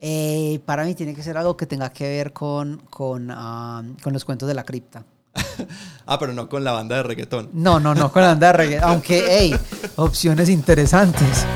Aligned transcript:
Eh, 0.00 0.60
para 0.66 0.84
mí 0.84 0.94
tiene 0.94 1.14
que 1.14 1.22
ser 1.22 1.38
algo 1.38 1.56
que 1.56 1.66
tenga 1.66 1.90
que 1.90 2.04
ver 2.04 2.32
con, 2.32 2.78
con, 2.90 3.30
ah, 3.30 3.82
con 4.02 4.12
los 4.12 4.24
cuentos 4.24 4.46
de 4.46 4.54
la 4.54 4.64
cripta. 4.64 5.04
ah, 6.06 6.18
pero 6.18 6.32
no 6.32 6.48
con 6.48 6.64
la 6.64 6.72
banda 6.72 6.96
de 6.96 7.02
reggaetón. 7.02 7.50
No, 7.52 7.80
no, 7.80 7.94
no 7.94 8.12
con 8.12 8.22
la 8.22 8.28
banda 8.28 8.48
de 8.48 8.52
reggaetón. 8.52 8.90
Aunque, 8.90 9.24
hey, 9.26 9.56
opciones 9.96 10.48
interesantes. 10.48 11.46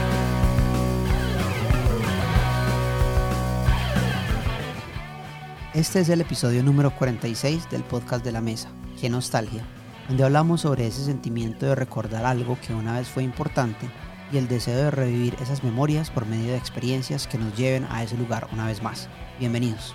Este 5.74 6.00
es 6.00 6.08
el 6.08 6.20
episodio 6.20 6.62
número 6.62 6.94
46 6.96 7.70
del 7.70 7.84
podcast 7.84 8.24
de 8.24 8.32
la 8.32 8.40
mesa, 8.40 8.70
Qué 9.00 9.08
nostalgia, 9.08 9.64
donde 10.08 10.24
hablamos 10.24 10.62
sobre 10.62 10.86
ese 10.86 11.04
sentimiento 11.04 11.66
de 11.66 11.74
recordar 11.74 12.24
algo 12.24 12.58
que 12.60 12.74
una 12.74 12.98
vez 12.98 13.08
fue 13.08 13.22
importante 13.22 13.88
y 14.32 14.38
el 14.38 14.48
deseo 14.48 14.76
de 14.76 14.90
revivir 14.90 15.36
esas 15.40 15.64
memorias 15.64 16.10
por 16.10 16.26
medio 16.26 16.52
de 16.52 16.56
experiencias 16.56 17.26
que 17.26 17.38
nos 17.38 17.56
lleven 17.56 17.86
a 17.90 18.02
ese 18.02 18.16
lugar 18.16 18.48
una 18.52 18.66
vez 18.66 18.82
más. 18.82 19.08
Bienvenidos. 19.38 19.94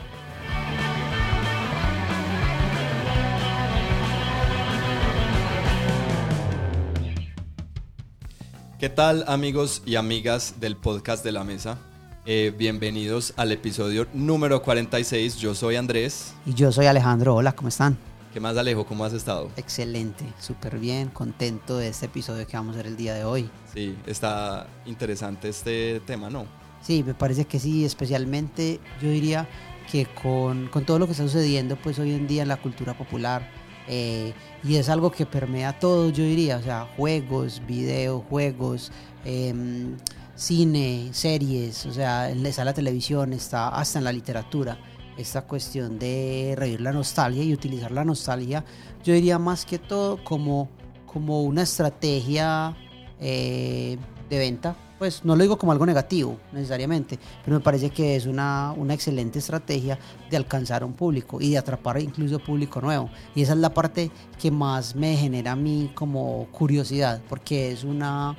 ¿Qué 8.80 8.90
tal 8.90 9.24
amigos 9.28 9.82
y 9.86 9.96
amigas 9.96 10.56
del 10.60 10.76
podcast 10.76 11.24
de 11.24 11.32
la 11.32 11.44
mesa? 11.44 11.78
Eh, 12.26 12.54
bienvenidos 12.58 13.34
al 13.38 13.52
episodio 13.52 14.08
número 14.14 14.62
46. 14.62 15.38
Yo 15.38 15.56
soy 15.56 15.76
Andrés. 15.76 16.34
Y 16.46 16.54
yo 16.54 16.72
soy 16.72 16.88
Alejandro. 16.88 17.36
Hola, 17.36 17.54
¿cómo 17.54 17.70
están? 17.70 17.98
¿Qué 18.36 18.42
más 18.42 18.58
Alejo? 18.58 18.86
¿Cómo 18.86 19.06
has 19.06 19.14
estado? 19.14 19.50
Excelente, 19.56 20.26
súper 20.42 20.78
bien, 20.78 21.08
contento 21.08 21.78
de 21.78 21.88
este 21.88 22.08
episodio 22.08 22.46
que 22.46 22.58
vamos 22.58 22.74
a 22.74 22.80
ver 22.80 22.88
el 22.88 22.98
día 22.98 23.14
de 23.14 23.24
hoy. 23.24 23.50
Sí, 23.74 23.96
está 24.06 24.68
interesante 24.86 25.48
este 25.48 26.02
tema, 26.02 26.30
¿no? 26.30 26.46
Sí, 26.82 27.02
me 27.02 27.14
parece 27.14 27.46
que 27.46 27.60
sí, 27.60 27.86
especialmente 27.86 28.82
yo 29.02 29.10
diría 29.10 29.48
que 29.90 30.06
con, 30.22 30.68
con 30.68 30.86
todo 30.86 31.00
lo 31.00 31.06
que 31.06 31.14
está 31.14 31.24
sucediendo 31.24 31.78
pues 31.78 31.98
hoy 31.98 32.12
en 32.12 32.28
día 32.28 32.42
en 32.42 32.50
la 32.50 32.58
cultura 32.58 32.94
popular, 32.98 33.50
eh, 33.88 34.34
y 34.66 34.76
es 34.76 34.90
algo 34.90 35.14
que 35.14 35.26
permea 35.26 35.80
todo, 35.80 36.10
yo 36.10 36.26
diría, 36.26 36.58
o 36.58 36.62
sea, 36.62 36.90
juegos, 36.98 37.62
videojuegos, 37.66 38.92
em, 39.24 39.96
cine, 40.36 41.08
series, 41.14 41.86
o 41.86 41.94
sea, 41.94 42.30
está 42.30 42.66
la 42.66 42.74
televisión, 42.74 43.32
está 43.32 43.70
hasta 43.70 44.00
en 44.00 44.04
la 44.04 44.12
literatura 44.12 44.78
esta 45.18 45.44
cuestión 45.44 45.98
de 46.00 46.56
reír 46.58 46.82
la 46.82 46.92
nostalgia 46.92 47.44
y 47.44 47.54
utilizar 47.54 47.92
la 47.92 48.04
nostalgia, 48.04 48.64
yo 49.04 49.14
diría 49.14 49.40
más 49.40 49.66
que 49.66 49.80
todo 49.80 50.24
como, 50.24 50.70
como 51.06 51.44
una 51.44 51.64
estrategia 51.64 52.76
eh, 53.20 53.98
de 54.30 54.38
venta. 54.38 54.76
Pues 54.98 55.26
no 55.26 55.36
lo 55.36 55.42
digo 55.42 55.58
como 55.58 55.74
algo 55.74 55.86
negativo 55.86 56.40
necesariamente, 56.54 57.20
pero 57.44 57.58
me 57.58 57.64
parece 57.64 57.90
que 57.90 58.16
es 58.16 58.26
una, 58.26 58.74
una 58.78 58.94
excelente 58.94 59.40
estrategia 59.40 60.00
de 60.30 60.38
alcanzar 60.38 60.84
a 60.84 60.86
un 60.86 60.94
público 60.94 61.42
y 61.42 61.52
de 61.52 61.58
atrapar 61.58 62.00
incluso 62.02 62.40
público 62.40 62.80
nuevo. 62.80 63.10
Y 63.36 63.42
esa 63.42 63.54
es 63.54 63.60
la 63.60 63.74
parte 63.74 64.10
que 64.40 64.52
más 64.52 64.96
me 64.96 65.18
genera 65.18 65.52
a 65.52 65.56
mí 65.58 65.92
como 65.94 66.48
curiosidad, 66.52 67.22
porque 67.28 67.74
es, 67.74 67.84
una, 67.84 68.38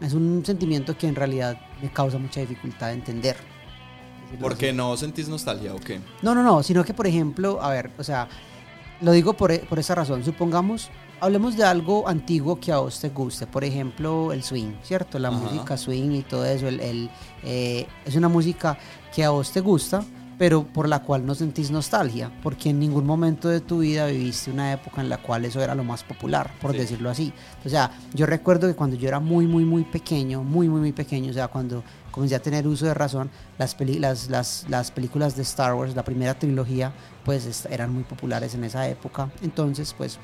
es 0.00 0.14
un 0.14 0.44
sentimiento 0.46 0.96
que 0.96 1.08
en 1.08 1.16
realidad 1.16 1.58
me 1.82 1.92
causa 1.92 2.18
mucha 2.18 2.40
dificultad 2.40 2.88
de 2.88 2.94
entender. 2.94 3.49
¿Por 4.38 4.56
qué 4.56 4.72
no 4.72 4.96
sentís 4.96 5.28
nostalgia 5.28 5.74
o 5.74 5.80
qué? 5.80 6.00
No, 6.22 6.34
no, 6.34 6.42
no, 6.42 6.62
sino 6.62 6.84
que 6.84 6.94
por 6.94 7.06
ejemplo, 7.06 7.60
a 7.62 7.70
ver, 7.70 7.90
o 7.98 8.04
sea, 8.04 8.28
lo 9.00 9.12
digo 9.12 9.34
por, 9.34 9.58
por 9.66 9.78
esa 9.78 9.94
razón. 9.94 10.24
Supongamos, 10.24 10.90
hablemos 11.20 11.56
de 11.56 11.64
algo 11.64 12.08
antiguo 12.08 12.60
que 12.60 12.72
a 12.72 12.78
vos 12.78 13.00
te 13.00 13.08
guste, 13.08 13.46
por 13.46 13.64
ejemplo, 13.64 14.32
el 14.32 14.42
swing, 14.42 14.74
¿cierto? 14.82 15.18
La 15.18 15.30
música 15.30 15.76
swing 15.76 16.12
y 16.12 16.22
todo 16.22 16.44
eso, 16.44 16.68
el, 16.68 17.10
eh, 17.42 17.86
es 18.04 18.14
una 18.14 18.28
música 18.28 18.78
que 19.14 19.24
a 19.24 19.30
vos 19.30 19.50
te 19.52 19.60
gusta, 19.60 20.04
pero 20.40 20.64
por 20.64 20.88
la 20.88 21.02
cual 21.02 21.26
no 21.26 21.34
sentís 21.34 21.70
nostalgia, 21.70 22.32
porque 22.42 22.70
en 22.70 22.78
ningún 22.78 23.04
momento 23.04 23.50
de 23.50 23.60
tu 23.60 23.80
vida 23.80 24.06
viviste 24.06 24.50
una 24.50 24.72
época 24.72 25.02
en 25.02 25.10
la 25.10 25.18
cual 25.18 25.44
eso 25.44 25.60
era 25.60 25.74
lo 25.74 25.84
más 25.84 26.02
popular, 26.02 26.50
por 26.62 26.72
decirlo 26.72 27.10
así. 27.10 27.30
O 27.62 27.68
sea, 27.68 27.90
yo 28.14 28.24
recuerdo 28.24 28.66
que 28.66 28.74
cuando 28.74 28.96
yo 28.96 29.06
era 29.06 29.20
muy, 29.20 29.46
muy, 29.46 29.66
muy 29.66 29.84
pequeño, 29.84 30.42
muy, 30.42 30.66
muy, 30.66 30.80
muy 30.80 30.92
pequeño, 30.92 31.30
o 31.30 31.34
sea, 31.34 31.48
cuando 31.48 31.84
comencé 32.10 32.36
a 32.36 32.40
tener 32.40 32.66
uso 32.66 32.86
de 32.86 32.94
razón, 32.94 33.30
las, 33.58 33.76
las, 34.30 34.64
las, 34.70 34.90
películas 34.90 35.36
de 35.36 35.42
Star 35.42 35.74
Wars, 35.74 35.94
la 35.94 36.04
primera 36.04 36.32
trilogía, 36.32 36.90
pues 37.22 37.66
eran 37.66 37.92
muy 37.92 38.04
populares 38.04 38.54
en 38.54 38.64
esa 38.64 38.88
época. 38.88 39.30
Entonces, 39.42 39.92
pues 39.92 40.18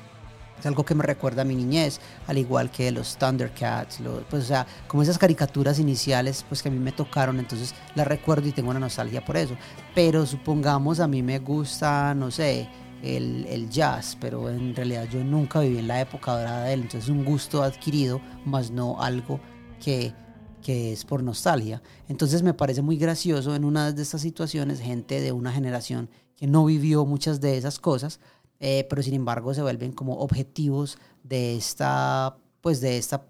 es 0.59 0.65
algo 0.65 0.83
que 0.85 0.95
me 0.95 1.03
recuerda 1.03 1.43
a 1.43 1.45
mi 1.45 1.55
niñez, 1.55 1.99
al 2.27 2.37
igual 2.37 2.71
que 2.71 2.91
los 2.91 3.17
Thundercats, 3.17 3.99
pues 4.29 4.43
o 4.43 4.47
sea, 4.47 4.67
como 4.87 5.03
esas 5.03 5.17
caricaturas 5.17 5.79
iniciales, 5.79 6.45
pues 6.47 6.61
que 6.61 6.69
a 6.69 6.71
mí 6.71 6.79
me 6.79 6.91
tocaron, 6.91 7.39
entonces 7.39 7.75
las 7.95 8.07
recuerdo 8.07 8.47
y 8.47 8.51
tengo 8.51 8.71
una 8.71 8.79
nostalgia 8.79 9.23
por 9.23 9.37
eso. 9.37 9.55
Pero 9.93 10.25
supongamos 10.25 10.99
a 10.99 11.07
mí 11.07 11.21
me 11.21 11.39
gusta, 11.39 12.13
no 12.15 12.31
sé, 12.31 12.67
el, 13.03 13.45
el, 13.49 13.69
jazz, 13.69 14.17
pero 14.19 14.49
en 14.49 14.75
realidad 14.75 15.07
yo 15.11 15.23
nunca 15.23 15.59
viví 15.59 15.77
en 15.77 15.87
la 15.87 16.01
época 16.01 16.31
dorada 16.31 16.63
de 16.63 16.73
él, 16.73 16.81
entonces 16.81 17.03
es 17.03 17.09
un 17.09 17.23
gusto 17.23 17.61
adquirido, 17.61 18.21
más 18.45 18.71
no 18.71 19.01
algo 19.01 19.39
que 19.83 20.13
que 20.67 20.91
es 20.91 21.05
por 21.05 21.23
nostalgia. 21.23 21.81
Entonces 22.09 22.43
me 22.43 22.53
parece 22.53 22.81
muy 22.81 22.97
gracioso 22.97 23.55
en 23.55 23.63
una 23.63 23.93
de 23.93 24.01
estas 24.01 24.19
situaciones 24.19 24.81
gente 24.81 25.21
de 25.21 25.31
una 25.31 25.53
generación 25.53 26.09
que 26.35 26.45
no 26.45 26.65
vivió 26.65 27.05
muchas 27.05 27.39
de 27.39 27.57
esas 27.57 27.79
cosas, 27.79 28.19
eh, 28.59 28.85
pero 28.89 29.03
sin 29.03 29.13
embargo 29.13 29.53
se 29.53 29.61
vuelven 29.61 29.91
como 29.91 30.19
objetivos 30.19 30.97
de 31.23 31.55
esta, 31.55 32.37
pues 32.61 32.81
de 32.81 32.97
esta 32.97 33.25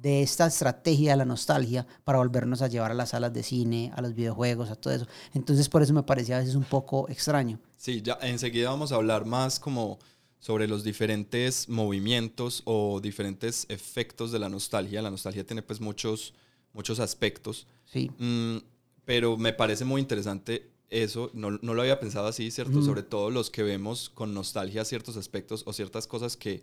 de 0.00 0.22
esta 0.22 0.46
estrategia 0.46 1.12
de 1.12 1.16
la 1.16 1.24
nostalgia 1.24 1.86
para 2.04 2.18
volvernos 2.18 2.62
a 2.62 2.68
llevar 2.68 2.92
a 2.92 2.94
las 2.94 3.10
salas 3.10 3.32
de 3.32 3.42
cine, 3.42 3.92
a 3.96 4.00
los 4.00 4.14
videojuegos, 4.14 4.70
a 4.70 4.76
todo 4.76 4.94
eso. 4.94 5.06
Entonces 5.34 5.68
por 5.68 5.82
eso 5.82 5.92
me 5.92 6.02
parecía 6.02 6.36
a 6.36 6.40
veces 6.40 6.54
un 6.54 6.64
poco 6.64 7.08
extraño. 7.08 7.58
Sí, 7.76 8.00
ya 8.02 8.18
enseguida 8.22 8.70
vamos 8.70 8.92
a 8.92 8.96
hablar 8.96 9.24
más 9.24 9.58
como 9.58 9.98
sobre 10.38 10.68
los 10.68 10.84
diferentes 10.84 11.68
movimientos 11.68 12.62
o 12.64 13.00
diferentes 13.00 13.66
efectos 13.68 14.30
de 14.30 14.38
la 14.38 14.48
nostalgia. 14.48 15.02
La 15.02 15.10
nostalgia 15.10 15.44
tiene 15.44 15.62
pues 15.62 15.80
muchos, 15.80 16.32
muchos 16.72 17.00
aspectos. 17.00 17.66
Sí. 17.84 18.10
Mm, 18.18 18.58
pero 19.04 19.36
me 19.36 19.52
parece 19.52 19.84
muy 19.84 20.00
interesante 20.00 20.70
eso, 20.90 21.30
no, 21.34 21.58
no 21.62 21.74
lo 21.74 21.82
había 21.82 22.00
pensado 22.00 22.26
así, 22.26 22.50
¿cierto? 22.50 22.82
Sobre 22.82 23.02
todo 23.02 23.30
los 23.30 23.50
que 23.50 23.62
vemos 23.62 24.08
con 24.10 24.34
nostalgia 24.34 24.84
ciertos 24.84 25.16
aspectos 25.16 25.62
o 25.66 25.72
ciertas 25.72 26.06
cosas 26.06 26.36
que, 26.36 26.62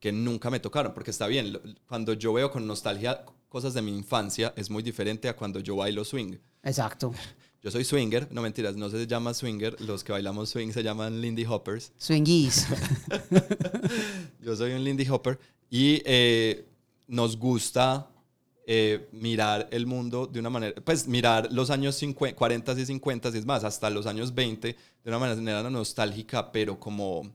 que 0.00 0.12
nunca 0.12 0.50
me 0.50 0.60
tocaron, 0.60 0.94
porque 0.94 1.10
está 1.10 1.26
bien, 1.26 1.58
cuando 1.86 2.12
yo 2.12 2.32
veo 2.32 2.50
con 2.50 2.66
nostalgia 2.66 3.24
cosas 3.48 3.74
de 3.74 3.82
mi 3.82 3.96
infancia 3.96 4.52
es 4.56 4.68
muy 4.68 4.82
diferente 4.82 5.28
a 5.28 5.36
cuando 5.36 5.60
yo 5.60 5.76
bailo 5.76 6.04
swing. 6.04 6.36
Exacto. 6.62 7.12
Yo 7.62 7.70
soy 7.70 7.82
swinger, 7.82 8.28
no 8.30 8.42
mentiras, 8.42 8.76
no 8.76 8.90
se 8.90 9.06
llama 9.06 9.32
swinger, 9.32 9.80
los 9.80 10.04
que 10.04 10.12
bailamos 10.12 10.50
swing 10.50 10.70
se 10.70 10.82
llaman 10.82 11.22
Lindy 11.22 11.46
Hoppers. 11.46 11.92
Swingies. 11.96 12.66
Yo 14.42 14.54
soy 14.54 14.72
un 14.72 14.84
Lindy 14.84 15.08
Hopper 15.08 15.38
y 15.70 16.02
eh, 16.04 16.68
nos 17.06 17.38
gusta 17.38 18.10
eh, 18.66 19.08
mirar 19.12 19.68
el 19.72 19.86
mundo 19.86 20.26
de 20.26 20.40
una 20.40 20.50
manera, 20.50 20.80
pues 20.82 21.06
mirar 21.06 21.52
los 21.52 21.70
años 21.70 21.96
50, 21.96 22.34
40 22.34 22.72
y 22.72 22.86
50 22.86 23.30
y 23.34 23.38
es 23.38 23.44
más, 23.44 23.62
hasta 23.62 23.90
los 23.90 24.06
años 24.06 24.34
20 24.34 24.68
de 24.68 24.76
una 25.04 25.18
manera 25.18 25.68
nostálgica, 25.68 26.50
pero 26.50 26.80
como, 26.80 27.30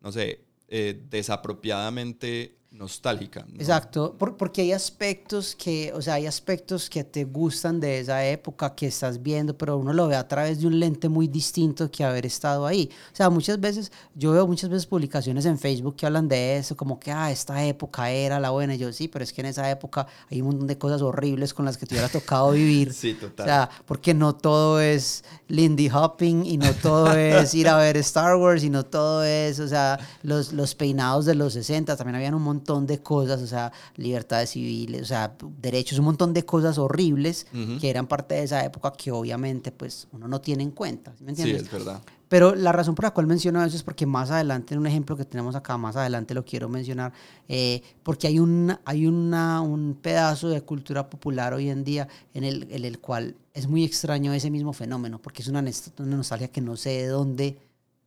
no 0.00 0.12
sé, 0.12 0.40
eh, 0.68 1.02
desapropiadamente 1.10 2.58
nostálgica. 2.70 3.46
Exacto, 3.58 4.14
porque 4.18 4.62
hay 4.62 4.72
aspectos 4.72 5.54
que, 5.56 5.90
o 5.94 6.02
sea, 6.02 6.14
hay 6.14 6.26
aspectos 6.26 6.90
que 6.90 7.02
te 7.02 7.24
gustan 7.24 7.80
de 7.80 7.98
esa 7.98 8.24
época 8.26 8.74
que 8.74 8.86
estás 8.86 9.22
viendo, 9.22 9.56
pero 9.56 9.78
uno 9.78 9.92
lo 9.92 10.06
ve 10.06 10.16
a 10.16 10.28
través 10.28 10.60
de 10.60 10.66
un 10.66 10.78
lente 10.78 11.08
muy 11.08 11.28
distinto 11.28 11.90
que 11.90 12.04
haber 12.04 12.26
estado 12.26 12.66
ahí. 12.66 12.90
O 13.12 13.16
sea, 13.16 13.30
muchas 13.30 13.58
veces, 13.58 13.90
yo 14.14 14.32
veo 14.32 14.46
muchas 14.46 14.68
veces 14.68 14.86
publicaciones 14.86 15.46
en 15.46 15.58
Facebook 15.58 15.96
que 15.96 16.06
hablan 16.06 16.28
de 16.28 16.58
eso, 16.58 16.76
como 16.76 17.00
que, 17.00 17.10
ah, 17.10 17.30
esta 17.30 17.64
época 17.64 18.10
era 18.10 18.38
la 18.38 18.50
buena. 18.50 18.74
Y 18.74 18.78
yo, 18.78 18.92
sí, 18.92 19.08
pero 19.08 19.24
es 19.24 19.32
que 19.32 19.40
en 19.40 19.46
esa 19.46 19.68
época 19.70 20.06
hay 20.30 20.42
un 20.42 20.48
montón 20.48 20.66
de 20.66 20.76
cosas 20.76 21.00
horribles 21.00 21.54
con 21.54 21.64
las 21.64 21.78
que 21.78 21.86
te 21.86 21.94
hubiera 21.94 22.08
tocado 22.08 22.52
vivir. 22.52 22.92
sí, 22.94 23.14
total. 23.14 23.44
O 23.44 23.48
sea, 23.48 23.70
porque 23.86 24.12
no 24.12 24.34
todo 24.36 24.80
es 24.80 25.24
Lindy 25.48 25.88
Hopping 25.88 26.44
y 26.44 26.58
no 26.58 26.72
todo 26.74 27.12
es 27.14 27.54
ir 27.54 27.68
a 27.68 27.78
ver 27.78 27.96
Star 27.96 28.36
Wars 28.36 28.62
y 28.62 28.68
no 28.70 28.84
todo 28.84 29.24
es, 29.24 29.58
o 29.58 29.68
sea, 29.68 29.98
los, 30.22 30.52
los 30.52 30.74
peinados 30.74 31.24
de 31.24 31.34
los 31.34 31.54
60, 31.54 31.96
también 31.96 32.14
habían 32.14 32.34
un 32.34 32.42
montón 32.42 32.67
montón 32.68 32.86
de 32.86 33.00
cosas, 33.00 33.40
o 33.40 33.46
sea, 33.46 33.72
libertades 33.96 34.50
civiles, 34.50 35.02
o 35.02 35.06
sea, 35.06 35.34
derechos, 35.60 35.98
un 35.98 36.04
montón 36.04 36.34
de 36.34 36.44
cosas 36.44 36.76
horribles 36.78 37.46
que 37.80 37.88
eran 37.88 38.06
parte 38.06 38.34
de 38.34 38.42
esa 38.42 38.64
época 38.64 38.92
que 38.92 39.10
obviamente 39.10 39.72
pues 39.72 40.06
uno 40.12 40.28
no 40.28 40.40
tiene 40.40 40.62
en 40.62 40.70
cuenta. 40.72 41.12
¿sí, 41.16 41.24
¿me 41.24 41.30
entiendes? 41.30 41.60
sí, 41.60 41.66
es 41.66 41.72
verdad. 41.72 42.02
Pero 42.28 42.54
la 42.54 42.72
razón 42.72 42.94
por 42.94 43.04
la 43.06 43.12
cual 43.12 43.26
menciono 43.26 43.64
eso 43.64 43.74
es 43.74 43.82
porque 43.82 44.04
más 44.04 44.30
adelante, 44.30 44.74
en 44.74 44.80
un 44.80 44.86
ejemplo 44.86 45.16
que 45.16 45.24
tenemos 45.24 45.54
acá, 45.54 45.78
más 45.78 45.96
adelante 45.96 46.34
lo 46.34 46.44
quiero 46.44 46.68
mencionar, 46.68 47.10
eh, 47.48 47.80
porque 48.02 48.26
hay, 48.26 48.38
un, 48.38 48.76
hay 48.84 49.06
una, 49.06 49.62
un 49.62 49.96
pedazo 50.00 50.50
de 50.50 50.60
cultura 50.60 51.08
popular 51.08 51.54
hoy 51.54 51.70
en 51.70 51.84
día 51.84 52.06
en 52.34 52.44
el, 52.44 52.66
en 52.70 52.84
el 52.84 52.98
cual 52.98 53.34
es 53.54 53.66
muy 53.66 53.82
extraño 53.82 54.34
ese 54.34 54.50
mismo 54.50 54.74
fenómeno, 54.74 55.18
porque 55.22 55.40
es 55.40 55.48
una, 55.48 55.60
una 55.60 56.16
nostalgia 56.16 56.48
que 56.48 56.60
no 56.60 56.76
sé 56.76 56.90
de 56.90 57.06
dónde 57.06 57.56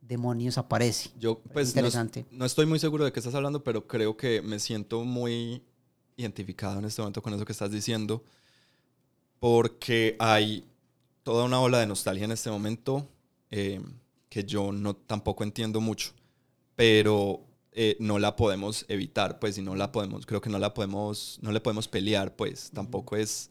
demonios 0.02 0.58
aparece. 0.58 1.10
Yo, 1.18 1.38
pues, 1.52 1.68
Interesante. 1.68 2.26
No, 2.30 2.44
estoy 2.44 2.66
muy 2.66 2.78
seguro 2.78 3.04
de 3.04 3.12
qué 3.12 3.20
estás 3.20 3.34
hablando, 3.34 3.64
pero 3.64 3.86
creo 3.86 4.16
que 4.16 4.42
me 4.42 4.58
siento 4.58 5.04
muy 5.04 5.62
identificado 6.16 6.78
en 6.78 6.84
este 6.84 7.00
momento 7.00 7.22
con 7.22 7.32
eso 7.32 7.44
que 7.44 7.52
estás 7.52 7.70
diciendo, 7.70 8.22
porque 9.40 10.16
hay 10.18 10.64
toda 11.22 11.44
una 11.44 11.60
ola 11.60 11.78
de 11.78 11.86
nostalgia 11.86 12.24
en 12.24 12.32
este 12.32 12.50
momento 12.50 13.08
eh, 13.50 13.80
que 14.28 14.44
yo 14.44 14.72
no 14.72 14.94
tampoco 14.94 15.44
entiendo 15.44 15.80
mucho, 15.80 16.12
pero 16.74 17.40
eh, 17.72 17.96
no 18.00 18.18
la 18.18 18.36
podemos 18.36 18.84
evitar, 18.88 19.38
pues, 19.38 19.56
y 19.58 19.62
no 19.62 19.74
la 19.74 19.92
podemos, 19.92 20.26
creo 20.26 20.40
que 20.40 20.50
no 20.50 20.58
la 20.58 20.74
podemos, 20.74 21.38
no 21.42 21.52
le 21.52 21.60
podemos 21.60 21.88
pelear, 21.88 22.34
pues, 22.36 22.70
tampoco 22.72 23.16
es, 23.16 23.50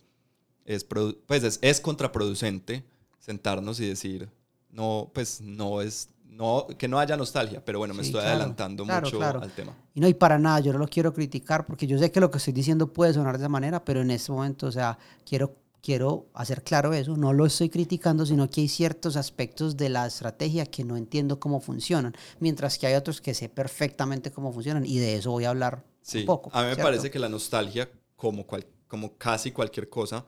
es, 0.65 0.83
pues, 0.83 1.43
es, 1.43 1.59
es 1.61 1.81
contraproducente 1.81 2.83
sentarnos 3.19 3.79
y 3.79 3.87
decir, 3.87 4.29
no, 4.69 5.11
pues, 5.13 5.41
no 5.41 5.81
es, 5.81 6.09
no, 6.31 6.65
que 6.77 6.87
no 6.87 6.97
haya 6.97 7.17
nostalgia, 7.17 7.63
pero 7.63 7.79
bueno, 7.79 7.93
me 7.93 8.03
estoy 8.03 8.21
adelantando 8.21 8.85
mucho 8.85 9.21
al 9.21 9.51
tema. 9.51 9.75
Y 9.93 9.99
no, 9.99 10.07
y 10.07 10.13
para 10.13 10.39
nada, 10.39 10.61
yo 10.61 10.71
no 10.71 10.79
lo 10.79 10.87
quiero 10.87 11.13
criticar, 11.13 11.65
porque 11.65 11.85
yo 11.85 11.97
sé 11.99 12.09
que 12.09 12.21
lo 12.21 12.31
que 12.31 12.37
estoy 12.37 12.53
diciendo 12.53 12.91
puede 12.91 13.13
sonar 13.13 13.37
de 13.37 13.43
esa 13.43 13.49
manera, 13.49 13.83
pero 13.83 14.01
en 14.01 14.11
este 14.11 14.31
momento, 14.31 14.67
o 14.67 14.71
sea, 14.71 14.97
quiero 15.25 15.55
quiero 15.81 16.27
hacer 16.33 16.63
claro 16.63 16.93
eso, 16.93 17.17
no 17.17 17.33
lo 17.33 17.45
estoy 17.45 17.69
criticando, 17.69 18.25
sino 18.25 18.47
que 18.49 18.61
hay 18.61 18.67
ciertos 18.67 19.15
aspectos 19.15 19.75
de 19.77 19.89
la 19.89 20.05
estrategia 20.05 20.65
que 20.65 20.83
no 20.83 20.95
entiendo 20.95 21.39
cómo 21.39 21.59
funcionan, 21.59 22.13
mientras 22.39 22.77
que 22.77 22.87
hay 22.87 22.93
otros 22.93 23.19
que 23.19 23.33
sé 23.33 23.49
perfectamente 23.49 24.31
cómo 24.31 24.53
funcionan 24.53 24.85
y 24.85 24.99
de 24.99 25.15
eso 25.15 25.31
voy 25.31 25.45
a 25.45 25.49
hablar 25.49 25.83
un 26.13 26.25
poco. 26.25 26.51
A 26.53 26.63
mí 26.63 26.69
me 26.69 26.75
parece 26.77 27.09
que 27.09 27.17
la 27.17 27.29
nostalgia, 27.29 27.89
como, 28.15 28.45
como 28.87 29.17
casi 29.17 29.51
cualquier 29.51 29.89
cosa, 29.89 30.23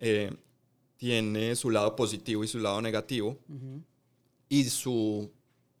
eh, 0.00 0.36
tiene 0.96 1.54
su 1.54 1.70
lado 1.70 1.94
positivo 1.94 2.42
y 2.42 2.48
su 2.48 2.58
lado 2.58 2.82
negativo 2.82 3.38
y 4.48 4.64
su, 4.64 5.30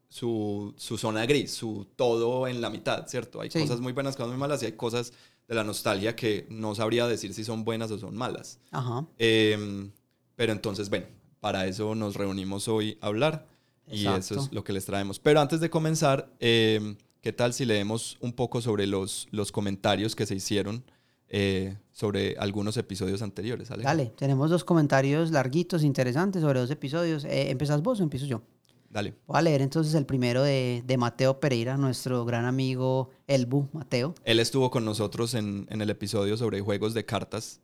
su, 0.08 0.74
su, 0.76 0.96
zona 0.96 1.26
gris, 1.26 1.52
su 1.52 1.86
todo 1.96 2.48
en 2.48 2.60
la 2.60 2.70
mitad, 2.70 3.06
¿cierto? 3.06 3.40
Hay 3.40 3.50
cosas 3.50 3.80
muy 3.80 3.92
buenas, 3.92 4.16
cosas 4.16 4.30
muy 4.30 4.38
malas 4.38 4.62
y 4.62 4.66
hay 4.66 4.72
cosas 4.72 5.12
de 5.46 5.54
la 5.54 5.64
nostalgia 5.64 6.14
que 6.16 6.46
no 6.50 6.74
sabría 6.74 7.06
decir 7.06 7.34
si 7.34 7.44
son 7.44 7.64
buenas 7.64 7.90
o 7.90 7.98
son 7.98 8.16
malas. 8.16 8.58
Ajá. 8.70 9.06
Em, 9.18 9.90
pero 10.36 10.52
entonces, 10.52 10.88
bueno, 10.90 11.06
para 11.40 11.66
eso 11.66 11.94
nos 11.94 12.16
reunimos 12.16 12.68
hoy 12.68 12.98
a 13.00 13.06
hablar 13.06 13.46
y 13.90 14.06
eso 14.06 14.40
es 14.40 14.52
lo 14.52 14.64
que 14.64 14.72
les 14.72 14.84
traemos. 14.84 15.18
Pero 15.18 15.40
antes 15.40 15.60
de 15.60 15.70
comenzar, 15.70 16.30
em, 16.38 16.96
¿qué 17.20 17.32
tal 17.32 17.52
si 17.52 17.64
leemos 17.64 18.18
un 18.20 18.32
poco 18.32 18.60
sobre 18.60 18.86
los, 18.86 19.28
los 19.30 19.52
comentarios 19.52 20.14
que 20.14 20.26
se 20.26 20.34
hicieron 20.34 20.84
eh, 21.28 21.76
sobre 21.92 22.36
algunos 22.38 22.76
episodios 22.76 23.22
anteriores? 23.22 23.68
Dale, 23.68 24.12
tenemos 24.16 24.50
dos 24.50 24.64
comentarios 24.64 25.30
larguitos, 25.30 25.82
interesantes 25.82 26.42
sobre 26.42 26.60
dos 26.60 26.70
episodios. 26.70 27.24
Eh, 27.24 27.50
¿Empezás 27.50 27.82
vos 27.82 28.00
o 28.00 28.02
empiezo 28.02 28.26
yo? 28.26 28.42
Dale. 28.90 29.14
Voy 29.26 29.38
a 29.38 29.42
leer 29.42 29.60
entonces 29.60 29.94
el 29.94 30.06
primero 30.06 30.42
de, 30.42 30.96
Mateo 30.98 31.40
Pereira, 31.40 31.76
nuestro 31.76 32.24
gran 32.24 32.46
amigo 32.46 33.10
Elbu 33.26 33.68
Mateo. 33.72 34.14
Él 34.24 34.40
estuvo 34.40 34.70
con 34.70 34.84
nosotros 34.84 35.34
en, 35.34 35.66
el 35.68 35.90
episodio 35.90 36.36
sobre 36.36 36.60
juegos 36.60 36.94
de 36.94 37.04
cartas, 37.04 37.60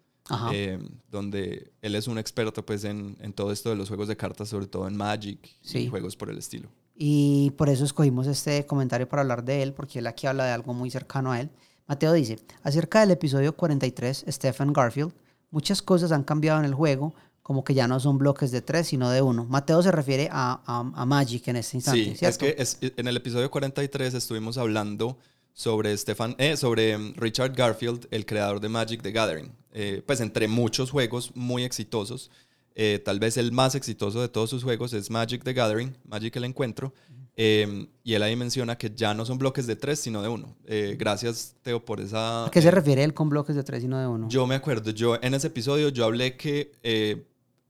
eh, 0.52 0.78
donde 1.10 1.72
él 1.80 1.94
es 1.94 2.08
un 2.08 2.18
experto 2.18 2.64
pues, 2.64 2.84
en, 2.84 3.16
todo 3.34 3.52
esto 3.52 3.70
de 3.70 3.76
los 3.76 3.88
juegos 3.88 4.08
de 4.08 4.16
cartas, 4.16 4.50
sobre 4.50 4.66
todo 4.66 4.86
en 4.86 4.96
Magic 4.96 5.38
y 5.62 5.86
juegos 5.88 6.14
por 6.14 6.30
el 6.30 6.38
estilo. 6.38 6.68
Y 6.94 7.52
por 7.56 7.68
eso 7.68 7.84
escogimos 7.84 8.26
este 8.26 8.66
comentario 8.66 9.08
para 9.08 9.22
hablar 9.22 9.44
de 9.44 9.62
él, 9.62 9.72
porque 9.72 9.98
él 9.98 10.06
aquí 10.06 10.26
habla 10.26 10.44
de 10.44 10.52
algo 10.52 10.74
muy 10.74 10.90
cercano 10.90 11.32
a 11.32 11.40
él. 11.40 11.50
Mateo 11.86 12.12
dice, 12.12 12.38
acerca 12.62 13.00
del 13.00 13.10
episodio 13.10 13.56
43, 13.56 14.26
Stephen 14.28 14.72
Garfield, 14.72 15.12
muchas 15.50 15.82
cosas 15.82 16.12
han 16.12 16.22
cambiado 16.22 16.60
en 16.60 16.66
el 16.66 16.74
juego, 16.74 17.14
como 17.44 17.62
que 17.62 17.74
ya 17.74 17.86
no 17.86 18.00
son 18.00 18.16
bloques 18.16 18.50
de 18.50 18.62
tres, 18.62 18.86
sino 18.86 19.10
de 19.10 19.20
uno. 19.20 19.44
Mateo 19.44 19.82
se 19.82 19.92
refiere 19.92 20.30
a, 20.32 20.62
a, 20.64 21.04
Magic 21.04 21.46
en 21.48 21.56
este 21.56 21.76
instante. 21.76 22.16
Sí, 22.16 22.24
es 22.24 22.38
que 22.38 22.56
en 22.96 23.06
el 23.06 23.18
episodio 23.18 23.50
43 23.50 24.14
estuvimos 24.14 24.56
hablando 24.56 25.18
sobre, 25.52 25.94
Stefan, 25.94 26.34
eh, 26.38 26.56
sobre 26.56 26.96
mm, 26.96 27.16
Richard 27.16 27.52
Garfield, 27.52 28.08
el 28.10 28.24
creador 28.24 28.60
de 28.60 28.70
Magic 28.70 29.02
the 29.02 29.12
Gathering. 29.12 29.52
Eh, 29.74 30.02
pues 30.06 30.22
entre 30.22 30.48
muchos 30.48 30.90
juegos 30.90 31.32
muy 31.34 31.64
exitosos, 31.64 32.30
eh, 32.74 32.98
tal 33.04 33.20
vez 33.20 33.36
el 33.36 33.52
más 33.52 33.74
exitoso 33.74 34.22
de 34.22 34.28
todos 34.30 34.48
sus 34.48 34.64
juegos 34.64 34.94
es 34.94 35.10
Magic 35.10 35.44
the 35.44 35.52
Gathering, 35.52 35.94
Magic 36.08 36.34
el 36.36 36.44
Encuentro. 36.44 36.94
Em, 37.36 37.88
y 38.02 38.14
él 38.14 38.22
ahí 38.22 38.36
menciona 38.36 38.78
que 38.78 38.90
ya 38.94 39.12
no 39.12 39.26
son 39.26 39.36
bloques 39.36 39.66
de 39.66 39.76
tres, 39.76 39.98
sino 39.98 40.22
de 40.22 40.28
uno. 40.28 40.56
gracias, 40.96 41.56
Teo, 41.60 41.84
por 41.84 42.00
esa... 42.00 42.46
¿A 42.46 42.50
qué 42.50 42.62
se 42.62 42.70
refiere 42.70 43.04
él 43.04 43.12
con 43.12 43.28
bloques 43.28 43.54
de 43.54 43.64
tres, 43.64 43.82
sino 43.82 44.00
de 44.00 44.06
uno? 44.06 44.30
Yo 44.30 44.46
me 44.46 44.54
acuerdo, 44.54 44.92
yo 44.92 45.18
en 45.20 45.34
ese 45.34 45.48
episodio 45.48 45.90
yo 45.90 46.06
hablé 46.06 46.38
que 46.38 46.72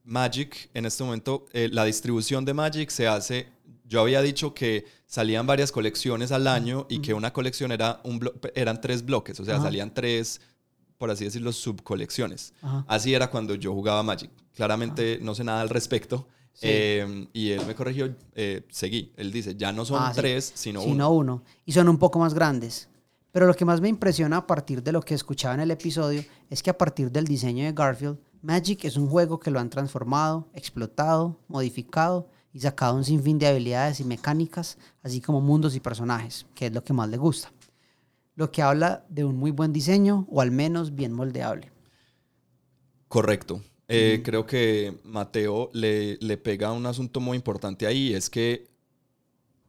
Magic, 0.05 0.71
en 0.75 0.87
este 0.87 1.03
momento, 1.03 1.47
eh, 1.53 1.69
la 1.73 1.85
distribución 1.85 2.45
de 2.45 2.55
Magic 2.55 2.91
se 2.91 3.09
hace, 3.09 3.49
yo 3.87 4.01
había 4.01 4.21
dicho 4.21 4.55
que 4.55 4.85
salían 5.07 5.47
varias 5.47 5.73
colecciones 5.73 6.31
al 6.31 6.47
año 6.47 6.87
y 6.89 7.01
que 7.01 7.15
una 7.15 7.33
colección 7.33 7.73
era 7.73 8.01
un 8.05 8.21
eran 8.55 8.81
tres 8.81 9.05
bloques, 9.05 9.39
o 9.41 9.45
sea, 9.45 9.61
salían 9.61 9.93
tres, 9.93 10.41
por 10.99 11.11
así 11.11 11.25
decirlo, 11.25 11.53
subcolecciones. 11.53 12.53
Así 12.87 13.15
era 13.15 13.31
cuando 13.31 13.55
yo 13.55 13.73
jugaba 13.73 14.03
Magic. 14.03 14.31
Claramente 14.55 15.19
no 15.21 15.35
sé 15.35 15.45
nada 15.45 15.61
al 15.61 15.69
respecto. 15.69 16.29
Em, 16.61 17.27
y 17.33 17.51
él 17.51 17.67
me 17.67 17.75
corrigió, 17.75 18.15
eh, 18.35 18.63
seguí. 18.71 19.13
Él 19.17 19.33
dice, 19.33 19.57
ya 19.57 19.73
no 19.73 19.85
son 19.85 20.01
ah, 20.01 20.13
tres, 20.15 20.53
sino, 20.55 20.83
sino 20.83 21.11
uno. 21.11 21.43
Y 21.65 21.73
son 21.73 21.89
un 21.89 21.99
poco 21.99 22.19
más 22.19 22.33
grandes. 22.33 22.89
Pero 23.33 23.47
lo 23.47 23.55
que 23.55 23.65
más 23.65 23.81
me 23.81 23.89
impresiona 23.89 24.37
a 24.37 24.47
partir 24.47 24.83
de 24.83 24.93
lo 24.93 25.03
que 25.03 25.15
escuchaba 25.15 25.55
en 25.55 25.61
el 25.61 25.73
episodio 25.73 26.25
es 26.49 26.63
que 26.63 26.71
a 26.71 26.79
partir 26.79 27.11
del 27.11 27.25
diseño 27.25 27.65
de 27.65 27.73
Garfield, 27.73 28.17
Magic 28.45 28.85
es 28.85 28.99
un 28.99 29.09
juego 29.09 29.41
que 29.41 29.51
lo 29.51 29.59
han 29.59 29.71
transformado, 29.71 30.47
explotado, 30.53 31.41
modificado 31.49 32.29
y 32.53 32.61
sacado 32.61 32.95
un 32.95 33.03
sinfín 33.03 33.39
de 33.39 33.47
habilidades 33.47 34.01
y 34.01 34.05
mecánicas, 34.05 34.77
así 35.03 35.23
como 35.23 35.41
mundos 35.41 35.75
y 35.75 35.81
personajes, 35.81 36.45
que 36.55 36.67
es 36.67 36.73
lo 36.75 36.85
que 36.85 36.93
más 36.93 37.09
le 37.09 37.17
gusta. 37.17 37.51
Lo 38.37 38.53
que 38.53 38.61
habla 38.61 39.07
de 39.09 39.25
un 39.25 39.39
muy 39.39 39.51
buen 39.51 39.73
diseño 39.73 40.27
o 40.31 40.43
al 40.43 40.51
menos 40.51 40.95
bien 40.95 41.15
moldeable. 41.15 41.73
Correcto. 43.09 43.63
Eh, 43.89 44.21
creo 44.23 44.45
que 44.45 44.95
Mateo 45.05 45.71
le, 45.73 46.19
le, 46.21 46.37
pega 46.37 46.73
un 46.73 46.85
asunto 46.85 47.21
muy 47.21 47.37
importante 47.37 47.87
ahí, 47.87 48.13
es 48.13 48.29
que 48.29 48.67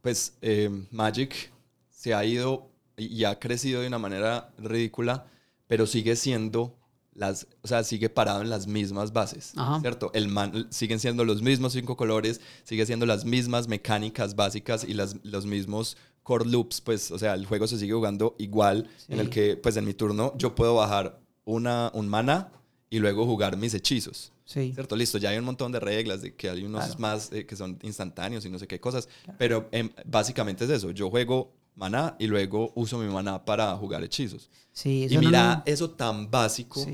pues 0.02 0.36
eh, 0.42 0.68
Magic 0.90 1.50
se 1.88 2.12
ha 2.12 2.22
ido 2.26 2.70
y 2.98 3.24
ha 3.24 3.38
crecido 3.38 3.80
de 3.80 3.86
una 3.86 3.98
manera 3.98 4.52
ridícula, 4.58 5.26
pero 5.66 5.86
sigue 5.86 6.14
siendo 6.14 6.76
las, 7.16 7.46
o 7.62 7.68
sea, 7.68 7.82
sigue 7.84 8.08
parado 8.08 8.42
en 8.42 8.50
las 8.50 8.66
mismas 8.66 9.12
bases, 9.12 9.52
¿cierto? 9.80 10.10
El 10.14 10.28
man, 10.28 10.66
siguen 10.70 11.00
siendo 11.00 11.24
los 11.24 11.42
mismos 11.42 11.72
cinco 11.72 11.96
colores, 11.96 12.40
sigue 12.64 12.86
siendo 12.86 13.06
las 13.06 13.24
mismas 13.24 13.68
mecánicas 13.68 14.36
básicas 14.36 14.84
y 14.84 14.94
las, 14.94 15.16
los 15.22 15.46
mismos 15.46 15.96
core 16.22 16.46
loops, 16.46 16.80
pues, 16.80 17.10
o 17.10 17.18
sea, 17.18 17.34
el 17.34 17.46
juego 17.46 17.66
se 17.66 17.78
sigue 17.78 17.92
jugando 17.92 18.34
igual, 18.38 18.88
en 19.08 19.20
el 19.20 19.30
que, 19.30 19.56
pues, 19.56 19.76
en 19.76 19.84
mi 19.84 19.94
turno 19.94 20.34
yo 20.36 20.54
puedo 20.54 20.74
bajar 20.74 21.20
una, 21.44 21.90
un 21.94 22.08
mana 22.08 22.50
y 22.90 22.98
luego 22.98 23.24
jugar 23.26 23.56
mis 23.56 23.74
hechizos. 23.74 24.32
Sí. 24.44 24.72
¿Cierto? 24.74 24.94
Listo, 24.94 25.18
ya 25.18 25.30
hay 25.30 25.38
un 25.38 25.44
montón 25.44 25.72
de 25.72 25.80
reglas, 25.80 26.22
de 26.22 26.34
que 26.34 26.48
hay 26.48 26.64
unos 26.64 26.98
más 26.98 27.32
eh, 27.32 27.46
que 27.46 27.56
son 27.56 27.78
instantáneos 27.82 28.44
y 28.44 28.50
no 28.50 28.58
sé 28.58 28.66
qué 28.66 28.80
cosas, 28.80 29.08
pero 29.38 29.68
em, 29.72 29.90
básicamente 30.04 30.64
es 30.64 30.70
eso, 30.70 30.90
yo 30.92 31.10
juego 31.10 31.52
maná 31.76 32.16
y 32.18 32.26
luego 32.26 32.72
uso 32.74 32.98
mi 32.98 33.06
maná 33.12 33.44
para 33.44 33.76
jugar 33.76 34.02
hechizos. 34.02 34.50
Sí, 34.72 35.06
y 35.08 35.18
mira 35.18 35.62
eso 35.66 35.90
tan 35.90 36.30
básico, 36.30 36.84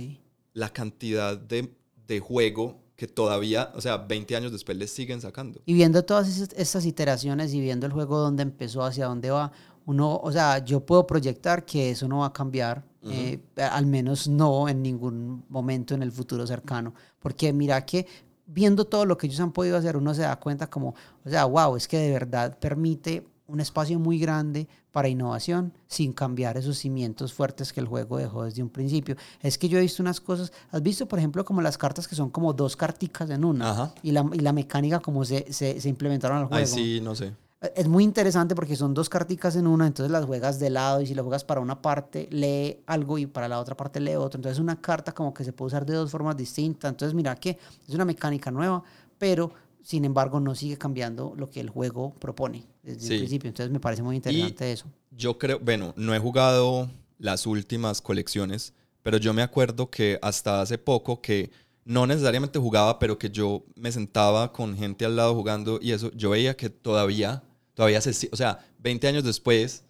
la 0.53 0.69
cantidad 0.69 1.39
de, 1.39 1.73
de, 2.07 2.21
juego 2.21 2.83
que 2.95 3.07
todavía, 3.07 3.73
o 3.75 3.81
sea, 3.81 3.97
20 3.97 4.37
años 4.37 4.53
después 4.53 4.77
le 4.77 4.87
siguen 4.87 5.21
sacando. 5.21 5.61
Y 5.65 5.75
viendo 5.75 6.05
todas 6.05 6.29
esas, 6.29 6.85
iteraciones 6.85 7.55
y 7.55 7.61
viendo 7.61 7.87
el 7.87 7.93
juego 7.93 8.19
dónde 8.19 8.43
empezó, 8.43 8.85
hacia 8.85 9.07
dónde 9.07 9.31
va, 9.31 9.51
uno, 9.87 10.21
o 10.23 10.31
sea, 10.31 10.59
yo 10.59 10.85
puedo 10.85 11.07
proyectar 11.07 11.65
que 11.65 11.91
eso 11.91 12.07
no 12.07 12.19
va 12.19 12.27
a 12.27 12.33
cambiar, 12.33 12.85
eh, 13.05 13.41
al 13.57 13.87
menos 13.87 14.29
no 14.29 14.69
en 14.69 14.81
ningún 14.83 15.45
momento 15.49 15.95
en 15.95 16.03
el 16.03 16.13
futuro 16.13 16.47
cercano, 16.47 16.95
porque 17.19 17.53
mira 17.53 17.85
que 17.85 18.07
viendo 18.47 18.85
todo 18.85 19.07
lo 19.07 19.17
que 19.17 19.27
ellos 19.27 19.41
han 19.41 19.53
podido 19.53 19.77
hacer, 19.77 19.97
uno 19.97 20.15
se 20.15 20.23
da 20.23 20.39
cuenta 20.39 20.69
como, 20.69 20.95
o 21.25 21.29
sea, 21.29 21.47
wow, 21.47 21.75
es 21.75 21.89
que 21.89 21.99
de 21.99 22.13
verdad 22.13 22.57
permite 22.59 23.27
un 23.53 23.61
espacio 23.61 23.99
muy 23.99 24.19
grande 24.19 24.67
para 24.91 25.09
innovación 25.09 25.73
sin 25.87 26.13
cambiar 26.13 26.57
esos 26.57 26.79
cimientos 26.79 27.33
fuertes 27.33 27.73
que 27.73 27.81
el 27.81 27.87
juego 27.87 28.17
dejó 28.17 28.45
desde 28.45 28.63
un 28.63 28.71
principio. 28.71 29.17
Es 29.41 29.59
que 29.59 29.69
yo 29.69 29.79
he 29.79 29.83
visto 29.83 30.03
unas 30.03 30.21
cosas, 30.21 30.53
has 30.71 30.83
visto 30.83 31.07
por 31.07 31.19
ejemplo 31.19 31.45
como 31.45 31.61
las 31.61 31.77
cartas 31.77 32.09
que 32.09 32.15
son 32.15 32.31
como 32.31 32.53
dos 32.55 32.77
carticas 32.77 33.29
en 33.31 33.45
una 33.45 33.93
y 34.03 34.13
la, 34.13 34.29
y 34.33 34.39
la, 34.39 34.53
mecánica 34.53 35.01
como 35.01 35.25
se, 35.25 35.53
se, 35.53 35.81
se 35.81 35.89
implementaron 35.89 36.39
al 36.39 36.47
juego. 36.47 36.61
Ay, 36.61 36.67
sí, 36.67 37.01
no 37.03 37.15
sé. 37.15 37.33
Es 37.77 37.87
muy 37.87 38.03
interesante 38.03 38.57
porque 38.57 38.75
son 38.75 38.93
dos 38.93 39.09
carticas 39.09 39.55
en 39.55 39.69
una, 39.69 39.87
entonces 39.87 40.11
las 40.11 40.25
juegas 40.25 40.59
de 40.59 40.69
lado 40.69 41.01
y 41.01 41.07
si 41.07 41.15
las 41.15 41.23
juegas 41.23 41.45
para 41.45 41.61
una 41.61 41.81
parte 41.81 42.27
lee 42.31 42.83
algo 42.87 43.19
y 43.19 43.27
para 43.27 43.49
la 43.49 43.61
otra 43.61 43.77
parte 43.77 44.01
lee 44.01 44.17
otro. 44.17 44.39
Entonces 44.39 44.59
una 44.59 44.81
carta 44.81 45.13
como 45.13 45.33
que 45.33 45.45
se 45.45 45.53
puede 45.53 45.69
usar 45.69 45.87
de 45.87 45.95
dos 45.95 46.11
formas 46.11 46.37
distintas. 46.37 46.91
Entonces 46.91 47.15
mira 47.15 47.37
que 47.37 47.59
es 47.87 47.95
una 47.95 48.05
mecánica 48.05 48.51
nueva, 48.51 48.83
pero 49.17 49.53
sin 49.83 50.05
embargo 50.05 50.41
no 50.41 50.55
sigue 50.55 50.79
cambiando 50.79 51.35
lo 51.37 51.51
que 51.51 51.61
el 51.61 51.69
juego 51.71 52.15
propone 52.15 52.67
desde 52.83 53.15
el 53.15 53.21
principio. 53.21 53.49
Entonces 53.49 53.73
me 53.73 53.81
parece 53.81 54.03
muy 54.03 54.17
interesante 54.17 54.73
eso. 54.73 54.87
Yo 55.11 55.39
creo, 55.39 55.59
bueno, 55.59 55.93
no 55.97 56.15
he 56.15 56.19
jugado 56.19 56.89
las 57.19 57.47
últimas 57.47 58.01
colecciones, 58.01 58.75
pero 59.03 59.19
yo 59.19 59.35
me 59.35 59.43
acuerdo 59.43 59.91
que 59.91 60.19
hasta 60.23 60.61
hace 60.61 60.79
poco 60.79 61.21
que 61.21 61.51
no 61.85 62.07
necesariamente 62.07 62.59
jugaba, 62.59 62.99
pero 62.99 63.19
que 63.19 63.31
yo 63.31 63.65
me 63.75 63.91
sentaba 63.91 64.53
con 64.53 64.77
gente 64.77 65.05
al 65.05 65.17
lado 65.17 65.35
jugando 65.35 65.79
y 65.83 65.93
eso, 65.93 66.13
yo 66.13 66.31
veía 66.31 66.57
que 66.57 66.71
todavía, 66.71 67.43
todavía 67.75 68.01
se, 68.01 68.29
o 68.31 68.37
sea, 68.37 68.65
20 68.79 69.09
años 69.09 69.25
después, 69.25 69.85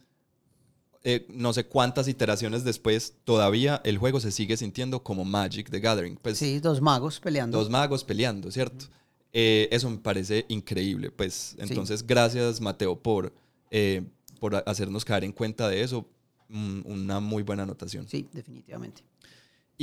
eh, 1.04 1.26
no 1.28 1.52
sé 1.52 1.66
cuántas 1.66 2.08
iteraciones 2.08 2.64
después, 2.64 3.14
todavía 3.24 3.80
el 3.84 3.98
juego 3.98 4.20
se 4.20 4.30
sigue 4.30 4.56
sintiendo 4.56 5.02
como 5.02 5.24
Magic 5.24 5.68
the 5.70 5.80
Gathering. 5.80 6.16
Pues, 6.16 6.38
sí, 6.38 6.60
dos 6.60 6.80
magos 6.80 7.20
peleando. 7.20 7.58
Dos 7.58 7.68
magos 7.68 8.04
peleando, 8.04 8.50
¿cierto? 8.50 8.86
Eh, 9.32 9.68
eso 9.70 9.88
me 9.90 9.98
parece 9.98 10.44
increíble. 10.48 11.10
Pues 11.10 11.56
entonces, 11.58 12.06
gracias 12.06 12.60
Mateo 12.60 12.96
por, 12.96 13.32
eh, 13.70 14.02
por 14.40 14.62
hacernos 14.66 15.04
caer 15.04 15.24
en 15.24 15.32
cuenta 15.32 15.68
de 15.68 15.82
eso. 15.82 16.06
una 16.48 17.20
muy 17.20 17.42
buena 17.42 17.62
anotación. 17.62 18.06
Sí, 18.06 18.28
definitivamente. 18.32 19.02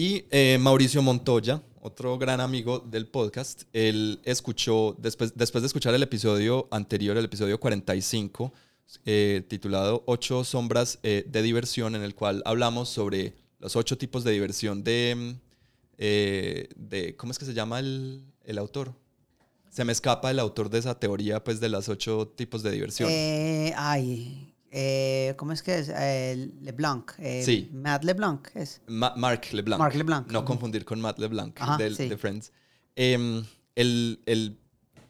Y 0.01 0.23
eh, 0.31 0.57
Mauricio 0.61 1.01
Montoya, 1.01 1.61
otro 1.81 2.17
gran 2.17 2.39
amigo 2.39 2.79
del 2.79 3.05
podcast, 3.07 3.63
él 3.73 4.21
escuchó, 4.23 4.95
después, 4.97 5.33
después 5.35 5.61
de 5.61 5.67
escuchar 5.67 5.93
el 5.93 6.01
episodio 6.01 6.69
anterior, 6.71 7.17
el 7.17 7.25
episodio 7.25 7.59
45, 7.59 8.53
eh, 9.05 9.43
titulado 9.49 10.03
Ocho 10.05 10.45
sombras 10.45 10.99
eh, 11.03 11.25
de 11.27 11.41
diversión, 11.41 11.95
en 11.95 12.03
el 12.03 12.15
cual 12.15 12.41
hablamos 12.45 12.87
sobre 12.87 13.33
los 13.59 13.75
ocho 13.75 13.97
tipos 13.97 14.23
de 14.23 14.31
diversión 14.31 14.85
de, 14.85 15.35
de 15.97 17.15
¿cómo 17.17 17.33
es 17.33 17.37
que 17.37 17.43
se 17.43 17.53
llama 17.53 17.79
el, 17.79 18.23
el, 18.45 18.57
autor? 18.57 18.93
Se 19.69 19.85
me 19.85 19.91
escapa 19.91 20.31
el 20.31 20.39
autor 20.39 20.69
de 20.69 20.79
esa 20.79 20.99
teoría, 20.99 21.43
pues, 21.43 21.59
de 21.59 21.69
los 21.69 21.89
ocho 21.89 22.27
tipos 22.27 22.63
de 22.63 22.71
diversión. 22.71 23.09
ay, 23.75 24.49
eh, 24.71 25.33
¿Cómo 25.37 25.51
es 25.51 25.63
que 25.63 25.79
es? 25.79 25.91
Eh, 25.93 26.51
LeBlanc. 26.61 27.11
Eh, 27.19 27.43
sí. 27.43 27.69
Matt 27.73 28.03
LeBlanc 28.03 28.47
es. 28.55 28.81
Mark 28.87 29.47
LeBlanc. 29.51 29.79
Mark 29.79 29.95
LeBlanc. 29.95 30.31
No 30.31 30.45
confundir 30.45 30.85
con 30.85 31.01
Matt 31.01 31.19
LeBlanc 31.19 31.59
de 31.77 32.17
Friends. 32.17 32.51
el, 32.95 33.45
em, 34.25 34.55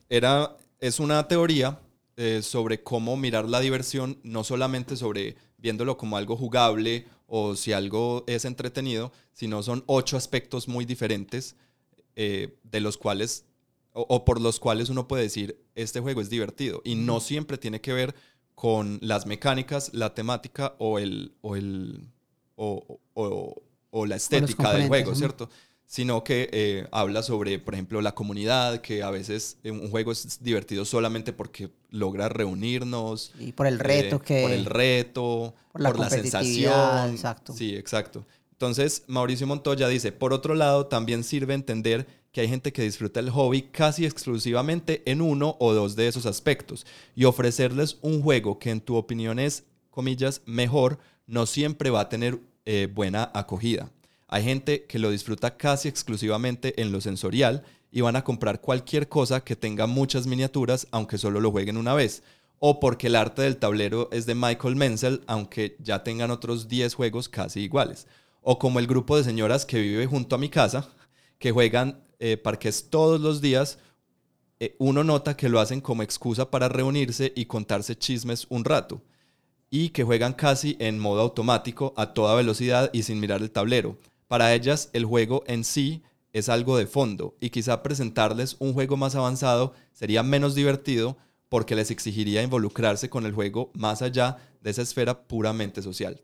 era, 0.08 0.56
es 0.80 1.00
una 1.00 1.28
teoría 1.28 1.80
eh, 2.16 2.42
sobre 2.42 2.84
cómo 2.84 3.18
mirar 3.18 3.48
la 3.48 3.60
diversión, 3.60 4.20
no 4.24 4.44
solamente 4.44 4.96
sobre 4.96 5.36
viéndolo 5.58 5.98
como 5.98 6.16
algo 6.16 6.38
jugable 6.38 7.06
o 7.28 7.56
si 7.56 7.74
algo 7.74 8.24
es 8.28 8.46
entretenido, 8.46 9.12
sino 9.34 9.62
son 9.62 9.84
ocho 9.88 10.18
aspectos 10.18 10.68
muy 10.68 10.86
diferentes 10.86 11.56
de 12.16 12.82
los 12.82 12.98
cuales, 12.98 13.46
o, 14.00 14.06
o 14.08 14.26
por 14.26 14.40
los 14.40 14.60
cuales 14.60 14.90
uno 14.90 15.08
puede 15.08 15.24
decir, 15.24 15.60
este 15.76 16.00
juego 16.00 16.22
es 16.22 16.30
divertido. 16.30 16.82
Y 16.86 16.96
no 16.96 17.20
siempre 17.20 17.58
tiene 17.58 17.82
que 17.82 17.94
ver 17.94 18.16
con 18.56 19.00
las 19.02 19.26
mecánicas, 19.26 19.92
la 19.94 20.14
temática 20.14 20.76
o, 20.80 21.00
el, 21.00 21.34
o, 21.42 21.56
el, 21.56 22.08
o, 22.56 23.02
o, 23.92 24.06
la 24.06 24.16
estética 24.16 24.74
del 24.74 24.88
juego, 24.88 25.16
¿cierto? 25.16 25.50
Sino 25.86 26.24
que 26.24 26.50
eh, 26.54 26.88
habla 26.92 27.24
sobre, 27.24 27.58
por 27.60 27.74
ejemplo, 27.74 28.02
la 28.02 28.14
comunidad, 28.14 28.82
que 28.82 29.02
a 29.02 29.10
veces 29.10 29.58
un 29.64 29.90
juego 29.90 30.12
es 30.12 30.44
divertido 30.44 30.86
solamente 30.86 31.34
porque 31.34 31.72
logra 31.90 32.30
reunirnos. 32.30 33.34
Y 33.40 33.54
por 33.54 33.66
el 33.66 33.80
reto 33.80 34.18
eh, 34.18 34.22
que... 34.24 34.42
Por 34.44 34.52
el 34.52 34.66
reto, 34.66 35.56
por 35.72 35.82
la, 35.82 35.90
por 35.90 36.00
la 36.00 36.10
sensación. 36.10 37.12
Exacto. 37.12 37.54
Sí, 37.54 37.76
exacto. 37.76 38.26
Entonces, 38.60 39.04
Mauricio 39.08 39.48
Montoya 39.48 39.88
dice, 39.88 40.12
por 40.12 40.34
otro 40.34 40.54
lado, 40.54 40.88
también 40.88 41.24
sirve 41.24 41.54
entender 41.54 42.06
que 42.34 42.42
hay 42.42 42.50
gente 42.50 42.74
que 42.74 42.82
disfruta 42.82 43.22
el 43.22 43.30
hobby 43.30 43.62
casi 43.62 44.06
exclusivamente 44.06 45.02
en 45.10 45.22
uno 45.22 45.56
o 45.62 45.74
dos 45.74 45.96
de 45.96 46.10
esos 46.10 46.26
aspectos 46.26 46.86
y 47.16 47.24
ofrecerles 47.24 48.00
un 48.02 48.22
juego 48.22 48.60
que 48.60 48.72
en 48.72 48.82
tu 48.82 48.98
opinión 48.98 49.40
es, 49.40 49.64
comillas, 49.90 50.42
mejor, 50.46 51.00
no 51.26 51.46
siempre 51.46 51.90
va 51.90 52.02
a 52.02 52.10
tener 52.10 52.42
eh, 52.66 52.90
buena 52.94 53.32
acogida. 53.34 53.94
Hay 54.28 54.44
gente 54.44 54.84
que 54.84 55.00
lo 55.00 55.10
disfruta 55.10 55.56
casi 55.56 55.88
exclusivamente 55.88 56.82
en 56.82 56.92
lo 56.92 57.00
sensorial 57.00 57.64
y 57.94 58.02
van 58.02 58.18
a 58.18 58.26
comprar 58.26 58.60
cualquier 58.60 59.08
cosa 59.08 59.42
que 59.42 59.56
tenga 59.56 59.88
muchas 59.88 60.28
miniaturas 60.28 60.86
aunque 60.92 61.18
solo 61.18 61.40
lo 61.40 61.52
jueguen 61.52 61.78
una 61.78 61.94
vez. 61.94 62.24
O 62.60 62.82
porque 62.82 63.08
el 63.08 63.16
arte 63.16 63.42
del 63.44 63.56
tablero 63.56 64.10
es 64.12 64.26
de 64.26 64.36
Michael 64.36 64.76
Menzel 64.76 65.22
aunque 65.28 65.78
ya 65.80 66.04
tengan 66.04 66.30
otros 66.30 66.68
10 66.68 66.94
juegos 66.94 67.30
casi 67.30 67.62
iguales. 67.62 68.06
O 68.52 68.58
como 68.58 68.80
el 68.80 68.88
grupo 68.88 69.16
de 69.16 69.24
señoras 69.24 69.64
que 69.64 69.80
vive 69.80 70.08
junto 70.08 70.34
a 70.34 70.40
mi 70.40 70.50
casa, 70.50 70.90
que 71.38 71.52
juegan 71.52 72.04
eh, 72.18 72.36
parques 72.36 72.90
todos 72.90 73.22
los 73.22 73.42
días, 73.42 73.78
eh, 74.60 74.76
uno 74.80 75.04
nota 75.04 75.38
que 75.38 75.50
lo 75.50 75.60
hacen 75.60 75.82
como 75.82 76.02
excusa 76.02 76.50
para 76.50 76.68
reunirse 76.68 77.32
y 77.36 77.46
contarse 77.46 77.96
chismes 77.96 78.48
un 78.50 78.66
rato, 78.66 79.04
y 79.70 79.90
que 79.90 80.04
juegan 80.04 80.34
casi 80.34 80.76
en 80.80 80.98
modo 80.98 81.22
automático, 81.22 81.94
a 81.96 82.16
toda 82.16 82.34
velocidad 82.34 82.90
y 82.92 83.04
sin 83.04 83.20
mirar 83.20 83.44
el 83.44 83.52
tablero. 83.52 84.00
Para 84.28 84.52
ellas, 84.56 84.90
el 84.94 85.06
juego 85.06 85.44
en 85.46 85.64
sí 85.64 86.02
es 86.34 86.50
algo 86.50 86.76
de 86.76 86.88
fondo, 86.88 87.36
y 87.40 87.52
quizá 87.52 87.84
presentarles 87.84 88.56
un 88.58 88.74
juego 88.74 88.98
más 88.98 89.14
avanzado 89.14 89.76
sería 89.94 90.24
menos 90.24 90.56
divertido 90.56 91.18
porque 91.50 91.76
les 91.76 91.92
exigiría 91.92 92.42
involucrarse 92.42 93.12
con 93.12 93.28
el 93.28 93.34
juego 93.34 93.70
más 93.76 94.02
allá 94.02 94.38
de 94.62 94.72
esa 94.72 94.82
esfera 94.82 95.28
puramente 95.28 95.84
social. 95.84 96.20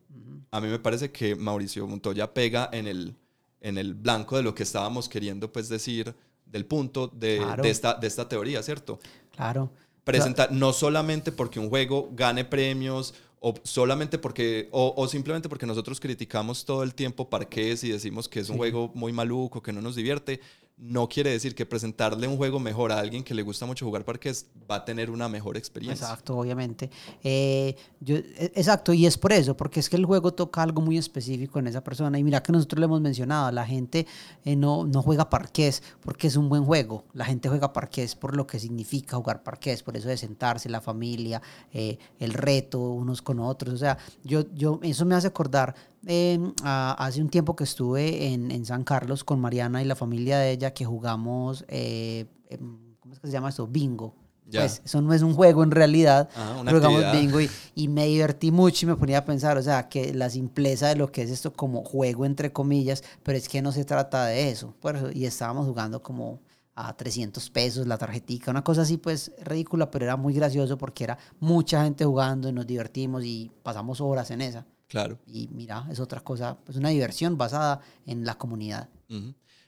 A 0.56 0.62
mí 0.62 0.70
me 0.70 0.80
parece 0.80 1.12
que 1.12 1.36
Mauricio 1.36 1.86
Montoya 1.86 2.34
pega 2.34 2.70
en 2.72 2.88
el, 2.88 3.14
en 3.60 3.78
el 3.78 3.94
blanco 3.94 4.38
de 4.38 4.44
lo 4.44 4.56
que 4.56 4.64
estábamos 4.64 5.10
queriendo 5.10 5.52
pues 5.52 5.68
decir 5.68 6.16
del 6.46 6.66
punto 6.66 7.08
de, 7.10 7.46
de, 7.62 7.70
esta, 7.70 7.96
de 7.96 8.08
esta 8.08 8.30
teoría, 8.30 8.64
¿cierto? 8.64 8.98
Claro. 9.36 9.70
Presentar, 10.06 10.54
no 10.54 10.72
solamente 10.72 11.34
porque 11.34 11.60
un 11.60 11.68
juego 11.68 12.10
gane 12.14 12.46
premios 12.46 13.14
o 13.42 13.54
solamente 13.64 14.18
porque, 14.18 14.70
o, 14.72 15.06
simplemente 15.10 15.50
porque 15.50 15.66
nosotros 15.66 16.00
criticamos 16.00 16.64
todo 16.64 16.84
el 16.84 16.96
tiempo 16.96 17.30
parques 17.30 17.84
y 17.84 17.90
decimos 17.90 18.30
que 18.30 18.40
es 18.40 18.50
un 18.50 18.56
juego 18.56 18.92
muy 18.96 19.12
maluco, 19.12 19.62
que 19.62 19.74
no 19.74 19.82
nos 19.82 19.96
divierte, 19.98 20.40
no 20.78 21.08
quiere 21.08 21.30
decir 21.30 21.56
que 21.56 21.66
presentarle 21.66 22.28
un 22.28 22.36
juego 22.36 22.60
mejor 22.60 22.92
a 22.92 23.00
alguien 23.00 23.24
que 23.24 23.34
le 23.34 23.44
gusta 23.44 23.66
mucho 23.66 23.86
jugar 23.86 24.04
parques 24.04 24.48
va 24.70 24.76
a 24.76 24.86
tener 24.86 25.10
una 25.10 25.30
mejor 25.30 25.56
experiencia. 25.56 26.06
Exacto, 26.06 26.38
obviamente. 26.38 26.90
Eh, 27.24 27.76
yo, 28.02 28.18
e, 28.18 28.52
exacto, 28.56 28.94
y 28.94 29.06
es 29.06 29.18
por 29.18 29.32
eso, 29.32 29.56
porque 29.56 29.80
es 29.80 29.90
que 29.90 29.96
el 29.96 30.06
juego 30.06 30.34
toca 30.34 30.62
algo 30.62 30.82
muy 30.82 30.98
específico 30.98 31.60
en 31.60 31.68
esa 31.68 31.82
persona. 31.82 32.20
Y 32.20 32.24
mira 32.24 32.44
que 32.44 32.52
nosotros 32.52 32.80
le 32.80 32.86
hemos 32.86 33.00
mencionado, 33.00 33.52
la 33.52 33.66
gente 33.66 34.06
eh, 34.44 34.58
no, 34.58 34.86
no 34.86 35.02
juega 35.02 35.30
parques 35.30 35.82
porque 36.02 36.28
es 36.28 36.36
un 36.36 36.50
buen 36.50 36.66
juego. 36.66 37.06
La 37.14 37.24
gente 37.24 37.48
juega 37.48 37.72
parques 37.72 38.16
por 38.16 38.36
lo 38.36 38.46
que 38.46 38.60
significa 38.60 39.16
jugar 39.16 39.44
parques, 39.44 39.82
por 39.82 39.96
eso 39.96 40.10
de 40.10 40.18
sentarse, 40.18 40.68
la 40.68 40.82
familia, 40.82 41.42
eh, 41.72 41.98
el 42.20 42.34
reto 42.34 42.80
unos 42.80 43.22
con 43.22 43.40
otros. 43.40 43.74
O 43.74 43.78
sea, 43.78 43.98
yo, 44.26 44.44
yo, 44.54 44.80
eso 44.84 45.06
me 45.06 45.16
hace 45.16 45.28
acordar 45.28 45.74
Em, 46.08 46.54
hace 46.64 47.22
un 47.22 47.30
tiempo 47.30 47.56
que 47.56 47.64
estuve 47.64 48.28
en, 48.28 48.52
en, 48.52 48.64
San 48.66 48.84
Carlos 48.84 49.24
con 49.24 49.40
Mariana 49.40 49.82
y 49.82 49.86
la 49.86 49.96
familia 49.96 50.38
de 50.38 50.52
ella 50.52 50.72
que 50.72 50.86
jugamos, 50.86 51.66
eh, 51.68 52.26
em, 52.50 52.96
¿cómo 53.00 53.14
es 53.14 53.20
que 53.20 53.28
se 53.28 53.34
llama 53.34 53.50
esto? 53.50 53.68
Bingo. 53.68 54.14
Pues 54.52 54.84
eso 54.86 55.02
no 55.02 55.12
es 55.12 55.24
un 55.24 55.34
juego 55.34 55.64
en 55.64 55.72
realidad, 55.72 56.30
ah, 56.36 56.64
jugamos 56.70 57.12
bingo 57.12 57.42
y, 57.42 57.50
y, 57.74 57.88
me 57.88 58.06
divertí 58.06 58.52
mucho 58.52 58.86
y 58.86 58.90
me 58.90 58.96
ponía 58.96 59.18
a 59.18 59.26
pensar, 59.26 59.58
o 59.58 59.64
sea, 59.64 59.90
que 59.90 60.14
la 60.14 60.30
simpleza 60.30 60.88
de 60.88 60.96
lo 60.96 61.12
que 61.12 61.24
es 61.24 61.32
esto 61.32 61.52
como 61.52 61.84
juego 61.84 62.26
entre 62.26 62.54
comillas, 62.54 63.04
pero 63.24 63.40
es 63.40 63.50
que 63.50 63.64
no 63.64 63.72
se 63.72 63.86
trata 63.86 64.28
de 64.28 64.52
eso, 64.52 64.76
por 64.80 64.98
eso, 64.98 65.10
y 65.12 65.26
estábamos 65.26 65.66
jugando 65.66 66.04
como 66.04 66.42
a 66.76 66.96
300 66.96 67.50
pesos 67.50 67.88
la 67.88 67.98
tarjetica, 67.98 68.52
una 68.52 68.64
cosa 68.64 68.84
así 68.84 68.98
pues 68.98 69.32
ridícula, 69.42 69.90
pero 69.90 70.06
era 70.06 70.16
muy 70.16 70.36
gracioso 70.36 70.78
porque 70.78 71.06
era 71.06 71.18
mucha 71.40 71.84
gente 71.84 72.06
jugando 72.06 72.48
y 72.48 72.54
nos 72.54 72.68
divertimos 72.68 73.26
y 73.26 73.52
pasamos 73.64 74.00
horas 74.00 74.30
en 74.30 74.42
esa. 74.42 74.66
Claro. 74.88 75.20
Y 75.28 75.48
mira, 75.48 75.88
es 75.92 76.00
otra 76.00 76.22
cosa, 76.22 76.58
pues 76.64 76.78
una 76.78 76.90
diversión 76.90 77.38
basada 77.38 77.82
en 78.06 78.26
la 78.26 78.38
comunidad. 78.38 78.90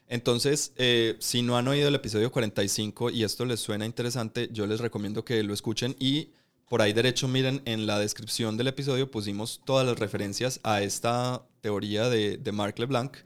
Entonces, 0.07 0.73
eh, 0.77 1.17
si 1.19 1.41
no 1.41 1.57
han 1.57 1.67
oído 1.67 1.89
el 1.89 1.95
episodio 1.95 2.31
45 2.31 3.09
y 3.09 3.23
esto 3.23 3.45
les 3.45 3.59
suena 3.59 3.85
interesante, 3.85 4.49
yo 4.51 4.65
les 4.67 4.79
recomiendo 4.79 5.25
que 5.25 5.43
lo 5.43 5.53
escuchen 5.53 5.95
y 5.99 6.29
por 6.69 6.81
ahí 6.81 6.93
derecho 6.93 7.27
miren 7.27 7.61
en 7.65 7.87
la 7.87 7.99
descripción 7.99 8.57
del 8.57 8.67
episodio 8.67 9.09
pusimos 9.09 9.61
todas 9.65 9.85
las 9.85 9.99
referencias 9.99 10.59
a 10.63 10.81
esta 10.81 11.45
teoría 11.61 12.09
de, 12.09 12.37
de 12.37 12.51
Marc 12.51 12.77
LeBlanc, 12.79 13.17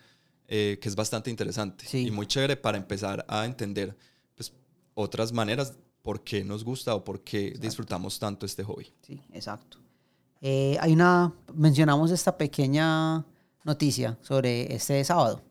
eh, 0.48 0.80
que 0.82 0.90
es 0.90 0.96
bastante 0.96 1.30
interesante 1.30 1.86
y 1.98 2.12
muy 2.12 2.28
chévere 2.28 2.58
para 2.58 2.78
empezar 2.78 3.26
a 3.28 3.46
entender 3.46 3.96
pues, 4.36 4.54
otras 4.94 5.32
maneras 5.32 5.78
por 6.02 6.24
qué 6.24 6.44
nos 6.44 6.64
gusta 6.64 6.96
o 6.96 7.04
por 7.04 7.24
qué 7.24 7.54
disfrutamos 7.60 8.20
tanto 8.20 8.46
este 8.46 8.64
hobby. 8.64 8.92
Sí, 9.02 9.22
exacto. 9.34 9.81
Eh, 10.42 10.78
hay 10.82 10.92
una, 10.92 11.34
mencionamos 11.54 12.10
esta 12.12 12.36
pequeña 12.36 13.24
noticia 13.64 14.18
sobre 14.22 14.74
este 14.74 15.04
sábado. 15.04 15.42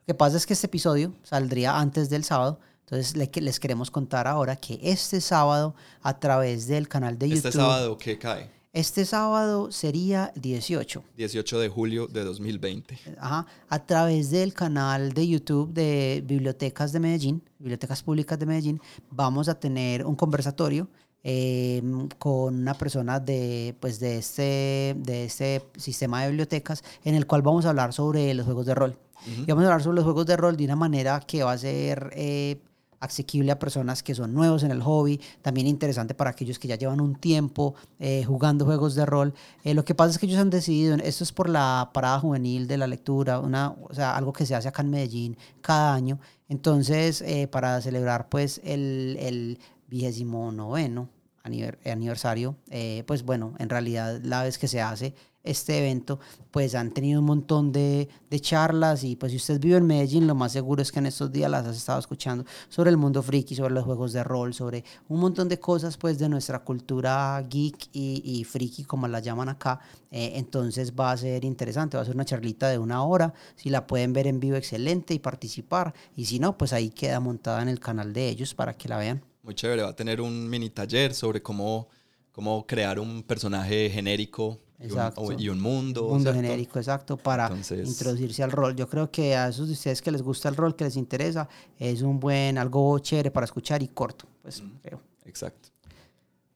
Lo 0.00 0.06
que 0.06 0.14
pasa 0.14 0.36
es 0.36 0.46
que 0.46 0.52
este 0.52 0.66
episodio 0.66 1.14
saldría 1.22 1.78
antes 1.78 2.10
del 2.10 2.24
sábado, 2.24 2.60
entonces 2.80 3.16
les 3.16 3.60
queremos 3.60 3.90
contar 3.90 4.26
ahora 4.26 4.56
que 4.56 4.78
este 4.82 5.20
sábado 5.20 5.74
a 6.02 6.18
través 6.18 6.66
del 6.66 6.88
canal 6.88 7.18
de 7.18 7.26
¿Este 7.26 7.36
YouTube... 7.36 7.48
¿Este 7.48 7.58
sábado 7.58 7.98
qué 7.98 8.18
cae? 8.18 8.58
Este 8.74 9.06
sábado 9.06 9.72
sería 9.72 10.30
18. 10.36 11.02
18 11.16 11.58
de 11.58 11.68
julio 11.68 12.06
de 12.06 12.22
2020. 12.22 12.98
Ajá, 13.18 13.46
a 13.68 13.86
través 13.86 14.30
del 14.30 14.52
canal 14.52 15.14
de 15.14 15.26
YouTube 15.26 15.72
de 15.72 16.22
Bibliotecas 16.24 16.92
de 16.92 17.00
Medellín, 17.00 17.42
Bibliotecas 17.58 18.02
Públicas 18.02 18.38
de 18.38 18.44
Medellín, 18.44 18.80
vamos 19.10 19.48
a 19.48 19.58
tener 19.58 20.04
un 20.04 20.14
conversatorio 20.14 20.86
Em, 21.24 22.08
con 22.18 22.54
una 22.54 22.74
persona 22.74 23.18
de, 23.18 23.74
pues 23.80 23.98
de, 23.98 24.18
este, 24.18 24.94
de 24.96 25.24
este 25.24 25.62
sistema 25.76 26.22
de 26.22 26.28
bibliotecas 26.28 26.84
en 27.04 27.16
el 27.16 27.26
cual 27.26 27.42
vamos 27.42 27.66
a 27.66 27.70
hablar 27.70 27.92
sobre 27.92 28.32
los 28.34 28.46
juegos 28.46 28.66
de 28.66 28.74
rol. 28.74 28.96
Y 29.26 29.46
vamos 29.46 29.64
a 29.64 29.66
hablar 29.66 29.82
sobre 29.82 29.96
los 29.96 30.04
juegos 30.04 30.26
de 30.26 30.36
rol 30.36 30.56
de 30.56 30.64
una 30.64 30.76
manera 30.76 31.18
que 31.20 31.42
va 31.42 31.52
a 31.52 31.58
ser 31.58 32.10
eh, 32.14 32.60
asequible 33.00 33.52
a 33.52 33.58
personas 33.58 34.02
que 34.02 34.14
son 34.14 34.32
nuevos 34.32 34.62
en 34.62 34.70
el 34.70 34.82
hobby, 34.82 35.20
también 35.42 35.66
interesante 35.66 36.14
para 36.14 36.30
aquellos 36.30 36.58
que 36.58 36.68
ya 36.68 36.76
llevan 36.76 37.00
un 37.00 37.14
tiempo 37.14 37.74
eh, 37.98 38.24
jugando 38.24 38.64
juegos 38.64 38.94
de 38.94 39.06
rol. 39.06 39.34
Eh, 39.64 39.74
lo 39.74 39.84
que 39.84 39.94
pasa 39.94 40.12
es 40.12 40.18
que 40.18 40.26
ellos 40.26 40.38
han 40.38 40.50
decidido, 40.50 40.96
esto 40.96 41.24
es 41.24 41.32
por 41.32 41.48
la 41.48 41.90
parada 41.92 42.20
juvenil 42.20 42.66
de 42.66 42.78
la 42.78 42.86
lectura, 42.86 43.40
una, 43.40 43.70
o 43.70 43.94
sea, 43.94 44.16
algo 44.16 44.32
que 44.32 44.46
se 44.46 44.54
hace 44.54 44.68
acá 44.68 44.82
en 44.82 44.90
Medellín 44.90 45.36
cada 45.60 45.94
año, 45.94 46.18
Entonces, 46.48 47.22
eh, 47.22 47.46
para 47.46 47.80
celebrar 47.80 48.28
pues 48.28 48.60
el, 48.64 49.18
el 49.20 49.58
vigésimo 49.88 50.52
noveno 50.52 51.08
aniversario, 51.42 52.56
eh, 52.70 53.04
pues 53.06 53.22
bueno, 53.24 53.54
en 53.58 53.68
realidad 53.68 54.20
la 54.22 54.42
vez 54.42 54.58
que 54.58 54.68
se 54.68 54.80
hace 54.80 55.14
este 55.44 55.78
evento, 55.78 56.18
pues 56.50 56.74
han 56.74 56.90
tenido 56.90 57.20
un 57.20 57.26
montón 57.26 57.72
de, 57.72 58.08
de, 58.28 58.40
charlas 58.40 59.02
y 59.04 59.16
pues 59.16 59.32
si 59.32 59.36
usted 59.36 59.58
vive 59.58 59.78
en 59.78 59.86
Medellín, 59.86 60.26
lo 60.26 60.34
más 60.34 60.52
seguro 60.52 60.82
es 60.82 60.92
que 60.92 60.98
en 60.98 61.06
estos 61.06 61.32
días 61.32 61.50
las 61.50 61.64
has 61.66 61.76
estado 61.76 61.98
escuchando 61.98 62.44
sobre 62.68 62.90
el 62.90 62.98
mundo 62.98 63.22
friki, 63.22 63.54
sobre 63.54 63.72
los 63.72 63.84
juegos 63.84 64.12
de 64.12 64.22
rol, 64.24 64.52
sobre 64.52 64.84
un 65.08 65.20
montón 65.20 65.48
de 65.48 65.58
cosas 65.58 65.96
pues 65.96 66.18
de 66.18 66.28
nuestra 66.28 66.58
cultura 66.58 67.42
geek 67.48 67.88
y, 67.92 68.44
friki 68.44 68.84
como 68.84 69.08
la 69.08 69.20
llaman 69.20 69.48
acá. 69.48 69.80
Eh, 70.10 70.32
entonces 70.34 70.92
va 70.92 71.12
a 71.12 71.16
ser 71.16 71.44
interesante, 71.44 71.96
va 71.96 72.02
a 72.02 72.06
ser 72.06 72.14
una 72.14 72.24
charlita 72.24 72.68
de 72.68 72.78
una 72.78 73.02
hora, 73.04 73.32
si 73.54 73.70
la 73.70 73.86
pueden 73.86 74.12
ver 74.12 74.26
en 74.26 74.40
vivo 74.40 74.56
excelente 74.56 75.14
y 75.14 75.18
participar 75.18 75.94
y 76.14 76.26
si 76.26 76.40
no, 76.40 76.58
pues 76.58 76.74
ahí 76.74 76.90
queda 76.90 77.20
montada 77.20 77.62
en 77.62 77.68
el 77.68 77.80
canal 77.80 78.12
de 78.12 78.28
ellos 78.28 78.54
para 78.54 78.74
que 78.74 78.88
la 78.88 78.98
vean. 78.98 79.27
Muy 79.48 79.54
chévere, 79.54 79.80
va 79.80 79.88
a 79.88 79.96
tener 79.96 80.20
un 80.20 80.46
mini 80.46 80.68
taller 80.68 81.14
sobre 81.14 81.40
cómo, 81.40 81.88
cómo 82.32 82.66
crear 82.66 83.00
un 83.00 83.22
personaje 83.22 83.88
genérico 83.88 84.60
y 84.78 85.48
un, 85.48 85.58
mundo. 85.58 86.04
Un 86.04 86.16
mundo 86.16 86.34
genérico, 86.34 86.78
exacto, 86.78 87.16
para 87.16 87.50
introducirse 87.50 88.42
al 88.42 88.52
rol. 88.52 88.76
Yo 88.76 88.90
creo 88.90 89.10
que 89.10 89.34
a 89.34 89.48
esos 89.48 89.68
de 89.68 89.72
ustedes 89.72 90.02
que 90.02 90.10
les 90.10 90.20
gusta 90.20 90.50
el 90.50 90.54
rol, 90.54 90.76
que 90.76 90.84
les 90.84 90.96
interesa, 90.96 91.48
es 91.78 92.02
un 92.02 92.20
buen, 92.20 92.58
algo 92.58 92.98
chévere 92.98 93.30
para 93.30 93.46
escuchar 93.46 93.82
y 93.82 93.88
corto, 93.88 94.26
pues 94.42 94.62
creo. 94.82 95.00
Exacto. 95.24 95.70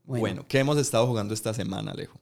Bueno. 0.05 0.45
¿qué 0.47 0.59
hemos 0.59 0.77
estado 0.77 1.07
jugando 1.07 1.33
esta 1.33 1.55
semana, 1.55 1.93
Alejo? 1.93 2.21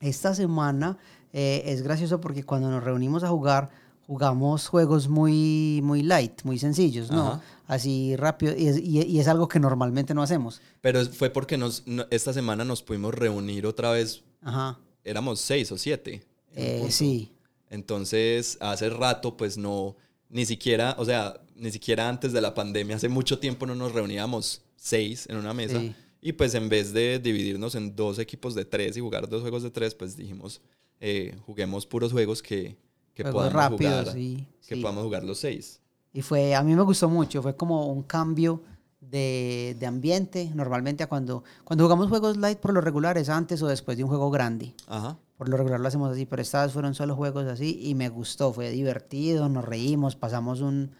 Esta 0.00 0.34
semana 0.34 0.98
eh, 1.32 1.62
es 1.66 1.80
gracioso 1.82 2.20
porque 2.20 2.42
cuando 2.42 2.68
nos 2.68 2.82
reunimos 2.82 3.22
a 3.22 3.28
jugar, 3.28 3.70
jugamos 4.06 4.68
juegos 4.68 5.08
muy, 5.08 5.80
muy 5.82 6.02
light, 6.02 6.42
muy 6.44 6.58
sencillos, 6.58 7.10
¿no? 7.10 7.40
Así 7.66 8.16
rápido, 8.16 8.54
y 8.56 8.66
es, 8.66 8.78
y 8.78 9.18
es, 9.18 9.28
algo 9.28 9.48
que 9.48 9.58
normalmente 9.58 10.14
no 10.14 10.22
hacemos. 10.22 10.60
Pero 10.80 11.04
fue 11.06 11.30
porque 11.30 11.56
nos, 11.56 11.84
esta 12.10 12.32
semana 12.32 12.64
nos 12.64 12.82
pudimos 12.82 13.14
reunir 13.14 13.66
otra 13.66 13.92
vez. 13.92 14.22
Ajá 14.42 14.78
éramos 15.04 15.40
seis 15.40 15.70
o 15.72 15.78
siete. 15.78 16.22
Eh, 16.54 16.86
sí. 16.90 17.32
Entonces, 17.70 18.58
hace 18.60 18.90
rato, 18.90 19.36
pues 19.36 19.56
no, 19.56 19.96
ni 20.28 20.44
siquiera, 20.44 20.94
o 20.98 21.04
sea, 21.04 21.40
ni 21.54 21.70
siquiera 21.70 22.08
antes 22.08 22.32
de 22.32 22.40
la 22.40 22.54
pandemia, 22.54 22.96
hace 22.96 23.08
mucho 23.08 23.38
tiempo 23.38 23.66
no 23.66 23.74
nos 23.74 23.92
reuníamos 23.92 24.62
seis 24.76 25.26
en 25.28 25.36
una 25.36 25.54
mesa. 25.54 25.80
Y 26.20 26.32
pues 26.32 26.54
en 26.54 26.68
vez 26.68 26.92
de 26.92 27.18
dividirnos 27.18 27.74
en 27.74 27.96
dos 27.96 28.18
equipos 28.18 28.54
de 28.54 28.64
tres 28.64 28.96
y 28.96 29.00
jugar 29.00 29.28
dos 29.28 29.40
juegos 29.40 29.62
de 29.62 29.70
tres, 29.70 29.94
pues 29.94 30.16
dijimos, 30.16 30.60
eh, 31.00 31.36
juguemos 31.46 31.86
puros 31.86 32.12
juegos 32.12 32.42
que, 32.42 32.76
que 33.14 33.24
podamos 33.24 33.78
jugar. 33.78 34.14
Que 34.14 34.76
podamos 34.76 35.04
jugar 35.04 35.24
los 35.24 35.38
seis. 35.38 35.80
Y 36.12 36.22
fue, 36.22 36.54
a 36.54 36.62
mí 36.62 36.74
me 36.74 36.82
gustó 36.82 37.08
mucho, 37.08 37.42
fue 37.42 37.56
como 37.56 37.86
un 37.86 38.02
cambio 38.02 38.62
de, 39.00 39.76
de, 39.78 39.86
ambiente. 39.86 40.50
Normalmente 40.54 41.06
cuando, 41.06 41.42
cuando 41.64 41.84
jugamos 41.84 42.08
juegos 42.08 42.36
light 42.36 42.58
por 42.58 42.72
lo 42.74 42.80
regular 42.80 43.16
es 43.18 43.28
antes 43.28 43.62
o 43.62 43.66
después 43.66 43.96
de 43.96 44.04
un 44.04 44.10
juego 44.10 44.30
grande. 44.30 44.74
Ajá. 44.86 45.16
Por 45.36 45.48
lo 45.48 45.56
regular 45.56 45.80
lo 45.80 45.88
hacemos 45.88 46.12
así, 46.12 46.26
pero 46.26 46.42
estas 46.42 46.66
vez 46.66 46.72
fueron 46.72 46.94
solo 46.94 47.16
juegos 47.16 47.46
así 47.46 47.80
y 47.82 47.94
me 47.94 48.08
gustó, 48.08 48.52
fue 48.52 48.70
divertido, 48.70 49.48
nos 49.48 49.64
reímos, 49.64 50.14
pasamos 50.14 50.60
un, 50.60 50.92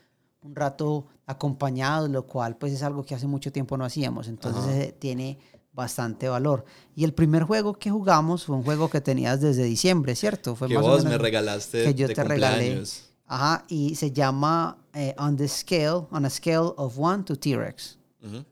un 0.43 0.57
rato 0.57 1.07
acompañados, 1.27 2.11
lo 2.11 2.27
cual 2.27 2.57
pues 2.57 2.73
es 2.73 2.83
algo 2.83 3.05
que 3.05 3.15
hace 3.15 3.27
mucho 3.27 3.53
tiempo 3.53 3.77
no 3.77 3.85
hacíamos, 3.85 4.29
entonces 4.29 4.75
eh, 4.75 4.97
tiene 4.99 5.39
bastante 5.73 6.29
valor. 6.29 6.65
Y 6.95 7.05
el 7.05 7.15
primer 7.15 7.45
juego 7.45 7.75
que 7.75 7.91
jugamos 7.91 8.45
fue 8.45 8.57
un 8.57 8.63
juego 8.63 8.91
que 8.91 9.01
tenías 9.01 9.41
desde 9.41 9.65
diciembre, 9.65 10.15
¿cierto? 10.15 10.55
Fue 10.55 10.69
que 10.69 10.77
vos 10.77 11.05
me 11.05 11.19
regalaste 11.19 11.85
que 11.85 11.95
yo 11.95 12.13
te 12.13 12.23
regalé. 12.25 12.83
Ajá, 13.27 13.65
y 13.69 13.95
se 13.95 14.13
llama 14.13 14.77
eh, 14.93 15.15
On 15.17 15.37
the 15.37 15.49
Scale, 15.49 16.07
on 16.11 16.27
a 16.27 16.31
Scale 16.31 16.73
of 16.77 16.99
One 16.99 17.23
to 17.25 17.37
T-Rex. 17.37 17.99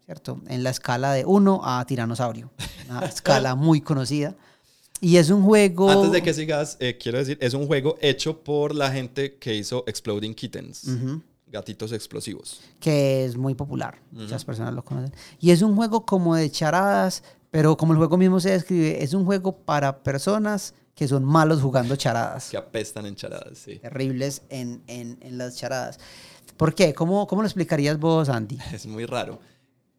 ¿Cierto? 0.04 0.40
En 0.48 0.64
la 0.64 0.70
escala 0.70 1.12
de 1.12 1.24
1 1.24 1.60
a 1.62 1.84
tiranosaurio. 1.86 2.50
Una 2.88 3.00
escala 3.06 3.54
muy 3.54 3.80
conocida. 3.80 4.34
Y 5.00 5.16
es 5.16 5.30
un 5.30 5.42
juego. 5.42 5.88
Antes 5.90 6.10
de 6.10 6.22
que 6.22 6.34
sigas, 6.34 6.76
eh, 6.80 6.98
quiero 7.00 7.18
decir, 7.18 7.38
es 7.40 7.54
un 7.54 7.66
juego 7.66 7.96
hecho 8.00 8.42
por 8.42 8.74
la 8.74 8.90
gente 8.90 9.36
que 9.36 9.54
hizo 9.54 9.84
Exploding 9.86 10.34
Kittens. 10.34 10.88
Gatitos 11.50 11.92
explosivos. 11.92 12.60
Que 12.78 13.24
es 13.24 13.36
muy 13.36 13.54
popular. 13.54 14.00
Muchas 14.12 14.44
personas 14.44 14.72
lo 14.74 14.84
conocen. 14.84 15.12
Y 15.40 15.50
es 15.50 15.62
un 15.62 15.74
juego 15.74 16.06
como 16.06 16.36
de 16.36 16.50
charadas, 16.50 17.22
pero 17.50 17.76
como 17.76 17.92
el 17.92 17.98
juego 17.98 18.16
mismo 18.16 18.38
se 18.40 18.50
describe, 18.50 19.02
es 19.02 19.14
un 19.14 19.24
juego 19.24 19.56
para 19.56 20.02
personas 20.02 20.74
que 20.94 21.08
son 21.08 21.24
malos 21.24 21.60
jugando 21.60 21.96
charadas. 21.96 22.50
Que 22.50 22.56
apestan 22.56 23.06
en 23.06 23.16
charadas, 23.16 23.58
sí. 23.58 23.78
Terribles 23.78 24.42
en, 24.48 24.82
en, 24.86 25.18
en 25.22 25.38
las 25.38 25.56
charadas. 25.56 25.98
¿Por 26.56 26.74
qué? 26.74 26.92
¿Cómo, 26.92 27.26
¿Cómo 27.26 27.42
lo 27.42 27.48
explicarías 27.48 27.98
vos, 27.98 28.28
Andy? 28.28 28.58
Es 28.72 28.86
muy 28.86 29.06
raro. 29.06 29.40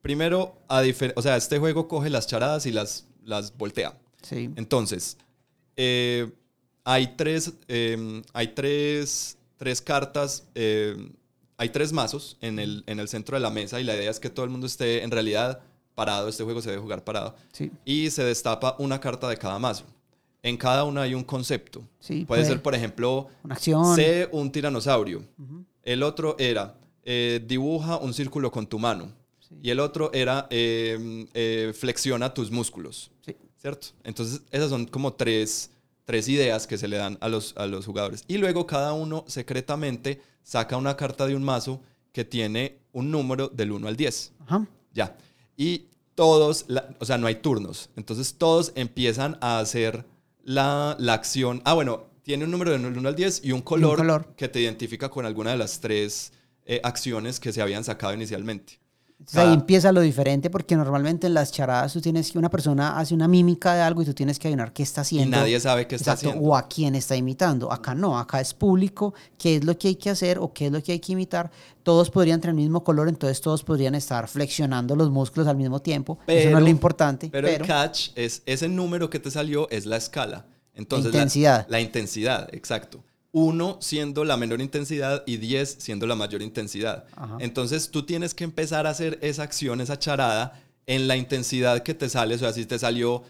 Primero, 0.01 0.61
a 0.67 0.83
o 1.15 1.21
sea, 1.21 1.35
este 1.35 1.59
juego 1.59 1.87
coge 1.87 2.09
las 2.09 2.27
charadas 2.27 2.65
y 2.65 2.71
las, 2.71 3.07
las 3.23 3.57
voltea. 3.57 3.97
Sí. 4.21 4.51
Entonces, 4.55 5.17
eh, 5.75 6.31
hay 6.83 7.15
tres, 7.15 7.53
em, 7.67 8.21
hay 8.33 8.49
tres, 8.49 9.37
tres 9.57 9.81
cartas, 9.81 10.43
em, 10.55 11.13
hay 11.61 11.69
tres 11.69 11.93
mazos 11.93 12.37
en 12.41 12.57
el, 12.57 12.83
en 12.87 12.99
el 12.99 13.07
centro 13.07 13.37
de 13.37 13.39
la 13.39 13.51
mesa 13.51 13.79
y 13.79 13.83
la 13.83 13.95
idea 13.95 14.09
es 14.09 14.19
que 14.19 14.31
todo 14.31 14.43
el 14.45 14.49
mundo 14.49 14.65
esté 14.65 15.03
en 15.03 15.11
realidad 15.11 15.61
parado. 15.93 16.27
Este 16.27 16.43
juego 16.43 16.59
se 16.59 16.71
debe 16.71 16.81
jugar 16.81 17.03
parado. 17.03 17.35
Sí. 17.51 17.71
Y 17.85 18.09
se 18.09 18.23
destapa 18.23 18.75
una 18.79 18.99
carta 18.99 19.29
de 19.29 19.37
cada 19.37 19.59
mazo. 19.59 19.85
En 20.41 20.57
cada 20.57 20.85
una 20.85 21.03
hay 21.03 21.13
un 21.13 21.23
concepto. 21.23 21.83
Sí, 21.99 22.25
puede, 22.25 22.45
ser, 22.45 22.63
por 22.63 22.73
ejemplo, 22.73 23.27
una 23.43 23.53
acción. 23.53 23.95
sé 23.95 24.27
un 24.31 24.51
tiranosaurio. 24.51 25.23
El 25.83 26.01
otro 26.01 26.35
era 26.39 26.79
eh, 27.03 27.39
dibuja 27.45 27.97
un 27.97 28.15
círculo 28.15 28.49
con 28.51 28.65
tu 28.65 28.79
mano. 28.79 29.11
Y 29.61 29.69
el 29.69 29.79
otro 29.79 30.11
era 30.13 30.47
em, 30.49 31.27
eh, 31.35 31.73
flexiona 31.77 32.33
tus 32.33 32.49
músculos. 32.49 33.11
¿Cierto? 33.57 33.89
Entonces, 34.03 34.41
esas 34.49 34.71
son 34.71 34.87
como 34.87 35.13
tres, 35.13 35.69
tres 36.05 36.27
ideas 36.27 36.65
que 36.65 36.79
se 36.79 36.87
le 36.87 36.97
dan 36.97 37.19
a 37.21 37.29
los, 37.29 37.53
a 37.55 37.67
los 37.67 37.85
jugadores. 37.85 38.23
Y 38.27 38.39
luego 38.39 38.65
cada 38.65 38.93
uno 38.93 39.23
secretamente 39.27 40.30
saca 40.43 40.77
una 40.77 40.97
carta 40.97 41.27
de 41.27 41.35
un 41.35 41.43
mazo 41.43 41.81
que 42.11 42.25
tiene 42.25 42.79
un 42.91 43.11
número 43.11 43.47
del 43.47 43.71
1 43.71 43.87
al 43.87 43.95
10. 43.95 44.33
Ajá. 44.39 44.67
Ya. 44.93 45.17
Y 45.55 45.85
todos, 46.15 46.65
o 46.99 47.05
sea, 47.05 47.17
no 47.17 47.27
hay 47.27 47.35
turnos. 47.35 47.89
Entonces 47.95 48.35
todos 48.35 48.73
empiezan 48.75 49.37
a 49.41 49.59
hacer 49.59 50.05
la, 50.43 50.95
la 50.99 51.13
acción. 51.13 51.61
Ah, 51.63 51.73
bueno, 51.73 52.05
tiene 52.23 52.45
un 52.45 52.51
número 52.51 52.71
del 52.71 52.85
1 52.85 53.07
al 53.07 53.15
10 53.15 53.45
y 53.45 53.51
un 53.51 53.61
color, 53.61 53.97
color, 53.97 54.33
que 54.35 54.47
te 54.47 54.59
identifica 54.59 55.09
con 55.09 55.25
alguna 55.25 55.51
de 55.51 55.57
las 55.57 55.79
tres 55.79 56.33
eh, 56.65 56.81
acciones 56.83 57.39
que 57.39 57.51
se 57.51 57.61
habían 57.61 57.83
sacado 57.83 58.13
inicialmente 58.13 58.80
ahí 59.33 59.53
empieza 59.53 59.91
lo 59.91 60.01
diferente 60.01 60.49
porque 60.49 60.75
normalmente 60.75 61.27
en 61.27 61.33
las 61.33 61.51
charadas 61.51 61.93
tú 61.93 62.01
tienes 62.01 62.31
que 62.31 62.37
una 62.37 62.49
persona 62.49 62.97
hace 62.97 63.13
una 63.13 63.27
mímica 63.27 63.73
de 63.73 63.81
algo 63.81 64.01
y 64.01 64.05
tú 64.05 64.13
tienes 64.13 64.39
que 64.39 64.47
adivinar 64.47 64.73
qué 64.73 64.83
está 64.83 65.01
haciendo. 65.01 65.37
Y 65.37 65.39
nadie 65.39 65.59
sabe 65.59 65.87
qué 65.87 65.95
está 65.95 66.13
haciendo. 66.13 66.41
O 66.41 66.55
a 66.55 66.67
quién 66.67 66.95
está 66.95 67.15
imitando. 67.15 67.71
Acá 67.71 67.93
no, 67.95 68.17
acá 68.17 68.41
es 68.41 68.53
público, 68.53 69.13
qué 69.37 69.57
es 69.57 69.63
lo 69.63 69.77
que 69.77 69.89
hay 69.89 69.95
que 69.95 70.09
hacer 70.09 70.39
o 70.39 70.53
qué 70.53 70.67
es 70.67 70.71
lo 70.71 70.81
que 70.81 70.93
hay 70.93 70.99
que 70.99 71.13
imitar. 71.13 71.51
Todos 71.83 72.09
podrían 72.09 72.41
tener 72.41 72.55
el 72.55 72.61
mismo 72.61 72.83
color, 72.83 73.09
entonces 73.09 73.41
todos 73.41 73.63
podrían 73.63 73.95
estar 73.95 74.27
flexionando 74.27 74.95
los 74.95 75.09
músculos 75.09 75.47
al 75.47 75.57
mismo 75.57 75.81
tiempo. 75.81 76.19
Eso 76.27 76.49
no 76.49 76.57
es 76.57 76.63
lo 76.63 76.69
importante. 76.69 77.29
Pero, 77.31 77.47
el 77.47 77.65
catch 77.65 78.09
es 78.15 78.43
ese 78.45 78.67
número 78.67 79.09
que 79.09 79.19
te 79.19 79.31
salió 79.31 79.69
es 79.69 79.85
la 79.85 79.97
escala. 79.97 80.45
Entonces, 80.73 81.11
la 81.11 81.17
intensidad. 81.17 81.67
la 81.69 81.81
intensidad, 81.81 82.53
exacto. 82.53 83.03
1 83.33 83.77
siendo 83.81 84.23
la 84.23 84.37
menor 84.37 84.61
intensidad 84.61 85.23
y 85.25 85.37
10 85.37 85.77
siendo 85.79 86.05
la 86.05 86.15
mayor 86.15 86.41
intensidad. 86.41 87.05
Entonces 87.39 87.89
tú 87.89 88.03
tienes 88.03 88.33
que 88.33 88.43
empezar 88.43 88.87
a 88.87 88.89
hacer 88.91 89.19
esa 89.21 89.43
acción, 89.43 89.81
esa 89.81 89.97
charada, 89.97 90.61
en 90.87 91.07
la 91.07 91.15
intensidad 91.15 91.83
que 91.83 91.93
te 91.93 92.09
sale. 92.09 92.35
O 92.35 92.37
sea, 92.37 92.51
si 92.51 92.65
te 92.65 92.77
salió, 92.77 93.23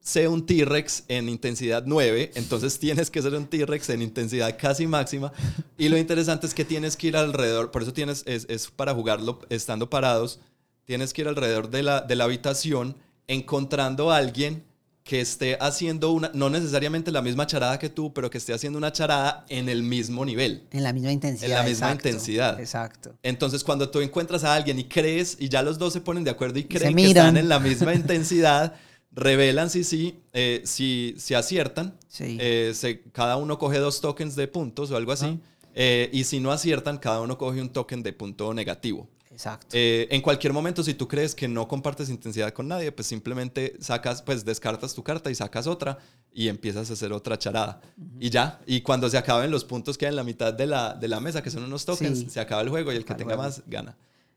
sé 0.00 0.28
un 0.28 0.46
T-Rex 0.46 1.04
en 1.08 1.28
intensidad 1.28 1.84
9, 1.86 2.32
entonces 2.34 2.78
tienes 2.78 3.10
que 3.10 3.22
ser 3.22 3.34
un 3.34 3.46
T-Rex 3.46 3.90
en 3.90 4.02
intensidad 4.02 4.56
casi 4.58 4.86
máxima. 4.86 5.32
Y 5.78 5.88
lo 5.88 5.98
interesante 5.98 6.46
es 6.46 6.54
que 6.54 6.64
tienes 6.64 6.96
que 6.96 7.08
ir 7.08 7.16
alrededor, 7.16 7.70
por 7.70 7.82
eso 7.82 7.92
tienes, 7.92 8.22
es, 8.26 8.46
es 8.48 8.70
para 8.70 8.94
jugarlo 8.94 9.40
estando 9.48 9.90
parados, 9.90 10.40
tienes 10.84 11.12
que 11.12 11.22
ir 11.22 11.28
alrededor 11.28 11.70
de 11.70 11.82
la, 11.82 12.00
de 12.02 12.14
la 12.14 12.24
habitación 12.24 12.96
encontrando 13.26 14.12
a 14.12 14.18
alguien 14.18 14.62
que 15.04 15.20
esté 15.20 15.58
haciendo 15.60 16.12
una, 16.12 16.30
no 16.32 16.48
necesariamente 16.48 17.12
la 17.12 17.20
misma 17.20 17.46
charada 17.46 17.78
que 17.78 17.90
tú, 17.90 18.14
pero 18.14 18.30
que 18.30 18.38
esté 18.38 18.54
haciendo 18.54 18.78
una 18.78 18.90
charada 18.90 19.44
en 19.50 19.68
el 19.68 19.82
mismo 19.82 20.24
nivel. 20.24 20.66
En 20.70 20.82
la 20.82 20.94
misma 20.94 21.12
intensidad. 21.12 21.50
En 21.50 21.56
la 21.56 21.62
misma 21.62 21.92
intensidad. 21.92 22.58
Exacto. 22.58 23.14
Entonces, 23.22 23.62
cuando 23.62 23.90
tú 23.90 24.00
encuentras 24.00 24.44
a 24.44 24.54
alguien 24.54 24.78
y 24.78 24.84
crees, 24.84 25.36
y 25.38 25.50
ya 25.50 25.62
los 25.62 25.78
dos 25.78 25.92
se 25.92 26.00
ponen 26.00 26.24
de 26.24 26.30
acuerdo 26.30 26.58
y 26.58 26.64
creen 26.64 26.96
que 26.96 27.06
están 27.08 27.36
en 27.36 27.50
la 27.50 27.60
misma 27.60 27.94
intensidad, 27.94 28.76
revelan 29.12 29.68
si 29.68 29.84
sí, 29.84 30.20
eh, 30.32 30.62
si, 30.64 31.14
si 31.18 31.34
aciertan. 31.34 31.98
Sí. 32.08 32.38
Eh, 32.40 32.72
se, 32.74 33.02
cada 33.12 33.36
uno 33.36 33.58
coge 33.58 33.78
dos 33.78 34.00
tokens 34.00 34.36
de 34.36 34.48
puntos 34.48 34.90
o 34.90 34.96
algo 34.96 35.12
así. 35.12 35.38
Eh, 35.74 36.08
y 36.12 36.24
si 36.24 36.40
no 36.40 36.52
aciertan, 36.52 36.98
cada 36.98 37.20
uno 37.20 37.36
coge 37.36 37.60
un 37.60 37.68
token 37.70 38.02
de 38.02 38.12
punto 38.12 38.54
negativo. 38.54 39.08
Exacto. 39.30 39.66
Eh, 39.72 40.06
en 40.12 40.22
cualquier 40.22 40.52
momento, 40.52 40.84
si 40.84 40.94
tú 40.94 41.08
crees 41.08 41.34
que 41.34 41.48
no 41.48 41.66
compartes 41.66 42.08
intensidad 42.08 42.52
con 42.52 42.68
nadie, 42.68 42.92
pues 42.92 43.08
simplemente 43.08 43.74
sacas, 43.80 44.22
pues 44.22 44.44
descartas 44.44 44.94
tu 44.94 45.02
carta 45.02 45.28
y 45.28 45.34
sacas 45.34 45.66
otra 45.66 45.98
y 46.32 46.46
empiezas 46.46 46.88
a 46.88 46.92
hacer 46.92 47.12
otra 47.12 47.36
charada. 47.36 47.80
Y 48.20 48.30
ya, 48.30 48.60
y 48.64 48.82
cuando 48.82 49.10
se 49.10 49.18
acaben 49.18 49.50
los 49.50 49.64
puntos 49.64 49.98
que 49.98 50.06
hay 50.06 50.10
en 50.10 50.16
la 50.16 50.22
mitad 50.22 50.54
de 50.54 50.66
la, 50.68 50.94
de 50.94 51.08
la 51.08 51.18
mesa, 51.18 51.42
que 51.42 51.50
son 51.50 51.64
unos 51.64 51.84
tokens, 51.84 52.20
Sí. 52.20 52.30
se 52.30 52.38
acaba 52.38 52.62
el 52.62 52.68
juego 52.68 52.92
y 52.92 52.96
el 52.96 53.04
que 53.04 53.12
Al 53.14 53.18
tenga 53.18 53.34
juego. 53.34 53.42
más 53.42 53.62
gana. 53.66 53.96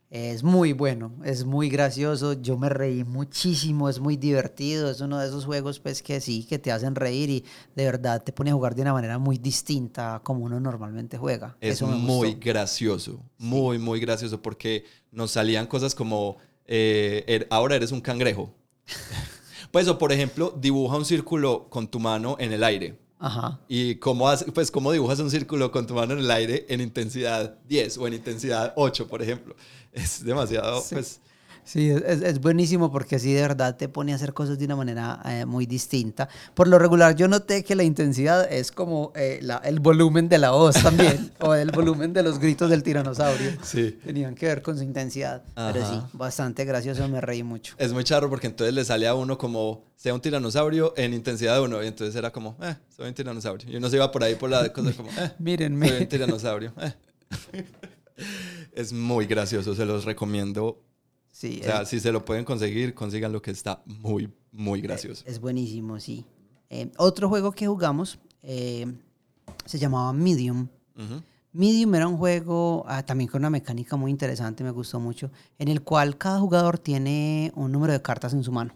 Es 0.10 0.41
muy 0.41 0.72
bueno, 0.72 1.12
es 1.26 1.43
muy 1.43 1.67
gracioso, 1.70 2.32
yo 2.41 2.58
me 2.58 2.70
reí 2.70 3.04
muchísimo, 3.04 3.89
es 3.89 4.00
muy 4.00 4.15
divertido, 4.15 4.89
es 4.89 5.02
uno 5.02 5.20
de 5.20 5.28
esos 5.28 5.43
juegos 5.43 5.82
pues 5.82 6.02
que 6.02 6.22
sí, 6.22 6.46
que 6.46 6.58
te 6.60 6.72
hacen 6.72 6.96
reír 6.96 7.30
y 7.30 7.43
de 7.76 7.84
verdad 7.84 8.24
te 8.24 8.32
pone 8.32 8.52
a 8.52 8.54
jugar 8.54 8.74
de 8.74 8.84
una 8.84 8.93
manera 8.93 9.17
muy 9.20 9.38
distinta 9.38 10.15
a 10.15 10.20
como 10.24 10.46
uno 10.46 10.62
normalmente 10.62 11.17
juega. 11.17 11.58
Es 11.60 11.76
Eso 11.76 11.88
me 11.88 11.96
muy 11.98 12.30
gustó. 12.36 12.39
gracioso, 12.50 13.20
muy, 13.38 13.80
muy 13.80 14.00
gracioso, 14.00 14.41
porque 14.41 14.86
nos 15.12 15.32
salían 15.32 15.67
cosas 15.67 15.93
como, 15.93 16.38
eh, 16.65 17.26
er- 17.28 17.48
ahora 17.50 17.76
eres 17.76 17.91
un 17.91 18.00
cangrejo. 18.00 18.54
pues, 19.72 19.89
o 19.89 19.98
por 19.98 20.13
ejemplo, 20.13 20.56
dibuja 20.58 20.96
un 20.96 21.04
círculo 21.06 21.67
con 21.70 21.89
tu 21.89 22.00
mano 22.00 22.38
en 22.39 22.54
el 22.54 22.63
aire. 22.63 22.98
Ajá. 23.20 23.60
¿Y 23.67 23.96
cómo, 23.96 24.30
hace- 24.30 24.52
pues, 24.52 24.70
cómo 24.72 24.91
dibujas 24.91 25.20
un 25.20 25.32
círculo 25.32 25.72
con 25.72 25.86
tu 25.88 25.96
mano 25.96 26.13
en 26.13 26.20
el 26.20 26.32
aire 26.32 26.65
en 26.70 26.80
intensidad 26.82 27.58
10 27.67 27.98
o 27.98 28.08
en 28.08 28.13
intensidad 28.13 28.74
8, 28.78 29.08
por 29.08 29.22
ejemplo? 29.22 29.56
Es 30.03 30.23
demasiado, 30.23 30.81
Sí. 30.81 30.95
pues... 30.95 31.19
Sí, 31.63 31.89
es, 31.89 32.21
es- 32.21 32.39
buenísimo 32.39 32.89
porque 32.93 33.19
sí 33.19 33.33
de 33.33 33.41
verdad 33.41 33.75
te 33.75 33.89
pone 33.89 34.13
a 34.13 34.15
hacer 34.15 34.33
cosas 34.33 34.57
de 34.57 34.63
una 34.63 34.77
manera 34.77 35.19
eh, 35.25 35.43
muy 35.45 35.65
distinta. 35.65 36.29
Por 36.53 36.69
lo 36.69 36.79
regular 36.79 37.13
yo 37.13 37.27
noté 37.27 37.62
que 37.65 37.75
la 37.75 37.83
intensidad 37.83 38.49
es 38.49 38.71
como 38.71 39.12
eh, 39.15 39.39
la- 39.41 39.57
el 39.65 39.81
volumen 39.81 40.29
de 40.29 40.38
la 40.38 40.51
voz 40.51 40.81
también, 40.81 41.29
o 41.41 41.53
el 41.55 41.71
volumen 41.71 42.13
de 42.13 42.23
los 42.23 42.39
gritos 42.39 42.69
del 42.69 42.83
tiranosaurio. 42.83 43.51
Sí. 43.63 43.99
Tenían 44.01 44.33
que 44.33 44.45
ver 44.45 44.62
con 44.62 44.77
su 44.77 44.83
intensidad. 44.83 45.43
Pero 45.55 45.86
sí, 45.89 45.99
bastante 46.13 46.63
gracioso, 46.63 47.05
me 47.10 47.19
reí 47.19 47.43
mucho. 47.43 47.75
Es 47.77 47.91
muy 47.91 48.05
charro 48.05 48.29
porque 48.29 48.47
entonces 48.47 48.73
le 48.73 48.86
sale 48.86 49.05
a 49.05 49.13
uno 49.13 49.38
como, 49.38 49.83
sea 49.97 50.13
un 50.13 50.21
tiranosaurio 50.21 50.93
en 50.95 51.13
intensidad 51.13 51.62
1. 51.62 51.83
Y 51.83 51.88
entonces 51.88 52.15
era 52.15 52.31
como, 52.31 52.55
eh, 52.62 52.77
soy 52.95 53.10
un 53.10 53.13
tiranosaurio. 53.13 53.69
Y 53.69 53.75
uno 53.75 53.89
se 53.89 53.97
iba 53.97 54.10
por 54.10 54.23
ahí 54.23 54.36
por 54.36 54.49
la 54.49 54.71
cosa 54.71 54.93
como, 54.93 55.10
eh, 55.10 55.31
Mírenme. 55.39 55.89
soy 55.89 56.01
un 56.03 56.07
tiranosaurio. 56.07 56.71
eh. 56.79 56.93
es 58.78 58.94
muy 58.94 59.26
gracioso, 59.26 59.76
se 59.76 59.86
los 59.86 60.06
recomiendo. 60.06 60.84
Sí, 61.32 61.60
O 61.62 61.63
sea, 61.63 61.82
es, 61.82 61.90
si 61.90 62.00
se 62.00 62.12
lo 62.12 62.24
pueden 62.24 62.46
conseguir, 62.46 62.94
consigan 62.94 63.32
lo 63.32 63.42
que 63.42 63.52
está 63.52 63.82
muy, 63.86 64.32
muy 64.52 64.82
gracioso. 64.82 65.24
es 65.26 65.40
buenísimo, 65.40 66.00
sí. 66.00 66.26
Eh, 66.70 66.92
otro 66.98 67.28
juego 67.30 67.52
que 67.52 67.68
jugamos 67.68 68.20
eh, 68.44 68.86
se 69.66 69.80
llamaba 69.80 70.13
Medium. 70.13 70.68
Medium 71.54 71.96
era 71.96 72.08
un 72.08 72.18
juego 72.18 72.84
ah, 72.88 73.04
también 73.04 73.30
con 73.30 73.42
una 73.42 73.50
mecánica 73.50 73.96
muy 73.96 74.12
interesante, 74.12 74.63
me 74.63 74.72
gustó 74.72 75.00
mucho, 75.00 75.32
en 75.58 75.70
el 75.70 75.82
cual 75.82 76.18
cada 76.18 76.40
jugador 76.40 76.78
tiene 76.78 77.52
un 77.56 77.72
número 77.72 77.94
de 77.94 78.02
cartas 78.02 78.34
en 78.34 78.44
su 78.44 78.52
mano. 78.52 78.76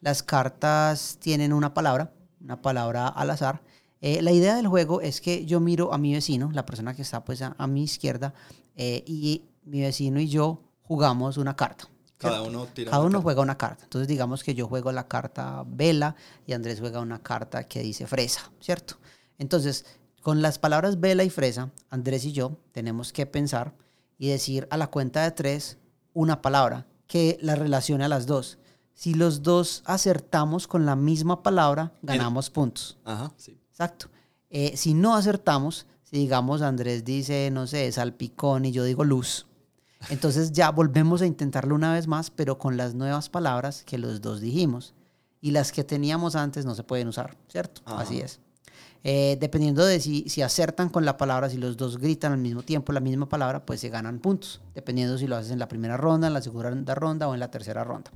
Las 0.00 0.22
cartas 0.22 1.18
tienen 1.20 1.52
una 1.52 1.72
palabra, 1.74 2.12
una 2.40 2.60
palabra 2.60 3.08
al 3.08 3.30
azar. 3.30 3.62
Eh, 4.00 4.22
la 4.22 4.32
idea 4.32 4.54
del 4.56 4.68
juego 4.68 5.00
es 5.00 5.20
que 5.20 5.44
yo 5.44 5.58
miro 5.60 5.92
a 5.92 5.98
mi 5.98 6.12
vecino, 6.12 6.50
la 6.52 6.64
persona 6.66 6.94
que 6.94 7.02
está 7.02 7.24
pues 7.24 7.42
a, 7.42 7.54
a 7.58 7.66
mi 7.66 7.82
izquierda, 7.82 8.34
eh, 8.78 9.02
y 9.06 9.42
mi 9.64 9.80
vecino 9.80 10.20
y 10.20 10.28
yo 10.28 10.62
jugamos 10.82 11.36
una 11.36 11.56
carta. 11.56 11.88
Cada 12.16 12.42
uno 12.42 12.66
tira 12.66 12.92
Cada 12.92 13.02
uno 13.02 13.20
juega 13.20 13.42
una 13.42 13.58
carta. 13.58 13.84
Entonces 13.84 14.08
digamos 14.08 14.42
que 14.42 14.54
yo 14.54 14.66
juego 14.68 14.90
la 14.92 15.08
carta 15.08 15.64
vela 15.66 16.16
y 16.46 16.52
Andrés 16.52 16.80
juega 16.80 17.00
una 17.00 17.22
carta 17.22 17.64
que 17.64 17.82
dice 17.82 18.06
fresa, 18.06 18.50
¿cierto? 18.60 18.96
Entonces, 19.36 19.84
con 20.22 20.42
las 20.42 20.58
palabras 20.58 21.00
vela 21.00 21.24
y 21.24 21.30
fresa, 21.30 21.70
Andrés 21.90 22.24
y 22.24 22.32
yo 22.32 22.56
tenemos 22.72 23.12
que 23.12 23.26
pensar 23.26 23.74
y 24.16 24.28
decir 24.28 24.66
a 24.70 24.76
la 24.76 24.86
cuenta 24.86 25.22
de 25.22 25.32
tres 25.32 25.78
una 26.14 26.40
palabra 26.40 26.86
que 27.06 27.36
la 27.40 27.56
relacione 27.56 28.04
a 28.04 28.08
las 28.08 28.26
dos. 28.26 28.58
Si 28.94 29.14
los 29.14 29.42
dos 29.42 29.82
acertamos 29.86 30.66
con 30.66 30.86
la 30.86 30.96
misma 30.96 31.42
palabra, 31.42 31.92
ganamos 32.02 32.50
puntos. 32.50 32.98
Ajá, 33.04 33.32
sí. 33.36 33.60
Exacto. 33.70 34.06
Eh, 34.50 34.76
si 34.76 34.94
no 34.94 35.14
acertamos, 35.14 35.86
si 36.08 36.16
digamos 36.16 36.62
Andrés 36.62 37.04
dice, 37.04 37.50
no 37.50 37.66
sé, 37.66 37.90
salpicón 37.92 38.64
y 38.64 38.72
yo 38.72 38.84
digo 38.84 39.04
luz, 39.04 39.46
entonces 40.10 40.52
ya 40.52 40.70
volvemos 40.70 41.22
a 41.22 41.26
intentarlo 41.26 41.74
una 41.74 41.92
vez 41.92 42.06
más, 42.06 42.30
pero 42.30 42.58
con 42.58 42.76
las 42.76 42.94
nuevas 42.94 43.28
palabras 43.28 43.82
que 43.84 43.98
los 43.98 44.20
dos 44.20 44.40
dijimos. 44.40 44.94
Y 45.40 45.50
las 45.50 45.70
que 45.70 45.84
teníamos 45.84 46.34
antes 46.34 46.64
no 46.64 46.74
se 46.74 46.82
pueden 46.82 47.08
usar, 47.08 47.36
¿cierto? 47.48 47.82
Ajá. 47.84 48.00
Así 48.00 48.20
es. 48.20 48.40
Eh, 49.04 49.36
dependiendo 49.40 49.84
de 49.84 50.00
si, 50.00 50.28
si 50.28 50.42
acertan 50.42 50.88
con 50.88 51.04
la 51.04 51.16
palabra, 51.16 51.48
si 51.48 51.56
los 51.56 51.76
dos 51.76 51.98
gritan 51.98 52.32
al 52.32 52.38
mismo 52.38 52.62
tiempo 52.62 52.92
la 52.92 53.00
misma 53.00 53.28
palabra, 53.28 53.64
pues 53.64 53.80
se 53.80 53.88
ganan 53.88 54.18
puntos. 54.18 54.60
Dependiendo 54.74 55.16
si 55.18 55.26
lo 55.26 55.36
haces 55.36 55.52
en 55.52 55.58
la 55.58 55.68
primera 55.68 55.96
ronda, 55.96 56.26
en 56.26 56.34
la 56.34 56.42
segunda 56.42 56.94
ronda 56.94 57.28
o 57.28 57.34
en 57.34 57.40
la 57.40 57.50
tercera 57.50 57.84
ronda. 57.84 58.10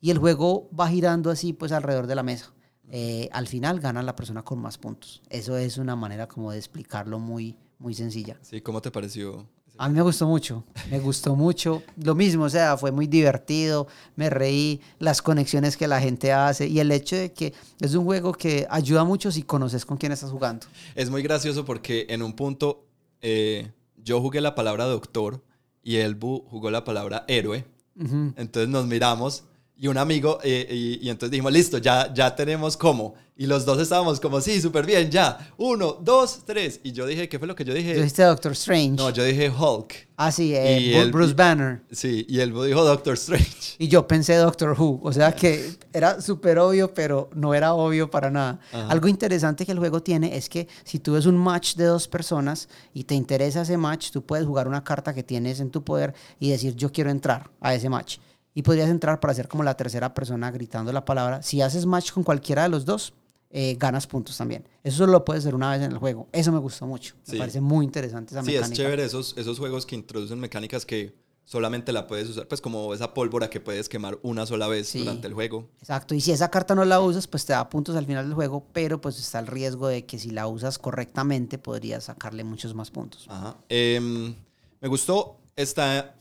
Y 0.00 0.10
el 0.10 0.18
juego 0.18 0.68
va 0.78 0.88
girando 0.88 1.30
así, 1.30 1.52
pues 1.52 1.70
alrededor 1.72 2.06
de 2.06 2.14
la 2.14 2.22
mesa. 2.22 2.52
Eh, 2.90 3.28
al 3.32 3.46
final 3.46 3.80
gana 3.80 4.02
la 4.02 4.14
persona 4.14 4.42
con 4.42 4.60
más 4.60 4.78
puntos. 4.78 5.22
Eso 5.30 5.56
es 5.56 5.78
una 5.78 5.96
manera 5.96 6.28
como 6.28 6.52
de 6.52 6.58
explicarlo 6.58 7.18
muy, 7.18 7.56
muy 7.78 7.94
sencilla. 7.94 8.38
Sí, 8.42 8.60
¿cómo 8.60 8.80
te 8.80 8.90
pareció? 8.90 9.46
A 9.76 9.88
mí 9.88 9.96
me 9.96 10.02
gustó 10.02 10.28
mucho, 10.28 10.62
me 10.88 11.00
gustó 11.00 11.34
mucho. 11.34 11.82
Lo 11.96 12.14
mismo, 12.14 12.44
o 12.44 12.48
sea, 12.48 12.76
fue 12.76 12.92
muy 12.92 13.08
divertido, 13.08 13.88
me 14.14 14.30
reí, 14.30 14.80
las 15.00 15.20
conexiones 15.20 15.76
que 15.76 15.88
la 15.88 16.00
gente 16.00 16.32
hace 16.32 16.68
y 16.68 16.78
el 16.78 16.92
hecho 16.92 17.16
de 17.16 17.32
que 17.32 17.52
es 17.80 17.94
un 17.94 18.04
juego 18.04 18.32
que 18.32 18.68
ayuda 18.70 19.02
mucho 19.02 19.32
si 19.32 19.42
conoces 19.42 19.84
con 19.84 19.96
quién 19.96 20.12
estás 20.12 20.30
jugando. 20.30 20.66
Es 20.94 21.10
muy 21.10 21.22
gracioso 21.22 21.64
porque 21.64 22.06
en 22.08 22.22
un 22.22 22.34
punto 22.34 22.86
eh, 23.20 23.72
yo 23.96 24.20
jugué 24.20 24.40
la 24.40 24.54
palabra 24.54 24.84
doctor 24.84 25.42
y 25.82 25.96
Elbu 25.96 26.44
jugó 26.48 26.70
la 26.70 26.84
palabra 26.84 27.24
héroe. 27.26 27.64
Entonces 27.96 28.68
nos 28.68 28.86
miramos 28.86 29.44
y 29.76 29.88
un 29.88 29.98
amigo, 29.98 30.38
eh, 30.44 30.66
y, 30.70 31.06
y 31.06 31.10
entonces 31.10 31.30
dijimos, 31.32 31.52
listo, 31.52 31.78
ya, 31.78 32.12
ya 32.14 32.34
tenemos 32.34 32.76
cómo. 32.76 33.14
Y 33.36 33.46
los 33.46 33.64
dos 33.64 33.80
estábamos 33.80 34.20
como, 34.20 34.40
sí, 34.40 34.60
súper 34.60 34.86
bien, 34.86 35.10
ya. 35.10 35.52
Uno, 35.56 35.94
dos, 36.00 36.42
tres. 36.46 36.78
Y 36.84 36.92
yo 36.92 37.04
dije, 37.04 37.28
¿qué 37.28 37.40
fue 37.40 37.48
lo 37.48 37.56
que 37.56 37.64
yo 37.64 37.74
dije? 37.74 37.90
Tú 37.94 37.98
dijiste 37.98 38.22
Doctor 38.22 38.52
Strange. 38.52 38.90
No, 38.96 39.10
yo 39.10 39.24
dije 39.24 39.50
Hulk. 39.50 39.92
ah, 40.16 40.30
sí, 40.30 40.54
eh, 40.54 40.78
y 40.80 40.94
el- 40.94 41.10
Bruce 41.10 41.34
Banner. 41.34 41.82
Sí, 41.90 42.24
y 42.28 42.38
Elbu 42.38 42.62
dijo 42.62 42.84
Doctor 42.84 43.14
Strange. 43.14 43.74
Y 43.78 43.88
yo 43.88 44.06
pensé 44.06 44.36
Doctor 44.36 44.76
Who, 44.78 45.00
o 45.02 45.12
sea 45.12 45.32
que 45.34 45.72
era 45.92 46.20
súper 46.22 46.60
obvio, 46.60 46.94
pero 46.94 47.28
no 47.34 47.52
era 47.54 47.74
obvio 47.74 48.08
para 48.08 48.30
nada. 48.30 48.60
Ajá. 48.72 48.86
Algo 48.88 49.08
interesante 49.08 49.66
que 49.66 49.72
el 49.72 49.80
juego 49.80 50.00
tiene 50.00 50.36
es 50.36 50.48
que 50.48 50.68
si 50.84 51.00
tú 51.00 51.14
ves 51.14 51.26
un 51.26 51.36
match 51.36 51.74
de 51.74 51.86
dos 51.86 52.06
personas 52.06 52.68
y 52.94 53.02
te 53.02 53.16
interesa 53.16 53.62
ese 53.62 53.76
match, 53.76 54.12
tú 54.12 54.22
puedes 54.24 54.46
jugar 54.46 54.68
una 54.68 54.84
carta 54.84 55.12
que 55.12 55.24
tienes 55.24 55.58
en 55.58 55.70
tu 55.72 55.82
poder 55.82 56.14
y 56.38 56.50
decir 56.50 56.76
yo 56.76 56.92
quiero 56.92 57.10
entrar 57.10 57.50
a 57.60 57.74
ese 57.74 57.88
match. 57.88 58.18
Y 58.54 58.62
podrías 58.62 58.88
entrar 58.88 59.18
para 59.20 59.34
ser 59.34 59.48
como 59.48 59.62
la 59.64 59.76
tercera 59.76 60.14
persona 60.14 60.50
gritando 60.50 60.92
la 60.92 61.04
palabra. 61.04 61.42
Si 61.42 61.60
haces 61.60 61.86
match 61.86 62.12
con 62.12 62.22
cualquiera 62.22 62.62
de 62.62 62.68
los 62.68 62.84
dos, 62.84 63.12
eh, 63.50 63.76
ganas 63.78 64.06
puntos 64.06 64.36
también. 64.36 64.66
Eso 64.82 64.98
solo 64.98 65.12
lo 65.12 65.24
puedes 65.24 65.42
hacer 65.44 65.54
una 65.54 65.70
vez 65.72 65.82
en 65.82 65.90
el 65.92 65.98
juego. 65.98 66.28
Eso 66.32 66.52
me 66.52 66.58
gustó 66.58 66.86
mucho. 66.86 67.14
Me 67.26 67.32
Sí. 67.32 67.38
parece 67.38 67.60
muy 67.60 67.84
interesante 67.84 68.32
esa 68.34 68.42
Sí, 68.42 68.46
mecánica. 68.52 68.72
es 68.72 68.76
chévere 68.78 69.04
esos, 69.04 69.34
esos 69.36 69.58
juegos 69.58 69.86
que 69.86 69.94
introducen 69.96 70.38
mecánicas 70.40 70.86
que 70.86 71.14
solamente 71.44 71.92
la 71.92 72.06
puedes 72.06 72.28
usar, 72.30 72.48
pues 72.48 72.60
como 72.60 72.94
esa 72.94 73.12
pólvora 73.12 73.50
que 73.50 73.60
puedes 73.60 73.88
quemar 73.88 74.18
una 74.22 74.46
sola 74.46 74.66
vez 74.66 74.88
Sí. 74.88 75.00
durante 75.00 75.26
el 75.28 75.34
juego. 75.34 75.68
Exacto, 75.80 76.14
y 76.14 76.20
si 76.20 76.32
esa 76.32 76.50
carta 76.50 76.74
no 76.74 76.84
la 76.86 77.00
usas, 77.00 77.26
pues 77.26 77.44
te 77.44 77.52
da 77.52 77.68
puntos 77.68 77.94
al 77.96 78.06
final 78.06 78.24
del 78.24 78.34
juego, 78.34 78.66
pero 78.72 79.00
pues 79.00 79.18
está 79.18 79.40
el 79.40 79.46
riesgo 79.46 79.88
de 79.88 80.06
que 80.06 80.18
si 80.18 80.30
la 80.30 80.46
usas 80.46 80.78
correctamente 80.78 81.58
podrías 81.58 82.04
sacarle 82.04 82.44
muchos 82.44 82.74
más 82.74 82.90
puntos. 82.90 83.26
Ajá. 83.28 83.56
Em, 83.68 84.34
me 84.80 84.88
gustó 84.88 85.36
esta, 85.54 86.14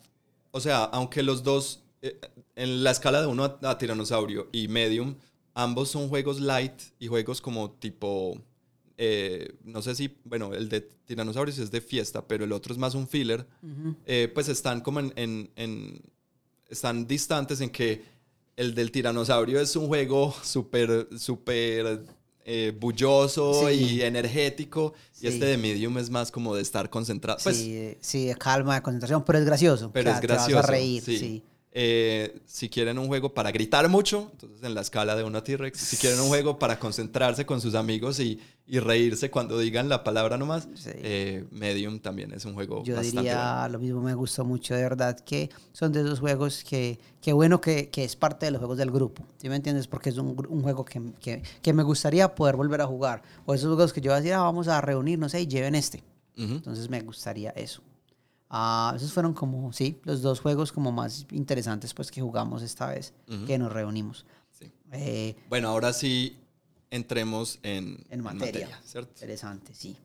o 0.52 0.60
sea, 0.60 0.84
aunque 0.86 1.24
los 1.24 1.42
dos, 1.42 1.83
en 2.56 2.84
la 2.84 2.92
escala 2.92 3.22
de 3.22 3.28
uno 3.28 3.44
a, 3.46 3.60
a 3.70 3.78
Tiranosaurio 3.78 4.50
y 4.52 4.68
Medium, 4.68 5.16
ambos 5.54 5.90
son 5.90 6.10
juegos 6.10 6.40
light 6.42 6.74
y 7.00 7.08
juegos 7.08 7.40
como 7.42 7.72
tipo, 7.72 8.38
eh, 8.98 9.54
no 9.64 9.82
sé 9.82 9.96
si, 9.96 10.18
bueno, 10.26 10.54
el 10.54 10.70
de 10.70 10.82
Tiranosaurios 10.82 11.60
es 11.60 11.72
de 11.72 11.82
fiesta, 11.82 12.28
pero 12.28 12.44
el 12.46 12.52
otro 12.52 12.74
es 12.74 12.80
más 12.80 12.96
un 12.96 13.08
filler, 13.08 13.46
eh, 14.06 14.32
pues 14.34 14.50
están 14.50 14.82
como 14.82 15.00
en, 15.00 15.14
en- 15.16 15.52
en- 15.56 16.02
están 16.70 17.06
distantes 17.08 17.62
en 17.62 17.70
que 17.70 18.04
el 18.56 18.74
del 18.76 18.92
tiranosaurio 18.92 19.60
es 19.60 19.76
un 19.76 19.88
juego 19.88 20.34
súper, 20.44 21.08
súper 21.18 22.04
eh, 22.46 22.74
bulloso 22.78 23.68
Sí. 23.70 23.74
y 23.76 24.02
energético. 24.02 24.94
Sí. 25.12 25.26
Y 25.26 25.30
este 25.30 25.46
de 25.46 25.58
Medium 25.58 25.98
es 25.98 26.10
más 26.10 26.30
como 26.32 26.54
de 26.56 26.62
estar 26.62 26.90
concentrado. 26.90 27.40
Pues, 27.44 27.56
sí, 27.58 27.96
sí, 28.02 28.30
calma, 28.38 28.76
de 28.76 28.82
concentración, 28.82 29.24
pero 29.24 29.40
es 29.40 29.46
gracioso. 29.46 29.92
pero 29.94 30.10
o 30.10 30.14
sea, 30.14 30.20
es 30.20 30.22
te 30.22 30.28
vas 30.28 30.44
a 30.44 30.48
gracioso. 30.50 30.68
reír, 30.72 31.02
sí. 31.04 31.44
Eh, 31.76 32.40
si 32.46 32.70
quieren 32.70 33.00
un 33.00 33.08
juego 33.08 33.34
para 33.34 33.52
gritar 33.52 33.90
mucho, 33.90 34.30
entonces 34.34 34.62
en 34.62 34.76
la 34.76 34.82
escala 34.82 35.16
de 35.16 35.24
1 35.24 35.38
a 35.40 35.44
T-Rex. 35.44 35.80
Si 35.80 35.98
quieren 35.98 36.20
un 36.20 36.28
juego 36.28 36.60
para 36.60 36.78
concentrarse 36.78 37.48
con 37.48 37.62
sus 37.62 37.74
amigos 37.74 38.20
y, 38.20 38.40
y 38.68 38.78
reírse 38.78 39.32
cuando 39.32 39.58
digan 39.58 39.90
la 39.90 40.04
palabra 40.04 40.38
nomás, 40.38 40.68
Sí. 40.76 40.92
eh, 40.94 41.46
Medium 41.50 42.00
también 42.00 42.32
es 42.32 42.46
un 42.46 42.54
juego 42.54 42.84
Yo 42.84 42.94
bastante 42.96 43.22
diría 43.22 43.54
bueno. 43.62 43.70
lo 43.70 43.80
mismo, 43.80 44.02
me 44.04 44.14
gustó 44.14 44.46
mucho, 44.46 44.76
de 44.76 44.84
verdad, 44.84 45.20
que 45.20 45.50
son 45.72 45.92
de 45.92 46.02
esos 46.02 46.20
juegos 46.20 46.64
que, 46.64 47.00
que 47.20 47.34
bueno 47.34 47.60
que, 47.60 47.90
que 47.90 48.04
es 48.04 48.16
parte 48.16 48.46
de 48.46 48.52
los 48.52 48.60
juegos 48.60 48.78
del 48.78 48.92
grupo, 48.92 49.26
¿sí 49.42 49.50
me 49.50 49.56
entiendes? 49.56 49.88
Porque 49.88 50.10
es 50.12 50.18
un, 50.20 50.36
un 50.48 50.62
juego 50.62 50.86
que, 50.86 51.02
que, 51.20 51.42
que 51.64 51.74
me 51.74 51.82
gustaría 51.82 52.36
poder 52.36 52.56
volver 52.56 52.82
a 52.82 52.86
jugar. 52.86 53.24
O 53.48 53.54
esos 53.56 53.70
juegos 53.74 53.94
que 53.94 54.00
yo 54.02 54.14
decía, 54.14 54.38
ah, 54.38 54.44
vamos 54.44 54.68
a 54.68 54.80
reunirnos, 54.80 55.34
y 55.34 55.48
lleven 55.48 55.74
este. 55.74 56.04
Ujú. 56.38 56.54
Entonces 56.54 56.88
me 56.88 57.02
gustaría 57.02 57.50
eso. 57.52 57.82
Ah, 58.56 58.94
esos 58.96 59.12
fueron 59.12 59.34
como, 59.34 59.74
sí, 59.74 60.00
los 60.04 60.22
dos 60.22 60.40
juegos 60.40 60.72
como 60.72 60.92
más 60.92 61.26
interesantes 61.32 61.92
pues 61.96 62.12
que 62.12 62.22
jugamos 62.22 62.62
esta 62.62 62.86
vez, 62.86 63.12
que 63.48 63.58
nos 63.58 63.74
reunimos. 63.74 64.28
Eh, 64.92 65.36
bueno, 65.50 65.70
ahora 65.70 65.92
sí 65.92 66.38
entremos 66.92 67.58
en, 67.64 68.06
en 68.12 68.22
materia. 68.22 68.80
¿cierto? 68.86 69.12
Interesante, 69.16 69.74
sí. 69.74 69.98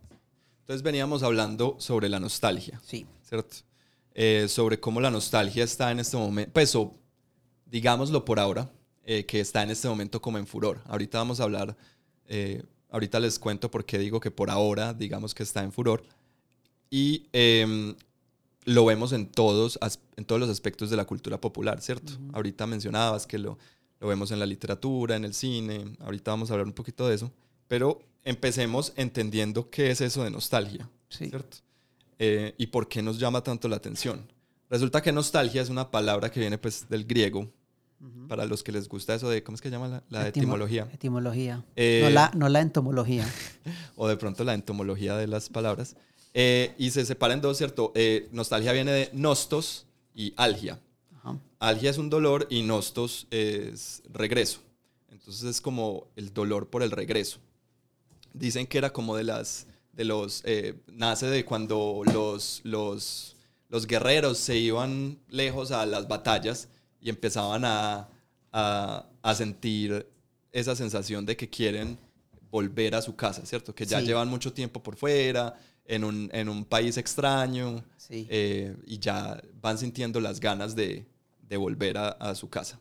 Entonces 0.61 0.83
veníamos 0.83 1.23
hablando 1.23 1.77
sobre 1.79 2.09
la 2.09 2.21
nostalgia. 2.21 2.81
Sí. 2.87 3.07
¿Cierto? 3.23 3.57
Eh, 4.15 4.47
sobre 4.49 4.81
cómo 4.81 5.03
la 5.03 5.11
nostalgia 5.11 5.63
está 5.63 5.91
en 5.91 6.01
este 6.01 6.17
momento, 6.17 6.51
pues, 6.55 6.75
digámoslo 7.67 8.25
por 8.25 8.41
ahora, 8.41 8.71
eh, 9.05 9.27
que 9.27 9.41
está 9.41 9.63
en 9.63 9.73
este 9.73 9.89
momento 9.89 10.23
como 10.23 10.39
en 10.39 10.47
furor. 10.47 10.81
Ahorita 10.87 11.19
vamos 11.19 11.41
a 11.41 11.43
hablar, 11.43 11.77
ahorita 12.89 13.21
les 13.21 13.39
cuento 13.39 13.71
por 13.71 13.85
qué 13.85 13.99
digo 13.99 14.21
que 14.21 14.31
por 14.31 14.49
ahora, 14.49 14.95
digamos 14.95 15.35
que 15.35 15.43
está 15.43 15.63
en 15.63 15.71
furor. 15.71 16.03
Y 16.89 17.27
em, 17.33 17.95
lo 18.69 18.85
vemos 18.85 19.13
en 19.13 19.27
todos, 19.27 19.79
en 20.17 20.25
todos 20.27 20.39
los 20.39 20.51
aspectos 20.51 20.91
de 20.91 20.97
la 20.97 21.07
cultura 21.07 21.41
popular, 21.41 21.81
¿cierto? 21.81 22.13
Ahorita 22.35 22.67
mencionabas 22.67 23.27
que 23.27 23.39
lo, 23.39 23.57
lo 23.99 24.09
vemos 24.09 24.31
en 24.31 24.39
la 24.39 24.45
literatura, 24.45 25.17
en 25.17 25.25
el 25.25 25.33
cine, 25.33 25.97
ahorita 26.01 26.33
vamos 26.33 26.51
a 26.51 26.53
hablar 26.53 26.67
un 26.67 26.75
poquito 26.75 27.09
de 27.09 27.15
eso, 27.15 27.33
pero 27.67 27.99
empecemos 28.25 28.93
entendiendo 28.97 29.71
qué 29.71 29.91
es 29.91 30.03
eso 30.03 30.23
de 30.23 30.31
nostalgia, 30.31 30.87
¿cierto? 31.09 31.57
Eh, 32.19 32.55
y 32.59 32.67
por 32.67 32.89
qué 32.89 33.01
nos 33.01 33.19
llama 33.19 33.43
tanto 33.43 33.69
la 33.69 33.77
atención. 33.77 34.31
Resulta 34.69 35.01
que 35.01 35.13
nostalgia 35.13 35.63
es 35.63 35.71
una 35.71 35.91
palabra 35.91 36.31
que 36.31 36.41
viene 36.41 36.59
pues 36.59 36.91
del 36.91 37.07
griego, 37.07 37.49
para 38.29 38.45
los 38.45 38.63
que 38.63 38.71
les 38.71 38.87
gusta 38.87 39.15
eso 39.15 39.31
de, 39.31 39.43
¿cómo 39.43 39.57
es 39.57 39.63
que 39.63 39.71
llama 39.71 40.03
la, 40.11 40.29
etimología? 40.29 40.87
Etimología. 40.93 41.65
Eh, 41.75 42.03
no, 42.05 42.11
la, 42.11 42.31
no 42.35 42.49
la 42.51 42.61
entomología. 42.61 43.27
o 43.97 44.07
de 44.07 44.17
pronto 44.19 44.45
la 44.45 44.53
entomología 44.53 45.17
de 45.17 45.27
las 45.27 45.49
palabras. 45.49 45.97
Eh, 46.41 46.73
y 46.79 46.93
se 46.93 47.05
separa 47.05 47.35
en 47.35 47.41
dos, 47.41 47.59
¿cierto? 47.59 47.91
Eh, 47.97 48.29
nostalgia 48.31 48.71
viene 48.71 48.93
de 48.93 49.11
nostos 49.13 49.87
y 50.15 50.35
algia. 50.37 50.79
Algia 51.59 51.91
es 51.91 51.99
un 51.99 52.11
dolor 52.11 52.47
y 52.49 52.63
nostos 52.63 53.27
es 53.33 54.05
regreso. 54.13 54.61
Entonces 55.11 55.43
es 55.43 55.61
como 55.61 56.07
el 56.15 56.33
dolor 56.33 56.69
por 56.69 56.85
el 56.85 56.93
regreso. 56.93 57.41
Dicen 58.33 58.69
que 58.69 58.79
era 58.79 58.93
como 58.93 59.17
de 59.17 59.25
las, 59.25 59.67
de 59.93 60.05
los, 60.05 60.43
eh, 60.45 60.77
nace 60.87 61.27
de 61.27 61.45
cuando 61.45 62.03
los, 62.05 62.61
los, 62.63 63.35
los 63.69 63.89
guerreros 63.89 64.39
se 64.39 64.59
iban 64.59 65.19
lejos 65.29 65.73
a 65.73 65.87
las 65.87 66.07
batallas 66.07 66.69
y 67.01 67.09
empezaban 67.09 67.65
a, 67.65 68.09
a, 68.53 69.35
sentir 69.35 70.07
esa 70.53 70.77
sensación 70.77 71.27
de 71.27 71.37
que 71.37 71.51
quieren 71.51 71.99
volver 72.49 72.95
a 72.95 73.03
su 73.03 73.17
casa, 73.17 73.45
¿cierto? 73.45 73.75
Que 73.75 73.85
ya 73.85 74.01
llevan 74.01 74.29
mucho 74.29 74.53
tiempo 74.53 74.81
por 74.81 74.95
fuera, 74.95 75.59
en 75.89 76.05
un, 76.05 76.31
en 76.33 76.49
un 76.49 76.65
país 76.65 76.97
extraño 76.99 77.83
eh, 78.11 78.77
y 78.87 78.99
ya 78.99 79.43
van 79.61 79.79
sintiendo 79.79 80.21
las 80.21 80.39
ganas 80.39 80.77
de, 80.77 81.07
de 81.49 81.57
volver 81.57 81.97
a, 81.99 82.11
a, 82.11 82.35
su 82.35 82.49
casa. 82.49 82.79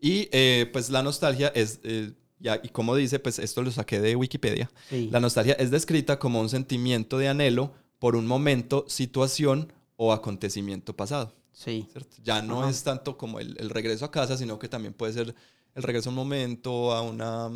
Y 0.00 0.28
eh, 0.32 0.70
pues 0.72 0.88
la 0.88 1.02
nostalgia 1.02 1.48
es, 1.48 1.80
eh, 1.82 2.12
ya, 2.38 2.58
y 2.62 2.68
como 2.68 2.94
dice, 2.96 3.18
pues 3.18 3.38
esto 3.38 3.62
lo 3.62 3.70
saqué 3.70 4.00
de 4.00 4.16
Wikipedia, 4.16 4.70
la 4.90 5.20
nostalgia 5.20 5.54
es 5.54 5.70
descrita 5.70 6.18
como 6.18 6.40
un 6.40 6.48
sentimiento 6.48 7.18
de 7.18 7.28
anhelo 7.28 7.74
por 7.98 8.16
un 8.16 8.26
momento, 8.26 8.86
situación 8.88 9.72
o 9.96 10.12
acontecimiento 10.12 10.96
pasado. 10.96 11.34
Sí. 11.52 11.86
Ya 12.22 12.40
no 12.40 12.66
es 12.66 12.82
tanto 12.82 13.18
como 13.18 13.40
el, 13.40 13.56
el 13.58 13.68
regreso 13.68 14.06
a 14.06 14.10
casa, 14.10 14.38
sino 14.38 14.58
que 14.58 14.68
también 14.68 14.94
puede 14.94 15.12
ser 15.12 15.34
el 15.74 15.82
regreso 15.82 16.08
a 16.08 16.12
un 16.12 16.16
momento, 16.16 16.92
a 16.92 17.02
una 17.02 17.50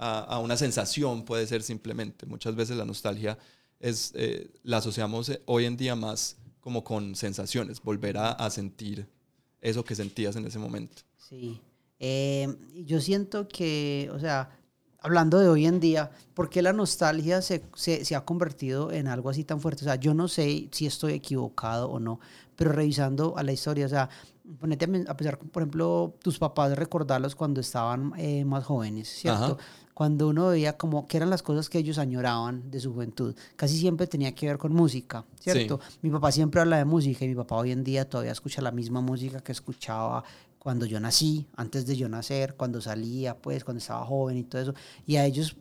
a, 0.00 0.38
una 0.38 0.56
sensación, 0.56 1.24
puede 1.24 1.46
ser 1.46 1.62
simplemente. 1.62 2.24
Muchas 2.26 2.54
veces 2.54 2.76
la 2.76 2.86
nostalgia 2.86 3.38
es, 3.78 4.12
eh, 4.14 4.50
la 4.62 4.78
asociamos 4.78 5.28
eh, 5.28 5.42
hoy 5.44 5.66
en 5.66 5.76
día 5.76 5.94
más 5.94 6.38
como 6.60 6.84
con 6.84 7.14
sensaciones, 7.14 7.80
volver 7.82 8.16
a, 8.18 8.48
sentir 8.50 9.06
eso 9.60 9.84
que 9.84 9.94
sentías 9.94 10.36
en 10.36 10.46
ese 10.46 10.58
momento. 10.58 11.02
Sí. 11.16 11.60
Eh, 11.98 12.48
yo 12.84 13.00
siento 13.00 13.46
que, 13.48 14.10
o 14.14 14.18
sea, 14.18 14.50
hablando 15.00 15.38
de 15.38 15.48
hoy 15.48 15.66
en 15.66 15.80
día, 15.80 16.10
¿por 16.34 16.48
qué 16.48 16.62
la 16.62 16.72
nostalgia 16.72 17.42
se, 17.42 17.62
se, 17.74 18.04
se, 18.04 18.14
ha 18.14 18.24
convertido 18.24 18.92
en 18.92 19.06
algo 19.06 19.30
así 19.30 19.44
tan 19.44 19.60
fuerte? 19.60 19.84
O 19.84 19.86
sea, 19.86 19.96
yo 19.96 20.14
no 20.14 20.28
sé 20.28 20.68
si 20.70 20.86
estoy 20.86 21.14
equivocado 21.14 21.90
o 21.90 21.98
no, 21.98 22.20
pero 22.56 22.72
revisando 22.72 23.36
a 23.38 23.42
la 23.42 23.52
historia, 23.52 23.86
o 23.86 23.90
sea, 23.90 24.08
ponete 24.58 24.84
a 24.84 25.16
pensar, 25.16 25.38
por 25.38 25.62
ejemplo, 25.62 26.14
tus 26.22 26.38
papás, 26.38 26.76
recordarlos 26.76 27.34
cuando 27.34 27.60
estaban 27.60 28.12
más 28.46 28.64
jóvenes, 28.64 29.08
¿cierto? 29.08 29.58
Cuando 30.00 30.28
uno 30.28 30.48
veía 30.48 30.78
como 30.78 31.06
eran 31.10 31.28
las 31.28 31.42
cosas 31.42 31.68
que 31.68 31.76
ellos 31.76 31.98
añoraban 31.98 32.70
de 32.70 32.80
su 32.80 32.90
juventud, 32.90 33.36
casi 33.54 33.76
siempre 33.76 34.06
tenía 34.06 34.34
que 34.34 34.46
ver 34.46 34.56
con 34.56 34.72
música, 34.72 35.26
¿cierto? 35.38 35.78
Mi 36.00 36.08
papá 36.08 36.32
siempre 36.32 36.58
habla 36.58 36.78
de 36.78 36.86
música 36.86 37.26
y 37.26 37.28
mi 37.28 37.34
papá 37.34 37.56
hoy 37.56 37.70
en 37.70 37.84
día 37.84 38.08
todavía 38.08 38.32
escucha 38.32 38.62
la 38.62 38.70
misma 38.70 39.02
música 39.02 39.42
que 39.42 39.52
escuchaba 39.52 40.24
cuando 40.58 40.86
yo 40.86 40.98
nací, 41.00 41.46
antes 41.54 41.84
de 41.84 41.98
yo 41.98 42.08
nacer, 42.08 42.54
cuando 42.56 42.80
salía, 42.80 43.36
pues, 43.36 43.62
cuando 43.62 43.76
estaba 43.76 44.02
joven 44.06 44.38
y 44.38 44.44
todo 44.44 44.62
eso. 44.62 44.74
Y 45.04 45.16
a 45.16 45.26
ellos, 45.26 45.54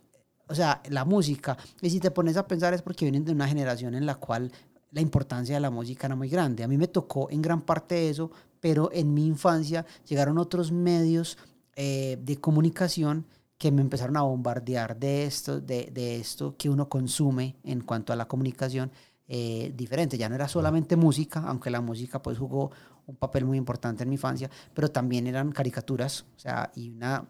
o 0.47 0.55
sea, 0.55 0.81
la 0.87 1.03
música, 1.03 1.57
y 1.81 1.89
si 1.89 1.99
te 1.99 2.09
pones 2.09 2.37
a 2.37 2.47
pensar 2.47 2.73
es 2.73 2.81
porque 2.81 3.03
vienen 3.03 3.25
de 3.25 3.33
una 3.33 3.45
generación 3.45 3.93
en 3.93 4.05
la 4.05 4.15
cual 4.15 4.53
la 4.91 5.01
importancia 5.01 5.55
de 5.55 5.59
la 5.59 5.69
música 5.69 6.07
era 6.07 6.15
muy 6.15 6.29
grande. 6.29 6.63
A 6.63 6.69
mí 6.69 6.77
me 6.77 6.87
tocó 6.87 7.29
en 7.29 7.41
gran 7.41 7.59
parte 7.59 8.09
eso, 8.09 8.31
pero 8.61 8.89
en 8.93 9.13
mi 9.13 9.25
infancia 9.25 9.85
llegaron 10.07 10.37
otros 10.37 10.71
medios 10.71 11.37
eh, 11.75 12.17
de 12.21 12.37
comunicación 12.37 13.25
que 13.59 13.71
me 13.71 13.81
empezaron 13.81 14.17
a 14.17 14.21
bombardear 14.21 14.97
de 14.97 15.25
esto, 15.25 15.59
de, 15.59 15.91
de 15.93 16.15
esto 16.15 16.55
que 16.57 16.69
uno 16.69 16.87
consume 16.89 17.57
en 17.63 17.81
cuanto 17.81 18.13
a 18.13 18.15
la 18.15 18.25
comunicación 18.25 18.89
eh, 19.27 19.73
diferente. 19.75 20.17
Ya 20.17 20.29
no 20.29 20.33
era 20.33 20.47
solamente 20.47 20.95
música, 20.95 21.43
aunque 21.45 21.69
la 21.69 21.81
música 21.81 22.21
pues 22.21 22.39
jugó 22.39 22.71
un 23.05 23.17
papel 23.17 23.43
muy 23.45 23.57
importante 23.57 24.01
en 24.01 24.09
mi 24.09 24.15
infancia, 24.15 24.49
pero 24.73 24.89
también 24.89 25.27
eran 25.27 25.51
caricaturas, 25.51 26.25
o 26.35 26.39
sea, 26.39 26.71
y 26.73 26.89
una, 26.89 27.27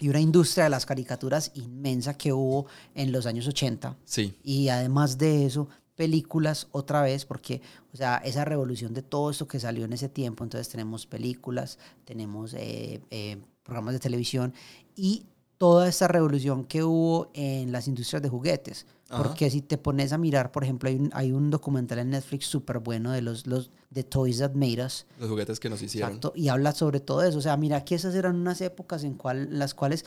y 0.00 0.08
una 0.08 0.20
industria 0.20 0.64
de 0.64 0.70
las 0.70 0.86
caricaturas 0.86 1.52
inmensa 1.54 2.14
que 2.14 2.32
hubo 2.32 2.66
en 2.94 3.12
los 3.12 3.26
años 3.26 3.46
80. 3.46 3.94
Sí. 4.04 4.36
Y 4.42 4.70
además 4.70 5.18
de 5.18 5.44
eso, 5.44 5.68
películas 5.94 6.66
otra 6.72 7.02
vez, 7.02 7.24
porque, 7.24 7.60
o 7.92 7.96
sea, 7.96 8.16
esa 8.24 8.44
revolución 8.44 8.94
de 8.94 9.02
todo 9.02 9.30
esto 9.30 9.46
que 9.46 9.60
salió 9.60 9.84
en 9.84 9.92
ese 9.92 10.08
tiempo, 10.08 10.44
entonces 10.44 10.68
tenemos 10.70 11.06
películas, 11.06 11.78
tenemos 12.04 12.54
eh, 12.54 13.02
eh, 13.10 13.36
programas 13.62 13.92
de 13.94 14.00
televisión 14.00 14.54
y 14.96 15.26
toda 15.58 15.88
esa 15.88 16.08
revolución 16.08 16.64
que 16.64 16.84
hubo 16.84 17.30
en 17.34 17.72
las 17.72 17.88
industrias 17.88 18.22
de 18.22 18.28
juguetes. 18.28 18.86
Porque 19.08 19.50
si 19.50 19.62
te 19.62 19.78
pones 19.78 20.12
a 20.12 20.18
mirar, 20.18 20.52
por 20.52 20.64
ejemplo, 20.64 20.90
hay 20.90 20.96
un, 20.96 21.10
hay 21.14 21.32
un 21.32 21.50
documental 21.50 21.98
en 21.98 22.10
Netflix 22.10 22.46
súper 22.46 22.78
bueno 22.78 23.10
de 23.10 23.22
los, 23.22 23.46
los 23.46 23.70
de 23.88 24.04
Toys 24.04 24.38
That 24.38 24.52
Made 24.52 24.84
Us. 24.84 25.06
Los 25.18 25.30
juguetes 25.30 25.58
que 25.58 25.70
nos 25.70 25.80
hicieron. 25.80 26.10
Exacto, 26.10 26.32
y 26.36 26.48
habla 26.48 26.72
sobre 26.72 27.00
todo 27.00 27.22
eso. 27.22 27.38
O 27.38 27.40
sea, 27.40 27.56
mira 27.56 27.84
que 27.84 27.94
esas 27.94 28.14
eran 28.14 28.36
unas 28.36 28.60
épocas 28.60 29.04
en 29.04 29.14
cual, 29.14 29.48
las 29.58 29.74
cuales... 29.74 30.04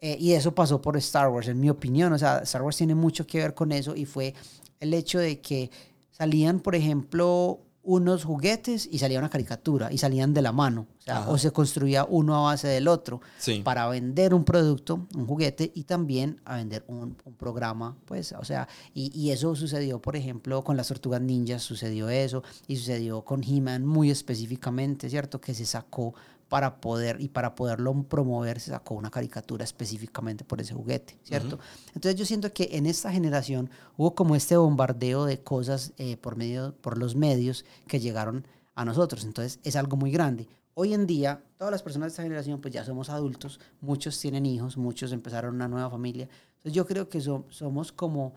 Eh, 0.00 0.16
y 0.18 0.32
eso 0.32 0.54
pasó 0.54 0.80
por 0.80 0.96
Star 0.96 1.28
Wars, 1.28 1.48
en 1.48 1.60
mi 1.60 1.68
opinión. 1.68 2.12
O 2.12 2.18
sea, 2.18 2.38
Star 2.38 2.62
Wars 2.62 2.76
tiene 2.76 2.94
mucho 2.94 3.26
que 3.26 3.38
ver 3.38 3.54
con 3.54 3.72
eso 3.72 3.94
y 3.94 4.04
fue 4.04 4.34
el 4.80 4.94
hecho 4.94 5.18
de 5.18 5.40
que 5.40 5.70
salían, 6.10 6.60
por 6.60 6.74
ejemplo, 6.74 7.60
unos 7.84 8.24
juguetes 8.24 8.88
y 8.90 8.98
salía 8.98 9.18
una 9.18 9.28
caricatura 9.28 9.92
y 9.92 9.98
salían 9.98 10.34
de 10.34 10.42
la 10.42 10.52
mano. 10.52 10.86
O, 11.00 11.04
sea, 11.04 11.28
o 11.28 11.36
se 11.36 11.50
construía 11.50 12.04
uno 12.04 12.36
a 12.36 12.50
base 12.50 12.68
del 12.68 12.86
otro 12.86 13.20
para 13.64 13.88
vender 13.88 14.34
un 14.34 14.44
producto, 14.44 15.08
un 15.16 15.26
juguete 15.26 15.72
y 15.74 15.82
también 15.82 16.40
a 16.44 16.56
vender 16.56 16.84
un, 16.86 17.16
un 17.24 17.34
programa. 17.34 17.96
Pues, 18.04 18.32
o 18.32 18.44
sea, 18.44 18.68
y, 18.94 19.10
y, 19.18 19.32
eso 19.32 19.56
sucedió, 19.56 20.00
por 20.00 20.14
ejemplo, 20.14 20.62
con 20.62 20.76
las 20.76 20.88
tortugas 20.88 21.20
ninjas, 21.20 21.62
sucedió 21.62 22.08
eso 22.08 22.44
y 22.68 22.76
sucedió 22.76 23.22
con 23.22 23.42
He-Man 23.42 23.84
muy 23.84 24.10
específicamente, 24.10 25.10
¿cierto? 25.10 25.40
Que 25.40 25.54
se 25.54 25.66
sacó 25.66 26.14
para 26.52 26.82
poder 26.82 27.18
y 27.18 27.28
para 27.28 27.54
poderlo 27.54 28.02
promover 28.02 28.60
se 28.60 28.72
sacó 28.72 28.94
una 28.94 29.10
caricatura 29.10 29.64
específicamente 29.64 30.44
por 30.44 30.60
ese 30.60 30.74
juguete, 30.74 31.18
¿cierto? 31.22 31.58
Entonces 31.94 32.14
yo 32.14 32.26
siento 32.26 32.52
que 32.52 32.68
en 32.72 32.84
esta 32.84 33.10
generación 33.10 33.70
hubo 33.96 34.14
como 34.14 34.36
este 34.36 34.58
bombardeo 34.58 35.24
de 35.24 35.42
cosas 35.42 35.94
eh, 35.96 36.18
por 36.18 36.36
medio 36.36 36.74
por 36.82 36.98
los 36.98 37.16
medios 37.16 37.64
que 37.86 38.00
llegaron 38.00 38.46
a 38.74 38.84
nosotros, 38.84 39.24
entonces 39.24 39.60
es 39.64 39.76
algo 39.76 39.96
muy 39.96 40.10
grande. 40.10 40.46
Hoy 40.74 40.92
en 40.92 41.06
día, 41.06 41.42
todas 41.56 41.72
las 41.72 41.82
personas 41.82 42.08
de 42.08 42.10
esta 42.10 42.22
generación 42.22 42.60
pues 42.60 42.74
ya 42.74 42.84
somos 42.84 43.08
adultos, 43.08 43.58
muchos 43.80 44.20
tienen 44.20 44.44
hijos, 44.44 44.76
muchos 44.76 45.12
empezaron 45.12 45.54
una 45.54 45.68
nueva 45.68 45.88
familia. 45.88 46.28
Entonces 46.56 46.74
yo 46.74 46.86
creo 46.86 47.08
que 47.08 47.22
somos 47.22 47.92
como 47.92 48.34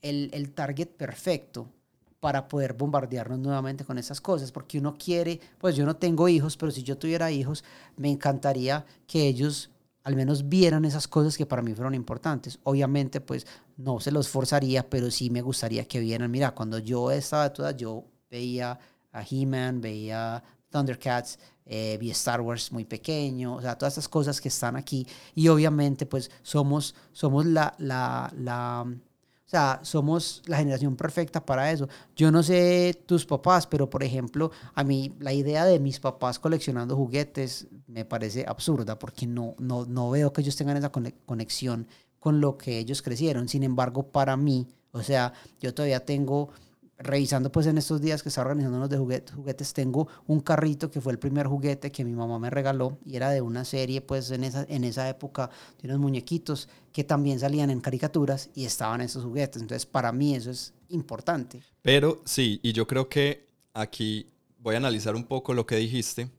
el, 0.00 0.30
el 0.32 0.52
target 0.52 0.88
perfecto 0.88 1.68
para 2.20 2.46
poder 2.46 2.74
bombardearnos 2.74 3.38
nuevamente 3.38 3.84
con 3.84 3.98
esas 3.98 4.20
cosas, 4.20 4.52
porque 4.52 4.78
uno 4.78 4.94
quiere, 4.96 5.40
pues 5.58 5.74
yo 5.74 5.86
no 5.86 5.96
tengo 5.96 6.28
hijos, 6.28 6.56
pero 6.56 6.70
si 6.70 6.82
yo 6.82 6.96
tuviera 6.98 7.30
hijos, 7.30 7.64
me 7.96 8.10
encantaría 8.10 8.84
que 9.06 9.26
ellos 9.26 9.70
al 10.02 10.16
menos 10.16 10.48
vieran 10.48 10.84
esas 10.84 11.08
cosas 11.08 11.36
que 11.36 11.46
para 11.46 11.62
mí 11.62 11.74
fueron 11.74 11.94
importantes. 11.94 12.58
Obviamente, 12.62 13.20
pues 13.20 13.46
no 13.76 14.00
se 14.00 14.10
los 14.10 14.28
forzaría, 14.28 14.88
pero 14.88 15.10
sí 15.10 15.30
me 15.30 15.42
gustaría 15.42 15.86
que 15.86 16.00
vieran, 16.00 16.30
mira, 16.30 16.52
cuando 16.52 16.78
yo 16.78 17.10
estaba 17.10 17.52
toda, 17.52 17.72
yo 17.72 18.04
veía 18.30 18.78
a 19.12 19.24
He-Man, 19.28 19.80
veía 19.80 20.42
Thundercats, 20.70 21.38
eh, 21.66 21.98
vi 22.00 22.10
Star 22.10 22.40
Wars 22.40 22.72
muy 22.72 22.84
pequeño, 22.84 23.56
o 23.56 23.60
sea, 23.60 23.76
todas 23.76 23.92
estas 23.94 24.08
cosas 24.08 24.40
que 24.40 24.48
están 24.48 24.76
aquí. 24.76 25.06
Y 25.34 25.48
obviamente, 25.48 26.06
pues 26.06 26.30
somos, 26.42 26.94
somos 27.12 27.44
la, 27.46 27.74
la, 27.78 28.32
la 28.36 28.86
sea, 29.50 29.80
somos 29.82 30.42
la 30.46 30.58
generación 30.58 30.94
perfecta 30.94 31.44
para 31.44 31.72
eso. 31.72 31.88
Yo 32.14 32.30
no 32.30 32.42
sé 32.42 33.02
tus 33.06 33.26
papás, 33.26 33.66
pero 33.66 33.90
por 33.90 34.04
ejemplo, 34.04 34.52
a 34.74 34.84
mí 34.84 35.12
la 35.18 35.32
idea 35.32 35.64
de 35.64 35.80
mis 35.80 35.98
papás 35.98 36.38
coleccionando 36.38 36.96
juguetes 36.96 37.66
me 37.88 38.04
parece 38.04 38.44
absurda 38.46 38.98
porque 38.98 39.26
no, 39.26 39.56
no, 39.58 39.86
no 39.86 40.10
veo 40.10 40.32
que 40.32 40.42
ellos 40.42 40.54
tengan 40.54 40.76
esa 40.76 40.90
conexión 40.90 41.88
con 42.20 42.40
lo 42.40 42.56
que 42.56 42.78
ellos 42.78 43.02
crecieron. 43.02 43.48
Sin 43.48 43.64
embargo, 43.64 44.04
para 44.04 44.36
mí, 44.36 44.68
o 44.92 45.02
sea, 45.02 45.32
yo 45.60 45.74
todavía 45.74 46.04
tengo 46.04 46.50
revisando 47.02 47.50
pues 47.50 47.66
en 47.66 47.78
estos 47.78 48.00
días 48.00 48.22
que 48.22 48.28
estaba 48.28 48.50
organizándonos 48.50 48.90
de 48.90 48.98
juguetes, 48.98 49.72
tengo 49.72 50.06
un 50.26 50.40
carrito 50.40 50.90
que 50.90 51.00
fue 51.00 51.12
el 51.12 51.18
primer 51.18 51.46
juguete 51.46 51.90
que 51.90 52.04
mi 52.04 52.12
mamá 52.12 52.38
me 52.38 52.50
regaló 52.50 52.98
y 53.04 53.16
era 53.16 53.30
de 53.30 53.40
una 53.40 53.64
serie 53.64 54.02
pues 54.02 54.30
en 54.30 54.44
esa, 54.44 54.66
en 54.68 54.84
esa 54.84 55.08
época 55.08 55.50
de 55.80 55.88
unos 55.88 55.98
muñequitos 55.98 56.68
que 56.92 57.02
también 57.02 57.40
salían 57.40 57.70
en 57.70 57.80
caricaturas 57.80 58.50
y 58.54 58.66
estaban 58.66 59.00
esos 59.00 59.24
juguetes. 59.24 59.62
Entonces 59.62 59.86
para 59.86 60.12
mí 60.12 60.34
eso 60.34 60.50
es 60.50 60.74
importante. 60.90 61.62
Pero 61.82 62.20
sí, 62.24 62.60
y 62.62 62.72
yo 62.72 62.86
creo 62.86 63.08
que 63.08 63.46
aquí 63.72 64.26
voy 64.58 64.74
a 64.74 64.78
analizar 64.78 65.16
un 65.16 65.24
poco 65.24 65.54
lo 65.54 65.66
que 65.66 65.76
dijiste 65.76 66.30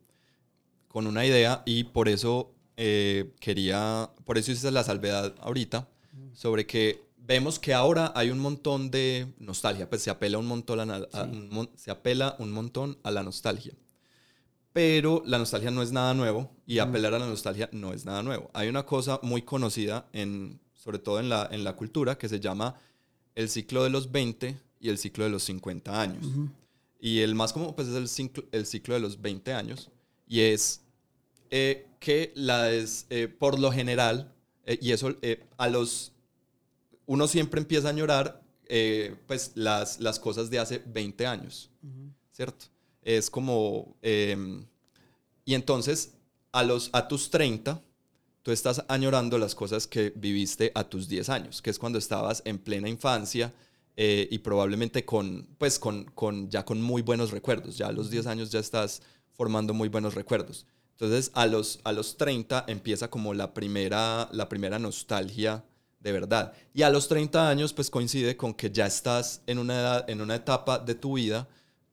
con 0.87 1.07
una 1.07 1.25
idea 1.25 1.63
y 1.65 1.85
por 1.85 2.07
eso 2.07 2.51
eh, 2.77 3.33
quería, 3.39 4.11
por 4.25 4.37
eso 4.37 4.51
hice 4.51 4.69
la 4.69 4.83
salvedad 4.83 5.33
ahorita 5.39 5.87
sobre 6.33 6.67
que 6.67 7.03
vemos 7.25 7.59
que 7.59 7.73
ahora 7.73 8.11
hay 8.15 8.29
un 8.29 8.39
montón 8.39 8.91
de 8.91 9.27
nostalgia, 9.39 9.89
pues 9.89 10.03
se 10.03 10.09
apela 10.09 10.37
un 10.37 10.47
montón 10.47 10.91
a, 10.91 11.07
se 11.75 11.91
apela 11.91 12.35
un 12.39 12.51
montón 12.51 12.97
a 13.03 13.11
la 13.11 13.23
nostalgia. 13.23 13.73
Pero 14.73 15.21
la 15.25 15.37
nostalgia 15.37 15.69
no 15.69 15.81
es 15.81 15.91
nada 15.91 16.13
nuevo 16.13 16.49
y 16.65 16.79
apelar 16.79 17.13
a 17.13 17.19
la 17.19 17.27
nostalgia 17.27 17.69
no 17.73 17.93
es 17.93 18.05
nada 18.05 18.23
nuevo. 18.23 18.49
Hay 18.53 18.69
una 18.69 18.85
cosa 18.85 19.19
muy 19.21 19.41
conocida, 19.41 20.07
en, 20.13 20.61
sobre 20.73 20.99
todo 20.99 21.19
en 21.19 21.27
la, 21.27 21.47
en 21.51 21.63
la 21.63 21.75
cultura, 21.75 22.17
que 22.17 22.29
se 22.29 22.39
llama 22.39 22.75
el 23.35 23.49
ciclo 23.49 23.83
de 23.83 23.89
los 23.89 24.11
20 24.11 24.57
y 24.79 24.89
el 24.89 24.97
ciclo 24.97 25.25
de 25.25 25.29
los 25.29 25.43
50 25.43 26.01
años. 26.01 26.25
Y 27.01 27.19
el 27.19 27.35
más 27.35 27.51
común 27.51 27.73
pues, 27.75 27.89
es 27.89 27.95
el 27.95 28.07
ciclo, 28.07 28.43
el 28.51 28.65
ciclo 28.65 28.93
de 28.93 29.01
los 29.01 29.21
20 29.21 29.53
años 29.53 29.89
y 30.31 30.39
es 30.39 30.81
eh, 31.49 31.85
que 31.99 32.31
la 32.35 32.71
es, 32.71 33.05
eh, 33.09 33.27
por 33.27 33.59
lo 33.59 33.69
general, 33.69 34.33
eh, 34.65 34.79
y 34.81 34.93
eso 34.93 35.13
a 35.57 35.67
los 35.67 36.13
uno 37.11 37.27
siempre 37.27 37.59
empieza 37.59 37.89
a 37.89 37.91
añorar 37.91 38.41
eh, 38.67 39.17
pues 39.27 39.51
las, 39.55 39.99
las 39.99 40.17
cosas 40.17 40.49
de 40.49 40.59
hace 40.59 40.81
20 40.85 41.27
años, 41.27 41.69
¿cierto? 42.31 42.67
Es 43.01 43.29
como... 43.29 43.97
Em, 44.01 44.65
y 45.43 45.53
entonces, 45.53 46.13
a, 46.53 46.63
los, 46.63 46.89
a 46.93 47.09
tus 47.09 47.29
30, 47.29 47.81
tú 48.43 48.51
estás 48.53 48.85
añorando 48.87 49.37
las 49.37 49.55
cosas 49.55 49.87
que 49.87 50.13
viviste 50.15 50.71
a 50.73 50.85
tus 50.85 51.09
10 51.09 51.27
años, 51.27 51.61
que 51.61 51.69
es 51.69 51.77
cuando 51.77 51.99
estabas 51.99 52.43
en 52.45 52.57
plena 52.57 52.87
infancia 52.87 53.53
eh, 53.97 54.29
y 54.31 54.37
probablemente 54.37 55.03
con, 55.03 55.49
pues 55.57 55.79
con, 55.79 56.05
con, 56.15 56.49
ya 56.49 56.63
con 56.63 56.81
muy 56.81 57.01
buenos 57.01 57.31
recuerdos. 57.31 57.77
Ya 57.77 57.87
a 57.87 57.91
los 57.91 58.09
10 58.09 58.25
años 58.27 58.51
ya 58.51 58.59
estás 58.59 59.01
formando 59.33 59.73
muy 59.73 59.89
buenos 59.89 60.15
recuerdos. 60.15 60.65
Entonces, 60.93 61.29
a 61.33 61.45
los, 61.45 61.81
a 61.83 61.91
los 61.91 62.15
30 62.15 62.63
empieza 62.69 63.09
como 63.09 63.33
la 63.33 63.53
primera, 63.53 64.29
la 64.31 64.47
primera 64.47 64.79
nostalgia 64.79 65.65
de 66.01 66.11
verdad. 66.11 66.53
Y 66.73 66.81
a 66.81 66.89
los 66.89 67.07
30 67.07 67.49
años, 67.49 67.73
pues 67.73 67.89
coincide 67.89 68.35
con 68.35 68.53
que 68.53 68.71
ya 68.71 68.85
estás 68.85 69.41
en 69.47 69.59
una, 69.59 69.79
edad, 69.79 70.09
en 70.09 70.21
una 70.21 70.35
etapa 70.35 70.79
de 70.79 70.95
tu 70.95 71.13
vida, 71.15 71.47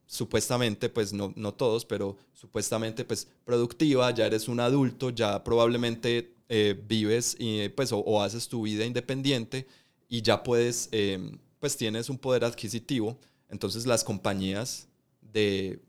supuestamente, 0.07 0.89
pues 0.89 1.13
no, 1.13 1.33
no 1.37 1.53
todos, 1.53 1.85
pero 1.85 2.17
supuestamente, 2.33 3.05
pues 3.05 3.29
productiva, 3.45 4.11
ya 4.13 4.27
eres 4.27 4.49
un 4.49 4.61
adulto, 4.61 5.11
ya 5.11 5.45
probablemente 5.45 6.35
eh, 6.49 6.81
vives 6.89 7.37
y, 7.39 7.69
pues, 7.69 7.93
o, 7.93 8.23
haces 8.23 8.49
tu 8.49 8.63
vida 8.63 8.85
independiente 8.85 9.67
y 10.09 10.23
ya 10.23 10.43
puedes, 10.43 10.89
em, 10.93 11.39
pues 11.61 11.77
tienes 11.77 12.09
un 12.09 12.17
poder 12.19 12.45
adquisitivo. 12.45 13.19
Entonces 13.51 13.87
las 13.87 14.05
compañías 14.05 14.89
de 15.21 15.81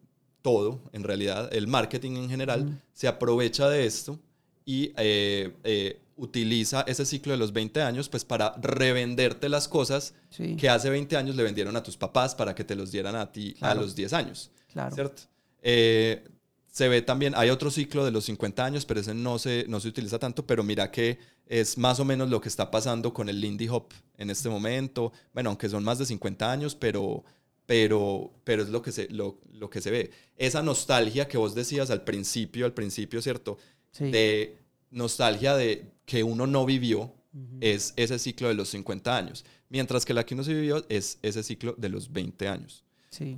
todo, 0.42 0.82
en 0.92 1.04
realidad, 1.04 1.54
el 1.54 1.68
marketing 1.68 2.18
en 2.18 2.30
general, 2.30 2.82
se 2.94 3.08
aprovecha 3.08 3.70
de 3.70 3.86
esto 3.86 4.20
y 4.66 4.92
eh, 4.98 5.56
eh, 5.64 6.02
utiliza 6.20 6.82
ese 6.82 7.06
ciclo 7.06 7.32
de 7.32 7.38
los 7.38 7.54
20 7.54 7.82
años 7.82 8.10
pues 8.10 8.26
para 8.26 8.54
revenderte 8.62 9.50
las 9.50 9.68
cosas 9.68 10.14
que 10.58 10.70
hace 10.70 10.90
20 10.90 11.16
años 11.18 11.36
le 11.36 11.44
vendieron 11.44 11.76
a 11.76 11.84
tus 11.84 11.98
papás 11.98 12.36
para 12.36 12.54
que 12.54 12.64
te 12.64 12.76
los 12.76 12.92
dieran 12.92 13.16
a 13.16 13.32
ti 13.32 13.56
a 13.62 13.74
los 13.74 13.96
10 13.96 14.14
años. 14.14 14.52
Claro. 14.72 14.94
¿Cierto? 14.94 15.24
Eh, 15.62 16.28
se 16.72 16.88
ve 16.88 17.02
también, 17.02 17.34
hay 17.36 17.50
otro 17.50 17.72
ciclo 17.72 18.06
de 18.06 18.12
los 18.12 18.26
50 18.26 18.64
años, 18.64 18.86
pero 18.86 19.00
ese 19.00 19.14
no 19.14 19.40
se, 19.40 19.66
no 19.68 19.80
se 19.80 19.88
utiliza 19.88 20.20
tanto, 20.20 20.46
pero 20.46 20.64
mira 20.64 20.92
que 20.92 21.18
es 21.48 21.78
más 21.78 22.00
o 22.00 22.06
menos 22.06 22.30
lo 22.30 22.40
que 22.40 22.50
está 22.50 22.70
pasando 22.70 23.14
con 23.14 23.28
el 23.28 23.42
Lindy 23.42 23.68
Hop 23.70 23.88
en 24.18 24.30
este 24.30 24.50
momento. 24.50 25.12
Bueno, 25.34 25.50
aunque 25.50 25.68
son 25.68 25.84
más 25.84 25.98
de 25.98 26.06
50 26.06 26.52
años, 26.52 26.76
pero, 26.76 27.24
pero, 27.66 28.32
pero 28.44 28.62
es 28.62 28.70
lo 28.70 28.82
que, 28.82 28.92
se, 28.92 29.10
lo, 29.10 29.40
lo 29.52 29.70
que 29.70 29.82
se 29.82 29.90
ve. 29.90 30.12
Esa 30.38 30.62
nostalgia 30.62 31.28
que 31.28 31.38
vos 31.38 31.56
decías 31.56 31.90
al 31.90 32.04
principio, 32.04 32.66
al 32.66 32.74
principio, 32.74 33.22
¿cierto? 33.22 33.58
De 33.98 34.58
nostalgia 34.92 35.56
de 35.56 35.92
que 36.10 36.24
uno 36.24 36.48
no 36.48 36.66
vivió 36.66 37.14
es 37.62 37.94
ese 37.96 38.18
ciclo 38.18 38.48
de 38.48 38.56
los 38.56 38.70
50 38.70 39.16
años, 39.16 39.46
mientras 39.70 40.04
que 40.06 40.16
la 40.16 40.26
que 40.26 40.34
uno 40.34 40.44
se 40.44 40.56
vivió 40.56 40.84
es 40.90 41.20
ese 41.22 41.44
ciclo 41.44 41.76
de 41.78 41.90
los 41.90 42.12
20 42.12 42.48
años. 42.48 42.84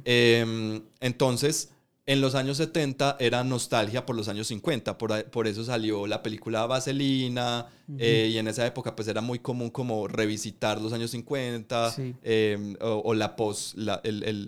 Em, 0.05 0.81
entonces, 1.01 1.71
en 2.05 2.21
los 2.21 2.33
años 2.35 2.57
70 2.57 3.17
era 3.19 3.43
nostalgia 3.43 4.05
por 4.05 4.15
los 4.15 4.29
años 4.29 4.47
50, 4.47 4.97
por, 4.97 5.47
eso 5.47 5.65
salió 5.65 6.07
la 6.07 6.23
película 6.23 6.65
Vaselina, 6.65 7.67
eh, 7.97 8.29
y 8.31 8.37
en 8.37 8.47
esa 8.47 8.65
época 8.65 8.95
pues 8.95 9.09
era 9.09 9.19
muy 9.19 9.39
común 9.39 9.69
como 9.69 10.07
revisitar 10.07 10.79
los 10.79 10.93
años 10.93 11.11
50 11.11 11.93
em, 12.23 12.75
o, 12.79 13.13
la 13.13 13.35
pos, 13.35 13.75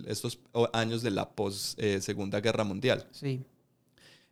estos 0.06 0.38
años 0.72 1.02
de 1.02 1.10
la 1.10 1.28
pos 1.28 1.74
eh, 1.76 2.00
Segunda 2.00 2.40
Guerra 2.40 2.64
Mundial. 2.64 3.06
Sí. 3.12 3.42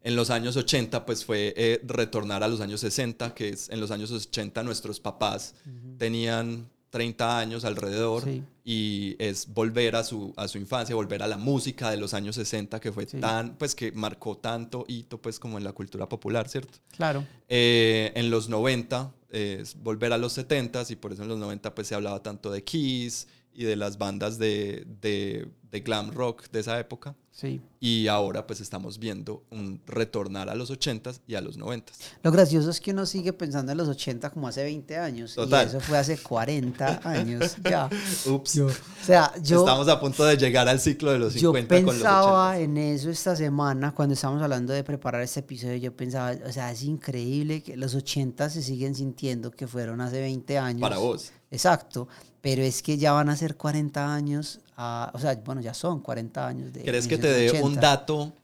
En 0.05 0.17
los 0.17 0.31
años 0.31 0.57
80, 0.57 1.07
pues 1.07 1.25
fue 1.25 1.55
eh, 1.57 1.81
retornar 1.85 2.43
a 2.43 2.49
los 2.49 2.61
años 2.61 2.81
60, 2.81 3.35
que 3.35 3.51
es 3.51 3.69
en 3.69 3.81
los 3.81 3.91
años 3.91 4.11
80 4.11 4.62
nuestros 4.62 5.01
papás 5.01 5.55
tenían 5.99 6.69
30 6.93 7.38
años 7.38 7.65
alrededor 7.65 8.25
y 8.65 9.17
es 9.19 9.49
volver 9.49 9.97
a 9.97 10.05
su, 10.05 10.35
a 10.37 10.47
su 10.47 10.59
infancia, 10.59 10.95
volver 10.95 11.23
a 11.23 11.27
la 11.27 11.38
música 11.38 11.91
de 11.91 11.97
los 11.97 12.12
años 12.12 12.37
60 12.37 12.81
que 12.81 12.93
fue 12.93 13.07
tan, 13.07 13.57
pues 13.57 13.75
que 13.75 13.93
marcó 13.93 14.37
tanto 14.37 14.85
hito 14.87 15.21
pues 15.21 15.38
como 15.38 15.57
en 15.57 15.65
la 15.65 15.73
cultura 15.73 16.07
popular, 16.07 16.51
¿cierto? 16.51 16.79
Claro. 16.95 17.25
Eh, 17.49 18.12
en 18.15 18.31
los 18.31 18.51
90 18.51 19.11
es 19.31 19.75
volver 19.83 20.12
a 20.12 20.19
los 20.19 20.35
70 20.35 20.85
y 20.91 20.97
por 20.97 21.15
eso 21.15 21.23
en 21.23 21.29
los 21.29 21.38
90 21.38 21.75
pues 21.75 21.87
se 21.87 21.95
hablaba 21.95 22.23
tanto 22.23 22.53
de 22.53 22.62
Kiss 22.62 23.27
y 23.55 23.65
de 23.65 23.77
las 23.77 23.99
bandas 23.99 24.38
de, 24.38 24.87
de, 25.01 25.49
de 25.71 25.81
glam 25.81 26.11
rock 26.12 26.51
de 26.51 26.61
esa 26.61 26.79
época. 26.79 27.17
Sí. 27.31 27.62
Y 27.81 28.09
ahora 28.09 28.47
pues 28.47 28.61
estamos 28.61 28.99
viendo 28.99 29.43
un 29.51 29.81
retornar 29.87 30.51
a 30.51 30.55
los 30.55 30.71
80s 30.71 31.21
y 31.27 31.35
a 31.35 31.41
los 31.41 31.59
90s. 31.59 31.93
Lo 32.23 32.31
gracioso 32.31 32.69
es 32.69 32.79
que 32.79 32.91
uno 32.91 33.07
sigue 33.07 33.33
pensando 33.33 33.73
en 33.73 33.79
los 33.79 33.88
80 33.88 34.29
como 34.31 34.49
hace 34.49 34.62
20 34.62 34.99
años. 34.99 35.35
Total. 35.35 35.65
Y 35.65 35.69
eso 35.71 35.81
fue 35.81 35.97
hace 35.97 36.19
40 36.19 37.01
años 37.05 37.57
ya. 37.65 37.88
Ups. 38.27 38.59
o 38.59 38.71
sea, 39.03 39.33
yo... 39.43 39.61
Estamos 39.61 39.88
a 39.88 39.99
punto 39.99 40.27
de 40.27 40.37
llegar 40.37 40.69
al 40.69 40.79
ciclo 40.79 41.11
de 41.11 41.19
los 41.19 41.33
50 41.33 41.79
yo 41.81 41.87
pensaba 41.87 42.59
en 42.59 42.77
eso 42.77 43.09
esta 43.09 43.35
semana 43.35 43.95
cuando 43.95 44.12
estábamos 44.12 44.43
hablando 44.43 44.75
de 44.75 44.85
preparar 44.85 45.23
este 45.23 45.41
episodio. 45.41 45.77
Yo 45.77 45.97
pensaba, 45.97 46.37
o 46.47 46.53
sea, 46.53 46.71
es 46.71 46.83
increíble 46.83 47.62
que 47.62 47.79
los 47.79 47.95
80 47.95 48.51
se 48.51 48.62
siguen 48.62 48.95
sintiendo 48.95 49.51
que 49.51 49.67
fueron 49.67 50.03
hace 50.03 50.21
20 50.21 50.59
años. 50.59 50.83
Para 50.83 50.99
vos. 50.99 51.33
Exacto 51.51 52.09
pero 52.42 52.62
es 52.62 52.83
que 52.83 52.98
ya 52.98 53.12
van 53.12 53.31
a 53.31 53.37
ser 53.37 53.57
40 53.57 54.14
años, 54.14 54.61
o 54.76 55.18
sea, 55.18 55.40
bueno, 55.44 55.61
ya 55.61 55.72
son 55.72 56.00
40 56.00 56.46
años 56.46 56.72
de... 56.72 56.83
¿Quieres 56.83 57.07
que 57.07 57.16
te 57.16 57.28
dé 57.28 57.62
un 57.62 57.76
dato 57.76 58.35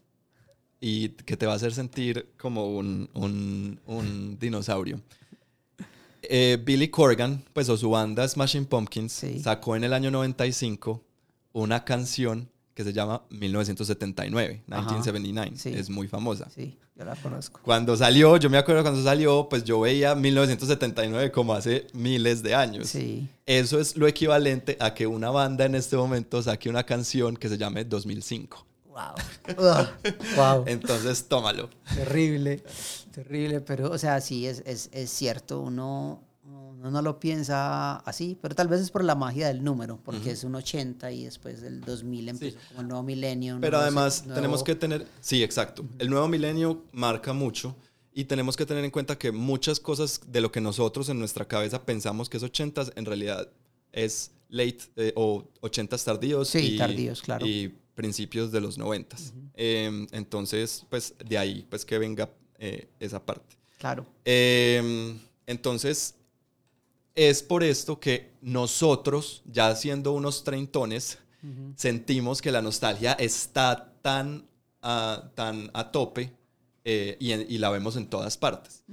y 0.81 1.11
que 1.11 1.37
te 1.37 1.45
va 1.45 1.53
a 1.53 1.57
hacer 1.57 1.75
sentir 1.75 2.31
como 2.39 2.79
un, 2.79 3.11
un, 3.85 4.39
dinosaurio? 4.39 5.01
Eh, 6.23 6.59
Billy 6.65 6.89
Corgan, 6.89 7.43
pues 7.53 7.69
o 7.69 7.77
su 7.77 7.91
banda 7.91 8.27
Smashing 8.27 8.67
Pumpkins, 8.67 9.25
sacó 9.43 9.75
en 9.75 9.83
el 9.85 9.93
año 9.93 10.11
95 10.13 11.03
una 11.53 11.85
canción 11.85 12.49
que 12.75 12.85
se 12.85 12.93
llama 12.93 13.23
1979, 13.31 14.63
1979. 14.69 15.53
Es 15.77 15.91
muy 15.91 16.07
famosa. 16.07 16.49
Sí, 16.55 16.79
yo 16.99 17.05
la 17.05 17.15
conozco. 17.15 17.61
Cuando 17.63 17.97
salió, 17.97 18.37
yo 18.39 18.51
me 18.51 18.59
acuerdo 18.59 18.83
cuando 18.83 19.03
salió, 19.03 19.49
pues 19.49 19.63
yo 19.63 19.81
veía 19.81 20.17
1979 20.17 21.31
como 21.31 21.55
hace 21.55 21.87
miles 21.93 22.43
de 22.43 22.57
años. 22.57 22.89
Sí. 22.89 23.29
Eso 23.47 23.79
es 23.79 23.97
lo 23.97 24.09
equivalente 24.09 24.77
a 24.81 24.95
que 24.95 25.07
una 25.07 25.31
banda 25.31 25.65
en 25.65 25.77
este 25.77 25.97
momento 25.97 26.43
saque 26.43 26.69
una 26.69 26.85
canción 26.85 27.37
que 27.37 27.49
se 27.49 27.57
llame 27.57 27.85
2005. 27.85 28.67
Wow. 28.87 29.57
wow. 30.37 30.65
Entonces, 30.67 31.29
tómalo. 31.29 31.71
Terrible, 31.95 32.65
terrible, 33.13 33.61
pero, 33.61 33.93
o 33.93 33.99
sea, 33.99 34.21
sí, 34.21 34.49
es, 34.49 34.65
es, 34.67 34.91
es 34.93 35.09
cierto, 35.11 35.61
uno 35.61 36.28
uno 36.79 36.91
no 36.91 37.03
lo 37.03 37.19
piensa 37.19 37.97
así, 37.97 38.39
pero 38.41 38.55
tal 38.55 38.69
vez 38.69 38.81
es 38.81 38.91
por 38.91 39.03
la 39.03 39.15
magia 39.15 39.49
del 39.49 39.65
número, 39.65 39.99
porque 40.05 40.31
es 40.31 40.45
un 40.45 40.55
80 40.55 41.11
y 41.11 41.25
después 41.25 41.61
del 41.61 41.81
2000 41.81 42.29
empezó 42.29 42.59
como 42.69 42.83
el 42.83 42.89
nuevo 42.89 43.03
milenio. 43.03 43.59
Pero 43.61 43.79
además 43.79 44.25
tenemos 44.33 44.63
que 44.63 44.75
tener, 44.75 45.07
sí, 45.21 45.43
exacto, 45.43 45.85
el 45.99 46.09
nuevo 46.09 46.29
milenio 46.29 46.85
marca 46.93 47.33
mucho 47.33 47.75
y 48.13 48.25
tenemos 48.25 48.57
que 48.57 48.65
tener 48.65 48.85
en 48.85 48.91
cuenta 48.91 49.19
que 49.19 49.33
muchas 49.33 49.81
cosas 49.81 50.21
de 50.27 50.41
lo 50.41 50.53
que 50.53 50.61
nosotros 50.61 51.09
en 51.09 51.19
nuestra 51.19 51.47
cabeza 51.47 51.85
pensamos 51.85 52.29
que 52.29 52.37
es 52.37 52.43
80 52.43 52.93
en 52.95 53.05
realidad 53.05 53.49
es 53.93 54.31
late 54.49 54.79
eh, 54.97 55.13
o 55.17 55.45
80s 55.61 56.05
tardíos. 56.05 56.49
Sí, 56.49 56.75
y, 56.75 56.79
tardíos, 56.79 57.23
claro. 57.23 57.47
Y 57.47 57.75
principios 57.95 58.53
de 58.53 58.61
los 58.61 58.79
90. 58.79 59.17
Em, 59.55 60.07
entonces, 60.13 60.87
pues 60.89 61.15
de 61.25 61.37
ahí, 61.37 61.67
pues 61.69 61.85
que 61.85 61.99
venga 61.99 62.31
eh, 62.59 62.89
esa 63.01 63.25
parte. 63.25 63.57
Claro. 63.79 64.07
Em, 64.25 65.19
entonces, 65.47 66.15
es 67.19 67.43
por 67.43 67.65
esto 67.65 67.99
que 67.99 68.31
nosotros, 68.41 69.43
ya 69.45 69.75
siendo 69.75 70.13
unos 70.13 70.45
treintones, 70.45 71.19
sentimos 71.75 72.41
que 72.41 72.53
la 72.53 72.63
nostalgia 72.63 73.13
está 73.15 73.93
tan, 74.03 74.47
a, 74.83 75.31
tan 75.35 75.69
a 75.75 75.91
tope 75.91 76.33
eh, 76.85 77.17
y, 77.19 77.59
la 77.59 77.71
vemos 77.71 77.97
en 77.97 78.07
todas 78.07 78.39
partes. 78.39 78.85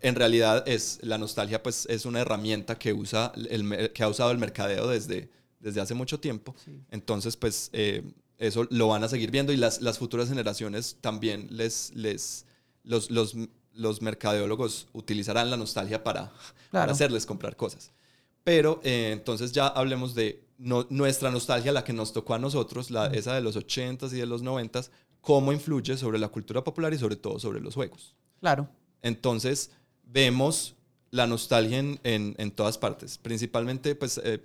En 0.00 0.14
realidad, 0.14 0.66
es, 0.66 1.00
la 1.02 1.18
nostalgia 1.18 1.62
pues, 1.62 1.86
es 1.90 2.06
una 2.06 2.20
herramienta 2.20 2.78
que, 2.78 2.94
usa 2.94 3.30
el, 3.36 3.92
que 3.92 4.02
ha 4.02 4.08
usado 4.08 4.30
el 4.30 4.38
mercadeo 4.38 4.88
desde, 4.88 5.28
desde 5.60 5.82
hace 5.82 5.92
mucho 5.92 6.18
tiempo. 6.18 6.54
Entonces, 6.90 7.36
pues, 7.36 7.68
eh, 7.74 8.02
eso 8.38 8.66
lo 8.70 8.88
van 8.88 9.04
a 9.04 9.08
seguir 9.08 9.30
viendo 9.30 9.52
y 9.52 9.58
las, 9.58 9.82
las 9.82 9.98
futuras 9.98 10.30
generaciones 10.30 10.96
también 11.02 11.48
les... 11.50 11.92
les 11.94 12.46
los, 12.84 13.10
los 13.10 13.34
los 13.76 14.02
mercadeólogos 14.02 14.88
utilizarán 14.92 15.50
la 15.50 15.56
nostalgia 15.56 16.02
para, 16.02 16.32
hacerles 16.72 17.26
comprar 17.26 17.56
cosas. 17.56 17.92
Pero 18.44 18.80
eh, 18.84 19.10
entonces 19.12 19.52
ya 19.52 19.66
hablemos 19.66 20.14
de 20.14 20.44
nuestra 20.58 21.30
nostalgia, 21.30 21.72
la 21.72 21.84
que 21.84 21.92
nos 21.92 22.12
tocó 22.12 22.34
a 22.34 22.38
nosotros, 22.38 22.90
la, 22.90 23.06
esa 23.08 23.34
de 23.34 23.40
los 23.40 23.56
80s 23.56 24.12
y 24.12 24.16
de 24.16 24.26
los 24.26 24.42
90s, 24.42 24.90
cómo 25.20 25.52
influye 25.52 25.96
sobre 25.96 26.18
la 26.18 26.28
cultura 26.28 26.62
popular 26.62 26.94
y 26.94 26.98
sobre 26.98 27.16
todo 27.16 27.38
sobre 27.38 27.60
los 27.60 27.74
juegos. 27.74 28.14
Claro. 28.40 28.68
Entonces 29.02 29.70
vemos 30.04 30.74
la 31.10 31.26
nostalgia 31.26 31.78
en, 31.78 32.00
en, 32.02 32.50
todas 32.50 32.78
partes, 32.78 33.18
principalmente 33.18 33.94
pues 33.94 34.20
eh, 34.22 34.40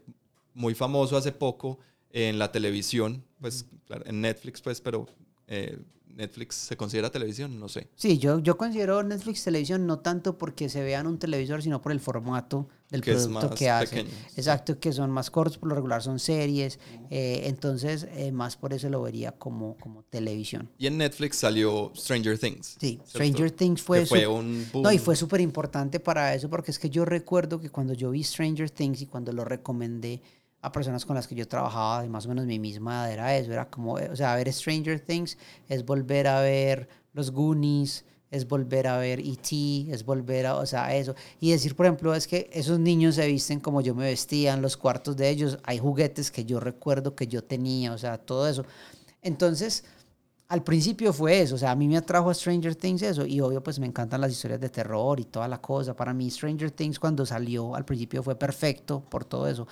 muy 0.53 0.73
famoso 0.73 1.17
hace 1.17 1.31
poco 1.31 1.79
en 2.11 2.39
la 2.39 2.51
televisión, 2.51 3.23
pues 3.39 3.65
en 4.05 4.21
Netflix 4.21 4.61
pues, 4.61 4.81
pero 4.81 5.07
eh, 5.47 5.77
Netflix 6.21 6.55
se 6.55 6.77
considera 6.77 7.09
televisión, 7.09 7.59
no 7.59 7.67
sé. 7.67 7.87
Sí, 7.95 8.17
yo, 8.17 8.39
yo 8.39 8.57
considero 8.57 9.01
Netflix 9.03 9.43
televisión 9.43 9.87
no 9.87 9.99
tanto 9.99 10.37
porque 10.37 10.69
se 10.69 10.83
vean 10.83 11.07
un 11.07 11.17
televisor, 11.17 11.61
sino 11.63 11.81
por 11.81 11.91
el 11.91 11.99
formato 11.99 12.69
del 12.91 13.01
producto 13.01 13.55
que 13.55 13.69
hacen. 13.69 14.07
Exacto, 14.35 14.79
que 14.79 14.91
son 14.91 15.09
más 15.09 15.31
cortos, 15.31 15.57
por 15.57 15.69
lo 15.69 15.75
regular 15.75 16.03
son 16.03 16.19
series, 16.19 16.77
eh, 17.09 17.43
entonces 17.45 18.05
eh, 18.11 18.31
más 18.31 18.57
por 18.57 18.73
eso 18.73 18.89
lo 18.89 19.01
vería 19.01 19.31
como, 19.31 19.77
como 19.77 20.03
televisión. 20.03 20.69
Y 20.77 20.87
en 20.87 20.97
Netflix 20.97 21.37
salió 21.37 21.91
Stranger 21.95 22.37
Things. 22.37 22.77
Sí, 22.79 22.99
Stranger 23.07 23.51
Things 23.51 23.81
fue, 23.81 24.05
fue 24.05 24.27
un 24.27 24.67
No, 24.73 24.91
y 24.91 24.99
fue 24.99 25.15
súper 25.15 25.41
importante 25.41 25.99
para 25.99 26.35
eso 26.35 26.49
porque 26.49 26.71
es 26.71 26.79
que 26.79 26.89
yo 26.89 27.05
recuerdo 27.05 27.59
que 27.59 27.69
cuando 27.69 27.93
yo 27.93 28.11
vi 28.11 28.23
Stranger 28.23 28.69
Things 28.69 29.01
y 29.01 29.05
cuando 29.07 29.31
lo 29.31 29.43
recomendé, 29.45 30.21
a 30.61 30.71
personas 30.71 31.05
con 31.05 31.15
las 31.15 31.27
que 31.27 31.35
yo 31.35 31.47
trabajaba 31.47 32.03
de 32.03 32.09
más 32.09 32.25
o 32.25 32.29
menos 32.29 32.45
mi 32.45 32.59
misma 32.59 33.05
edad 33.05 33.13
era 33.13 33.37
eso, 33.37 33.51
era 33.51 33.69
como, 33.69 33.93
o 33.93 34.15
sea, 34.15 34.35
ver 34.35 34.51
Stranger 34.51 34.99
Things 34.99 35.37
es 35.67 35.85
volver 35.85 36.27
a 36.27 36.41
ver 36.41 36.87
los 37.13 37.31
Goonies, 37.31 38.05
es 38.29 38.47
volver 38.47 38.87
a 38.87 38.97
ver 38.97 39.19
E.T., 39.19 39.91
es 39.91 40.05
volver 40.05 40.45
a, 40.45 40.55
o 40.55 40.65
sea, 40.65 40.95
eso. 40.95 41.13
Y 41.41 41.51
decir, 41.51 41.75
por 41.75 41.85
ejemplo, 41.85 42.15
es 42.15 42.27
que 42.27 42.49
esos 42.53 42.79
niños 42.79 43.15
se 43.15 43.27
visten 43.27 43.59
como 43.59 43.81
yo 43.81 43.93
me 43.93 44.05
vestía 44.05 44.53
en 44.53 44.61
los 44.61 44.77
cuartos 44.77 45.17
de 45.17 45.29
ellos, 45.29 45.59
hay 45.63 45.79
juguetes 45.79 46.31
que 46.31 46.45
yo 46.45 46.59
recuerdo 46.59 47.13
que 47.13 47.27
yo 47.27 47.43
tenía, 47.43 47.91
o 47.91 47.97
sea, 47.97 48.17
todo 48.17 48.47
eso. 48.47 48.63
Entonces, 49.21 49.83
al 50.47 50.63
principio 50.63 51.11
fue 51.11 51.41
eso, 51.41 51.55
o 51.55 51.57
sea, 51.57 51.71
a 51.71 51.75
mí 51.75 51.87
me 51.87 51.97
atrajo 51.97 52.29
a 52.29 52.33
Stranger 52.33 52.75
Things 52.75 53.01
eso, 53.01 53.25
y 53.25 53.41
obvio 53.41 53.61
pues 53.61 53.79
me 53.79 53.85
encantan 53.85 54.21
las 54.21 54.31
historias 54.31 54.61
de 54.61 54.69
terror 54.69 55.19
y 55.19 55.25
toda 55.25 55.47
la 55.47 55.61
cosa. 55.61 55.93
Para 55.95 56.13
mí 56.13 56.29
Stranger 56.31 56.71
Things 56.71 56.99
cuando 56.99 57.25
salió 57.25 57.75
al 57.75 57.85
principio 57.85 58.23
fue 58.23 58.35
perfecto 58.35 59.01
por 59.01 59.25
todo 59.25 59.47
eso. 59.47 59.67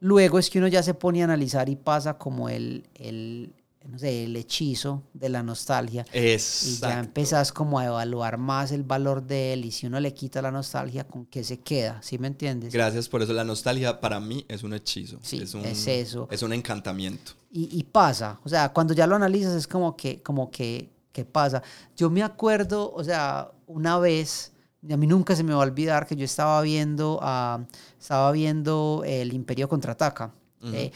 Luego 0.00 0.38
es 0.38 0.50
que 0.50 0.58
uno 0.58 0.68
ya 0.68 0.82
se 0.82 0.94
pone 0.94 1.22
a 1.22 1.24
analizar 1.24 1.68
y 1.68 1.76
pasa 1.76 2.18
como 2.18 2.48
el, 2.48 2.88
el, 2.94 3.52
no 3.88 3.98
sé, 3.98 4.24
el 4.24 4.36
hechizo 4.36 5.02
de 5.14 5.28
la 5.28 5.42
nostalgia. 5.42 6.04
Exacto. 6.12 6.86
Y 6.86 6.90
ya 6.90 7.00
empezás 7.00 7.52
como 7.52 7.78
a 7.78 7.86
evaluar 7.86 8.38
más 8.38 8.70
el 8.72 8.82
valor 8.82 9.22
de 9.22 9.54
él 9.54 9.64
y 9.64 9.70
si 9.70 9.86
uno 9.86 9.98
le 9.98 10.12
quita 10.14 10.42
la 10.42 10.50
nostalgia, 10.50 11.04
¿con 11.04 11.26
qué 11.26 11.42
se 11.42 11.60
queda? 11.60 12.00
¿Sí 12.02 12.18
me 12.18 12.28
entiendes? 12.28 12.72
Gracias 12.72 13.08
por 13.08 13.22
eso. 13.22 13.32
La 13.32 13.44
nostalgia 13.44 14.00
para 14.00 14.20
mí 14.20 14.44
es 14.48 14.62
un 14.62 14.74
hechizo. 14.74 15.18
Sí, 15.22 15.40
es, 15.42 15.54
un, 15.54 15.64
es 15.64 15.86
eso. 15.86 16.28
Es 16.30 16.42
un 16.42 16.52
encantamiento. 16.52 17.32
Y, 17.50 17.78
y, 17.78 17.82
pasa, 17.84 18.38
o 18.44 18.48
sea, 18.48 18.68
cuando 18.74 18.92
ya 18.92 19.06
lo 19.06 19.16
analizas 19.16 19.54
es 19.54 19.66
como 19.66 19.96
que, 19.96 20.22
como 20.22 20.50
que, 20.50 20.90
¿qué 21.12 21.24
pasa? 21.24 21.62
Yo 21.96 22.10
me 22.10 22.22
acuerdo, 22.22 22.92
o 22.92 23.02
sea, 23.02 23.50
una 23.66 23.98
vez 23.98 24.52
a 24.90 24.96
mí 24.96 25.06
nunca 25.06 25.34
se 25.34 25.42
me 25.42 25.52
va 25.52 25.62
a 25.62 25.66
olvidar 25.66 26.06
que 26.06 26.16
yo 26.16 26.24
estaba 26.24 26.60
viendo, 26.62 27.18
uh, 27.18 27.64
estaba 27.98 28.30
viendo 28.32 29.02
El 29.04 29.32
Imperio 29.32 29.68
Contraataca. 29.68 30.32
Eh, 30.72 30.90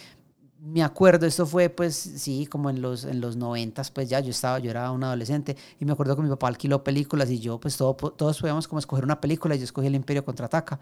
me 0.64 0.82
acuerdo, 0.82 1.26
esto 1.26 1.44
fue 1.44 1.68
pues 1.68 1.96
sí, 1.96 2.46
como 2.46 2.70
en 2.70 2.80
los, 2.80 3.04
en 3.04 3.20
los 3.20 3.36
noventas, 3.36 3.90
pues 3.90 4.08
ya 4.08 4.20
yo 4.20 4.30
estaba, 4.30 4.60
yo 4.60 4.70
era 4.70 4.92
un 4.92 5.02
adolescente 5.02 5.56
y 5.80 5.84
me 5.84 5.92
acuerdo 5.92 6.14
que 6.14 6.22
mi 6.22 6.28
papá 6.28 6.46
alquiló 6.46 6.84
películas 6.84 7.30
y 7.30 7.40
yo 7.40 7.58
pues 7.58 7.76
todo, 7.76 7.94
todos 7.94 8.40
podíamos 8.40 8.68
como 8.68 8.78
escoger 8.78 9.04
una 9.04 9.20
película 9.20 9.56
y 9.56 9.58
yo 9.58 9.64
escogí 9.64 9.88
El 9.88 9.96
Imperio 9.96 10.24
Contraataca 10.24 10.78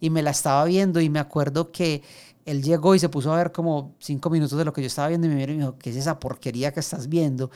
y 0.00 0.08
me 0.08 0.22
la 0.22 0.30
estaba 0.30 0.64
viendo 0.64 1.00
y 1.00 1.10
me 1.10 1.18
acuerdo 1.18 1.70
que 1.72 2.02
él 2.46 2.62
llegó 2.62 2.94
y 2.94 2.98
se 2.98 3.10
puso 3.10 3.30
a 3.30 3.36
ver 3.36 3.52
como 3.52 3.94
cinco 3.98 4.30
minutos 4.30 4.56
de 4.56 4.64
lo 4.64 4.72
que 4.72 4.80
yo 4.80 4.86
estaba 4.86 5.08
viendo 5.08 5.26
y 5.26 5.30
me 5.30 5.36
miró 5.36 5.52
y 5.52 5.56
me 5.56 5.62
dijo, 5.64 5.76
¿qué 5.78 5.90
es 5.90 5.96
esa 5.96 6.18
porquería 6.18 6.72
que 6.72 6.80
estás 6.80 7.08
viendo? 7.08 7.50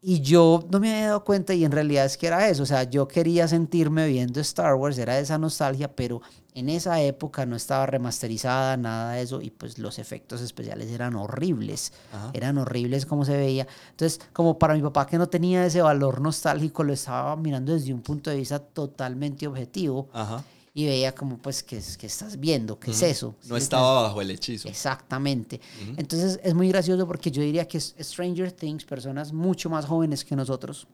Y 0.00 0.20
yo 0.20 0.64
no 0.70 0.78
me 0.78 0.92
había 0.94 1.06
dado 1.06 1.24
cuenta 1.24 1.54
y 1.54 1.64
en 1.64 1.72
realidad 1.72 2.04
es 2.04 2.16
que 2.16 2.28
era 2.28 2.48
eso, 2.48 2.62
o 2.62 2.66
sea, 2.66 2.84
yo 2.84 3.08
quería 3.08 3.48
sentirme 3.48 4.06
viendo 4.06 4.40
Star 4.40 4.74
Wars, 4.76 4.96
era 4.96 5.18
esa 5.18 5.38
nostalgia, 5.38 5.90
pero 5.92 6.22
en 6.54 6.68
esa 6.68 7.00
época 7.00 7.44
no 7.46 7.56
estaba 7.56 7.84
remasterizada, 7.86 8.76
nada 8.76 9.14
de 9.14 9.22
eso, 9.22 9.40
y 9.40 9.50
pues 9.50 9.76
los 9.78 9.98
efectos 9.98 10.40
especiales 10.40 10.88
eran 10.92 11.16
horribles, 11.16 11.92
eran 12.32 12.58
horribles 12.58 13.06
como 13.06 13.24
se 13.24 13.36
veía. 13.36 13.66
Entonces, 13.90 14.20
como 14.32 14.56
para 14.56 14.74
mi 14.74 14.82
papá 14.82 15.04
que 15.06 15.18
no 15.18 15.28
tenía 15.28 15.66
ese 15.66 15.82
valor 15.82 16.20
nostálgico, 16.20 16.84
lo 16.84 16.92
estaba 16.92 17.34
mirando 17.34 17.72
desde 17.72 17.92
un 17.92 18.02
punto 18.02 18.30
de 18.30 18.36
vista 18.36 18.60
totalmente 18.60 19.48
objetivo. 19.48 20.08
Ajá 20.12 20.44
y 20.78 20.86
veía 20.86 21.12
como 21.12 21.38
pues 21.38 21.64
que, 21.64 21.82
que 21.98 22.06
estás 22.06 22.38
viendo, 22.38 22.78
qué 22.78 22.92
es 22.92 23.02
eso. 23.02 23.34
No 23.48 23.56
estaba 23.56 24.02
bajo 24.02 24.20
el 24.20 24.30
hechizo. 24.30 24.68
Exactamente. 24.68 25.60
Entonces 25.96 26.38
es 26.40 26.54
muy 26.54 26.68
gracioso 26.68 27.04
porque 27.04 27.32
yo 27.32 27.42
diría 27.42 27.66
que 27.66 27.80
Stranger 27.80 28.52
Things, 28.52 28.84
personas 28.84 29.32
mucho 29.32 29.68
más 29.68 29.86
jóvenes 29.86 30.24
que 30.24 30.36
nosotros, 30.36 30.86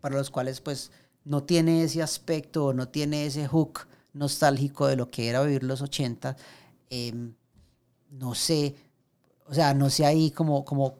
para 0.00 0.16
los 0.16 0.30
cuales 0.30 0.60
pues 0.60 0.92
no 1.24 1.42
tiene 1.42 1.82
ese 1.82 2.00
aspecto, 2.00 2.72
no 2.72 2.86
tiene 2.86 3.26
ese 3.26 3.48
hook 3.48 3.88
nostálgico 4.12 4.86
de 4.86 4.94
lo 4.94 5.10
que 5.10 5.28
era 5.28 5.42
vivir 5.42 5.64
los 5.64 5.82
80, 5.82 6.36
em, 6.88 7.34
no 8.12 8.36
sé, 8.36 8.76
o 9.48 9.52
sea, 9.52 9.74
no 9.74 9.90
sé 9.90 10.06
ahí 10.06 10.30
como, 10.30 10.64
como 10.64 10.94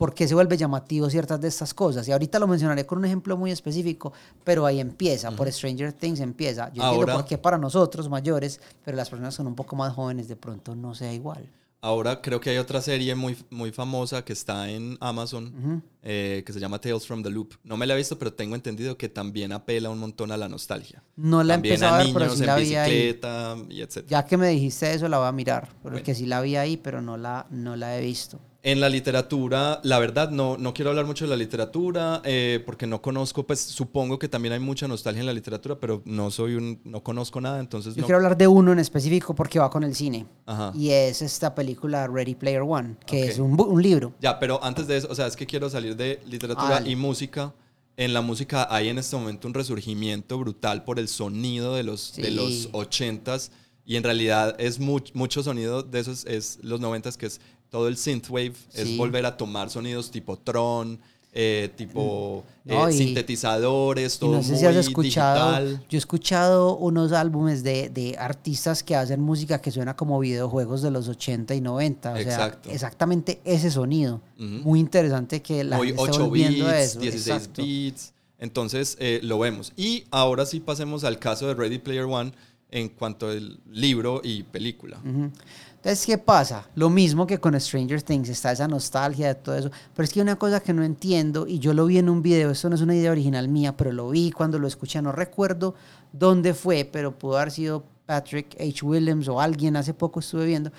por 0.00 0.14
qué 0.14 0.26
se 0.26 0.34
vuelve 0.34 0.56
llamativo 0.56 1.10
ciertas 1.10 1.38
de 1.42 1.48
estas 1.48 1.74
cosas. 1.74 2.08
Y 2.08 2.12
ahorita 2.12 2.38
lo 2.38 2.46
mencionaré 2.46 2.86
con 2.86 2.96
un 2.96 3.04
ejemplo 3.04 3.36
muy 3.36 3.50
específico, 3.50 4.14
pero 4.44 4.64
ahí 4.64 4.80
empieza, 4.80 5.30
por 5.30 5.52
Stranger 5.52 5.92
Things 5.92 6.20
empieza. 6.20 6.72
Yo 6.72 6.82
entiendo 6.82 7.12
por 7.12 7.26
qué 7.26 7.36
para 7.36 7.58
nosotros 7.58 8.08
mayores, 8.08 8.62
pero 8.82 8.96
las 8.96 9.10
personas 9.10 9.34
son 9.34 9.46
un 9.46 9.54
poco 9.54 9.76
más 9.76 9.92
jóvenes 9.92 10.26
de 10.26 10.36
pronto 10.36 10.74
no 10.74 10.94
sea 10.94 11.12
igual. 11.12 11.46
Ahora 11.82 12.22
creo 12.22 12.40
que 12.40 12.48
hay 12.48 12.56
otra 12.56 12.80
serie 12.80 13.14
muy, 13.14 13.36
muy 13.50 13.72
famosa 13.72 14.24
que 14.24 14.32
está 14.32 14.70
en 14.70 14.96
Amazon 15.00 15.82
eh, 16.02 16.44
que 16.46 16.52
se 16.54 16.60
llama 16.60 16.80
Tales 16.80 17.06
from 17.06 17.22
the 17.22 17.28
Loop. 17.28 17.56
No 17.62 17.76
me 17.76 17.86
la 17.86 17.92
he 17.92 17.96
visto, 17.98 18.18
pero 18.18 18.32
tengo 18.32 18.54
entendido 18.54 18.96
que 18.96 19.10
también 19.10 19.52
apela 19.52 19.90
un 19.90 19.98
montón 19.98 20.32
a 20.32 20.38
la 20.38 20.48
nostalgia. 20.48 21.02
No 21.16 21.42
la 21.42 21.54
he 21.54 21.56
empezado 21.56 21.96
a 21.96 21.98
ver, 21.98 22.14
pero 22.14 22.34
sí 22.34 22.40
en 22.40 22.46
la 22.46 22.56
bicicleta 22.56 23.56
y 23.68 23.82
etc. 23.82 24.06
Ya 24.08 24.24
que 24.24 24.38
me 24.38 24.48
dijiste 24.48 24.94
eso, 24.94 25.08
la 25.08 25.18
voy 25.18 25.28
a 25.28 25.32
mirar. 25.32 25.68
Porque 25.82 26.14
sí 26.14 26.24
la 26.24 26.40
vi 26.40 26.56
ahí, 26.56 26.78
pero 26.78 27.02
no 27.02 27.18
la, 27.18 27.46
no 27.50 27.76
la 27.76 27.98
he 27.98 28.00
visto. 28.00 28.40
En 28.62 28.78
la 28.78 28.90
literatura, 28.90 29.80
la 29.84 29.98
verdad, 29.98 30.30
no, 30.30 30.58
no 30.58 30.74
quiero 30.74 30.90
hablar 30.90 31.06
mucho 31.06 31.24
de 31.24 31.30
la 31.30 31.36
literatura 31.36 32.20
eh, 32.24 32.62
porque 32.66 32.86
no 32.86 33.00
conozco, 33.00 33.46
pues 33.46 33.58
supongo 33.58 34.18
que 34.18 34.28
también 34.28 34.52
hay 34.52 34.60
mucha 34.60 34.86
nostalgia 34.86 35.20
en 35.20 35.26
la 35.26 35.32
literatura, 35.32 35.76
pero 35.80 36.02
no 36.04 36.30
soy 36.30 36.56
un, 36.56 36.78
no 36.84 37.02
conozco 37.02 37.40
nada, 37.40 37.58
entonces 37.58 37.94
Yo 37.94 38.04
quiero 38.04 38.16
hablar 38.16 38.36
de 38.36 38.46
uno 38.46 38.72
en 38.72 38.78
específico 38.78 39.34
porque 39.34 39.58
va 39.58 39.70
con 39.70 39.82
el 39.82 39.94
cine. 39.94 40.26
Y 40.74 40.90
es 40.90 41.22
esta 41.22 41.54
película 41.54 42.06
Ready 42.06 42.34
Player 42.34 42.60
One, 42.60 42.96
que 43.06 43.28
es 43.28 43.38
un, 43.38 43.58
un, 43.58 43.82
libro. 43.82 44.12
Ya, 44.20 44.38
pero 44.38 44.62
antes 44.62 44.86
de 44.86 44.98
eso, 44.98 45.08
o 45.10 45.14
sea, 45.14 45.26
es 45.26 45.36
que 45.36 45.46
quiero 45.46 45.70
salir 45.70 45.96
de 45.96 46.20
literatura 46.26 46.82
y 46.84 46.96
música. 46.96 47.54
En 47.96 48.12
la 48.12 48.20
música 48.20 48.66
hay 48.70 48.88
en 48.88 48.98
este 48.98 49.16
momento 49.16 49.48
un 49.48 49.54
resurgimiento 49.54 50.38
brutal 50.38 50.84
por 50.84 50.98
el 50.98 51.08
sonido 51.08 51.74
de 51.74 51.82
los, 51.82 52.14
de 52.14 52.30
los 52.30 52.68
ochentas 52.72 53.52
y 53.84 53.96
en 53.96 54.04
realidad 54.04 54.54
es 54.58 54.78
mucho 54.78 55.42
sonido 55.42 55.82
de 55.82 56.00
esos 56.00 56.24
es 56.24 56.58
los 56.62 56.80
noventas 56.80 57.16
que 57.16 57.26
es 57.26 57.40
todo 57.70 57.88
el 57.88 57.96
synthwave 57.96 58.54
es 58.74 58.96
volver 58.96 59.24
a 59.26 59.36
tomar 59.36 59.70
sonidos 59.70 60.10
tipo 60.10 60.36
Tron, 60.36 60.98
eh, 61.32 61.70
tipo 61.76 62.42
mm. 62.64 62.70
eh, 62.72 62.92
sintetizadores, 62.92 64.18
todo 64.18 64.32
no 64.32 64.42
sé 64.42 64.56
si 64.56 64.66
has 64.66 64.74
escuchado, 64.74 65.64
Yo 65.88 65.96
he 65.96 65.96
escuchado 65.96 66.76
unos 66.76 67.12
álbumes 67.12 67.62
de, 67.62 67.88
de, 67.88 68.16
artistas 68.18 68.82
que 68.82 68.96
hacen 68.96 69.20
música 69.20 69.60
que 69.60 69.70
suena 69.70 69.94
como 69.94 70.18
videojuegos 70.18 70.82
de 70.82 70.90
los 70.90 71.06
80 71.06 71.54
y 71.54 71.60
90. 71.60 72.12
O 72.12 72.16
Exacto. 72.16 72.64
sea, 72.64 72.74
exactamente 72.74 73.40
ese 73.44 73.70
sonido. 73.70 74.20
Muy 74.38 74.80
interesante 74.80 75.40
que 75.40 75.62
la 75.62 75.78
gente 75.78 75.94
8 75.96 76.30
bits, 76.30 76.66
eso. 76.66 76.98
16 76.98 77.50
bits. 77.56 78.12
Entonces 78.40 78.96
eh, 78.98 79.20
lo 79.22 79.38
vemos. 79.38 79.72
Y 79.76 80.04
ahora 80.10 80.46
sí 80.46 80.58
pasemos 80.58 81.04
al 81.04 81.20
caso 81.20 81.46
de 81.46 81.54
Ready 81.54 81.78
Player 81.78 82.06
One 82.06 82.32
en 82.70 82.88
cuanto 82.90 83.28
al 83.28 83.60
libro 83.70 84.20
y 84.22 84.42
película. 84.42 85.00
Entonces, 85.02 86.04
¿qué 86.04 86.18
pasa? 86.18 86.68
Lo 86.74 86.90
mismo 86.90 87.26
que 87.26 87.38
con 87.38 87.58
Stranger 87.58 88.02
Things, 88.02 88.28
está 88.28 88.52
esa 88.52 88.68
nostalgia 88.68 89.28
de 89.28 89.34
todo 89.34 89.56
eso. 89.56 89.70
Pero 89.94 90.04
es 90.04 90.12
que 90.12 90.20
una 90.20 90.36
cosa 90.36 90.60
que 90.60 90.74
no 90.74 90.84
entiendo, 90.84 91.46
y 91.46 91.58
yo 91.58 91.72
lo 91.72 91.86
vi 91.86 91.98
en 91.98 92.10
un 92.10 92.22
video, 92.22 92.50
esto 92.50 92.68
no 92.68 92.74
es 92.74 92.82
una 92.82 92.94
idea 92.94 93.10
original 93.10 93.48
mía, 93.48 93.76
pero 93.76 93.90
lo 93.90 94.10
vi 94.10 94.30
cuando 94.30 94.58
lo 94.58 94.68
escuché, 94.68 95.00
no 95.00 95.10
recuerdo 95.10 95.74
dónde 96.12 96.52
fue, 96.54 96.88
pero 96.90 97.18
pudo 97.18 97.38
haber 97.38 97.50
sido 97.50 97.84
Patrick 98.04 98.56
H. 98.60 98.84
Williams 98.84 99.28
o 99.28 99.40
alguien, 99.40 99.76
hace 99.76 99.94
poco 99.94 100.20
estuve 100.20 100.44
viendo, 100.44 100.70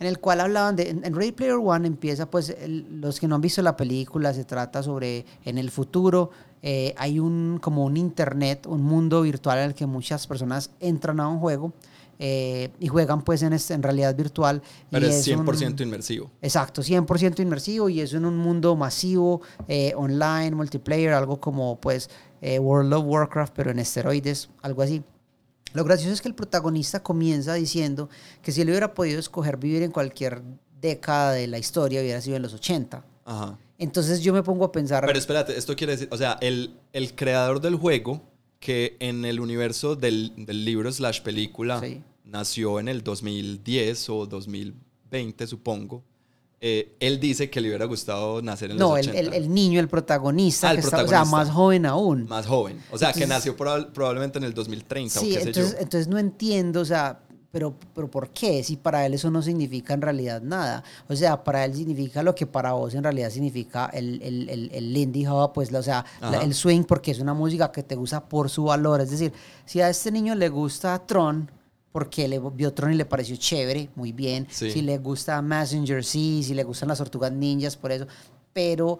en 0.00 0.06
el 0.08 0.18
cual 0.18 0.40
hablaban 0.40 0.74
de, 0.74 0.90
en 0.90 1.14
Ready 1.14 1.32
Player 1.32 1.54
One 1.62 1.86
empieza, 1.86 2.28
pues, 2.28 2.56
los 2.66 3.20
que 3.20 3.28
no 3.28 3.36
han 3.36 3.40
visto 3.40 3.62
la 3.62 3.76
película, 3.76 4.34
se 4.34 4.44
trata 4.44 4.82
sobre, 4.82 5.24
en 5.44 5.58
el 5.58 5.70
futuro, 5.70 6.30
eh, 6.66 6.94
hay 6.96 7.20
un, 7.20 7.58
como 7.60 7.84
un 7.84 7.98
internet, 7.98 8.66
un 8.66 8.82
mundo 8.82 9.20
virtual 9.20 9.58
en 9.58 9.64
el 9.66 9.74
que 9.74 9.84
muchas 9.84 10.26
personas 10.26 10.70
entran 10.80 11.20
a 11.20 11.28
un 11.28 11.38
juego, 11.38 11.74
eh, 12.18 12.70
y 12.80 12.88
juegan 12.88 13.22
pues 13.22 13.42
en, 13.42 13.52
este, 13.52 13.74
en 13.74 13.82
realidad 13.82 14.14
virtual. 14.14 14.62
Pero 14.90 15.06
es 15.06 15.26
100% 15.26 15.80
inmersivo. 15.82 16.30
Exacto, 16.40 16.82
100% 16.82 17.40
inmersivo 17.40 17.88
y 17.88 18.00
es 18.00 18.14
en 18.14 18.24
un 18.24 18.36
mundo 18.36 18.76
masivo, 18.76 19.42
eh, 19.68 19.92
online, 19.96 20.52
multiplayer, 20.52 21.12
algo 21.12 21.40
como 21.40 21.78
pues 21.80 22.08
eh, 22.40 22.58
World 22.58 22.92
of 22.94 23.04
Warcraft, 23.06 23.52
pero 23.54 23.70
en 23.70 23.78
esteroides, 23.78 24.50
algo 24.62 24.82
así. 24.82 25.02
Lo 25.72 25.84
gracioso 25.84 26.12
es 26.12 26.22
que 26.22 26.28
el 26.28 26.34
protagonista 26.34 27.02
comienza 27.02 27.54
diciendo 27.54 28.08
que 28.42 28.52
si 28.52 28.60
él 28.60 28.68
hubiera 28.68 28.94
podido 28.94 29.18
escoger 29.18 29.56
vivir 29.56 29.82
en 29.82 29.90
cualquier 29.90 30.42
década 30.80 31.32
de 31.32 31.48
la 31.48 31.58
historia, 31.58 32.00
hubiera 32.00 32.20
sido 32.20 32.36
en 32.36 32.42
los 32.42 32.54
80. 32.54 33.04
Ajá. 33.24 33.58
Entonces 33.84 34.22
yo 34.22 34.32
me 34.32 34.42
pongo 34.42 34.64
a 34.64 34.72
pensar... 34.72 35.04
Pero 35.06 35.18
espérate, 35.18 35.56
esto 35.56 35.76
quiere 35.76 35.92
decir, 35.92 36.08
o 36.10 36.16
sea, 36.16 36.38
el, 36.40 36.74
el 36.92 37.14
creador 37.14 37.60
del 37.60 37.76
juego 37.76 38.22
que 38.58 38.96
en 38.98 39.26
el 39.26 39.40
universo 39.40 39.94
del, 39.94 40.32
del 40.36 40.64
libro 40.64 40.90
slash 40.90 41.20
película 41.20 41.82
nació 42.24 42.80
en 42.80 42.88
el 42.88 43.04
2010 43.04 44.08
o 44.08 44.26
2020, 44.26 45.46
supongo. 45.46 46.02
Eh, 46.66 46.96
él 46.98 47.20
dice 47.20 47.50
que 47.50 47.60
le 47.60 47.68
hubiera 47.68 47.84
gustado 47.84 48.40
nacer 48.40 48.70
en 48.70 48.78
los 48.78 48.90
80. 48.90 49.12
No, 49.12 49.18
el, 49.18 49.34
el, 49.34 49.52
niño, 49.52 49.80
el 49.80 49.88
protagonista, 49.88 50.70
ah, 50.70 51.02
o 51.04 51.06
sea, 51.06 51.26
más 51.26 51.50
joven 51.50 51.84
aún. 51.84 52.26
Más 52.26 52.46
joven. 52.46 52.82
O 52.90 52.96
sea, 52.96 53.12
que 53.12 53.26
nació 53.26 53.54
probablemente 53.54 54.38
en 54.38 54.44
el 54.44 54.54
2030 54.54 55.20
sí, 55.20 55.26
o 55.26 55.28
qué 55.28 55.38
entonces, 55.40 55.66
sé 55.66 55.76
yo. 55.76 55.82
entonces 55.82 56.08
no 56.08 56.18
entiendo, 56.18 56.80
o 56.80 56.84
sea, 56.86 57.20
pero, 57.54 57.72
pero 57.94 58.10
¿por 58.10 58.30
qué? 58.30 58.64
Si 58.64 58.74
para 58.74 59.06
él 59.06 59.14
eso 59.14 59.30
no 59.30 59.40
significa 59.40 59.94
en 59.94 60.02
realidad 60.02 60.42
nada. 60.42 60.82
O 61.06 61.14
sea, 61.14 61.44
para 61.44 61.64
él 61.64 61.72
significa 61.72 62.20
lo 62.20 62.34
que 62.34 62.48
para 62.48 62.72
vos 62.72 62.92
en 62.94 63.04
realidad 63.04 63.30
significa 63.30 63.86
el, 63.92 64.20
el, 64.22 64.48
el, 64.48 64.70
el 64.74 64.92
Lindy 64.92 65.24
Hop, 65.28 65.52
pues, 65.52 65.72
o 65.72 65.80
sea, 65.80 66.04
el 66.42 66.52
swing, 66.52 66.82
porque 66.82 67.12
es 67.12 67.20
una 67.20 67.32
música 67.32 67.70
que 67.70 67.84
te 67.84 67.94
gusta 67.94 68.24
por 68.24 68.50
su 68.50 68.64
valor. 68.64 69.00
Es 69.02 69.12
decir, 69.12 69.32
si 69.66 69.80
a 69.80 69.88
este 69.88 70.10
niño 70.10 70.34
le 70.34 70.48
gusta 70.48 70.98
Tron, 71.06 71.48
porque 71.92 72.26
le 72.26 72.40
vio 72.40 72.74
Tron 72.74 72.92
y 72.92 72.96
le 72.96 73.04
pareció 73.04 73.36
chévere, 73.36 73.88
muy 73.94 74.10
bien. 74.10 74.48
Si 74.50 74.82
le 74.82 74.98
gusta 74.98 75.40
Messenger, 75.40 76.02
sí. 76.02 76.42
Si 76.42 76.54
le 76.54 76.64
gustan 76.64 76.88
las 76.88 76.98
tortugas 76.98 77.30
ninjas, 77.30 77.76
por 77.76 77.92
eso. 77.92 78.08
Pero 78.52 78.98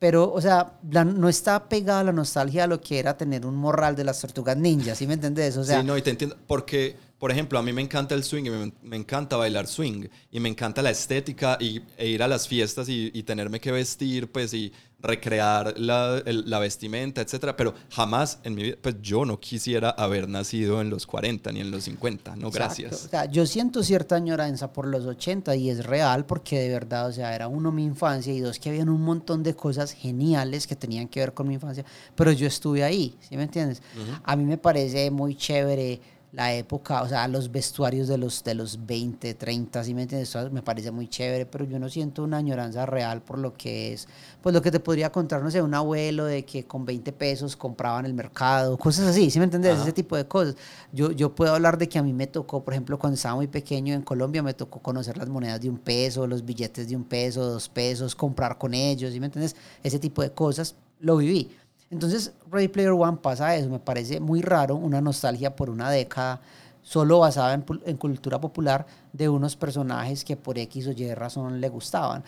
pero, 0.00 0.30
o 0.30 0.40
sea, 0.40 0.74
no 0.82 1.28
está 1.30 1.66
pegada 1.66 2.04
la 2.04 2.12
nostalgia 2.12 2.64
a 2.64 2.66
lo 2.66 2.78
que 2.78 2.98
era 2.98 3.16
tener 3.16 3.46
un 3.46 3.56
morral 3.56 3.96
de 3.96 4.04
las 4.04 4.20
tortugas 4.20 4.54
ninjas, 4.54 4.98
¿sí 4.98 5.06
me 5.06 5.14
entendés? 5.14 5.56
O 5.56 5.64
sea, 5.64 5.80
sí, 5.80 5.86
no, 5.86 5.96
y 5.96 6.02
te 6.02 6.10
entiendo, 6.10 6.36
porque 6.46 6.94
por 7.24 7.30
ejemplo, 7.30 7.58
a 7.58 7.62
mí 7.62 7.72
me 7.72 7.80
encanta 7.80 8.14
el 8.14 8.22
swing 8.22 8.44
y 8.44 8.50
me, 8.82 8.96
encanta 8.96 9.38
bailar 9.38 9.66
swing 9.66 10.08
y 10.30 10.40
me 10.40 10.50
encanta 10.50 10.82
la 10.82 10.90
estética 10.90 11.56
y, 11.58 11.80
e 11.96 12.06
ir 12.06 12.22
a 12.22 12.28
las 12.28 12.46
fiestas 12.46 12.86
y, 12.90 13.22
tenerme 13.22 13.60
que 13.60 13.72
vestir, 13.72 14.30
pues, 14.30 14.52
y 14.52 14.74
recrear 15.00 15.72
la, 15.78 16.22
la, 16.26 16.58
vestimenta, 16.58 17.22
etcétera. 17.22 17.56
Pero 17.56 17.72
jamás 17.88 18.40
en 18.44 18.54
mi 18.54 18.64
vida, 18.64 18.76
pues 18.78 18.96
yo 19.00 19.24
no 19.24 19.40
quisiera 19.40 19.88
haber 19.88 20.28
nacido 20.28 20.82
en 20.82 20.90
los 20.90 21.06
40 21.06 21.50
ni 21.52 21.60
en 21.60 21.70
los 21.70 21.84
50, 21.84 22.36
no, 22.36 22.50
gracias. 22.50 23.06
O 23.06 23.08
sea, 23.08 23.24
yo 23.24 23.46
siento 23.46 23.82
cierta 23.82 24.16
añoranza 24.16 24.70
por 24.74 24.86
los 24.86 25.06
80 25.06 25.56
y 25.56 25.70
es 25.70 25.86
real 25.86 26.26
porque 26.26 26.58
de 26.58 26.68
verdad, 26.68 27.08
o 27.08 27.12
sea, 27.12 27.34
era 27.34 27.48
uno 27.48 27.72
mi 27.72 27.84
infancia 27.84 28.34
y 28.34 28.40
dos 28.40 28.58
que 28.58 28.68
habían 28.68 28.90
un 28.90 29.00
montón 29.00 29.42
de 29.42 29.56
cosas 29.56 29.92
geniales 29.92 30.66
que 30.66 30.76
tenían 30.76 31.08
que 31.08 31.20
ver 31.20 31.32
con 31.32 31.48
mi 31.48 31.54
infancia, 31.54 31.86
pero 32.14 32.32
yo 32.32 32.46
estuve 32.46 32.84
ahí, 32.84 33.16
¿sí 33.26 33.38
me 33.38 33.44
entiendes? 33.44 33.80
A 34.24 34.36
mí 34.36 34.44
me 34.44 34.58
parece 34.58 35.10
muy 35.10 35.34
chévere 35.36 36.12
la 36.34 36.52
época, 36.52 37.02
o 37.02 37.08
sea, 37.08 37.28
los 37.28 37.52
vestuarios 37.52 38.08
de 38.08 38.18
los, 38.18 38.42
de 38.42 38.54
los 38.54 38.84
20, 38.84 39.34
30, 39.34 39.84
¿sí 39.84 39.94
me 39.94 40.02
entiendes? 40.02 40.34
me 40.50 40.62
parece 40.62 40.90
muy 40.90 41.06
chévere, 41.06 41.46
pero 41.46 41.64
yo 41.64 41.78
no 41.78 41.88
siento 41.88 42.24
una 42.24 42.38
añoranza 42.38 42.86
real 42.86 43.22
por 43.22 43.38
lo 43.38 43.54
que 43.54 43.92
es, 43.92 44.08
pues 44.42 44.52
lo 44.52 44.60
que 44.60 44.72
te 44.72 44.80
podría 44.80 45.12
contar, 45.12 45.42
no 45.42 45.50
sé, 45.50 45.62
un 45.62 45.74
abuelo 45.74 46.24
de 46.24 46.44
que 46.44 46.64
con 46.64 46.84
20 46.84 47.12
pesos 47.12 47.56
compraban 47.56 48.04
el 48.04 48.14
mercado, 48.14 48.76
cosas 48.76 49.06
así, 49.06 49.30
¿sí 49.30 49.38
me 49.38 49.44
entiendes? 49.44 49.78
Ese 49.78 49.92
tipo 49.92 50.16
de 50.16 50.26
cosas. 50.26 50.56
Yo, 50.92 51.12
yo 51.12 51.34
puedo 51.34 51.54
hablar 51.54 51.78
de 51.78 51.88
que 51.88 51.98
a 52.00 52.02
mí 52.02 52.12
me 52.12 52.26
tocó, 52.26 52.64
por 52.64 52.74
ejemplo, 52.74 52.98
cuando 52.98 53.14
estaba 53.14 53.36
muy 53.36 53.46
pequeño 53.46 53.94
en 53.94 54.02
Colombia, 54.02 54.42
me 54.42 54.54
tocó 54.54 54.80
conocer 54.80 55.16
las 55.16 55.28
monedas 55.28 55.60
de 55.60 55.70
un 55.70 55.78
peso, 55.78 56.26
los 56.26 56.44
billetes 56.44 56.88
de 56.88 56.96
un 56.96 57.04
peso, 57.04 57.44
dos 57.44 57.68
pesos, 57.68 58.16
comprar 58.16 58.58
con 58.58 58.74
ellos, 58.74 59.12
¿sí 59.12 59.20
me 59.20 59.26
entiendes? 59.26 59.54
Ese 59.84 60.00
tipo 60.00 60.20
de 60.22 60.32
cosas, 60.32 60.74
lo 60.98 61.16
viví 61.16 61.50
entonces, 61.90 62.32
Ready 62.50 62.68
Player 62.68 62.90
One 62.90 63.18
pasa 63.18 63.54
eso, 63.56 63.68
me 63.68 63.78
parece 63.78 64.20
muy 64.20 64.42
raro, 64.42 64.76
una 64.76 65.00
nostalgia 65.00 65.54
por 65.54 65.70
una 65.70 65.90
década 65.90 66.40
solo 66.82 67.20
basada 67.20 67.54
en, 67.54 67.96
cultura 67.96 68.40
popular 68.40 68.86
de 69.12 69.28
unos 69.28 69.56
personajes 69.56 70.24
que 70.24 70.36
por 70.36 70.58
X 70.58 70.86
o 70.88 70.92
Y 70.92 71.14
razón 71.14 71.60
le 71.60 71.68
gustaban. 71.68 72.22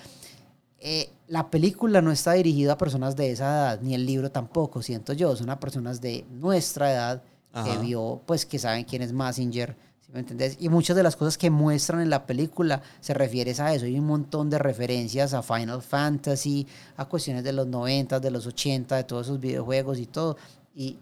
Eh, 0.78 1.10
la 1.28 1.50
película 1.50 2.00
no 2.00 2.10
está 2.10 2.32
dirigida 2.32 2.74
a 2.74 2.78
personas 2.78 3.16
de 3.16 3.30
esa 3.30 3.44
edad, 3.44 3.80
ni 3.82 3.94
el 3.94 4.06
libro 4.06 4.30
tampoco, 4.30 4.82
siento 4.82 5.12
yo, 5.12 5.34
son 5.36 5.50
a 5.50 5.60
personas 5.60 6.00
de 6.00 6.24
nuestra 6.30 6.92
edad 6.92 7.22
que 7.64 7.78
vio, 7.78 8.20
pues 8.26 8.44
que 8.44 8.58
saben 8.58 8.84
quién 8.84 9.00
es 9.00 9.14
Massinger, 9.14 9.76
me 10.12 10.20
entendés? 10.20 10.56
Y 10.60 10.68
muchas 10.68 10.96
de 10.96 11.02
las 11.02 11.16
cosas 11.16 11.36
que 11.36 11.50
muestran 11.50 12.00
en 12.00 12.10
la 12.10 12.26
película 12.26 12.82
se 13.00 13.12
refieren 13.14 13.60
a 13.60 13.74
eso. 13.74 13.86
Hay 13.86 13.98
un 13.98 14.06
montón 14.06 14.48
de 14.50 14.58
referencias 14.58 15.34
a 15.34 15.42
Final 15.42 15.82
Fantasy, 15.82 16.66
a 16.96 17.04
cuestiones 17.04 17.44
de 17.44 17.52
los 17.52 17.66
90, 17.66 18.20
de 18.20 18.30
los 18.30 18.46
80, 18.46 18.96
de 18.96 19.04
todos 19.04 19.26
esos 19.26 19.40
videojuegos 19.40 19.98
y 19.98 20.06
todo. 20.06 20.36
Y, 20.74 20.98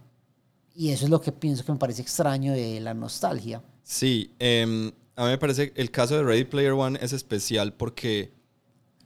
y 0.75 0.91
eso 0.91 1.05
es 1.05 1.11
lo 1.11 1.21
que 1.21 1.33
pienso 1.33 1.65
que 1.65 1.73
me 1.73 1.79
parece 1.79 2.03
extraño 2.03 2.53
de 2.53 2.81
la 2.81 2.95
nostalgia. 2.95 3.63
Sí, 3.83 4.31
em, 4.39 4.91
a 5.17 5.25
mí 5.25 5.31
me 5.31 5.39
parece 5.39 5.73
el 5.77 5.91
caso 5.91 6.17
de 6.17 6.23
Ready 6.23 6.45
Player 6.45 6.73
One 6.73 6.99
es 7.01 7.13
especial 7.13 7.75
porque, 7.75 8.33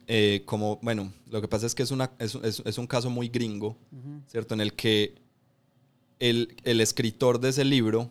eh, 0.06 0.42
como, 0.46 0.78
bueno, 0.80 1.12
lo 1.28 1.40
que 1.40 1.48
pasa 1.48 1.66
es 1.66 1.74
que 1.74 1.82
es, 1.82 1.90
una, 1.90 2.12
es, 2.18 2.34
es, 2.42 2.78
un 2.78 2.86
caso 2.86 3.10
muy 3.10 3.28
gringo, 3.28 3.76
¿cierto? 4.28 4.54
En 4.54 4.60
el 4.60 4.74
que 4.74 5.16
el, 6.20 6.56
el 6.64 6.80
escritor 6.80 7.40
de 7.40 7.50
ese 7.50 7.64
libro 7.64 8.10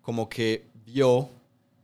como 0.00 0.28
que 0.28 0.66
vio 0.96 1.28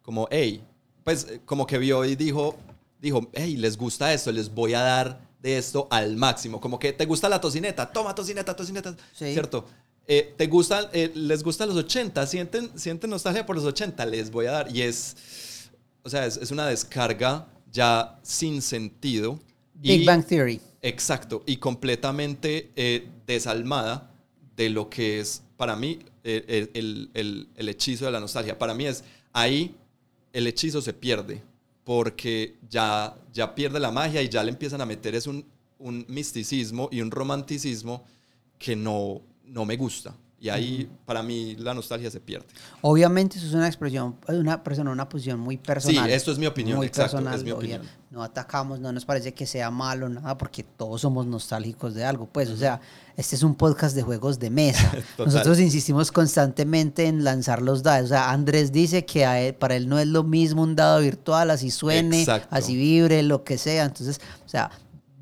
como, 0.01 0.27
hey, 0.31 0.63
pues 1.05 1.27
eh, 1.29 1.41
como 1.45 1.67
que 1.67 1.77
vio 1.77 2.05
y 2.07 2.17
dijo, 2.17 2.57
dijo, 2.99 3.29
hey, 3.35 3.57
les 3.59 3.77
gusta 3.77 4.13
esto, 4.13 4.33
les 4.33 4.53
voy 4.53 4.73
a 4.73 4.81
dar 4.81 5.21
de 5.43 5.59
esto 5.59 5.87
al 5.91 6.17
máximo. 6.17 6.61
Como 6.61 6.79
que 6.79 6.95
te 6.95 7.05
gusta 7.05 7.29
la 7.29 7.39
tocineta, 7.39 7.93
toma 7.93 8.15
tocineta, 8.15 8.57
tocineta, 8.57 8.97
¿cierto? 9.15 9.67
Eh, 10.07 10.35
¿Te 10.37 10.47
gustan, 10.47 10.87
eh, 10.95 11.13
les 11.15 11.43
gustan 11.43 11.69
los 11.69 11.77
80? 11.77 12.27
¿Sienten, 12.27 12.71
¿Sienten 12.75 13.11
nostalgia 13.11 13.45
por 13.45 13.55
los 13.55 13.67
80? 13.67 14.07
Les 14.07 14.31
voy 14.31 14.47
a 14.47 14.53
dar. 14.53 14.75
Y 14.75 14.81
es, 14.81 15.71
o 16.03 16.09
sea, 16.09 16.25
es, 16.25 16.51
una 16.51 16.67
descarga 16.67 17.47
ya 17.71 18.19
sin 18.23 18.63
sentido. 18.63 19.39
Big 19.75 20.07
Bang 20.07 20.25
Theory. 20.25 20.59
Exacto, 20.81 21.43
y 21.47 21.59
completamente 21.59 23.13
desalmada 23.27 24.11
de 24.57 24.71
lo 24.71 24.89
que 24.89 25.21
es 25.21 25.43
para 25.57 25.77
mí 25.77 26.01
el, 26.25 27.11
el, 27.15 27.69
hechizo 27.69 28.07
de 28.07 28.13
la 28.13 28.21
nostalgia. 28.21 28.59
Para 28.59 28.75
mí 28.75 28.87
es 28.87 29.05
ahí 29.33 29.75
el 30.33 30.47
hechizo 30.47 30.81
se 30.81 30.93
pierde 30.93 31.43
porque 31.85 32.57
ya, 32.69 33.17
ya 33.33 33.55
pierde 33.55 33.81
la 33.81 33.91
magia 33.91 34.23
y 34.23 34.29
ya 34.29 34.43
le 34.43 34.51
empiezan 34.51 34.81
a 34.81 34.87
meter 34.87 35.15
es 35.15 35.27
un, 35.27 35.45
un 35.79 36.05
misticismo 36.09 36.89
y 36.93 37.01
un 37.01 37.11
romanticismo 37.11 38.05
que 38.59 38.77
no, 38.77 39.21
no 39.45 39.65
me 39.65 39.77
gusta. 39.77 40.15
Y 40.43 40.49
ahí, 40.49 40.91
para 41.07 41.23
mí, 41.23 41.55
la 41.55 41.73
nostalgia 41.73 42.11
se 42.11 42.19
pierde. 42.19 42.47
Obviamente, 42.81 43.39
eso 43.39 43.47
es 43.47 43.55
una 43.55 43.69
expresión, 43.69 44.17
una 44.27 44.65
persona, 44.65 44.91
una 44.91 45.09
posición 45.09 45.39
muy 45.39 45.57
personal. 45.57 46.07
Sí, 46.07 46.13
esto 46.13 46.33
es 46.33 46.39
mi 46.39 46.47
opinión, 46.47 46.79
muy 46.79 46.89
personal, 46.89 47.33
es 47.37 47.45
mi 47.45 47.53
opinión. 47.53 47.83
No 48.11 48.25
atacamos, 48.25 48.81
no 48.81 48.91
nos 48.91 49.05
parece 49.05 49.33
que 49.33 49.47
sea 49.47 49.71
malo, 49.71 50.09
nada, 50.09 50.37
porque 50.37 50.65
todos 50.65 51.01
somos 51.03 51.27
nostálgicos 51.27 51.95
de 51.95 52.05
algo. 52.05 52.27
Pues, 52.27 52.51
o 52.51 52.57
sea, 52.57 52.81
este 53.17 53.37
es 53.37 53.45
un 53.45 53.55
podcast 53.55 53.95
de 53.95 54.03
juegos 54.03 54.41
de 54.41 54.51
mesa. 54.51 54.93
Nosotros 55.19 55.61
insistimos 55.61 56.11
constantemente 56.11 57.07
en 57.07 57.23
lanzar 57.23 57.63
los 57.63 57.85
dados. 57.85 58.07
O 58.07 58.09
sea, 58.09 58.33
Andrés 58.33 58.73
dice 58.73 59.05
que 59.05 59.55
para 59.57 59.77
él 59.77 59.89
no 59.89 60.01
es 60.01 60.09
lo 60.09 60.25
mismo 60.25 60.65
un 60.65 60.75
dado 60.75 60.99
virtual, 60.99 61.53
así 61.53 61.71
suene, 61.71 62.27
así 62.51 62.75
vibre, 62.75 63.23
lo 63.23 63.45
que 63.45 63.59
sea. 63.59 63.85
Entonces, 63.85 64.21
o 64.45 64.49
sea, 64.49 64.73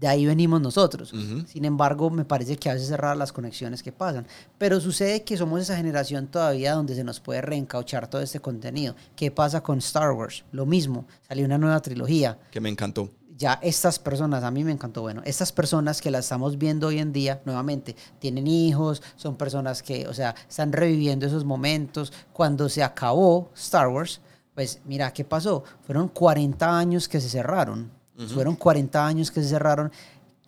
de 0.00 0.08
ahí 0.08 0.24
venimos 0.24 0.62
nosotros. 0.62 1.12
Sin 1.46 1.64
embargo, 1.66 2.08
me 2.08 2.24
parece 2.24 2.56
que 2.56 2.72
veces 2.72 2.88
cerrar 2.88 3.18
las 3.18 3.32
conexiones 3.32 3.82
que 3.82 3.92
pasan. 3.92 4.26
Pero 4.56 4.80
sucede 4.80 5.24
que 5.24 5.36
somos 5.36 5.60
esa 5.60 5.76
generación 5.76 6.26
todavía 6.26 6.72
donde 6.72 6.94
se 6.94 7.04
nos 7.04 7.20
puede 7.20 7.42
reencauchar 7.42 8.08
todo 8.08 8.22
este 8.22 8.40
contenido. 8.40 8.96
¿Qué 9.14 9.30
pasa 9.30 9.62
con 9.62 9.78
Star 9.78 10.12
Wars? 10.12 10.42
Lo 10.52 10.64
mismo, 10.64 11.04
salió 11.28 11.44
una 11.44 11.58
nueva 11.58 11.80
trilogía. 11.80 12.38
Que 12.50 12.60
me 12.60 12.70
encantó. 12.70 13.10
ya 13.36 13.58
estas 13.62 13.98
personas, 13.98 14.42
a 14.42 14.50
mí 14.50 14.64
me 14.64 14.72
encantó, 14.72 15.02
bueno, 15.02 15.22
estas 15.24 15.52
personas 15.52 16.00
que 16.00 16.10
las 16.10 16.26
estamos 16.26 16.56
viendo 16.56 16.88
hoy 16.88 16.98
en 16.98 17.12
día, 17.12 17.40
nuevamente, 17.44 17.96
tienen 18.18 18.46
hijos, 18.46 19.02
son 19.16 19.36
personas 19.36 19.82
que, 19.82 20.06
o 20.08 20.14
sea, 20.14 20.34
están 20.48 20.72
reviviendo 20.72 21.26
esos 21.26 21.44
momentos. 21.44 22.12
Cuando 22.32 22.68
se 22.68 22.82
acabó 22.82 23.50
Star 23.54 23.88
Wars, 23.88 24.20
pues 24.54 24.80
mira, 24.84 25.12
¿qué 25.12 25.24
pasó? 25.24 25.62
Fueron 25.82 26.08
40 26.08 26.78
años 26.78 27.08
que 27.08 27.20
se 27.20 27.28
cerraron. 27.28 27.99
Fueron 28.28 28.56
40 28.56 29.06
años 29.06 29.30
que 29.30 29.42
se 29.42 29.48
cerraron 29.48 29.90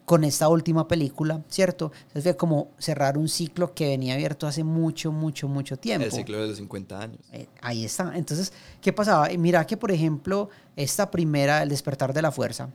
con 0.05 0.25
esta 0.25 0.49
última 0.49 0.89
película, 0.89 1.43
¿cierto? 1.49 1.93
Entonces 1.95 2.25
fue 2.25 2.37
como 2.37 2.73
cerrar 2.79 3.17
un 3.17 3.29
ciclo 3.29 3.73
que 3.73 3.87
venía 3.87 4.15
abierto 4.15 4.47
hace 4.47 4.65
mucho, 4.65 5.13
mucho, 5.13 5.49
mucho 5.49 5.79
tiempo. 5.79 6.05
El 6.05 6.13
ciclo 6.13 6.41
de 6.41 6.49
los 6.49 6.57
50 6.57 7.01
años. 7.01 7.21
Eh, 7.33 7.47
ahí 7.61 7.85
está. 7.85 8.13
Entonces, 8.17 8.53
¿qué 8.81 8.93
pasaba? 8.93 9.29
Mira 9.39 9.67
que, 9.67 9.77
por 9.77 9.91
ejemplo, 9.93 10.51
esta 10.77 11.11
primera, 11.11 11.63
El 11.63 11.69
despertar 11.69 12.13
de 12.13 12.23
la 12.23 12.33
fuerza, 12.33 12.69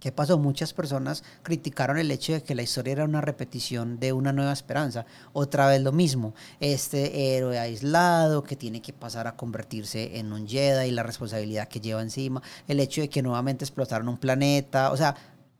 ¿Qué 0.00 0.12
pasó? 0.12 0.38
Muchas 0.38 0.72
personas 0.72 1.24
criticaron 1.42 1.98
el 1.98 2.12
hecho 2.12 2.32
de 2.32 2.44
que 2.44 2.54
la 2.54 2.62
historia 2.62 2.92
era 2.92 3.04
una 3.04 3.20
repetición 3.20 3.98
de 3.98 4.12
una 4.12 4.32
nueva 4.32 4.52
esperanza. 4.52 5.06
Otra 5.32 5.66
vez 5.66 5.82
lo 5.82 5.90
mismo. 5.90 6.34
Este 6.60 7.36
héroe 7.36 7.58
aislado 7.58 8.44
que 8.44 8.54
tiene 8.54 8.80
que 8.80 8.92
pasar 8.92 9.26
a 9.26 9.34
convertirse 9.34 10.18
en 10.18 10.32
un 10.32 10.46
Jedi 10.46 10.90
y 10.90 10.92
la 10.92 11.02
responsabilidad 11.02 11.66
que 11.66 11.80
lleva 11.80 12.00
encima. 12.00 12.40
El 12.68 12.78
hecho 12.78 13.00
de 13.00 13.08
que 13.08 13.22
nuevamente 13.22 13.64
explotaron 13.64 14.08
un 14.08 14.18
planeta. 14.18 14.92
O 14.92 14.96
sea, 14.96 15.16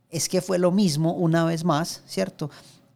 es 0.08 0.28
que 0.28 0.40
fue 0.40 0.60
lo 0.60 0.70
mismo 0.70 1.14
una 1.14 1.44
vez 1.44 1.64
más, 1.64 2.02
¿cierto? 2.06 2.48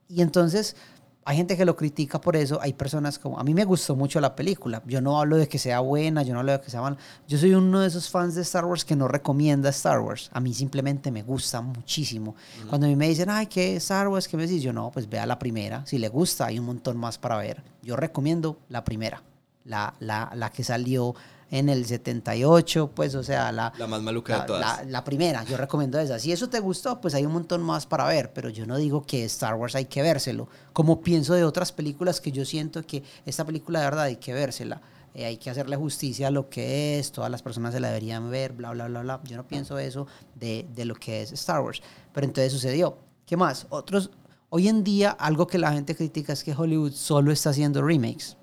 Y 0.09 0.22
entonces 0.22 0.76
hay 1.24 1.36
gente 1.36 1.56
que 1.56 1.64
lo 1.64 1.76
critica 1.76 2.20
por 2.20 2.34
eso, 2.36 2.58
hay 2.60 2.72
personas 2.72 3.18
como, 3.18 3.38
a 3.38 3.44
mí 3.44 3.54
me 3.54 3.64
gustó 3.64 3.94
mucho 3.94 4.20
la 4.20 4.34
película, 4.34 4.82
yo 4.86 5.00
no 5.00 5.20
hablo 5.20 5.36
de 5.36 5.48
que 5.48 5.58
sea 5.58 5.80
buena, 5.80 6.22
yo 6.22 6.32
no 6.34 6.40
hablo 6.40 6.52
de 6.52 6.60
que 6.60 6.70
sea 6.70 6.80
mala, 6.80 6.96
yo 7.28 7.38
soy 7.38 7.54
uno 7.54 7.80
de 7.80 7.88
esos 7.88 8.10
fans 8.10 8.34
de 8.34 8.42
Star 8.42 8.64
Wars 8.64 8.84
que 8.84 8.96
no 8.96 9.06
recomienda 9.06 9.70
Star 9.70 10.00
Wars, 10.00 10.30
a 10.32 10.40
mí 10.40 10.52
simplemente 10.52 11.10
me 11.10 11.22
gusta 11.22 11.60
muchísimo. 11.60 12.34
Cuando 12.68 12.86
a 12.86 12.90
mí 12.90 12.96
me 12.96 13.08
dicen, 13.08 13.30
ay, 13.30 13.46
¿qué 13.46 13.76
Star 13.76 14.08
Wars? 14.08 14.26
¿Qué 14.26 14.36
me 14.36 14.46
decís? 14.46 14.62
Yo 14.62 14.72
no, 14.72 14.90
pues 14.90 15.08
vea 15.08 15.26
la 15.26 15.38
primera, 15.38 15.86
si 15.86 15.98
le 15.98 16.08
gusta, 16.08 16.46
hay 16.46 16.58
un 16.58 16.66
montón 16.66 16.96
más 16.96 17.18
para 17.18 17.36
ver. 17.36 17.62
Yo 17.82 17.96
recomiendo 17.96 18.58
la 18.68 18.84
primera, 18.84 19.22
la, 19.64 19.94
la, 20.00 20.32
la 20.34 20.50
que 20.50 20.64
salió 20.64 21.14
en 21.53 21.68
el 21.68 21.84
78, 21.84 22.92
pues, 22.94 23.14
o 23.14 23.22
sea, 23.22 23.53
la... 23.53 23.74
La 23.76 23.86
más 23.86 24.00
maluca 24.00 24.40
de 24.40 24.46
todas. 24.46 24.86
La, 24.86 25.05
primera, 25.05 25.44
yo 25.44 25.59
recomiendo 25.59 26.00
esa. 26.00 26.18
Si 26.18 26.32
eso 26.32 26.48
te 26.48 26.59
gustó, 26.61 26.98
pues 26.98 27.14
hay 27.14 27.26
un 27.26 27.32
montón 27.34 27.62
más 27.62 27.84
para 27.84 28.07
ver, 28.07 28.32
pero 28.32 28.48
yo 28.48 28.64
no 28.64 28.78
digo 28.78 29.03
que 29.03 29.26
Star 29.26 29.55
Wars 29.55 29.74
hay 29.74 29.84
que 29.84 30.00
vérselo, 30.00 30.48
como 30.72 31.03
pienso 31.03 31.34
de 31.34 31.44
otras 31.44 31.70
películas 31.70 32.22
que 32.22 32.32
yo 32.32 32.46
siento 32.46 32.82
que 32.86 33.03
esta 33.26 33.44
película 33.44 33.80
de 33.80 33.84
verdad 33.84 34.05
hay 34.05 34.16
que 34.16 34.32
vérsela. 34.32 34.80
Eh, 35.14 35.26
hay 35.26 35.36
que 35.36 35.50
hacerle 35.50 35.76
justicia 35.76 36.28
a 36.28 36.30
lo 36.30 36.48
que 36.48 36.98
es, 36.98 37.12
todas 37.12 37.30
las 37.30 37.42
personas 37.42 37.74
se 37.74 37.80
la 37.80 37.88
deberían 37.88 38.30
ver, 38.30 38.55
bla, 38.55 38.70
bla, 38.70 38.88
bla, 38.88 39.03
bla. 39.03 39.20
Yo 39.24 39.36
no 39.36 39.46
pienso 39.46 39.78
eso 39.78 40.07
de, 40.34 40.66
de 40.74 40.86
lo 40.86 40.94
que 40.94 41.20
es 41.20 41.32
Star 41.32 41.61
Wars. 41.61 41.82
Pero 42.14 42.26
entonces 42.26 42.50
sucedió. 42.50 42.96
¿Qué 43.26 43.36
más? 43.36 43.66
Otros, 43.68 44.11
hoy 44.48 44.68
en 44.68 44.82
día 44.82 45.11
algo 45.11 45.46
que 45.46 45.59
la 45.59 45.70
gente 45.70 45.94
critica 45.94 46.32
es 46.32 46.42
que 46.42 46.55
Hollywood 46.55 46.92
solo 46.92 47.30
está 47.30 47.50
haciendo 47.50 47.82
remakes. 47.82 48.38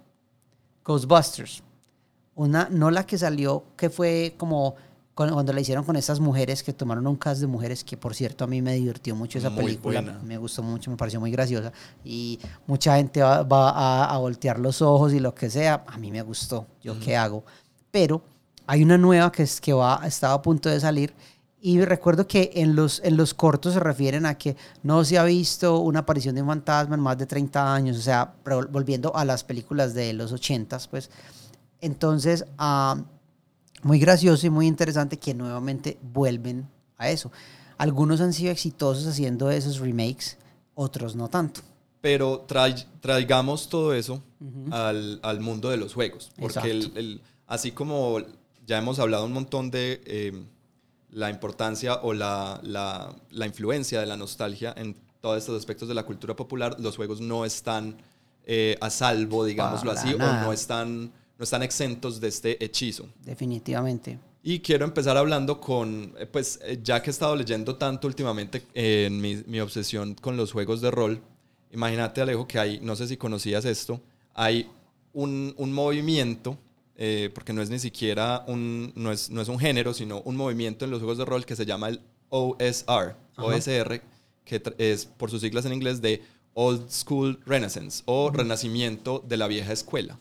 Ghostbusters 0.85 1.63
una, 2.39 2.69
no 2.71 2.89
la 2.89 3.05
que 3.05 3.17
salió, 3.17 3.65
que 3.75 3.89
fue 3.89 4.33
como 4.37 4.75
cuando 5.13 5.51
la 5.51 5.59
hicieron 5.59 5.83
con 5.83 5.97
esas 5.97 6.21
mujeres 6.21 6.63
que 6.63 6.71
tomaron 6.71 7.05
un 7.05 7.17
cast 7.17 7.41
de 7.41 7.47
mujeres, 7.47 7.83
que 7.83 7.97
por 7.97 8.15
cierto 8.15 8.45
a 8.45 8.47
mí 8.47 8.61
me 8.61 8.73
divirtió 8.75 9.13
mucho 9.13 9.37
esa 9.37 9.53
película, 9.53 10.01
me 10.01 10.37
gustó 10.37 10.63
mucho, 10.63 10.89
me 10.89 10.95
pareció 10.95 11.19
muy 11.19 11.31
graciosa 11.31 11.73
y 12.05 12.39
mucha 12.65 12.95
gente 12.95 13.21
va, 13.21 14.05
a, 14.05 14.17
voltear 14.17 14.57
los 14.57 14.81
ojos 14.81 15.11
y 15.11 15.19
lo 15.19 15.35
que 15.35 15.49
sea, 15.49 15.83
a 15.85 15.97
mí 15.97 16.11
me 16.11 16.21
gustó, 16.21 16.65
yo 16.81 16.97
qué 16.97 17.17
hago, 17.17 17.43
pero 17.91 18.21
hay 18.65 18.83
una 18.83 18.97
nueva 18.97 19.29
que, 19.33 19.43
es, 19.43 19.59
que 19.59 19.73
va, 19.73 19.99
estaba 20.05 20.35
a 20.35 20.41
punto 20.41 20.69
de 20.69 20.79
salir 20.79 21.13
y 21.61 21.81
recuerdo 21.81 22.25
que 22.25 22.51
en 22.55 22.73
los, 22.73 23.01
en 23.03 23.17
los 23.17 23.33
cortos 23.33 23.73
se 23.73 23.81
refieren 23.81 24.25
a 24.25 24.37
que 24.37 24.55
no 24.81 25.03
se 25.03 25.17
ha 25.17 25.25
visto 25.25 25.79
una 25.79 25.99
aparición 25.99 26.35
de 26.35 26.41
un 26.41 26.47
fantasma 26.47 26.95
en 26.95 27.01
más 27.01 27.17
de 27.17 27.25
30 27.25 27.73
años, 27.73 27.97
o 27.97 28.01
sea, 28.01 28.35
volviendo 28.71 29.13
a 29.13 29.25
las 29.25 29.43
películas 29.43 29.93
de 29.93 30.13
los 30.13 30.31
80, 30.31 30.79
pues 30.89 31.09
entonces, 31.81 32.45
ah, 32.57 33.01
muy 33.83 33.99
gracioso 33.99 34.45
y 34.47 34.49
muy 34.49 34.67
interesante 34.67 35.17
que 35.17 35.33
nuevamente 35.33 35.97
vuelven 36.01 36.67
a 36.97 37.09
eso. 37.09 37.31
Algunos 37.77 38.19
han 38.21 38.33
sido 38.33 38.51
exitosos 38.51 39.05
haciendo 39.07 39.49
esos 39.49 39.79
remakes, 39.79 40.37
otros 40.75 41.15
no 41.15 41.29
tanto. 41.29 41.61
Pero 42.01 42.45
traigamos 43.01 43.69
todo 43.69 43.93
eso 43.93 44.21
al, 44.71 45.39
mundo 45.39 45.69
de 45.69 45.77
los 45.77 45.93
juegos, 45.93 46.31
porque 46.39 46.71
el, 46.71 47.21
así 47.47 47.71
como 47.71 48.19
ya 48.65 48.77
hemos 48.77 48.99
hablado 48.99 49.25
un 49.25 49.33
montón 49.33 49.69
de 49.69 50.01
eh, 50.05 50.45
la 51.11 51.29
importancia 51.29 51.95
o 51.95 52.13
la, 52.13 52.61
la, 52.63 53.45
influencia 53.45 53.99
de 53.99 54.05
la 54.05 54.15
nostalgia 54.15 54.73
en 54.77 54.95
todos 55.19 55.37
estos 55.37 55.57
aspectos 55.57 55.89
de 55.89 55.93
la 55.93 56.03
cultura 56.03 56.35
popular, 56.35 56.77
los 56.79 56.95
juegos 56.95 57.19
no 57.19 57.43
están 57.43 57.97
eh, 58.45 58.77
a 58.79 58.89
salvo, 58.89 59.43
digámoslo 59.43 59.91
así, 59.91 60.13
o 60.13 60.17
no 60.17 60.53
están 60.53 61.11
no 61.39 61.43
están 61.43 61.63
exentos 61.63 62.19
de 62.19 62.27
este 62.27 62.63
hechizo. 62.63 63.07
Definitivamente. 63.23 64.19
Y 64.43 64.59
quiero 64.59 64.83
empezar 64.83 65.15
hablando 65.15 65.61
con, 65.61 66.13
eh, 66.19 66.25
pues 66.25 66.59
eh, 66.63 66.79
ya 66.83 67.01
que 67.01 67.09
he 67.09 67.11
estado 67.11 67.33
leyendo 67.35 67.77
tanto 67.77 68.07
últimamente 68.07 68.63
en 68.73 69.21
mi, 69.21 69.59
obsesión 69.61 70.15
con 70.15 70.35
los 70.35 70.51
juegos 70.51 70.81
de 70.81 70.91
rol, 70.91 71.21
imagínate 71.71 72.21
Alejo 72.21 72.45
que 72.45 72.59
hay, 72.59 72.79
no 72.81 72.95
sé 72.97 73.07
si 73.07 73.15
conocías 73.15 73.63
esto, 73.63 74.01
hay 74.33 74.69
un, 75.13 75.55
movimiento, 75.57 76.57
eh, 76.97 77.29
porque 77.33 77.53
no 77.53 77.61
es 77.61 77.69
ni 77.69 77.79
siquiera 77.79 78.43
un, 78.47 78.91
no 78.95 79.11
es, 79.11 79.29
no 79.29 79.41
es, 79.41 79.47
un 79.47 79.59
género, 79.59 79.93
sino 79.93 80.21
un 80.21 80.35
movimiento 80.35 80.83
en 80.83 80.91
los 80.91 80.99
juegos 80.99 81.17
de 81.17 81.25
rol 81.25 81.45
que 81.45 81.55
se 81.55 81.65
llama 81.65 81.87
el 81.87 82.01
OSR, 82.27 83.15
OSR, 83.37 84.01
que 84.43 84.61
es 84.77 85.05
por 85.05 85.31
sus 85.31 85.39
siglas 85.39 85.65
en 85.65 85.73
inglés 85.73 86.01
de 86.01 86.21
Old 86.53 86.89
School 86.89 87.39
Renaissance 87.45 88.03
o 88.05 88.31
Renacimiento 88.31 89.23
de 89.27 89.37
la 89.37 89.47
vieja 89.47 89.71
escuela. 89.71 90.19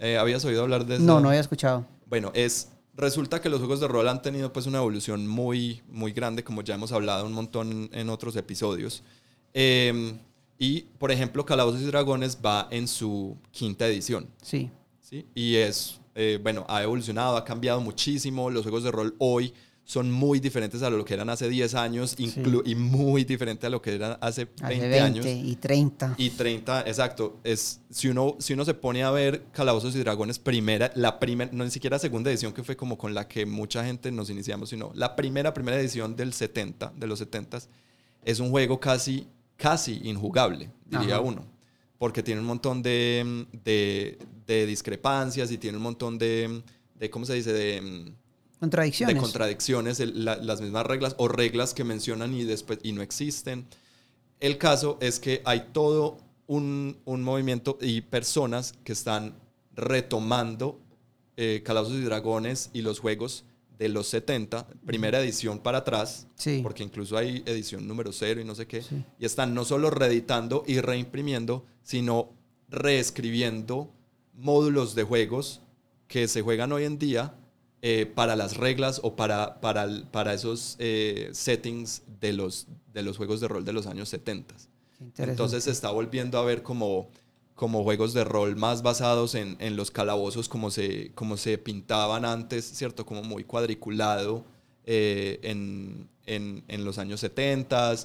Eh, 0.00 0.16
¿Habías 0.16 0.44
oído 0.44 0.62
hablar 0.62 0.86
de 0.86 0.96
eso? 0.96 1.04
No, 1.04 1.20
no 1.20 1.28
había 1.28 1.40
escuchado. 1.40 1.86
Bueno, 2.06 2.30
es 2.34 2.68
resulta 2.96 3.40
que 3.40 3.48
los 3.48 3.58
juegos 3.58 3.80
de 3.80 3.88
rol 3.88 4.08
han 4.08 4.22
tenido 4.22 4.52
pues 4.52 4.66
una 4.66 4.78
evolución 4.78 5.26
muy 5.26 5.82
muy 5.88 6.12
grande, 6.12 6.44
como 6.44 6.62
ya 6.62 6.74
hemos 6.74 6.92
hablado 6.92 7.26
un 7.26 7.32
montón 7.32 7.90
en 7.92 8.08
otros 8.08 8.36
episodios. 8.36 9.02
Em, 9.52 10.18
y 10.58 10.82
por 10.98 11.10
ejemplo, 11.10 11.44
Calabozos 11.44 11.80
y 11.80 11.86
Dragones 11.86 12.38
va 12.44 12.68
en 12.70 12.88
su 12.88 13.36
quinta 13.50 13.86
edición. 13.86 14.28
Sí. 14.42 14.70
Sí. 15.00 15.26
Y 15.34 15.56
es 15.56 16.00
eh, 16.14 16.38
bueno, 16.42 16.64
ha 16.68 16.82
evolucionado, 16.82 17.36
ha 17.36 17.44
cambiado 17.44 17.80
muchísimo. 17.80 18.50
Los 18.50 18.62
juegos 18.62 18.84
de 18.84 18.90
rol 18.90 19.14
hoy 19.18 19.52
son 19.84 20.10
muy 20.10 20.40
diferentes 20.40 20.82
a 20.82 20.88
lo 20.88 21.04
que 21.04 21.12
eran 21.12 21.28
hace 21.28 21.48
10 21.48 21.74
años 21.74 22.16
y 22.18 22.74
muy 22.74 23.24
diferente 23.24 23.66
a 23.66 23.70
lo 23.70 23.82
que 23.82 23.94
eran 23.94 24.16
hace 24.20 24.48
20, 24.66 25.00
años. 25.00 25.26
Y 25.26 25.56
30. 25.56 26.14
Y 26.16 26.30
30, 26.30 26.82
exacto. 26.82 27.38
Es, 27.44 27.80
si, 27.90 28.08
uno, 28.08 28.36
si 28.38 28.54
uno 28.54 28.64
se 28.64 28.72
pone 28.72 29.02
a 29.04 29.10
ver 29.10 29.44
Calabozos 29.52 29.94
y 29.94 29.98
Dragones 29.98 30.38
primera, 30.38 30.90
la 30.94 31.20
primera, 31.20 31.50
no 31.52 31.64
ni 31.64 31.70
siquiera 31.70 31.98
segunda 31.98 32.30
edición 32.30 32.54
que 32.54 32.62
fue 32.62 32.76
como 32.76 32.96
con 32.96 33.12
la 33.12 33.28
que 33.28 33.44
mucha 33.44 33.84
gente 33.84 34.10
nos 34.10 34.30
iniciamos, 34.30 34.70
sino 34.70 34.90
la 34.94 35.14
primera, 35.16 35.52
primera 35.52 35.78
edición 35.78 36.16
del 36.16 36.32
70, 36.32 36.94
de 36.96 37.06
los 37.06 37.18
70, 37.18 37.58
es 38.24 38.40
un 38.40 38.50
juego 38.50 38.80
casi, 38.80 39.26
casi 39.56 40.00
injugable, 40.04 40.70
diría 40.86 41.20
uno. 41.20 41.44
Porque 41.98 42.22
tiene 42.22 42.40
un 42.40 42.46
montón 42.46 42.82
de, 42.82 43.46
de, 43.64 44.18
de 44.46 44.66
discrepancias 44.66 45.50
y 45.50 45.58
tiene 45.58 45.76
un 45.76 45.82
montón 45.84 46.18
de, 46.18 46.62
de 46.98 47.10
¿cómo 47.10 47.24
se 47.26 47.34
dice? 47.34 47.52
De 47.52 48.14
Contradicciones. 48.64 49.14
De 49.14 49.20
contradicciones, 49.20 50.00
las 50.00 50.60
mismas 50.60 50.86
reglas 50.86 51.14
o 51.18 51.28
reglas 51.28 51.74
que 51.74 51.84
mencionan 51.84 52.34
y, 52.34 52.44
después, 52.44 52.78
y 52.82 52.92
no 52.92 53.02
existen. 53.02 53.66
El 54.40 54.58
caso 54.58 54.98
es 55.00 55.20
que 55.20 55.42
hay 55.44 55.68
todo 55.72 56.18
un, 56.46 56.98
un 57.04 57.22
movimiento 57.22 57.78
y 57.80 58.00
personas 58.00 58.74
que 58.84 58.92
están 58.92 59.34
retomando 59.74 60.80
eh, 61.36 61.62
Calabozos 61.64 61.96
y 61.96 62.02
Dragones 62.02 62.70
y 62.72 62.82
los 62.82 63.00
juegos 63.00 63.44
de 63.78 63.88
los 63.88 64.06
70, 64.06 64.68
primera 64.86 65.20
edición 65.20 65.58
para 65.58 65.78
atrás, 65.78 66.28
porque 66.62 66.84
incluso 66.84 67.16
hay 67.16 67.42
edición 67.44 67.88
número 67.88 68.12
cero 68.12 68.40
y 68.40 68.44
no 68.44 68.54
sé 68.54 68.66
qué, 68.66 68.82
y 69.18 69.24
están 69.24 69.52
no 69.52 69.64
solo 69.64 69.90
reeditando 69.90 70.62
y 70.66 70.80
reimprimiendo, 70.80 71.64
sino 71.82 72.30
reescribiendo 72.68 73.92
módulos 74.34 74.94
de 74.94 75.02
juegos 75.02 75.60
que 76.06 76.28
se 76.28 76.42
juegan 76.42 76.70
hoy 76.70 76.84
en 76.84 76.98
día 76.98 77.34
eh, 77.86 78.06
para 78.06 78.34
las 78.34 78.56
reglas 78.56 78.98
o 79.02 79.14
para, 79.14 79.60
para, 79.60 79.86
para 80.10 80.32
esos 80.32 80.76
eh, 80.78 81.28
settings 81.34 82.00
de 82.18 82.32
los, 82.32 82.66
de 82.94 83.02
los 83.02 83.18
juegos 83.18 83.42
de 83.42 83.48
rol 83.48 83.62
de 83.66 83.74
los 83.74 83.86
años 83.86 84.08
70. 84.08 84.54
Entonces 85.18 85.64
se 85.64 85.70
está 85.70 85.90
volviendo 85.90 86.38
a 86.38 86.44
ver 86.46 86.62
como, 86.62 87.10
como 87.54 87.82
juegos 87.82 88.14
de 88.14 88.24
rol 88.24 88.56
más 88.56 88.80
basados 88.80 89.34
en, 89.34 89.58
en 89.58 89.76
los 89.76 89.90
calabozos 89.90 90.48
como 90.48 90.70
se, 90.70 91.12
como 91.14 91.36
se 91.36 91.58
pintaban 91.58 92.24
antes, 92.24 92.64
¿cierto? 92.64 93.04
Como 93.04 93.22
muy 93.22 93.44
cuadriculado 93.44 94.46
eh, 94.86 95.40
en, 95.42 96.08
en, 96.24 96.64
en, 96.68 96.86
los 96.86 96.96
años 96.96 97.20
70, 97.20 97.96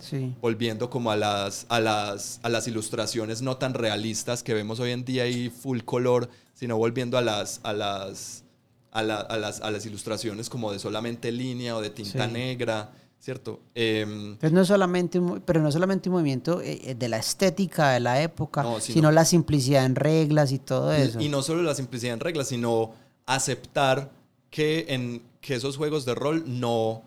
volviendo 0.41 0.89
como 0.89 1.09
a 1.09 1.15
las, 1.15 1.65
a, 1.69 1.79
las, 1.79 2.41
a 2.43 2.49
las 2.49 2.67
ilustraciones 2.67 3.41
no 3.41 3.55
tan 3.55 3.73
realistas 3.73 4.43
que 4.43 4.53
vemos 4.53 4.81
hoy 4.81 4.91
en 4.91 5.05
día 5.05 5.25
y 5.27 5.49
full 5.49 5.83
color, 5.85 6.29
sino 6.53 6.75
volviendo 6.75 7.17
a 7.17 7.21
las... 7.21 7.61
A 7.63 7.71
las 7.71 8.43
a, 8.91 9.03
las, 9.03 9.61
a, 9.61 9.71
las, 9.71 9.85
ilustraciones 9.85 10.49
como 10.49 10.71
de 10.71 10.79
solamente 10.79 11.31
línea 11.31 11.75
o 11.75 11.81
de 11.81 11.89
tinta 11.89 12.27
negra, 12.27 12.91
¿cierto? 13.19 13.59
Pues 13.73 14.51
no 14.51 14.65
solamente 14.65 15.21
pero 15.45 15.61
no 15.61 15.71
solamente 15.71 16.09
un 16.09 16.15
movimiento 16.15 16.61
eh, 16.61 16.81
eh, 16.83 16.95
de 16.95 17.09
la 17.09 17.17
estética 17.17 17.91
de 17.91 17.99
la 17.99 18.21
época, 18.21 18.65
sino, 18.79 19.11
la 19.11 19.25
simplicidad 19.25 19.85
en 19.85 19.95
reglas 19.95 20.51
y 20.51 20.59
todo 20.59 20.91
eso. 20.91 21.19
Y, 21.19 21.29
no 21.29 21.41
solo 21.41 21.61
la 21.61 21.75
simplicidad 21.75 22.13
en 22.13 22.19
reglas, 22.19 22.47
sino 22.47 22.93
aceptar 23.25 24.11
que, 24.49 24.85
en, 24.89 25.23
que 25.41 25.55
esos 25.55 25.77
juegos 25.77 26.05
de 26.05 26.15
rol 26.15 26.43
no, 26.47 27.03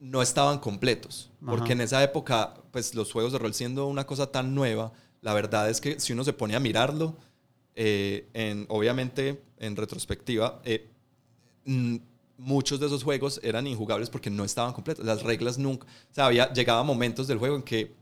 no 0.00 0.22
estaban 0.22 0.58
completos. 0.58 1.30
Porque 1.44 1.72
en 1.72 1.82
esa 1.82 2.02
época, 2.02 2.54
pues 2.70 2.94
los 2.94 3.12
juegos 3.12 3.32
de 3.32 3.38
rol 3.38 3.52
siendo 3.52 3.86
una 3.86 4.06
cosa 4.06 4.28
tan 4.28 4.54
nueva, 4.54 4.92
la 5.20 5.34
verdad 5.34 5.68
es 5.68 5.80
que 5.80 6.00
si 6.00 6.14
uno 6.14 6.24
se 6.24 6.32
pone 6.32 6.56
a 6.56 6.60
mirarlo, 6.60 7.16
eh, 7.76 8.28
en, 8.34 8.66
obviamente 8.68 9.42
en 9.58 9.76
retrospectiva, 9.76 10.60
muchos 12.36 12.80
de 12.80 12.86
esos 12.86 13.02
juegos 13.02 13.40
eran 13.42 13.66
injugables 13.66 14.10
porque 14.10 14.30
no 14.30 14.44
estaban 14.44 14.72
completos. 14.72 15.04
Las 15.04 15.22
reglas 15.22 15.58
nunca. 15.58 15.86
O 15.86 16.14
sea, 16.14 16.26
había, 16.26 16.52
llegaba 16.52 16.82
momentos 16.82 17.26
del 17.26 17.38
juego 17.38 17.56
en 17.56 17.62
que 17.62 17.92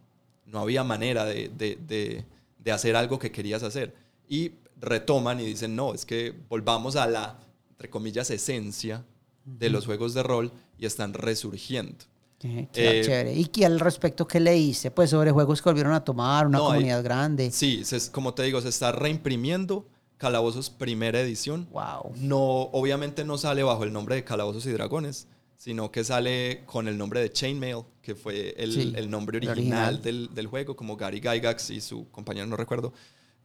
no 0.47 0.61
había 0.61 0.85
manera 0.85 1.25
de, 1.25 1.51
de, 1.57 2.25
de, 2.59 2.73
hacer 2.73 2.97
algo 2.97 3.19
que 3.19 3.31
querías 3.31 3.63
hacer. 3.63 3.95
Y 4.29 4.53
retoman 4.81 5.41
y 5.41 5.45
dicen, 5.45 5.75
no, 5.77 5.95
es 5.95 6.05
que 6.05 6.35
volvamos 6.49 6.97
a 6.97 7.07
la, 7.07 7.39
entre 7.71 7.89
comillas, 7.91 8.31
esencia 8.31 9.05
de 9.45 9.71
los 9.71 9.87
juegos 9.87 10.15
de 10.15 10.23
rol 10.23 10.53
y 10.79 10.87
están 10.87 11.15
resurgiendo. 11.15 12.05
Qué, 12.43 12.69
eh, 12.75 13.03
chévere. 13.05 13.35
¿Y 13.35 13.65
al 13.65 13.79
respecto 13.79 14.27
qué 14.27 14.41
leíste? 14.41 14.91
Pues 14.91 15.11
sobre 15.11 15.31
juegos 15.31 15.63
que 15.63 15.69
volvieron 15.69 15.93
a 15.93 16.03
tomar, 16.03 16.47
una 16.47 16.59
comunidad 16.59 17.03
grande. 17.05 17.53
Sí, 17.53 17.85
como 18.11 18.35
te 18.35 18.43
digo, 18.43 18.61
se 18.61 18.69
está 18.69 18.91
reimprimiendo 18.91 19.87
Calabozos 20.17 20.71
primera 20.71 21.21
edición. 21.21 21.69
Wow. 21.71 22.15
No, 22.17 22.39
obviamente 22.73 23.25
no 23.25 23.39
sale 23.39 23.63
bajo 23.63 23.85
el 23.85 23.93
nombre 23.93 24.17
de 24.17 24.25
Calabozos 24.25 24.67
y 24.67 24.71
Dragones, 24.71 25.29
sino 25.57 25.93
que 25.93 26.03
sale 26.03 26.65
con 26.67 26.89
el 26.89 26.99
nombre 26.99 27.21
de 27.21 27.31
Chainmail, 27.31 27.83
que 28.01 28.17
fue 28.17 28.55
el, 28.59 29.09
nombre 29.09 29.39
original, 29.39 30.03
Del, 30.03 30.47
juego, 30.49 30.75
como 30.75 30.97
Gary 30.97 31.21
Gygax 31.21 31.71
y 31.71 31.81
su 31.81 32.09
compañero, 32.11 32.47
no 32.47 32.57
recuerdo, 32.57 32.93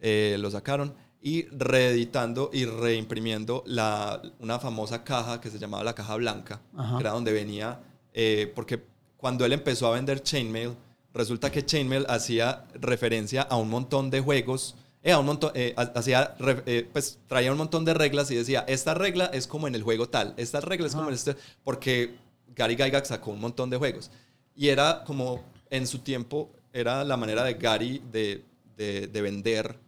eh, 0.00 0.36
lo 0.40 0.50
sacaron. 0.50 0.94
Y 1.20 1.46
reeditando 1.46 2.50
y 2.52 2.64
reimprimiendo 2.64 3.62
la, 3.66 4.22
una 4.40 4.58
famosa 4.58 5.02
caja 5.02 5.40
que 5.40 5.50
se 5.50 5.58
llamaba 5.58 5.84
la 5.84 5.94
caja 5.94 6.16
blanca, 6.16 6.60
que 6.72 7.00
era 7.00 7.10
donde 7.10 7.32
venía, 7.32 7.80
eh, 8.18 8.52
porque 8.54 8.82
cuando 9.16 9.46
él 9.46 9.54
empezó 9.54 9.86
a 9.86 9.94
vender 9.94 10.22
Chainmail, 10.22 10.76
resulta 11.14 11.50
que 11.50 11.64
Chainmail 11.64 12.04
hacía 12.08 12.66
referencia 12.74 13.42
a 13.42 13.56
un 13.56 13.70
montón 13.70 14.10
de 14.10 14.20
juegos 14.20 14.76
eh, 15.02 15.14
un 15.14 15.26
montón, 15.26 15.52
eh, 15.54 15.74
hacía, 15.76 16.34
eh, 16.66 16.88
pues 16.92 17.18
traía 17.28 17.52
un 17.52 17.58
montón 17.58 17.84
de 17.84 17.94
reglas 17.94 18.30
y 18.30 18.34
decía, 18.34 18.64
esta 18.66 18.94
regla 18.94 19.26
es 19.32 19.46
como 19.46 19.68
en 19.68 19.74
el 19.74 19.82
juego 19.82 20.08
tal, 20.08 20.34
esta 20.36 20.60
regla 20.60 20.88
es 20.88 20.94
como 20.94 21.08
en 21.08 21.14
este, 21.14 21.36
porque 21.62 22.16
Gary 22.54 22.74
Gygax 22.74 23.08
sacó 23.08 23.30
un 23.30 23.40
montón 23.40 23.70
de 23.70 23.76
juegos. 23.76 24.10
Y 24.56 24.68
era 24.68 25.04
como, 25.06 25.44
en 25.70 25.86
su 25.86 26.00
tiempo, 26.00 26.50
era 26.72 27.04
la 27.04 27.16
manera 27.16 27.44
de 27.44 27.54
Gary 27.54 28.02
de, 28.10 28.44
de, 28.76 29.22
vender 29.22 29.78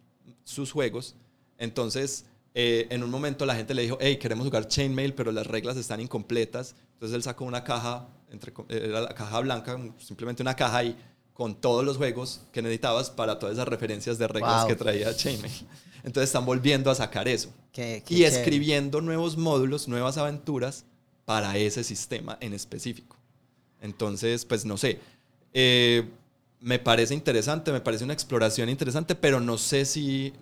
sus 0.44 0.70
juegos. 0.70 1.16
Entonces, 1.58 2.24
en 2.54 3.02
un 3.02 3.10
momento 3.10 3.44
la 3.44 3.56
gente 3.56 3.74
le 3.74 3.82
dijo, 3.82 3.98
hey, 4.00 4.16
queremos 4.16 4.46
jugar 4.46 4.68
Chainmail, 4.68 5.14
pero 5.14 5.32
las 5.32 5.46
reglas 5.46 5.76
están 5.76 6.00
incompletas. 6.00 6.76
Entonces 6.94 7.16
él 7.16 7.22
sacó 7.22 7.44
una 7.44 7.64
caja, 7.64 8.08
entre, 8.30 8.52
era 8.68 9.00
la 9.00 9.14
caja 9.14 9.40
blanca, 9.40 9.78
simplemente 9.98 10.42
una 10.42 10.54
caja 10.54 10.84
y 10.84 10.96
con 11.32 11.54
todos 11.54 11.84
los 11.84 11.96
juegos 11.96 12.42
que 12.52 12.60
necesitabas 12.60 13.10
para 13.10 13.38
todas 13.38 13.54
esas 13.54 13.66
referencias 13.66 14.18
de 14.18 14.28
reglas 14.28 14.66
que 14.66 14.76
traía 14.76 15.14
Chainmail. 15.16 15.66
Entonces 16.02 16.28
están 16.28 16.44
volviendo 16.44 16.90
a 16.90 16.94
sacar 16.94 17.28
eso. 17.28 17.52
y 18.08 18.24
escribiendo 18.24 19.00
nuevos 19.00 19.36
módulos, 19.36 19.88
nuevas 19.88 20.18
aventuras 20.18 20.84
para 21.24 21.56
ese 21.56 21.84
sistema 21.84 22.36
en 22.40 22.54
específico. 22.54 23.16
Entonces, 23.80 24.44
pues 24.44 24.64
no 24.64 24.76
sé. 24.76 24.98
Eh, 25.52 26.08
me 26.60 26.78
parece 26.78 27.14
interesante, 27.14 27.72
me 27.72 27.80
parece 27.80 28.04
una 28.04 28.12
exploración 28.12 28.68
interesante, 28.68 29.14
pero 29.14 29.40
no 29.40 29.56
sé 29.58 29.84
si. 29.84 30.32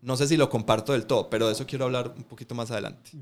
No 0.00 0.16
sé 0.16 0.26
si 0.26 0.36
lo 0.36 0.50
comparto 0.50 0.92
del 0.92 1.06
todo, 1.06 1.30
pero 1.30 1.46
de 1.46 1.52
eso 1.52 1.66
quiero 1.66 1.84
hablar 1.84 2.12
un 2.16 2.24
poquito 2.24 2.56
más 2.56 2.72
adelante. 2.72 3.12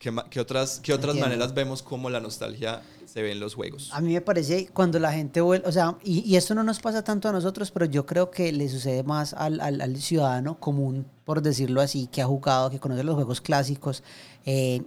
¿Qué, 0.00 0.40
otras, 0.40 0.80
qué 0.82 0.94
otras 0.94 1.14
maneras 1.16 1.52
vemos 1.52 1.82
cómo 1.82 2.08
la 2.08 2.20
nostalgia 2.20 2.80
se 3.04 3.20
ve 3.20 3.32
en 3.32 3.38
los 3.38 3.54
juegos? 3.54 3.90
A 3.92 4.00
mí 4.00 4.14
me 4.14 4.22
parece 4.22 4.66
cuando 4.72 4.98
la 4.98 5.12
gente 5.12 5.42
vuelve, 5.42 5.68
o 5.68 5.72
sea, 5.72 5.98
y, 6.02 6.20
y, 6.20 6.36
esto 6.36 6.54
no 6.54 6.62
nos 6.62 6.80
pasa 6.80 7.04
tanto 7.04 7.28
a 7.28 7.32
nosotros, 7.32 7.70
pero 7.70 7.84
yo 7.84 8.06
creo 8.06 8.30
que 8.30 8.50
le 8.50 8.66
sucede 8.70 9.02
más 9.02 9.34
al, 9.34 9.60
al, 9.60 9.78
al 9.82 9.96
ciudadano 9.98 10.58
común, 10.58 11.06
por 11.26 11.42
decirlo 11.42 11.82
así, 11.82 12.06
que 12.06 12.22
ha 12.22 12.26
jugado, 12.26 12.70
que 12.70 12.80
conoce 12.80 13.04
los 13.04 13.14
juegos 13.14 13.42
clásicos. 13.42 14.02
Eh, 14.46 14.80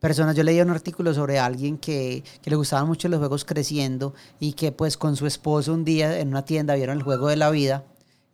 personas, 0.00 0.34
yo 0.34 0.42
leí 0.42 0.58
un 0.62 0.70
artículo 0.70 1.12
sobre 1.12 1.38
alguien 1.38 1.76
que, 1.76 2.24
que, 2.40 2.48
le 2.48 2.56
gustaban 2.56 2.86
mucho 2.86 3.06
los 3.10 3.18
juegos 3.18 3.44
creciendo 3.44 4.14
y 4.40 4.54
que 4.54 4.72
pues 4.72 4.96
con 4.96 5.14
su 5.14 5.26
esposo 5.26 5.74
un 5.74 5.84
día 5.84 6.18
en 6.20 6.28
una 6.28 6.46
tienda 6.46 6.74
vieron 6.74 6.96
el 6.96 7.02
juego 7.02 7.28
de 7.28 7.36
la 7.36 7.50
vida 7.50 7.84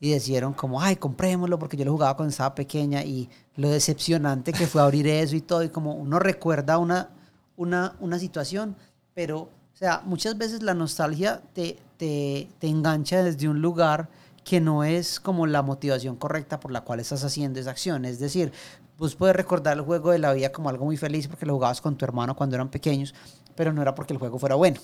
y 0.01 0.11
decidieron 0.11 0.55
como, 0.55 0.81
ay, 0.81 0.97
comprémoslo 0.97 1.59
porque 1.59 1.77
yo 1.77 1.85
lo 1.85 1.93
jugaba 1.93 2.17
cuando 2.17 2.31
estaba 2.31 2.55
pequeña 2.55 3.05
y 3.05 3.29
lo 3.57 3.69
decepcionante 3.69 4.53
que 4.53 4.67
fue 4.67 4.81
abrir 4.81 5.07
eso 5.07 5.37
y 5.37 5.43
todo 5.43 5.63
y 5.63 5.69
como 5.69 5.95
uno 5.95 6.19
recuerda 6.19 6.79
una, 6.79 7.11
una, 7.57 7.95
una 8.01 8.19
situación, 8.19 8.77
pero, 9.13 9.41
o 9.41 9.51
sea, 9.75 10.03
muchas 10.07 10.39
veces 10.39 10.63
la 10.63 10.73
nostalgia 10.73 11.43
te, 11.53 11.79
te, 11.99 12.49
te 12.59 12.69
engancha 12.69 13.23
desde 13.23 13.49
un 13.49 13.61
lugar 13.61 14.09
que 14.43 14.59
no 14.59 14.85
es 14.85 15.21
como 15.21 15.47
la 15.47 15.61
motivación 15.61 16.17
correcta 16.17 16.59
por 16.59 16.73
la 16.73 16.81
cual 16.81 17.01
estás 17.01 17.23
haciendo 17.23 17.61
esa 17.61 17.71
acción. 17.71 18.07
Es 18.07 18.19
decir, 18.19 18.53
vos 18.97 19.15
puedes 19.15 19.37
recordar 19.37 19.77
el 19.77 19.83
juego 19.83 20.13
de 20.13 20.19
la 20.19 20.33
vida 20.33 20.51
como 20.51 20.71
algo 20.71 20.87
muy 20.87 20.97
feliz 20.97 21.29
porque 21.29 21.45
lo 21.45 21.55
jugabas 21.55 21.83
con 21.83 21.97
tu 21.97 22.07
hermano 22.07 22.35
cuando 22.35 22.57
eran 22.57 22.71
pequeños, 22.71 23.15
pero 23.55 23.73
no 23.73 23.83
era 23.83 23.95
porque 23.95 24.15
el 24.15 24.19
juego 24.19 24.39
fuera 24.39 24.55
bueno. 24.55 24.81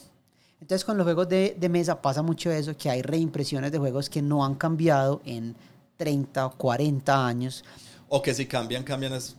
Entonces 0.61 0.85
con 0.85 0.97
los 0.97 1.05
juegos 1.05 1.29
de, 1.29 1.57
de, 1.59 1.69
mesa 1.69 2.01
pasa 2.01 2.23
mucho 2.23 2.51
eso, 2.51 2.77
que 2.77 2.89
hay 2.89 3.03
reimpresiones 3.03 3.71
de 3.73 3.79
juegos 3.79 4.09
que 4.09 4.23
no 4.23 4.45
han 4.45 4.55
cambiado 4.55 5.21
en 5.25 5.55
30 5.97 6.47
o 6.47 6.51
40 6.53 7.27
años. 7.27 7.65
O 8.09 8.23
que 8.23 8.35
si 8.35 8.47
cambian, 8.47 8.83
cambian, 8.83 9.13
es, 9.13 9.37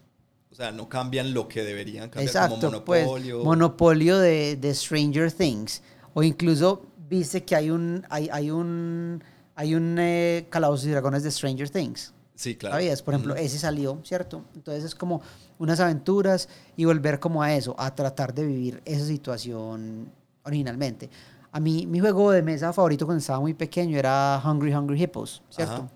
o 0.51 0.55
sea, 0.55 0.71
no 0.71 0.87
cambian 0.89 1.33
lo 1.33 1.47
que 1.47 1.63
deberían 1.63 2.09
cambiar, 2.09 2.23
Exacto, 2.23 2.67
como 2.67 2.85
pues, 2.85 3.05
Monopolio. 3.05 3.35
Pues, 3.37 3.45
monopolio 3.45 4.19
de, 4.19 4.55
de, 4.57 4.73
Stranger 4.73 5.31
Things. 5.31 5.81
O 6.13 6.23
incluso 6.23 6.83
viste 7.09 7.43
que 7.43 7.55
hay 7.55 7.69
un, 7.69 8.05
hay, 8.09 8.29
hay 8.31 8.51
un, 8.51 9.23
hay 9.55 9.75
un 9.75 9.97
eh, 9.99 10.47
Calabozos 10.49 10.85
y 10.85 10.89
Dragones 10.89 11.23
de 11.23 11.31
Stranger 11.31 11.69
Things. 11.69 12.13
Sí, 12.35 12.55
claro. 12.55 12.75
¿Sabías? 12.75 13.01
Por 13.01 13.15
ejemplo, 13.15 13.35
ese 13.35 13.57
salió, 13.57 13.99
¿cierto? 14.03 14.45
Entonces 14.53 14.83
es 14.83 14.95
como 14.95 15.21
unas 15.57 15.79
aventuras 15.79 16.47
y 16.75 16.85
volver 16.85 17.19
como 17.19 17.41
a 17.41 17.55
eso, 17.55 17.75
a 17.79 17.95
tratar 17.95 18.33
de 18.33 18.45
vivir 18.45 18.81
esa 18.85 19.05
situación 19.05 20.11
originalmente. 20.47 21.09
A 21.51 21.59
mí, 21.59 21.85
mi 21.85 21.99
juego 21.99 22.31
de 22.31 22.41
mesa 22.41 22.73
favorito 22.73 23.05
cuando 23.05 23.19
estaba 23.19 23.39
muy 23.39 23.53
pequeño 23.53 23.97
era 23.97 24.41
Hungry 24.43 24.73
Hungry 24.73 25.03
Hippos, 25.03 25.43
¿cierto? 25.49 25.89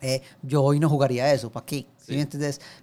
Eh, 0.00 0.22
yo 0.42 0.62
hoy 0.62 0.78
no 0.78 0.88
jugaría 0.88 1.32
eso, 1.32 1.50
¿para 1.50 1.66
qué? 1.66 1.86
¿Sí? 1.98 2.24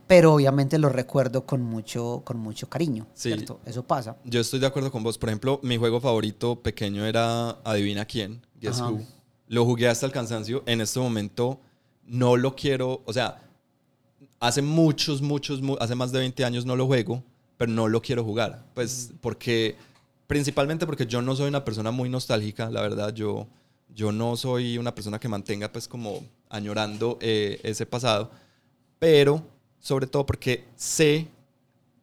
Pero 0.05 0.33
obviamente 0.33 0.77
lo 0.77 0.89
recuerdo 0.89 1.45
con 1.45 1.61
mucho, 1.61 2.21
con 2.25 2.37
mucho 2.37 2.69
cariño, 2.69 3.07
¿cierto? 3.13 3.59
Eso 3.65 3.83
pasa. 3.83 4.17
Yo 4.25 4.41
estoy 4.41 4.59
de 4.59 4.67
acuerdo 4.67 4.91
con 4.91 5.01
vos. 5.01 5.17
Por 5.17 5.29
ejemplo, 5.29 5.59
mi 5.63 5.77
juego 5.77 5.99
favorito 5.99 6.61
pequeño 6.61 7.05
era 7.05 7.49
Adivina 7.63 8.05
quién, 8.05 8.45
Guess 8.59 8.81
Who. 8.81 8.99
Lo 9.47 9.65
jugué 9.65 9.87
hasta 9.87 10.05
el 10.05 10.11
cansancio. 10.11 10.63
En 10.65 10.81
este 10.81 10.99
momento 10.99 11.59
no 12.05 12.37
lo 12.37 12.55
quiero, 12.55 13.01
o 13.05 13.13
sea, 13.13 13.41
hace 14.39 14.61
muchos, 14.61 15.21
muchos, 15.21 15.59
hace 15.79 15.95
más 15.95 16.11
de 16.11 16.19
20 16.19 16.45
años 16.45 16.65
no 16.65 16.75
lo 16.75 16.85
juego, 16.85 17.23
pero 17.57 17.71
no 17.71 17.87
lo 17.87 18.01
quiero 18.01 18.23
jugar. 18.23 18.65
Pues 18.73 19.13
porque 19.21 19.75
principalmente 20.27 20.85
porque 20.85 21.05
yo 21.05 21.21
no 21.21 21.35
soy 21.35 21.47
una 21.47 21.63
persona 21.63 21.91
muy 21.91 22.09
nostálgica, 22.09 22.69
la 22.69 22.81
verdad, 22.81 23.13
yo, 23.13 23.47
yo 23.93 24.11
no 24.11 24.35
soy 24.37 24.77
una 24.77 24.93
persona 24.93 25.19
que 25.19 25.27
mantenga 25.27 25.71
pues 25.71 25.87
como 25.87 26.23
añorando 26.49 27.17
eh, 27.21 27.59
ese 27.63 27.85
pasado, 27.85 28.31
pero 28.99 29.43
sobre 29.79 30.07
todo 30.07 30.25
porque 30.25 30.65
sé 30.75 31.27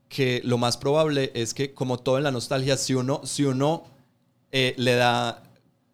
que 0.08 0.42
lo 0.44 0.58
más 0.58 0.76
probable 0.76 1.32
es 1.34 1.54
que 1.54 1.72
como 1.72 1.98
todo 1.98 2.18
en 2.18 2.24
la 2.24 2.30
nostalgia, 2.30 2.76
si 2.76 2.94
uno, 2.94 3.22
si 3.24 3.44
uno 3.44 3.84
eh, 4.52 4.74
le 4.76 4.94
da, 4.94 5.42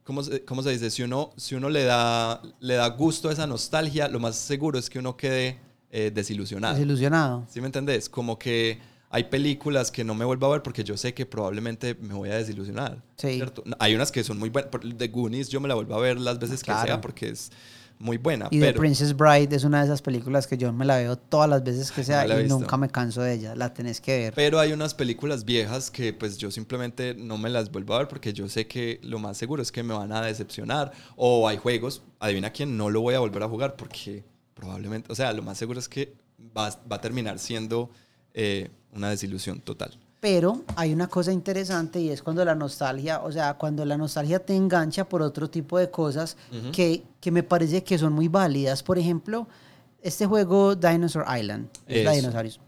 ¿cómo 0.02 0.24
se, 0.24 0.44
¿cómo 0.44 0.62
se, 0.62 0.70
dice? 0.70 0.90
Si 0.90 1.02
uno, 1.02 1.30
si 1.36 1.54
uno 1.54 1.70
le, 1.70 1.84
da, 1.84 2.42
le 2.58 2.74
da 2.74 2.88
gusto 2.88 3.28
a 3.28 3.32
esa 3.32 3.46
nostalgia, 3.46 4.08
lo 4.08 4.18
más 4.18 4.34
seguro 4.34 4.78
es 4.78 4.90
que 4.90 4.98
uno 4.98 5.16
quede 5.16 5.58
eh, 5.90 6.10
desilusionado. 6.12 6.74
Desilusionado. 6.74 7.46
¿Sí 7.48 7.60
me 7.60 7.66
entendés? 7.66 8.08
Como 8.08 8.38
que 8.38 8.78
hay 9.10 9.24
películas 9.24 9.90
que 9.90 10.04
no 10.04 10.14
me 10.14 10.24
vuelvo 10.24 10.46
a 10.46 10.50
ver 10.50 10.62
porque 10.62 10.84
yo 10.84 10.96
sé 10.96 11.14
que 11.14 11.24
probablemente 11.24 11.94
me 11.94 12.14
voy 12.14 12.30
a 12.30 12.36
desilusionar. 12.36 13.02
Sí. 13.16 13.42
Hay 13.78 13.94
unas 13.94 14.12
que 14.12 14.22
son 14.22 14.38
muy 14.38 14.50
buenas. 14.50 14.70
The 14.96 15.08
Goonies 15.08 15.48
yo 15.48 15.60
me 15.60 15.68
la 15.68 15.74
vuelvo 15.74 15.94
a 15.94 16.00
ver 16.00 16.20
las 16.20 16.38
veces 16.38 16.62
que 16.62 16.72
sea 16.72 17.00
porque 17.00 17.30
es 17.30 17.50
muy 17.98 18.18
buena. 18.18 18.48
Y 18.50 18.60
The 18.60 18.74
Princess 18.74 19.16
Bride 19.16 19.54
es 19.56 19.64
una 19.64 19.80
de 19.80 19.86
esas 19.86 20.02
películas 20.02 20.46
que 20.46 20.58
yo 20.58 20.72
me 20.72 20.84
la 20.84 20.98
veo 20.98 21.16
todas 21.16 21.48
las 21.48 21.64
veces 21.64 21.90
que 21.90 22.04
sea 22.04 22.26
y 22.40 22.46
nunca 22.46 22.76
me 22.76 22.90
canso 22.90 23.22
de 23.22 23.34
ella. 23.34 23.54
La 23.54 23.72
tenés 23.72 24.00
que 24.00 24.18
ver. 24.18 24.34
Pero 24.34 24.60
hay 24.60 24.72
unas 24.72 24.94
películas 24.94 25.44
viejas 25.44 25.90
que 25.90 26.12
pues 26.12 26.36
yo 26.36 26.50
simplemente 26.50 27.14
no 27.14 27.38
me 27.38 27.48
las 27.48 27.72
vuelvo 27.72 27.94
a 27.94 27.98
ver 27.98 28.08
porque 28.08 28.34
yo 28.34 28.48
sé 28.48 28.66
que 28.66 29.00
lo 29.02 29.18
más 29.18 29.38
seguro 29.38 29.62
es 29.62 29.72
que 29.72 29.82
me 29.82 29.94
van 29.94 30.12
a 30.12 30.20
decepcionar. 30.20 30.92
O 31.16 31.48
hay 31.48 31.56
juegos, 31.56 32.02
adivina 32.20 32.50
quién, 32.50 32.76
no 32.76 32.90
lo 32.90 33.00
voy 33.00 33.14
a 33.14 33.20
volver 33.20 33.42
a 33.42 33.48
jugar 33.48 33.74
porque 33.76 34.22
probablemente, 34.52 35.10
o 35.10 35.14
sea, 35.14 35.32
lo 35.32 35.42
más 35.42 35.56
seguro 35.56 35.80
es 35.80 35.88
que 35.88 36.14
va, 36.56 36.70
va 36.90 36.96
a 36.96 37.00
terminar 37.00 37.38
siendo... 37.38 37.90
Eh, 38.40 38.70
una 38.94 39.10
desilusión 39.10 39.60
total. 39.60 39.98
Pero 40.20 40.62
hay 40.76 40.92
una 40.92 41.08
cosa 41.08 41.32
interesante 41.32 42.00
y 42.00 42.10
es 42.10 42.22
cuando 42.22 42.44
la 42.44 42.54
nostalgia, 42.54 43.20
o 43.20 43.32
sea, 43.32 43.54
cuando 43.54 43.84
la 43.84 43.96
nostalgia 43.96 44.38
te 44.38 44.54
engancha 44.54 45.08
por 45.08 45.22
otro 45.22 45.50
tipo 45.50 45.76
de 45.76 45.90
cosas 45.90 46.36
que, 46.72 47.02
que 47.20 47.32
me 47.32 47.42
parece 47.42 47.82
que 47.82 47.98
son 47.98 48.12
muy 48.12 48.28
válidas. 48.28 48.84
Por 48.84 48.96
ejemplo, 48.96 49.48
este 50.02 50.26
juego 50.26 50.76
Dinosaur 50.76 51.24
Island, 51.36 51.68
es 51.88 52.04
la 52.04 52.12
dinosaurios. 52.12 52.60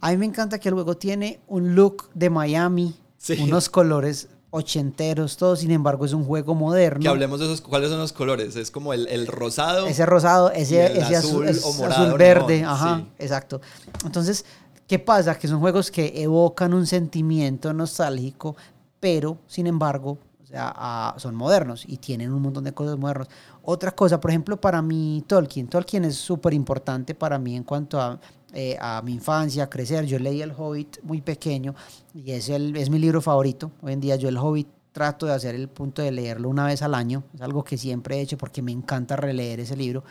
A 0.00 0.10
mí 0.10 0.16
me 0.16 0.24
encanta 0.24 0.58
que 0.58 0.68
el 0.70 0.74
juego 0.74 0.96
tiene 0.96 1.40
un 1.48 1.74
look 1.74 2.08
de 2.14 2.30
Miami, 2.30 2.94
unos 3.40 3.68
colores 3.68 4.28
ochenteros, 4.50 5.36
todo, 5.36 5.54
sin 5.56 5.70
embargo 5.70 6.04
es 6.04 6.12
un 6.12 6.24
juego 6.24 6.54
moderno. 6.54 7.00
Que 7.00 7.08
hablemos 7.08 7.38
de 7.40 7.46
esos, 7.46 7.60
¿cuáles 7.60 7.90
son 7.90 7.98
los 7.98 8.12
colores? 8.12 8.56
Es 8.56 8.70
como 8.70 8.92
el, 8.92 9.06
el 9.08 9.26
rosado. 9.26 9.86
Ese 9.86 10.04
rosado, 10.06 10.50
ese, 10.50 10.98
ese 10.98 11.16
azul, 11.16 11.48
azul, 11.48 12.14
verde, 12.18 12.64
ajá, 12.64 13.04
exacto. 13.18 13.60
Entonces, 14.04 14.44
¿Qué 14.90 14.98
pasa? 14.98 15.38
Que 15.38 15.46
son 15.46 15.60
juegos 15.60 15.88
que 15.88 16.20
evocan 16.20 16.74
un 16.74 16.84
sentimiento 16.84 17.72
nostálgico, 17.72 18.56
pero 18.98 19.38
sin 19.46 19.68
embargo 19.68 20.18
o 20.42 20.46
sea, 20.46 20.72
ah, 20.74 21.14
son 21.16 21.36
modernos 21.36 21.84
y 21.86 21.98
tienen 21.98 22.32
un 22.32 22.42
montón 22.42 22.64
de 22.64 22.74
cosas 22.74 22.98
modernas. 22.98 23.28
Otra 23.62 23.92
cosa, 23.92 24.18
por 24.18 24.32
ejemplo, 24.32 24.60
para 24.60 24.82
mí 24.82 25.22
Tolkien. 25.28 25.68
Tolkien 25.68 26.06
es 26.06 26.16
súper 26.16 26.54
importante 26.54 27.14
para 27.14 27.38
mí 27.38 27.54
en 27.54 27.62
cuanto 27.62 28.00
a, 28.00 28.18
eh, 28.52 28.76
a, 28.80 29.00
mi 29.02 29.12
infancia, 29.12 29.70
crecer. 29.70 30.06
Yo 30.06 30.18
leí 30.18 30.42
El 30.42 30.50
Hobbit 30.58 31.00
muy 31.04 31.20
pequeño 31.20 31.72
y 32.12 32.32
es, 32.32 32.48
el, 32.48 32.74
es 32.74 32.90
mi 32.90 32.98
libro 32.98 33.20
favorito. 33.20 33.70
Hoy 33.82 33.92
en 33.92 34.00
día 34.00 34.16
yo 34.16 34.28
El 34.28 34.38
Hobbit 34.38 34.66
trato 34.92 35.26
de 35.26 35.32
hacer 35.32 35.54
el 35.54 35.68
punto 35.68 36.02
de 36.02 36.10
leerlo 36.10 36.48
una 36.48 36.66
vez 36.66 36.82
al 36.82 36.94
año. 36.94 37.24
Es 37.34 37.40
algo 37.40 37.62
que 37.64 37.78
siempre 37.78 38.18
he 38.18 38.20
hecho 38.20 38.36
porque 38.36 38.62
me 38.62 38.72
encanta 38.72 39.16
releer 39.16 39.60
ese 39.60 39.76
libro. 39.76 40.04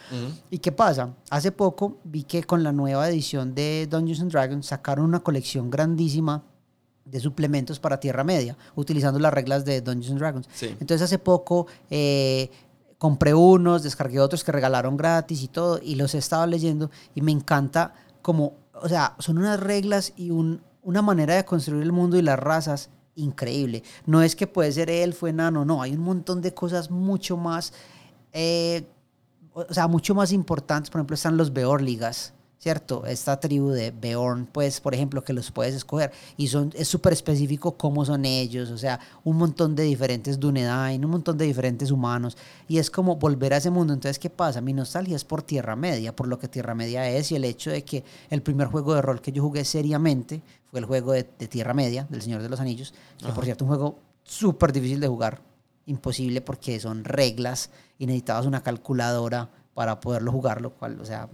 ¿Y 0.49 0.59
qué 0.59 0.71
pasa? 0.71 1.13
Hace 1.29 1.51
poco 1.51 1.97
vi 2.03 2.23
que 2.23 2.43
con 2.43 2.63
la 2.63 2.71
nueva 2.71 3.09
edición 3.09 3.53
de 3.53 3.87
Dungeons 3.89 4.21
and 4.21 4.31
Dragons 4.31 4.65
sacaron 4.65 5.05
una 5.05 5.19
colección 5.19 5.69
grandísima 5.69 6.43
de 7.05 7.19
suplementos 7.19 7.79
para 7.79 7.99
Tierra 7.99 8.23
Media, 8.23 8.55
utilizando 8.75 9.19
las 9.19 9.33
reglas 9.33 9.65
de 9.65 9.81
Dungeons 9.81 10.11
and 10.11 10.19
Dragons. 10.19 10.49
Entonces 10.61 11.01
hace 11.01 11.17
poco 11.19 11.67
eh, 11.89 12.49
compré 12.97 13.33
unos, 13.33 13.83
descargué 13.83 14.19
otros 14.19 14.43
que 14.43 14.51
regalaron 14.51 14.95
gratis 14.95 15.41
y 15.41 15.47
todo, 15.47 15.79
y 15.81 15.95
los 15.95 16.13
he 16.13 16.19
estado 16.19 16.45
leyendo 16.45 16.91
y 17.15 17.21
me 17.21 17.31
encanta 17.31 17.93
como, 18.21 18.53
o 18.73 18.87
sea, 18.87 19.15
son 19.19 19.39
unas 19.39 19.59
reglas 19.59 20.13
y 20.15 20.29
un, 20.29 20.61
una 20.83 21.01
manera 21.01 21.35
de 21.35 21.45
construir 21.45 21.81
el 21.81 21.91
mundo 21.91 22.17
y 22.17 22.21
las 22.21 22.37
razas 22.37 22.89
increíble. 23.19 23.83
No 24.05 24.21
es 24.21 24.35
que 24.35 24.47
puede 24.47 24.71
ser 24.71 24.89
él, 24.89 25.13
fue 25.13 25.29
enano, 25.29 25.65
no, 25.65 25.81
hay 25.81 25.93
un 25.93 26.01
montón 26.03 26.41
de 26.41 26.53
cosas 26.53 26.89
mucho 26.89 27.37
más, 27.37 27.73
eh, 28.33 28.87
o 29.53 29.73
sea, 29.73 29.87
mucho 29.87 30.15
más 30.15 30.31
importantes. 30.31 30.89
Por 30.89 30.99
ejemplo, 30.99 31.15
están 31.15 31.37
los 31.37 31.53
Beorligas, 31.53 32.33
¿cierto? 32.59 33.05
Esta 33.05 33.39
tribu 33.39 33.69
de 33.69 33.91
Beorn, 33.91 34.45
pues, 34.45 34.81
por 34.81 34.93
ejemplo, 34.93 35.23
que 35.23 35.31
los 35.31 35.49
puedes 35.49 35.73
escoger. 35.73 36.11
Y 36.35 36.49
son, 36.49 36.71
es 36.75 36.89
súper 36.89 37.13
específico 37.13 37.77
cómo 37.77 38.03
son 38.03 38.25
ellos, 38.25 38.69
o 38.69 38.77
sea, 38.77 38.99
un 39.23 39.37
montón 39.37 39.75
de 39.75 39.83
diferentes 39.83 40.39
Dunedain, 40.39 41.03
un 41.03 41.11
montón 41.11 41.37
de 41.37 41.45
diferentes 41.45 41.89
humanos. 41.89 42.37
Y 42.67 42.77
es 42.77 42.91
como 42.91 43.15
volver 43.15 43.53
a 43.53 43.57
ese 43.57 43.69
mundo. 43.69 43.93
Entonces, 43.93 44.19
¿qué 44.19 44.29
pasa? 44.29 44.59
Mi 44.59 44.73
nostalgia 44.73 45.15
es 45.15 45.23
por 45.23 45.41
Tierra 45.41 45.77
Media, 45.77 46.13
por 46.13 46.27
lo 46.27 46.37
que 46.37 46.49
Tierra 46.49 46.75
Media 46.75 47.09
es 47.09 47.31
y 47.31 47.35
el 47.35 47.45
hecho 47.45 47.71
de 47.71 47.83
que 47.83 48.03
el 48.29 48.41
primer 48.41 48.67
juego 48.67 48.93
de 48.93 49.01
rol 49.01 49.21
que 49.21 49.31
yo 49.31 49.41
jugué 49.41 49.63
seriamente 49.63 50.41
fue 50.69 50.81
el 50.81 50.85
juego 50.85 51.13
de, 51.13 51.23
Tierra 51.23 51.73
Media, 51.73 52.05
del 52.09 52.21
Señor 52.21 52.41
de 52.41 52.49
los 52.49 52.59
Anillos, 52.59 52.93
que 53.25 53.31
por 53.31 53.45
cierto, 53.45 53.63
un 53.63 53.69
juego 53.69 53.99
súper 54.23 54.71
difícil 54.73 54.99
de 54.99 55.07
jugar, 55.07 55.41
imposible 55.85 56.41
porque 56.41 56.79
son 56.79 57.03
reglas 57.03 57.71
y 57.97 58.05
necesitabas 58.05 58.45
una 58.45 58.61
calculadora 58.61 59.49
para 59.73 59.99
poderlo 59.99 60.31
jugar, 60.31 60.61
lo 60.61 60.71
cual, 60.71 60.99
o 61.01 61.05
sea, 61.05 61.29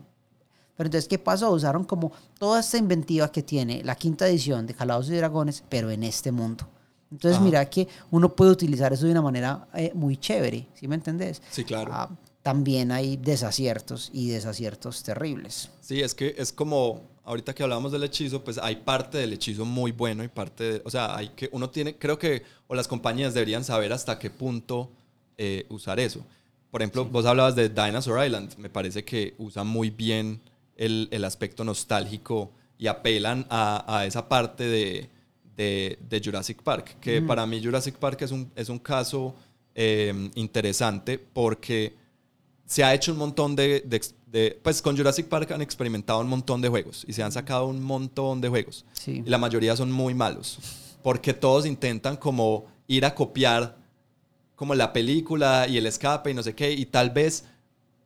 pero 0.76 0.88
entonces, 0.88 1.08
¿qué 1.08 1.20
pasó? 1.20 1.52
Usaron 1.52 1.84
como 1.84 2.12
toda 2.38 2.60
esta 2.60 2.78
inventiva 2.78 3.32
que 3.32 3.44
tiene 3.44 3.84
la 3.84 3.96
quinta 3.96 4.28
edición 4.28 4.68
de 4.68 4.74
Calabozos 4.74 5.12
y 5.12 5.16
Dragones, 5.16 5.64
pero 5.70 5.90
en 5.90 6.04
este 6.04 6.32
mundo. 6.32 6.68
Entonces, 7.12 7.40
mira 7.40 7.70
que 7.70 7.88
uno 8.12 8.36
puede 8.36 8.52
utilizar 8.52 8.92
eso 8.92 9.06
de 9.06 9.12
una 9.12 9.22
manera 9.22 9.68
eh, 9.74 9.92
muy 9.94 10.18
chévere, 10.18 10.68
¿sí 10.74 10.88
me 10.88 10.96
entendés? 10.96 11.42
Sí, 11.52 11.64
claro. 11.64 11.92
Ah, 11.94 12.10
también 12.42 12.92
hay 12.92 13.18
desaciertos 13.18 14.10
y 14.14 14.30
desaciertos 14.30 15.02
terribles. 15.02 15.70
Sí, 15.82 16.02
es 16.02 16.14
que 16.14 16.36
es 16.38 16.52
como, 16.52 17.02
ahorita 17.24 17.56
que 17.56 17.64
hablamos 17.64 17.92
del 17.92 18.04
hechizo, 18.04 18.44
pues 18.44 18.58
hay 18.58 18.76
parte 18.78 19.18
del 19.18 19.34
hechizo 19.34 19.66
muy 19.66 19.92
bueno 19.92 20.24
y 20.24 20.28
parte 20.28 20.64
de, 20.64 20.82
o 20.84 20.90
sea, 20.90 21.16
hay 21.16 21.30
que, 21.30 21.50
uno 21.54 21.70
tiene, 21.70 21.98
creo 21.98 22.20
que, 22.20 22.44
o 22.68 22.76
las 22.76 22.88
compañías 22.88 23.34
deberían 23.34 23.64
saber 23.64 23.94
hasta 23.94 24.20
qué 24.20 24.30
punto 24.30 24.92
eh, 25.38 25.66
usar 25.70 26.00
eso. 26.00 26.24
Por 26.70 26.82
ejemplo, 26.82 27.06
vos 27.06 27.26
hablabas 27.26 27.56
de 27.56 27.70
Dinosaur 27.70 28.24
Island, 28.26 28.58
me 28.58 28.70
parece 28.70 29.06
que 29.06 29.34
usa 29.38 29.64
muy 29.64 29.90
bien 29.90 30.42
el, 30.76 31.08
el 31.12 31.24
aspecto 31.24 31.64
nostálgico 31.64 32.52
y 32.78 32.88
apelan 32.88 33.46
a, 33.50 33.98
a 33.98 34.06
esa 34.06 34.28
parte 34.28 34.66
de, 34.66 35.10
de, 35.56 35.98
de, 36.10 36.22
Jurassic 36.24 36.62
Park, 36.62 36.98
que 37.00 37.22
para 37.22 37.46
mí 37.46 37.64
Jurassic 37.64 37.96
Park 37.96 38.22
es 38.24 38.32
un, 38.32 38.52
es 38.56 38.70
un 38.70 38.80
caso 38.80 39.34
eh, 39.74 40.30
interesante 40.36 41.18
porque 41.18 41.96
se 42.66 42.84
ha 42.84 42.94
hecho 42.94 43.12
un 43.12 43.18
montón 43.18 43.56
de, 43.56 43.84
de, 43.86 44.60
Pues 44.62 44.82
con 44.82 44.98
Jurassic 44.98 45.28
Park 45.28 45.52
han 45.52 45.62
experimentado 45.62 46.20
un 46.20 46.28
montón 46.28 46.62
de 46.62 46.68
juegos 46.68 47.06
y 47.08 47.14
se 47.14 47.24
han 47.24 47.32
sacado 47.32 47.68
un 47.68 47.82
montón 47.82 48.42
de 48.42 48.50
juegos. 48.50 48.86
Y 49.06 49.22
la 49.22 49.38
mayoría 49.38 49.76
son 49.76 49.92
muy 49.92 50.14
malos, 50.14 50.60
porque 51.04 51.34
todos 51.34 51.66
intentan 51.66 52.18
como 52.18 52.66
ir 52.88 53.06
a 53.06 53.14
copiar 53.16 53.78
como 54.56 54.74
la 54.74 54.94
película 54.94 55.68
y 55.68 55.78
el 55.78 55.86
escape 55.86 56.32
y 56.32 56.34
no 56.34 56.42
sé 56.42 56.56
qué, 56.56 56.72
y 56.72 56.86
tal 56.86 57.10
vez 57.12 57.46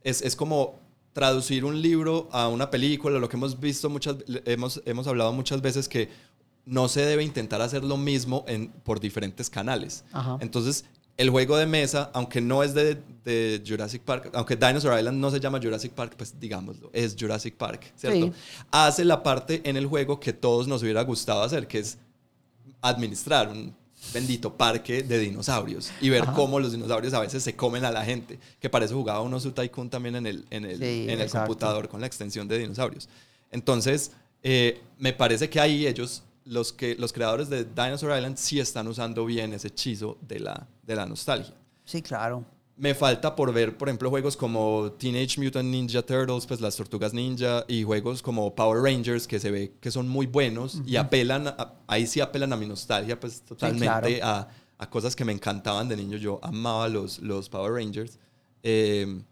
es, 0.03 0.22
es 0.22 0.36
como 0.36 0.79
traducir 1.14 1.66
un 1.66 1.82
libro 1.82 2.30
a 2.32 2.47
una 2.47 2.70
película, 2.70 3.20
lo 3.20 3.30
que 3.30 3.38
hemos 3.38 3.60
visto 3.60 3.89
muchas, 3.89 4.18
hemos, 4.45 4.82
hemos 4.86 5.07
hablado 5.07 5.34
muchas 5.34 5.62
veces 5.62 5.89
que 5.89 6.10
no 6.66 6.88
se 6.88 7.01
debe 7.01 7.24
intentar 7.24 7.62
hacer 7.62 7.84
lo 7.84 7.97
mismo 7.97 8.45
en, 8.47 8.70
por 8.70 8.99
diferentes 8.99 9.49
canales. 9.49 10.03
Entonces, 10.39 10.86
el 11.18 11.30
juego 11.32 11.57
de 11.57 11.66
mesa, 11.66 12.12
aunque 12.14 12.39
no 12.39 12.64
es 12.64 12.74
de, 12.74 13.01
de, 13.26 13.62
Jurassic 13.68 14.03
Park, 14.03 14.32
aunque 14.34 14.55
Dinosaur 14.55 14.97
Island 14.97 15.18
no 15.20 15.30
se 15.32 15.39
llama 15.39 15.60
Jurassic 15.62 15.91
Park, 15.91 16.14
pues 16.16 16.39
digámoslo, 16.39 16.89
es 16.93 17.16
Jurassic 17.20 17.55
Park, 17.55 17.91
¿cierto? 17.95 18.32
Hace 18.72 19.03
la 19.03 19.22
parte 19.22 19.62
en 19.66 19.76
el 19.76 19.86
juego 19.86 20.20
que 20.20 20.32
todos 20.32 20.68
nos 20.68 20.82
hubiera 20.82 21.01
gustado 21.01 21.41
hacer, 21.41 21.68
que 21.68 21.80
es 21.80 21.97
administrar 22.82 23.49
un 23.49 23.76
bendito 24.14 24.53
parque 24.53 25.03
de 25.03 25.20
dinosaurios 25.20 25.91
y 26.01 26.10
ver 26.10 26.26
cómo 26.36 26.60
los 26.60 26.72
dinosaurios 26.72 27.14
a 27.14 27.20
veces 27.20 27.43
se 27.43 27.55
comen 27.55 27.86
a 27.86 27.91
la 27.91 28.03
gente, 28.03 28.39
que 28.60 28.70
para 28.70 28.86
eso 28.86 28.95
jugaba 28.95 29.22
uno 29.22 29.39
su 29.39 29.51
Tycoon 29.51 29.89
también 29.89 30.16
en 30.16 30.26
el, 30.26 30.45
en 30.49 30.66
el, 30.66 30.82
en 30.82 31.22
el 31.22 31.30
computador 31.30 31.89
con 31.89 32.01
la 32.01 32.07
extensión 32.07 32.47
de 32.47 32.57
dinosaurios. 32.60 33.10
Entonces, 33.51 34.12
eh, 34.43 34.82
me 34.97 35.14
parece 35.14 35.49
que 35.49 35.60
ahí 35.60 35.88
ellos, 35.88 36.24
los, 36.45 36.74
que, 36.74 36.95
los 36.95 37.14
creadores 37.14 37.49
de 37.49 37.66
Dinosaur 37.66 38.16
Island, 38.16 38.38
sí 38.38 38.60
están 38.60 38.88
usando 38.88 39.26
bien 39.26 39.53
ese 39.53 39.68
hechizo 39.68 40.18
de 40.22 40.39
la, 40.39 40.68
de 40.84 40.95
la 40.95 41.05
nostalgia. 41.05 41.53
Sí, 41.86 42.01
claro. 42.01 42.45
Me 42.80 42.96
falta 42.96 43.36
por 43.36 43.52
ver, 43.52 43.78
por 43.78 43.90
ejemplo, 43.90 44.10
juegos 44.10 44.38
como 44.38 44.94
Teenage 44.94 45.42
Mutant 45.42 45.68
Ninja 45.68 46.02
Turtles, 46.02 46.46
pues 46.46 46.62
las 46.62 46.78
tortugas 46.78 47.14
ninja, 47.14 47.66
y 47.68 47.84
juegos 47.84 48.22
como 48.22 48.56
Power 48.56 48.82
Rangers, 48.82 49.28
que 49.28 49.38
se 49.38 49.52
ve 49.52 49.74
que 49.82 49.92
son 49.92 50.08
muy 50.08 50.28
buenos 50.28 50.82
y 50.86 50.96
apelan, 50.96 51.54
ahí 51.88 52.08
sí 52.08 52.22
apelan 52.22 52.54
a 52.54 52.56
mi 52.56 52.66
nostalgia, 52.66 53.20
pues 53.20 53.42
totalmente 53.42 54.22
a, 54.22 54.48
a, 54.78 54.90
cosas 54.90 55.14
que 55.14 55.26
me 55.26 55.34
encantaban 55.34 55.90
de 55.90 55.98
niño. 55.98 56.16
Yo 56.16 56.40
amaba 56.42 56.88
los, 56.88 57.20
los 57.20 57.50
Power 57.50 57.74
Rangers, 57.74 58.18
eh, 58.64 59.24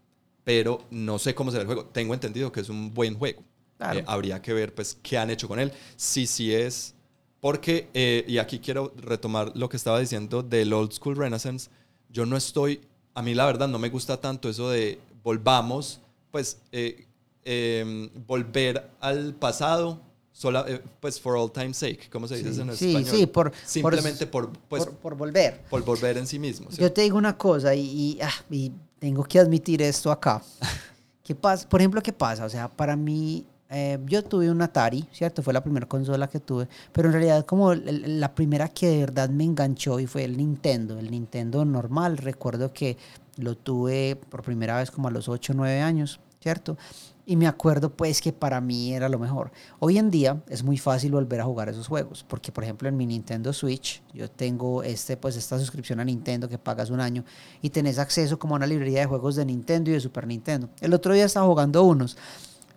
pero 0.44 0.84
no 0.90 1.18
sé 1.18 1.34
cómo 1.34 1.50
será 1.50 1.62
el 1.62 1.66
juego. 1.66 1.86
Tengo 1.86 2.12
entendido 2.12 2.52
que 2.52 2.60
es 2.60 2.68
un 2.68 2.92
buen 2.92 3.14
juego. 3.14 3.42
Eh, 3.80 4.04
habría 4.06 4.42
que 4.42 4.52
ver, 4.52 4.74
pues, 4.74 4.98
qué 5.02 5.16
han 5.16 5.30
hecho 5.30 5.48
con 5.48 5.58
él. 5.58 5.72
Sí, 5.96 6.26
sí 6.26 6.52
es. 6.54 6.94
Porque, 7.40 7.88
eh, 7.94 8.26
y 8.28 8.36
aquí 8.36 8.58
quiero 8.58 8.92
retomar 8.96 9.52
lo 9.54 9.70
que 9.70 9.78
estaba 9.78 10.00
diciendo 10.00 10.42
del 10.42 10.70
Old 10.74 10.92
School 10.92 11.16
Renaissance. 11.16 11.70
Yo 12.10 12.26
no 12.26 12.36
estoy 12.36 12.82
a 13.18 13.22
mí 13.22 13.34
la 13.34 13.46
verdad 13.46 13.66
no 13.66 13.80
me 13.80 13.88
gusta 13.88 14.20
tanto 14.20 14.48
eso 14.48 14.70
de 14.70 15.00
volvamos, 15.24 16.00
pues 16.30 16.58
eh, 16.70 17.04
em, 17.44 18.08
volver 18.28 18.88
al 19.00 19.34
pasado, 19.34 20.00
sola, 20.30 20.64
eh, 20.68 20.80
pues 21.00 21.20
for 21.20 21.36
all 21.36 21.50
time's 21.50 21.78
sake, 21.78 22.08
¿cómo 22.12 22.28
se 22.28 22.36
dice 22.36 22.62
en 22.62 22.70
español? 22.70 23.04
Sí, 23.04 23.26
por, 23.26 23.52
simplemente 23.66 24.24
por, 24.28 24.52
pues, 24.68 24.86
por, 24.86 25.16
volver. 25.16 25.60
Por 25.68 25.82
volver 25.82 26.16
en 26.16 26.28
sí 26.28 26.38
mismo. 26.38 26.70
Yo 26.70 26.92
te 26.92 27.02
digo 27.02 27.18
una 27.18 27.36
cosa 27.36 27.74
y, 27.74 28.20
ah, 28.22 28.30
y, 28.52 28.70
tengo 29.00 29.24
que 29.24 29.40
admitir 29.40 29.82
esto 29.82 30.12
acá. 30.12 30.40
¿Qué 31.24 31.34
pasa? 31.34 31.68
Por 31.68 31.80
ejemplo, 31.80 32.00
¿qué 32.00 32.12
pasa? 32.12 32.44
O 32.44 32.48
sea, 32.48 32.68
para 32.68 32.94
mí 32.94 33.44
eh, 33.70 33.98
yo 34.06 34.24
tuve 34.24 34.50
un 34.50 34.62
Atari, 34.62 35.06
¿cierto? 35.12 35.42
Fue 35.42 35.52
la 35.52 35.62
primera 35.62 35.86
consola 35.86 36.28
que 36.28 36.40
tuve, 36.40 36.68
pero 36.92 37.08
en 37.08 37.12
realidad 37.12 37.44
como 37.44 37.74
la 37.74 38.34
primera 38.34 38.68
que 38.68 38.88
de 38.88 38.98
verdad 39.00 39.28
me 39.28 39.44
enganchó 39.44 40.00
y 40.00 40.06
fue 40.06 40.24
el 40.24 40.38
Nintendo, 40.38 40.98
el 40.98 41.10
Nintendo 41.10 41.64
normal. 41.64 42.16
Recuerdo 42.16 42.72
que 42.72 42.96
lo 43.36 43.56
tuve 43.56 44.16
por 44.30 44.42
primera 44.42 44.78
vez 44.78 44.90
como 44.90 45.08
a 45.08 45.10
los 45.10 45.28
8 45.28 45.52
o 45.52 45.56
9 45.56 45.82
años, 45.82 46.18
¿cierto? 46.40 46.78
Y 47.26 47.36
me 47.36 47.46
acuerdo 47.46 47.90
pues 47.90 48.22
que 48.22 48.32
para 48.32 48.58
mí 48.62 48.94
era 48.94 49.10
lo 49.10 49.18
mejor. 49.18 49.52
Hoy 49.80 49.98
en 49.98 50.10
día 50.10 50.42
es 50.48 50.62
muy 50.62 50.78
fácil 50.78 51.12
volver 51.12 51.42
a 51.42 51.44
jugar 51.44 51.68
esos 51.68 51.86
juegos, 51.86 52.24
porque 52.26 52.50
por 52.50 52.64
ejemplo 52.64 52.88
en 52.88 52.96
mi 52.96 53.04
Nintendo 53.04 53.52
Switch 53.52 54.02
yo 54.14 54.30
tengo 54.30 54.82
este 54.82 55.18
pues 55.18 55.36
esta 55.36 55.58
suscripción 55.58 56.00
a 56.00 56.04
Nintendo 56.06 56.48
que 56.48 56.56
pagas 56.56 56.88
un 56.88 57.00
año 57.00 57.22
y 57.60 57.68
tenés 57.68 57.98
acceso 57.98 58.38
como 58.38 58.54
a 58.54 58.56
una 58.56 58.66
librería 58.66 59.00
de 59.00 59.06
juegos 59.06 59.36
de 59.36 59.44
Nintendo 59.44 59.90
y 59.90 59.92
de 59.92 60.00
Super 60.00 60.26
Nintendo. 60.26 60.70
El 60.80 60.94
otro 60.94 61.12
día 61.12 61.26
estaba 61.26 61.46
jugando 61.46 61.82
unos 61.82 62.16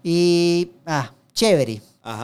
y, 0.03 0.71
ah, 0.85 1.11
chévere. 1.33 1.81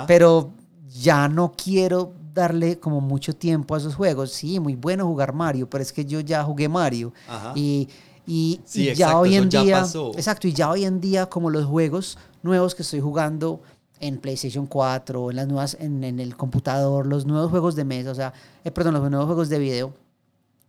Pero 0.08 0.52
ya 0.90 1.28
no 1.28 1.52
quiero 1.52 2.14
darle 2.34 2.80
como 2.80 3.02
mucho 3.02 3.36
tiempo 3.36 3.76
a 3.76 3.78
esos 3.78 3.96
juegos. 3.96 4.32
Sí, 4.32 4.60
muy 4.60 4.76
bueno 4.76 5.06
jugar 5.06 5.34
Mario, 5.34 5.70
pero 5.70 5.82
es 5.82 5.92
que 5.92 6.06
yo 6.06 6.20
ya 6.20 6.44
jugué 6.44 6.70
Mario. 6.70 7.14
Y, 7.56 7.90
y, 8.26 8.60
ya 8.96 9.18
hoy 9.18 9.36
en 9.36 9.50
día... 9.50 9.86
Exacto, 10.16 10.48
y 10.48 10.54
ya 10.54 10.70
hoy 10.70 10.86
en 10.86 11.00
día 11.00 11.28
como 11.28 11.50
los 11.50 11.66
juegos 11.66 12.18
nuevos 12.44 12.76
que 12.76 12.84
estoy 12.84 13.00
jugando 13.02 13.62
en 14.00 14.20
PlayStation 14.20 14.68
4, 14.68 15.32
en 15.32 15.36
las 15.36 15.48
nuevas, 15.48 15.78
en, 15.80 16.04
en 16.04 16.20
el 16.20 16.36
computador, 16.38 17.08
los 17.08 17.26
nuevos 17.26 17.50
juegos 17.50 17.76
de 17.76 17.84
mesa, 17.84 18.12
o 18.12 18.16
sea, 18.16 18.34
eh, 18.64 18.72
perdón, 18.72 18.94
los 18.94 19.10
nuevos 19.10 19.26
juegos 19.26 19.50
de 19.50 19.58
video, 19.58 19.94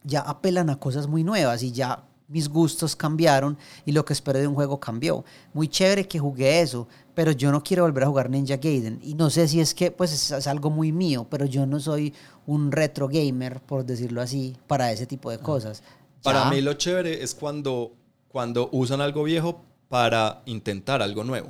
ya 0.03 0.21
apelan 0.21 0.71
a 0.71 0.79
cosas 0.79 1.07
muy 1.09 1.25
nuevas 1.25 1.63
y 1.63 1.73
ya 1.73 2.05
mis 2.29 2.49
gustos 2.49 2.95
cambiaron 2.95 3.59
y 3.85 3.93
lo 3.93 4.05
que 4.05 4.13
espero 4.13 4.39
de 4.39 4.47
un 4.47 4.55
juego 4.55 4.79
cambió. 4.79 5.25
Muy 5.55 5.67
chévere 5.67 6.07
que 6.07 6.19
jugué 6.19 6.61
eso, 6.61 6.87
pero 7.15 7.33
yo 7.33 7.51
no 7.51 7.63
quiero 7.63 7.83
volver 7.83 8.05
a 8.05 8.07
jugar 8.07 8.31
Ninja 8.31 8.57
Gaiden. 8.57 9.01
Y 9.03 9.15
no 9.15 9.31
sé 9.31 9.49
si 9.49 9.61
es 9.61 9.75
que 9.75 9.91
pues 9.91 10.31
es, 10.31 10.47
algo 10.47 10.71
muy 10.71 10.93
mío, 10.93 11.27
pero 11.29 11.47
yo 11.47 11.67
no 11.67 11.81
soy 11.81 12.15
un 12.47 12.71
retro 12.71 13.09
gamer, 13.09 13.61
por 13.61 13.85
decirlo 13.85 14.21
así, 14.21 14.57
para 14.67 14.93
ese 14.93 15.07
tipo 15.07 15.31
de 15.31 15.39
cosas. 15.39 15.83
Para 16.23 16.51
mí 16.51 16.61
lo 16.61 16.75
chévere 16.75 17.23
es 17.23 17.35
cuando, 17.35 17.93
cuando 18.29 18.69
usan 18.73 19.01
algo 19.01 19.25
viejo 19.25 19.63
para 19.89 20.43
intentar 20.45 21.01
algo 21.01 21.25
nuevo. 21.25 21.49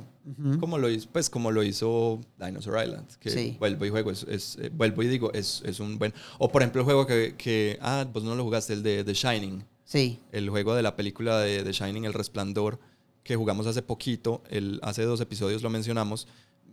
como, 0.59 0.77
lo 0.77 0.89
hizo, 0.89 1.09
pues, 1.11 1.29
como 1.29 1.51
lo 1.51 1.63
hizo 1.63 2.21
Dinosaur 2.37 2.85
Island, 2.85 3.07
que 3.19 3.57
vuelvo 3.59 3.85
y 3.85 3.89
juego, 3.89 4.11
es, 4.11 4.57
eh, 4.61 4.69
vuelvo 4.71 5.03
y 5.03 5.07
digo, 5.07 5.33
es, 5.33 5.61
es, 5.65 5.79
un 5.79 5.97
buen... 5.97 6.13
O 6.37 6.49
por 6.49 6.61
ejemplo 6.61 6.81
el 6.81 6.85
juego 6.85 7.05
que, 7.05 7.35
que, 7.35 7.77
ah, 7.81 8.05
vos 8.11 8.23
no 8.23 8.35
lo 8.35 8.43
jugaste, 8.43 8.73
el 8.73 8.83
de 8.83 9.03
The 9.03 9.13
Shining. 9.13 9.65
Sí. 9.89 10.19
El 10.31 10.47
juego 10.51 10.75
de 10.75 10.83
la 10.83 10.95
película 10.95 11.39
de 11.39 11.63
The 11.63 11.71
Shining, 11.71 12.05
El 12.05 12.13
Resplandor, 12.13 12.79
que 13.23 13.35
jugamos 13.35 13.65
hace 13.65 13.81
poquito, 13.81 14.43
el, 14.47 14.79
hace 14.83 15.01
dos 15.01 15.19
episodios 15.19 15.63
lo 15.63 15.71
mencionamos, 15.71 16.27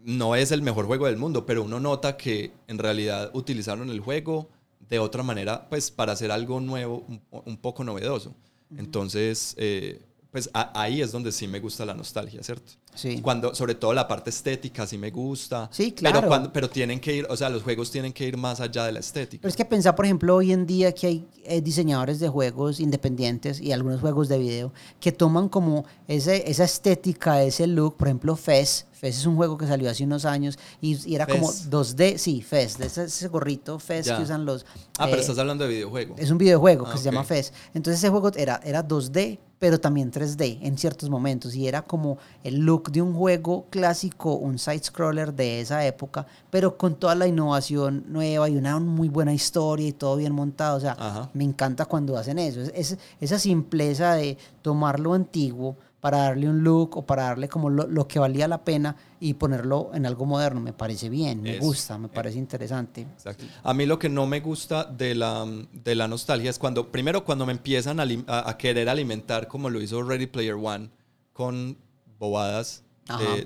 no 0.04 0.36
es 0.36 0.52
el 0.52 0.60
mejor 0.60 0.84
juego 0.84 1.06
del 1.06 1.16
mundo, 1.16 1.46
pero 1.46 1.62
uno 1.62 1.80
nota 1.80 2.18
que 2.18 2.52
en 2.68 2.76
realidad 2.76 3.30
utilizaron 3.32 3.88
el 3.88 4.00
juego 4.00 4.50
de 4.90 4.98
otra 4.98 5.22
manera, 5.22 5.66
pues 5.70 5.90
para 5.90 6.12
hacer 6.12 6.30
algo 6.30 6.60
nuevo, 6.60 7.06
un, 7.30 7.56
poco 7.56 7.84
novedoso. 7.84 8.34
Entonces, 8.76 9.54
eh, 9.56 10.02
pues 10.30 10.50
ahí 10.52 11.00
es 11.00 11.10
donde 11.10 11.32
sí 11.32 11.48
me 11.48 11.60
gusta 11.60 11.86
la 11.86 11.94
nostalgia, 11.94 12.42
¿cierto? 12.42 12.72
Sí. 12.96 13.20
Cuando, 13.20 13.54
sobre 13.54 13.74
todo 13.74 13.92
la 13.92 14.08
parte 14.08 14.30
estética 14.30 14.86
sí 14.86 14.98
me 14.98 15.10
gusta. 15.10 15.68
Sí, 15.72 15.92
claro. 15.92 16.20
Pero, 16.20 16.28
cuando, 16.28 16.52
pero 16.52 16.68
tienen 16.68 16.98
que 16.98 17.14
ir, 17.14 17.26
o 17.28 17.36
sea, 17.36 17.48
los 17.48 17.62
juegos 17.62 17.90
tienen 17.90 18.12
que 18.12 18.26
ir 18.26 18.36
más 18.36 18.60
allá 18.60 18.84
de 18.84 18.92
la 18.92 19.00
estética. 19.00 19.42
Pero 19.42 19.50
es 19.50 19.56
que 19.56 19.64
pensar, 19.64 19.94
por 19.94 20.04
ejemplo, 20.04 20.34
hoy 20.34 20.52
en 20.52 20.66
día 20.66 20.92
que 20.92 21.06
hay 21.06 21.28
eh, 21.44 21.60
diseñadores 21.60 22.18
de 22.18 22.28
juegos 22.28 22.80
independientes 22.80 23.60
y 23.60 23.72
algunos 23.72 24.00
juegos 24.00 24.28
de 24.28 24.38
video 24.38 24.72
que 25.00 25.12
toman 25.12 25.48
como 25.48 25.84
ese, 26.08 26.50
esa 26.50 26.64
estética, 26.64 27.42
ese 27.42 27.66
look, 27.66 27.96
por 27.96 28.08
ejemplo, 28.08 28.36
Fez. 28.36 28.86
Fez 28.92 29.18
es 29.18 29.26
un 29.26 29.36
juego 29.36 29.58
que 29.58 29.66
salió 29.66 29.90
hace 29.90 30.04
unos 30.04 30.24
años 30.24 30.58
y, 30.80 31.14
era 31.14 31.26
como 31.26 31.48
2D, 31.52 32.16
sí, 32.16 32.40
Fez, 32.40 32.80
ese, 32.80 33.04
ese 33.04 33.28
gorrito 33.28 33.78
Fez 33.78 34.10
que 34.10 34.22
usan 34.22 34.44
los... 34.44 34.64
Ah, 34.98 35.04
pero 35.04 35.18
eh, 35.18 35.20
estás 35.20 35.38
hablando 35.38 35.64
de 35.64 35.70
videojuego. 35.70 36.14
Es 36.18 36.30
un 36.30 36.38
videojuego 36.38 36.84
que 36.84 36.92
ah, 36.94 36.96
se 36.96 37.04
llama 37.04 37.24
Fez. 37.24 37.52
Entonces 37.74 38.00
ese 38.00 38.08
juego 38.08 38.30
era, 38.34 38.60
era 38.64 38.86
2D, 38.86 39.38
pero 39.58 39.80
también 39.80 40.10
3D 40.10 40.58
en 40.62 40.76
ciertos 40.76 41.08
momentos 41.10 41.54
y 41.54 41.66
era 41.66 41.82
como 41.82 42.18
el 42.44 42.58
look 42.58 42.85
de 42.90 43.02
un 43.02 43.14
juego 43.14 43.66
clásico, 43.70 44.34
un 44.34 44.58
side-scroller 44.58 45.34
de 45.34 45.60
esa 45.60 45.84
época, 45.86 46.26
pero 46.50 46.76
con 46.76 46.94
toda 46.96 47.14
la 47.14 47.26
innovación 47.26 48.04
nueva 48.08 48.48
y 48.48 48.56
una 48.56 48.78
muy 48.78 49.08
buena 49.08 49.32
historia 49.32 49.88
y 49.88 49.92
todo 49.92 50.16
bien 50.16 50.32
montado. 50.32 50.76
O 50.76 50.80
sea, 50.80 51.30
me 51.34 51.44
encanta 51.44 51.84
cuando 51.84 52.16
hacen 52.16 52.38
eso. 52.38 52.60
Es, 52.60 52.96
esa 53.20 53.38
simpleza 53.38 54.14
de 54.14 54.38
tomar 54.62 55.00
lo 55.00 55.14
antiguo 55.14 55.76
para 56.00 56.18
darle 56.18 56.48
un 56.48 56.62
look 56.62 56.96
o 56.98 57.02
para 57.04 57.24
darle 57.24 57.48
como 57.48 57.68
lo, 57.68 58.06
que 58.06 58.20
valía 58.20 58.46
la 58.46 58.62
pena 58.62 58.94
y 59.18 59.34
ponerlo 59.34 59.90
en 59.92 60.06
algo 60.06 60.24
moderno. 60.24 60.60
Me 60.60 60.72
parece 60.72 61.08
bien, 61.08 61.42
me 61.42 61.58
gusta, 61.58 61.98
me 61.98 62.08
parece 62.08 62.38
interesante. 62.38 63.00
Exacto. 63.00 63.44
A 63.64 63.74
mí 63.74 63.86
lo 63.86 63.98
que 63.98 64.08
no 64.08 64.26
me 64.26 64.40
gusta 64.40 64.84
de 64.84 65.16
la, 65.16 65.44
de 65.72 65.94
la 65.96 66.06
nostalgia 66.06 66.50
es 66.50 66.60
cuando, 66.60 66.92
primero, 66.92 67.24
cuando 67.24 67.44
me 67.44 67.52
empiezan 67.52 67.98
a, 67.98 68.56
querer 68.56 68.88
alimentar, 68.88 69.48
como 69.48 69.68
lo 69.68 69.80
hizo 69.80 70.00
Ready 70.02 70.26
Player 70.26 70.54
One, 70.54 70.90
con 71.32 71.76
bobadas 72.18 72.82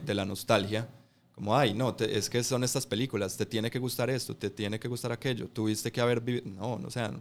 de, 0.04 0.14
la 0.14 0.24
nostalgia. 0.24 0.88
Como, 1.34 1.56
ay, 1.56 1.72
no, 1.72 1.96
es 1.98 2.28
que 2.28 2.44
son 2.44 2.64
estas 2.64 2.86
películas, 2.86 3.36
te 3.36 3.46
tiene 3.46 3.70
que 3.70 3.78
gustar 3.78 4.10
esto, 4.10 4.36
te 4.36 4.50
tiene 4.50 4.78
que 4.78 4.88
gustar 4.88 5.12
aquello, 5.12 5.48
tuviste 5.48 5.90
que 5.90 6.00
haber 6.00 6.20
vivido. 6.20 6.44
No, 6.50 6.78
no, 6.78 6.90
sea, 6.90 7.12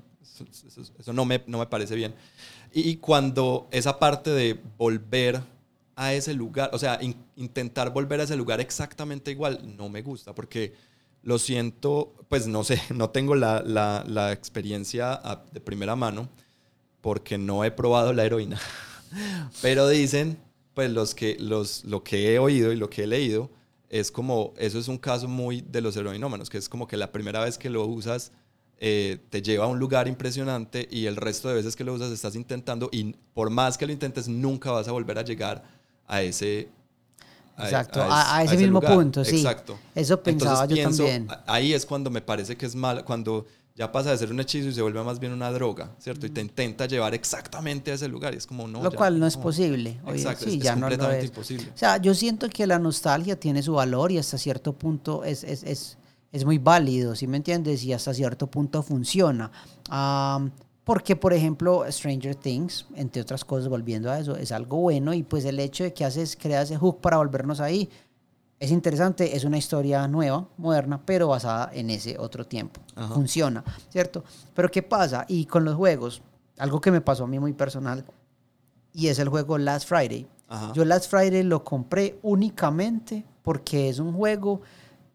eso, 0.99 1.13
no, 1.13 1.25
me, 1.25 1.43
no 1.47 1.59
me 1.59 1.65
parece 1.67 1.95
bien. 1.95 2.13
Y 2.73 2.97
cuando 2.97 3.67
esa 3.71 3.97
parte 3.97 4.31
de 4.31 4.59
volver 4.77 5.41
a 5.95 6.13
ese 6.13 6.33
lugar, 6.33 6.69
o 6.73 6.79
sea, 6.79 6.99
intentar 7.35 7.91
volver 7.91 8.19
a 8.21 8.23
ese 8.23 8.35
lugar 8.35 8.59
exactamente 8.59 9.31
igual, 9.31 9.75
no 9.77 9.89
me 9.89 10.01
gusta, 10.01 10.33
porque 10.33 10.73
lo 11.23 11.39
siento, 11.39 12.13
pues 12.29 12.47
no 12.47 12.63
sé, 12.63 12.81
no 12.95 13.09
tengo 13.09 13.35
la, 13.35 13.61
la, 13.61 14.03
la 14.07 14.31
experiencia 14.31 15.19
de 15.51 15.59
primera 15.59 15.95
mano, 15.95 16.29
porque 17.01 17.37
no 17.37 17.63
he 17.63 17.71
probado 17.71 18.13
la 18.13 18.25
heroína. 18.25 18.59
Pero 19.61 19.87
dicen, 19.87 20.37
pues 20.79 20.93
los 20.93 21.13
que, 21.13 21.35
los, 21.41 21.83
lo 21.83 22.05
que 22.05 22.33
he 22.33 22.39
oído 22.39 22.71
y 22.71 22.77
lo 22.77 22.89
que 22.89 23.03
he 23.03 23.07
leído, 23.07 23.49
es 23.89 24.13
como, 24.13 24.53
eso 24.57 24.79
es 24.79 24.87
un 24.87 24.97
caso 24.97 25.27
muy 25.27 25.59
de 25.59 25.81
los 25.81 25.97
heroinómanos, 25.97 26.49
que 26.49 26.57
es 26.57 26.69
como 26.69 26.87
que 26.87 26.95
la 26.95 27.11
primera 27.11 27.43
vez 27.43 27.57
que 27.57 27.69
lo 27.69 27.85
usas 27.85 28.31
eh, 28.77 29.17
te 29.29 29.41
lleva 29.41 29.65
a 29.65 29.67
un 29.67 29.77
lugar 29.77 30.07
impresionante 30.07 30.87
y 30.89 31.07
el 31.07 31.17
resto 31.17 31.49
de 31.49 31.55
veces 31.55 31.75
que 31.75 31.83
lo 31.83 31.93
usas 31.93 32.13
estás 32.13 32.33
intentando 32.37 32.87
y 32.93 33.13
por 33.33 33.49
más 33.49 33.77
que 33.77 33.87
lo 33.87 33.91
intentes 33.91 34.29
nunca 34.29 34.71
vas 34.71 34.87
a 34.87 34.93
volver 34.93 35.17
a 35.17 35.23
llegar 35.23 35.65
a 36.07 36.21
ese 36.21 36.69
Exacto, 37.57 37.99
a, 38.09 38.41
ese, 38.45 38.55
mismo 38.55 38.79
punto, 38.79 39.25
sí. 39.25 39.35
Exacto. 39.35 39.77
Eso 39.93 40.23
pensaba 40.23 40.65
yo 40.65 40.81
también. 40.81 41.27
Ahí 41.45 41.73
es 41.73 41.85
cuando 41.85 42.09
me 42.09 42.21
parece 42.21 42.55
que 42.55 42.65
es 42.65 42.73
mal, 42.73 43.03
cuando 43.03 43.47
ya 43.79 43.91
pasa 43.91 44.11
de 44.11 44.17
ser 44.17 44.29
un 44.29 44.39
hechizo 44.41 44.67
y 44.67 44.73
se 44.73 44.81
vuelve 44.81 45.01
más 45.03 45.19
bien 45.19 45.31
una 45.31 45.49
droga, 45.51 45.95
¿cierto? 45.99 46.25
Y 46.25 46.29
te 46.29 46.41
intenta 46.41 46.85
llevar 46.85 47.13
exactamente 47.13 47.91
a 47.91 47.93
ese 47.95 48.09
lugar 48.09 48.33
y 48.33 48.37
es 48.37 48.45
como 48.45 48.67
no. 48.67 48.83
Lo 48.83 48.91
cual 48.91 49.17
no 49.17 49.25
es 49.25 49.37
posible. 49.37 50.01
Exacto, 50.07 50.45
sí, 50.45 50.59
ya 50.59 50.73
completamente 50.73 51.25
imposible. 51.25 51.71
O 51.73 51.77
sea, 51.77 51.95
yo 51.97 52.13
siento 52.13 52.49
que 52.49 52.67
la 52.67 52.77
nostalgia 52.77 53.39
tiene 53.39 53.63
su 53.63 53.73
valor 53.73 54.11
y 54.11 54.17
hasta 54.17 54.37
cierto 54.37 54.73
punto 54.73 55.23
es, 55.23 55.45
es, 55.45 55.63
es 55.63 55.97
es 56.31 56.45
muy 56.45 56.57
válido, 56.57 57.15
¿sí 57.15 57.27
me 57.27 57.37
entiendes? 57.37 57.83
Y 57.83 57.93
hasta 57.93 58.13
cierto 58.13 58.47
punto 58.47 58.83
funciona. 58.83 59.51
porque, 60.83 61.15
por 61.15 61.33
ejemplo, 61.33 61.85
Stranger 61.89 62.35
Things, 62.35 62.85
entre 62.95 63.21
otras 63.21 63.45
cosas, 63.45 63.69
volviendo 63.69 64.11
a 64.11 64.19
eso, 64.19 64.35
es 64.35 64.51
algo 64.51 64.77
bueno 64.77 65.13
y 65.13 65.23
pues 65.23 65.45
el 65.45 65.59
hecho 65.59 65.83
de 65.83 65.93
que 65.93 66.03
haces, 66.03 66.35
creas 66.35 66.65
ese 66.65 66.77
hook 66.77 66.99
para 66.99 67.17
volvernos 67.17 67.59
ahí, 67.59 67.89
es 68.59 68.71
interesante, 68.71 69.35
es 69.35 69.45
una 69.45 69.57
historia 69.57 70.07
nueva, 70.07 70.47
moderna, 70.57 70.99
pero 71.03 71.29
basada 71.29 71.71
en 71.73 71.89
ese 71.89 72.17
otro 72.17 72.45
tiempo. 72.45 72.81
Funciona, 73.13 73.63
¿cierto? 73.89 74.23
Pero 74.53 74.69
¿qué 74.69 74.83
pasa? 74.83 75.25
Y 75.27 75.45
con 75.45 75.63
los 75.63 75.75
juegos, 75.75 76.21
algo 76.57 76.81
que 76.81 76.91
me 76.91 76.99
pasó 76.99 77.23
a 77.23 77.27
mí 77.27 77.39
muy 77.39 77.53
personal, 77.53 78.03
y 78.93 79.07
es 79.07 79.19
el 79.19 79.29
juego 79.29 79.57
Last 79.57 79.87
Friday. 79.87 80.27
Yo 80.73 80.83
Last 80.83 81.09
Friday 81.09 81.43
lo 81.43 81.63
compré 81.63 82.19
únicamente 82.23 83.23
porque 83.43 83.87
es 83.87 83.99
un 83.99 84.13
juego 84.13 84.61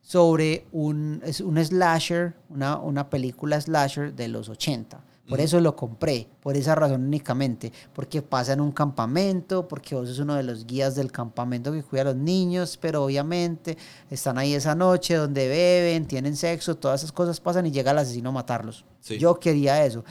sobre 0.01 0.66
un, 0.72 1.20
es 1.24 1.40
un 1.40 1.62
slasher, 1.62 2.34
una, 2.49 2.78
una 2.78 3.11
película 3.11 3.61
slasher 3.61 4.14
de 4.14 4.28
los 4.28 4.49
80. 4.49 5.03
Por 5.29 5.41
eso 5.41 5.59
lo 5.59 5.75
compré, 5.75 6.29
por 6.43 6.55
esa 6.57 6.75
razón 6.75 7.05
únicamente, 7.05 7.72
porque 7.95 8.20
pasa 8.20 8.53
en 8.53 8.61
un 8.61 8.72
campamento, 8.72 9.66
porque 9.66 9.95
vos 9.95 10.09
sos 10.09 10.18
uno 10.18 10.35
de 10.35 10.43
los 10.43 10.66
guías 10.66 10.95
del 10.95 11.11
campamento 11.11 11.72
que 11.72 11.83
cuida 11.83 12.03
a 12.03 12.05
los 12.07 12.16
niños, 12.16 12.79
pero 12.79 13.05
obviamente 13.05 13.79
están 14.11 14.37
ahí 14.37 14.53
esa 14.53 14.75
noche 14.75 15.14
donde 15.14 15.49
beben, 15.49 16.07
tienen 16.07 16.37
sexo, 16.37 16.77
todas 16.77 17.01
esas 17.01 17.12
cosas 17.12 17.41
pasan 17.41 17.64
y 17.66 17.70
llega 17.70 17.93
el 17.93 17.99
asesino 17.99 18.29
a 18.29 18.33
matarlos. 18.33 18.85
Yo 19.18 19.41
quería 19.41 19.85
eso. 19.85 20.05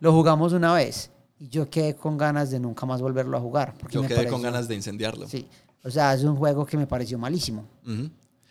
Lo 0.00 0.12
jugamos 0.12 0.52
una 0.52 0.74
vez 0.74 1.10
y 1.38 1.48
yo 1.48 1.70
quedé 1.70 1.94
con 1.94 2.18
ganas 2.18 2.50
de 2.50 2.58
nunca 2.58 2.84
más 2.84 3.00
volverlo 3.00 3.36
a 3.36 3.40
jugar. 3.40 3.74
Yo 3.90 4.02
quedé 4.02 4.26
con 4.26 4.42
ganas 4.42 4.66
de 4.66 4.74
incendiarlo. 4.74 5.28
Sí, 5.28 5.46
o 5.84 5.90
sea, 5.90 6.14
es 6.14 6.24
un 6.24 6.34
juego 6.34 6.66
que 6.66 6.76
me 6.76 6.88
pareció 6.88 7.16
malísimo. 7.16 7.64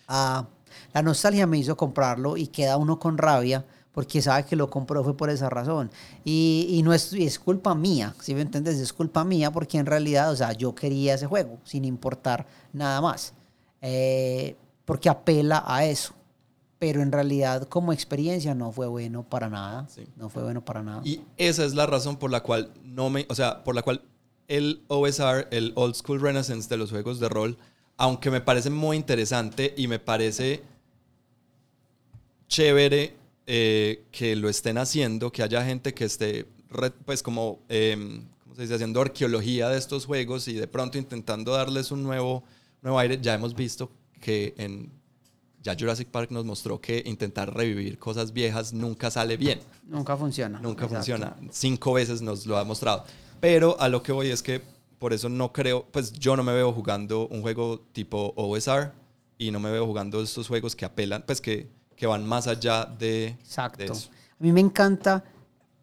Ah 0.08 0.48
la 0.94 1.02
nostalgia 1.02 1.48
me 1.48 1.58
hizo 1.58 1.76
comprarlo 1.78 2.38
y 2.38 2.48
queda 2.48 2.78
uno 2.78 3.00
con 3.00 3.18
rabia 3.18 3.66
porque 3.94 4.22
sabe 4.22 4.46
que 4.46 4.56
lo 4.56 4.70
compró 4.70 5.04
fue 5.04 5.16
por 5.16 5.30
esa 5.30 5.50
razón. 5.50 5.92
Y, 6.24 6.82
no 6.84 6.94
es, 6.94 7.12
es, 7.14 7.39
culpa 7.39 7.76
mía, 7.76 8.16
si 8.20 8.34
me 8.34 8.42
entiendes, 8.42 8.80
es 8.80 8.94
culpa 8.94 9.24
mía 9.24 9.52
porque 9.52 9.78
en 9.78 9.86
realidad, 9.86 10.32
o 10.32 10.36
sea, 10.36 10.54
yo 10.54 10.74
quería 10.74 11.16
ese 11.16 11.28
juego 11.28 11.60
sin 11.64 11.86
importar 11.86 12.46
nada 12.74 13.02
más. 13.02 13.34
Eh, 13.82 14.56
porque 14.86 15.10
apela 15.10 15.64
a 15.66 15.86
eso. 15.86 16.14
Pero 16.80 17.02
en 17.02 17.12
realidad 17.12 17.68
como 17.68 17.94
experiencia 17.94 18.56
no 18.56 18.72
fue 18.72 18.88
bueno 18.88 19.24
para 19.24 19.50
nada. 19.50 19.88
No 20.16 20.30
fue 20.30 20.44
bueno 20.44 20.66
para 20.66 20.82
nada. 20.82 21.02
Y 21.04 21.22
esa 21.38 21.64
es 21.64 21.76
la 21.76 21.86
razón 21.86 22.18
por 22.18 22.32
la 22.32 22.42
cual 22.42 22.72
no 22.84 23.10
me, 23.10 23.26
o 23.30 23.36
sea, 23.36 23.64
por 23.64 23.76
la 23.76 23.84
cual 23.84 24.02
el 24.48 24.82
OSR, 24.88 25.48
el 25.52 25.74
Old 25.76 25.96
School 25.96 26.20
Renaissance 26.20 26.68
de 26.68 26.78
los 26.78 26.89
juegos 26.89 27.20
de 27.20 27.30
rol, 27.30 27.58
aunque 27.98 28.32
me 28.32 28.42
parece 28.42 28.72
muy 28.72 28.98
interesante 28.98 29.76
y 29.78 29.88
me 29.88 30.00
parece 30.00 30.64
chévere 32.48 33.20
eh, 33.54 34.06
que 34.12 34.38
lo 34.38 34.47
estén 34.47 34.78
haciendo, 34.78 35.30
que 35.30 35.43
haya 35.43 35.62
gente 35.66 35.93
que 35.93 36.06
esté, 36.06 36.45
pues 37.04 37.22
como, 37.22 37.60
eh, 37.68 38.22
¿cómo 38.43 38.56
se 38.56 38.62
dice?, 38.62 38.76
haciendo 38.76 39.02
arqueología 39.02 39.68
de 39.68 39.78
estos 39.78 40.06
juegos 40.06 40.47
y 40.47 40.54
de 40.54 40.70
pronto 40.70 40.97
intentando 40.97 41.52
darles 41.52 41.91
un 41.91 42.02
nuevo, 42.02 42.45
nuevo 42.82 42.97
aire. 42.97 43.20
Ya 43.22 43.34
hemos 43.34 43.54
visto 43.54 43.91
que 44.22 44.54
en 44.58 44.89
ya 45.62 45.76
Jurassic 45.78 46.08
Park 46.08 46.32
nos 46.32 46.45
mostró 46.45 46.80
que 46.80 47.04
intentar 47.06 47.54
revivir 47.54 47.99
cosas 47.99 48.32
viejas 48.32 48.72
nunca 48.72 49.12
sale 49.12 49.36
bien. 49.36 49.60
Nunca 49.84 50.16
funciona. 50.16 50.62
Nunca 50.62 50.88
funciona. 50.88 51.36
Cinco 51.49 51.91
veces 51.91 52.22
nos 52.22 52.45
lo 52.45 52.58
ha 52.58 52.64
mostrado. 52.64 53.04
Pero 53.41 53.78
a 53.82 53.89
lo 53.89 54.02
que 54.02 54.14
voy 54.14 54.30
es 54.30 54.41
que 54.41 54.62
por 54.97 55.12
eso 55.12 55.28
no 55.28 55.52
creo, 55.52 55.86
pues 55.91 56.14
yo 56.14 56.38
no 56.38 56.43
me 56.43 56.54
veo 56.54 56.72
jugando 56.72 57.28
un 57.28 57.41
juego 57.41 57.82
tipo 57.91 58.34
OSR 58.38 58.93
y 59.38 59.52
no 59.52 59.60
me 59.60 59.72
veo 59.72 59.86
jugando 59.86 60.22
estos 60.22 60.47
juegos 60.47 60.74
que 60.74 60.86
apelan, 60.86 61.26
pues 61.28 61.41
que, 61.41 61.68
que 62.02 62.08
van 62.08 62.26
más 62.26 62.47
allá 62.47 62.86
de, 62.86 63.28
Exacto. 63.28 63.78
de 63.78 63.86
eso. 63.86 64.10
A 64.10 64.43
mí 64.43 64.52
me 64.52 64.60
encanta 64.60 65.24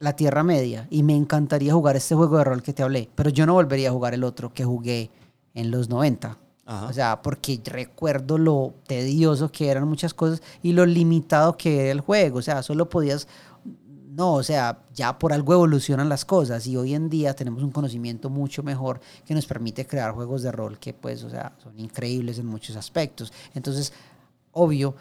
la 0.00 0.16
Tierra 0.16 0.42
Media 0.42 0.88
y 0.90 1.04
me 1.04 1.14
encantaría 1.14 1.72
jugar 1.72 1.94
este 1.94 2.16
juego 2.16 2.38
de 2.38 2.42
rol 2.42 2.60
que 2.60 2.72
te 2.72 2.82
hablé, 2.82 3.08
pero 3.14 3.30
yo 3.30 3.46
no 3.46 3.52
volvería 3.52 3.90
a 3.90 3.92
jugar 3.92 4.14
el 4.14 4.24
otro 4.24 4.52
que 4.52 4.64
jugué 4.64 5.12
en 5.54 5.70
los 5.70 5.88
90. 5.88 6.36
Ajá. 6.66 6.86
O 6.86 6.92
sea, 6.92 7.22
porque 7.22 7.60
recuerdo 7.64 8.36
lo 8.36 8.74
tedioso 8.88 9.52
que 9.52 9.68
eran 9.68 9.86
muchas 9.86 10.12
cosas 10.12 10.42
y 10.60 10.72
lo 10.72 10.84
limitado 10.86 11.56
que 11.56 11.82
era 11.82 11.92
el 11.92 12.00
juego. 12.00 12.40
O 12.40 12.42
sea, 12.42 12.64
solo 12.64 12.88
podías... 12.88 13.28
No, 13.64 14.34
o 14.34 14.42
sea, 14.42 14.80
ya 14.92 15.16
por 15.20 15.32
algo 15.32 15.52
evolucionan 15.52 16.08
las 16.08 16.24
cosas 16.24 16.66
y 16.66 16.76
hoy 16.76 16.94
en 16.94 17.08
día 17.08 17.32
tenemos 17.34 17.62
un 17.62 17.70
conocimiento 17.70 18.28
mucho 18.28 18.64
mejor 18.64 19.00
que 19.24 19.34
nos 19.34 19.46
permite 19.46 19.86
crear 19.86 20.10
juegos 20.14 20.42
de 20.42 20.50
rol 20.50 20.80
que 20.80 20.92
pues, 20.94 21.22
o 21.22 21.30
sea, 21.30 21.52
son 21.62 21.78
increíbles 21.78 22.40
en 22.40 22.46
muchos 22.46 22.74
aspectos. 22.74 23.32
Entonces, 23.54 23.92
obvio, 24.50 24.96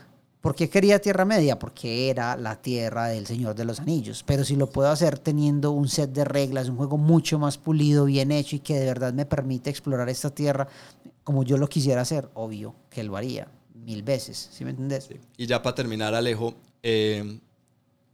¿por 0.48 0.56
qué 0.56 0.70
quería 0.70 1.02
Tierra 1.02 1.26
Media? 1.26 1.60
Porque 1.60 2.10
era 2.10 2.38
la 2.38 2.62
tierra 2.62 3.08
del 3.08 3.28
Señor 3.28 3.54
de 3.54 3.66
los 3.66 3.82
Anillos. 3.82 4.24
Pero 4.26 4.46
si 4.46 4.56
lo 4.56 4.68
puedo 4.70 4.90
hacer 4.90 5.20
teniendo 5.20 5.72
un 5.72 5.90
set 5.90 6.14
de 6.14 6.24
reglas, 6.24 6.70
un 6.70 6.78
juego 6.78 6.98
mucho 6.98 7.38
más 7.38 7.58
pulido, 7.58 8.06
bien 8.06 8.32
hecho 8.32 8.56
y 8.56 8.60
que 8.60 8.80
de 8.80 8.86
verdad 8.86 9.12
me 9.12 9.26
permite 9.26 9.70
explorar 9.70 10.08
esta 10.08 10.30
tierra 10.30 10.70
como 11.26 11.44
yo 11.44 11.58
lo 11.58 11.68
quisiera 11.68 12.00
hacer, 12.00 12.30
obvio 12.34 12.76
que 12.90 13.04
lo 13.04 13.18
haría 13.18 13.50
mil 13.74 14.04
veces. 14.04 14.48
¿Sí 14.54 14.64
me 14.64 14.70
entendés? 14.70 15.10
Y 15.36 15.48
ya 15.48 15.62
para 15.62 15.76
terminar, 15.76 16.16
Alejo, 16.16 16.54
eh, 16.82 17.42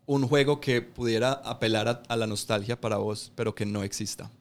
un 0.07 0.27
juego 0.27 0.59
que 0.59 0.81
pudiera 0.81 1.33
apelar 1.33 1.87
a, 1.87 2.01
a 2.07 2.15
la 2.15 2.25
nostalgia 2.25 2.81
para 2.81 2.97
vos, 2.97 3.31
pero 3.35 3.53
que 3.53 3.67
no 3.67 3.83
exista. 3.83 4.31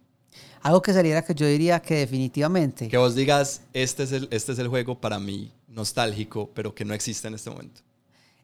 Algo 0.62 0.80
que 0.80 0.92
saliera 0.92 1.22
que 1.22 1.34
yo 1.34 1.46
diría 1.46 1.80
que 1.80 1.96
definitivamente. 1.96 2.88
Que 2.88 2.96
vos 2.96 3.14
digas, 3.14 3.62
este 3.72 4.04
es 4.04 4.12
el, 4.12 4.28
este 4.30 4.52
es 4.52 4.58
el 4.58 4.68
juego 4.68 5.00
para 5.00 5.18
mí 5.18 5.52
nostálgico, 5.68 6.50
pero 6.54 6.74
que 6.74 6.84
no 6.84 6.94
existe 6.94 7.28
en 7.28 7.34
este 7.34 7.50
momento. 7.50 7.80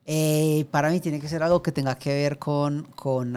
Eh, 0.04 0.66
para 0.70 0.90
mí 0.90 1.00
tiene 1.00 1.20
que 1.20 1.28
ser 1.28 1.42
algo 1.42 1.62
que 1.62 1.70
tenga 1.70 1.96
que 1.96 2.12
ver 2.14 2.38
con, 2.38 2.84
con, 2.94 3.34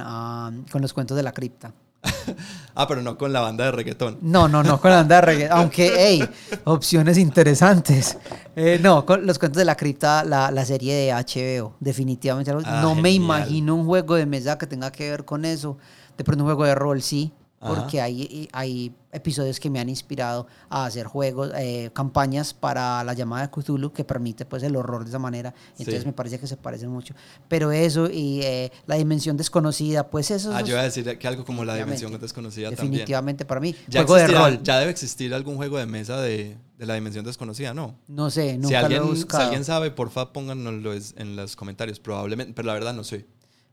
con 0.71 0.81
los 0.81 0.93
cuentos 0.93 1.15
de 1.17 1.23
la 1.23 1.31
cripta. 1.31 1.73
ah, 2.75 2.87
pero 2.87 3.01
no 3.01 3.17
con 3.17 3.31
la 3.31 3.41
banda 3.41 3.65
de 3.65 3.71
reggaetón. 3.71 4.17
No, 4.21 4.47
no, 4.47 4.63
no 4.63 4.79
con 4.81 4.89
la 4.89 4.97
banda 4.97 5.17
de 5.17 5.21
reggaetón. 5.21 5.57
Aunque, 5.59 5.93
hey, 5.95 6.27
opciones 6.63 7.17
interesantes. 7.17 8.17
Eh, 8.55 8.79
no, 8.81 9.05
con 9.05 9.27
los 9.27 9.37
cuentos 9.37 9.59
de 9.59 9.65
la 9.65 9.75
cripta, 9.75 10.23
la, 10.23 10.49
la 10.49 10.65
serie 10.65 10.95
de 10.95 11.11
HBO, 11.13 11.75
definitivamente. 11.79 12.51
Ah, 12.65 12.79
no 12.81 12.95
me 12.95 13.11
imagino 13.11 13.75
un 13.75 13.85
juego 13.85 14.15
de 14.15 14.25
mesa 14.25 14.57
que 14.57 14.65
tenga 14.65 14.91
que 14.91 15.11
ver 15.11 15.25
con 15.25 15.45
eso. 15.45 15.77
De 16.17 16.23
pronto 16.23 16.43
un 16.43 16.47
juego 16.47 16.65
de 16.65 16.73
rol, 16.73 17.01
sí. 17.01 17.31
Porque 17.61 18.01
hay, 18.01 18.49
hay 18.53 18.91
episodios 19.11 19.59
que 19.59 19.69
me 19.69 19.79
han 19.79 19.87
inspirado 19.87 20.47
a 20.69 20.85
hacer 20.85 21.05
juegos, 21.05 21.51
eh, 21.55 21.91
campañas 21.93 22.53
para 22.55 23.03
la 23.03 23.13
llamada 23.13 23.45
de 23.47 23.51
Cthulhu 23.51 23.91
que 23.93 24.03
permite 24.03 24.45
pues 24.45 24.63
el 24.63 24.75
horror 24.75 25.03
de 25.03 25.09
esa 25.09 25.19
manera. 25.19 25.53
Entonces 25.77 26.01
Sí. 26.01 26.07
me 26.07 26.13
parece 26.13 26.39
que 26.39 26.47
se 26.47 26.57
parecen 26.57 26.89
mucho. 26.89 27.13
Pero 27.47 27.71
eso 27.71 28.09
y 28.09 28.41
eh, 28.41 28.71
la 28.87 28.95
dimensión 28.95 29.37
desconocida, 29.37 30.09
pues 30.09 30.31
eso 30.31 30.51
Ah, 30.55 30.61
yo 30.61 30.69
iba 30.73 30.79
a 30.81 30.85
decir 30.85 31.17
que 31.19 31.27
algo 31.27 31.45
como 31.45 31.63
la 31.63 31.75
dimensión 31.75 32.11
desconocida 32.19 32.69
también. 32.69 32.91
definitivamente 32.91 33.45
para 33.45 33.61
mí. 33.61 33.75
Ya, 33.87 34.05
juego 34.05 34.15
de 34.15 34.27
rol. 34.27 34.63
ya 34.63 34.79
debe 34.79 34.89
existir 34.91 35.33
algún 35.33 35.57
juego 35.57 35.77
de 35.77 35.85
mesa 35.85 36.19
de, 36.19 36.57
de 36.79 36.85
la 36.87 36.95
dimensión 36.95 37.23
desconocida, 37.25 37.73
¿no? 37.75 37.95
No 38.07 38.31
sé, 38.31 38.53
nunca 38.57 38.67
Si 38.69 38.75
alguien, 38.75 39.01
lo 39.01 39.05
he 39.11 39.15
si 39.17 39.21
buscado. 39.23 39.43
alguien 39.43 39.65
sabe, 39.65 39.91
porfa, 39.91 40.33
pónganoslo 40.33 40.93
en 41.17 41.35
los 41.35 41.55
comentarios, 41.55 41.99
probablemente, 41.99 42.53
pero 42.53 42.67
la 42.67 42.73
verdad 42.73 42.93
no 42.95 43.03
sé. 43.03 43.27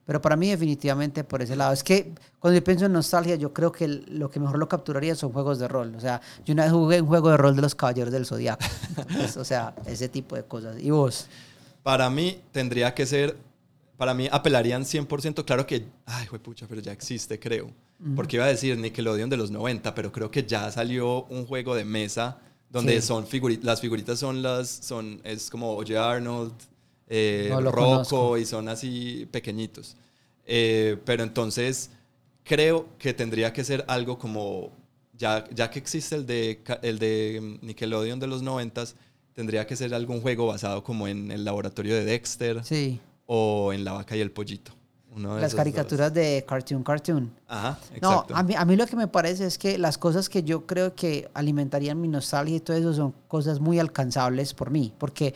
Pero 0.09 0.23
para 0.23 0.37
mí 0.37 0.49
definitivamente 0.49 1.23
por 1.23 1.43
ese 1.43 1.55
lado. 1.55 1.75
Es 1.75 1.85
que 1.85 2.15
cuando 2.39 2.59
yo 2.59 2.65
pienso 2.65 2.87
en 2.87 2.95
nostalgia, 2.95 3.35
yo 3.37 3.53
creo 3.53 3.71
que 3.71 3.87
lo 3.87 4.31
que 4.31 4.41
mejor 4.41 4.59
lo 4.59 4.67
capturaría 4.67 5.15
son 5.15 5.33
juegos 5.33 5.59
de 5.59 5.69
rol. 5.69 5.95
O 5.95 6.01
sea, 6.01 6.23
yo 6.47 6.55
una 6.55 6.63
vez 6.63 6.73
jugué 6.73 7.03
un 7.03 7.09
juego 7.09 7.29
de 7.29 7.37
rol 7.37 7.55
de 7.55 7.61
los 7.61 7.75
Caballeros 7.75 8.11
del 8.11 8.25
Zodiaco. 8.25 8.65
O 9.39 9.45
sea, 9.45 9.75
ese 9.85 10.09
tipo 10.09 10.35
de 10.35 10.45
cosas. 10.45 10.77
¿Y 10.81 10.89
vos? 10.91 11.27
Para 11.83 12.09
mí 12.09 12.41
tendría 12.53 12.95
que 12.95 13.05
ser, 13.05 13.37
para 13.99 14.15
mí 14.15 14.31
apelarían 14.33 14.85
100%, 14.85 15.45
claro 15.45 15.67
que, 15.67 15.85
ay, 16.07 16.27
pucha, 16.43 16.65
pero 16.67 16.81
ya 16.81 16.93
existe, 16.93 17.39
creo. 17.39 17.71
Porque 18.17 18.37
iba 18.37 18.47
a 18.47 18.49
decir 18.49 18.79
Nickelodeon 18.79 19.29
de 19.29 19.37
los 19.37 19.51
90, 19.51 19.95
pero 19.95 20.11
creo 20.11 20.31
que 20.31 20.43
ya 20.43 20.71
salió 20.73 21.25
un 21.25 21.45
juego 21.45 21.75
de 21.75 21.85
mesa 21.85 22.39
donde 22.71 22.99
Sí. 23.03 23.07
son 23.09 23.27
figuritas, 23.27 23.65
las 23.67 23.81
figuritas 23.83 24.19
son 24.19 24.41
las, 24.41 24.71
son, 24.71 25.21
es 25.23 25.51
como 25.51 25.75
Oye 25.75 25.99
Arnold, 25.99 26.53
eh, 27.09 27.49
No 27.51 27.61
Rocco 27.61 27.77
conozco. 27.79 28.39
y 28.39 28.45
son 28.47 28.69
así 28.69 29.27
pequeñitos. 29.31 29.97
Eh, 30.47 30.97
pero 31.05 31.23
entonces 31.23 31.91
creo 32.45 32.87
que 32.99 33.13
tendría 33.13 33.53
que 33.53 33.65
ser 33.65 33.85
algo 33.89 34.19
como, 34.19 34.71
ya, 35.17 35.45
ya 35.55 35.71
que 35.71 35.79
existe 35.79 36.15
el 36.17 36.27
de, 36.27 36.63
el 36.83 36.99
de 36.99 37.59
Nickelodeon 37.63 38.19
de 38.21 38.27
los 38.27 38.43
90, 38.43 38.85
tendría 39.35 39.67
que 39.67 39.77
ser 39.77 39.95
algún 39.95 40.21
juego 40.21 40.47
basado 40.47 40.83
como 40.83 41.07
en 41.09 41.31
el 41.31 41.45
laboratorio 41.45 41.95
de 41.95 42.05
Dexter 42.05 42.65
Sí. 42.65 43.01
o 43.27 43.73
en 43.73 43.85
La 43.85 43.93
Vaca 43.93 44.17
y 44.17 44.21
el 44.21 44.31
Pollito. 44.31 44.73
Las 45.17 45.55
caricaturas 45.55 46.15
de 46.15 46.45
Cartoon 46.47 46.85
Cartoon. 46.85 47.31
Ajá, 47.49 47.79
No, 48.01 48.11
exacto. 48.21 48.37
a 48.37 48.43
mí, 48.45 48.55
a 48.55 48.65
mí 48.65 48.77
lo 48.77 48.87
que 48.87 48.95
me 48.95 49.09
parece 49.09 49.47
es 49.47 49.59
que 49.59 49.77
las 49.77 49.99
cosas 49.99 50.29
que 50.29 50.45
yo 50.45 50.65
creo 50.65 50.95
que 50.95 51.29
alimentarían 51.35 52.01
mi 52.01 52.07
nostalgia 52.07 52.57
y 52.57 52.61
todo 52.61 52.77
eso 52.77 52.95
son 52.95 53.13
cosas 53.27 53.59
muy 53.59 53.81
alcanzables 53.81 54.55
por 54.55 54.71
mí, 54.71 54.93
porque 54.97 55.35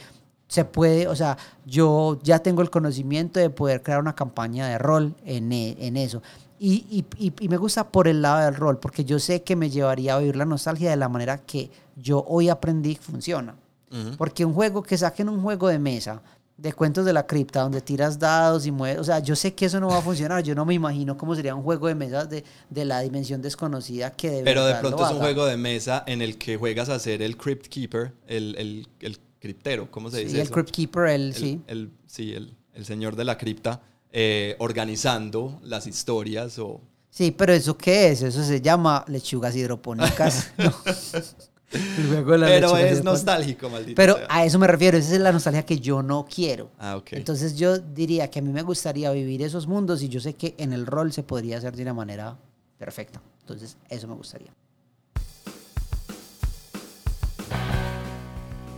se 0.53 0.67
puede, 0.67 1.09
o 1.09 1.17
sea, 1.17 1.39
yo 1.65 2.19
ya 2.23 2.41
tengo 2.41 2.61
el 2.61 2.69
conocimiento 2.69 3.41
de 3.41 3.49
poder 3.49 3.83
crear 3.83 4.01
una 4.01 4.15
campaña 4.15 4.69
de 4.69 4.77
rol 4.77 5.15
en, 5.25 5.51
e- 5.51 5.77
en 5.81 5.97
eso. 5.97 6.21
Y, 6.59 6.85
y- 7.19 7.33
y- 7.41 7.49
me 7.49 7.57
gusta 7.57 7.89
por 7.89 8.07
el 8.07 8.21
lado 8.21 8.45
del 8.45 8.55
rol, 8.55 8.79
porque 8.79 9.03
yo 9.03 9.19
sé 9.19 9.43
que 9.43 9.57
me 9.57 9.71
llevaría 9.71 10.15
a 10.15 10.19
vivir 10.19 10.37
la 10.37 10.45
nostalgia 10.45 10.91
de 10.91 10.97
la 10.99 11.09
manera 11.09 11.39
que 11.39 11.71
yo 11.97 12.23
hoy 12.29 12.51
aprendí 12.51 12.97
que 12.97 13.01
funciona. 13.01 13.55
Ujú. 13.91 14.15
Porque 14.19 14.45
un 14.45 14.53
juego, 14.53 14.83
que 14.83 14.99
saquen 14.99 15.31
un 15.31 15.41
juego 15.41 15.69
de 15.69 15.79
mesa 15.79 16.21
de 16.59 16.75
cuentos 16.75 17.07
de 17.07 17.15
la 17.15 17.27
cripta 17.27 17.63
donde 17.63 17.81
tiras 17.81 18.19
dados 18.19 18.67
y 18.67 18.71
mueves, 18.73 18.99
o 18.99 19.05
sea, 19.05 19.21
yo 19.21 19.35
sé 19.35 19.55
que 19.55 19.65
eso 19.65 19.81
no 19.81 19.89
va 19.89 19.99
a 19.99 20.03
funcionar, 20.03 20.43
yo 20.43 20.55
no 20.55 20.67
me 20.67 20.75
imagino 20.75 21.17
cómo 21.17 21.35
sería 21.35 21.55
un 21.55 21.63
juego 21.63 21.89
de 21.89 21.95
mesa 21.95 22.27
de, 22.27 22.45
de 22.69 22.85
la 22.85 23.01
dimensión 23.01 23.41
desconocida 23.41 24.11
que 24.11 24.31
de 24.31 24.43
Pero 24.43 24.67
de 24.67 24.75
pronto 24.75 25.03
es 25.07 25.13
un 25.13 25.19
juego 25.19 25.47
de 25.47 25.57
mesa 25.57 26.05
en 26.07 26.21
el 26.21 26.37
que 26.37 26.59
juegas 26.59 26.91
a 26.91 26.99
ser 26.99 27.23
el 27.23 27.39
Crypt 27.39 27.69
Keeper, 27.69 28.13
el, 28.29 28.55
el, 28.59 28.87
el 29.01 29.19
criptero, 29.43 29.91
¿cómo 29.91 30.09
se 30.11 30.19
Sí, 30.19 30.25
dice 30.25 30.37
el 30.37 30.43
eso? 30.45 30.53
Crypt 30.55 30.71
Keeper, 30.71 31.07
el, 31.09 31.23
el, 31.29 31.35
sí. 31.35 31.61
el- 31.67 31.91
sí, 32.07 32.33
el, 32.33 32.55
el 32.73 32.85
señor 32.87 33.17
de 33.17 33.25
la 33.25 33.37
cripta, 33.37 33.83
eh, 34.13 34.57
organizando 34.61 35.61
las 35.65 35.87
historias 35.87 36.59
o... 36.59 36.81
Sí, 37.11 37.31
pero 37.33 37.53
¿eso 37.53 37.77
qué 37.77 38.09
es? 38.09 38.23
Eso 38.23 38.43
se 38.45 38.61
llama 38.63 39.05
lechugas 39.09 39.55
hidropónicas. 39.57 40.53
No. 40.59 40.73
Pero 42.27 42.77
es 42.77 43.03
nostálgico, 43.03 43.71
maldito 43.71 43.97
Pero 43.97 44.17
sea. 44.17 44.27
a 44.29 44.45
eso 44.45 44.59
me 44.59 44.67
refiero, 44.67 44.99
esa 44.99 45.15
es 45.15 45.21
la 45.23 45.33
nostalgia 45.33 45.65
que 45.65 45.79
yo 45.81 46.03
no 46.03 46.27
quiero. 46.27 46.71
Ah, 46.79 46.97
ok. 46.99 47.15
Entonces 47.15 47.57
yo 47.57 47.79
diría 47.79 48.29
que 48.29 48.41
a 48.41 48.43
mí 48.43 48.53
me 48.53 48.61
gustaría 48.61 49.11
vivir 49.11 49.41
esos 49.43 49.67
mundos 49.67 50.03
y 50.03 50.11
yo 50.11 50.21
sé 50.21 50.35
que 50.35 50.55
en 50.59 50.75
el 50.75 50.85
rol 50.87 51.15
se 51.15 51.23
podría 51.23 51.57
hacer 51.57 51.75
de 51.75 51.83
una 51.83 51.95
manera 51.95 52.37
perfecta. 52.77 53.23
Entonces 53.41 53.79
eso 53.89 54.07
me 54.07 54.15
gustaría. 54.15 54.53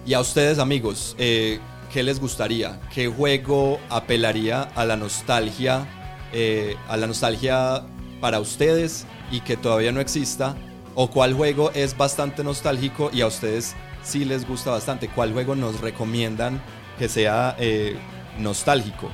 Y 0.06 0.12
a 0.12 0.20
ustedes, 0.20 0.58
amigos, 0.58 1.16
eh, 1.18 1.60
¿qué 1.90 2.02
les 2.02 2.20
gustaría? 2.20 2.78
¿Qué 2.92 3.08
juego 3.08 3.80
apelaría 3.88 4.62
a 4.62 4.84
la 4.84 4.98
nostalgia, 4.98 5.86
eh, 6.30 6.76
a 6.88 6.98
la 6.98 7.06
nostalgia 7.06 7.86
para 8.20 8.38
ustedes 8.38 9.06
y 9.30 9.40
que 9.40 9.56
todavía 9.56 9.92
no 9.92 10.00
exista? 10.00 10.56
¿O 10.94 11.08
cuál 11.10 11.32
juego 11.32 11.70
es 11.70 11.96
bastante 11.96 12.44
nostálgico 12.44 13.08
y 13.14 13.22
a 13.22 13.26
ustedes 13.26 13.74
sí 14.02 14.26
les 14.26 14.46
gusta 14.46 14.72
bastante? 14.72 15.08
¿Cuál 15.08 15.32
juego 15.32 15.54
nos 15.54 15.80
recomiendan 15.80 16.60
que 16.98 17.08
sea 17.08 17.56
eh, 17.58 17.96
nostálgico? 18.38 19.08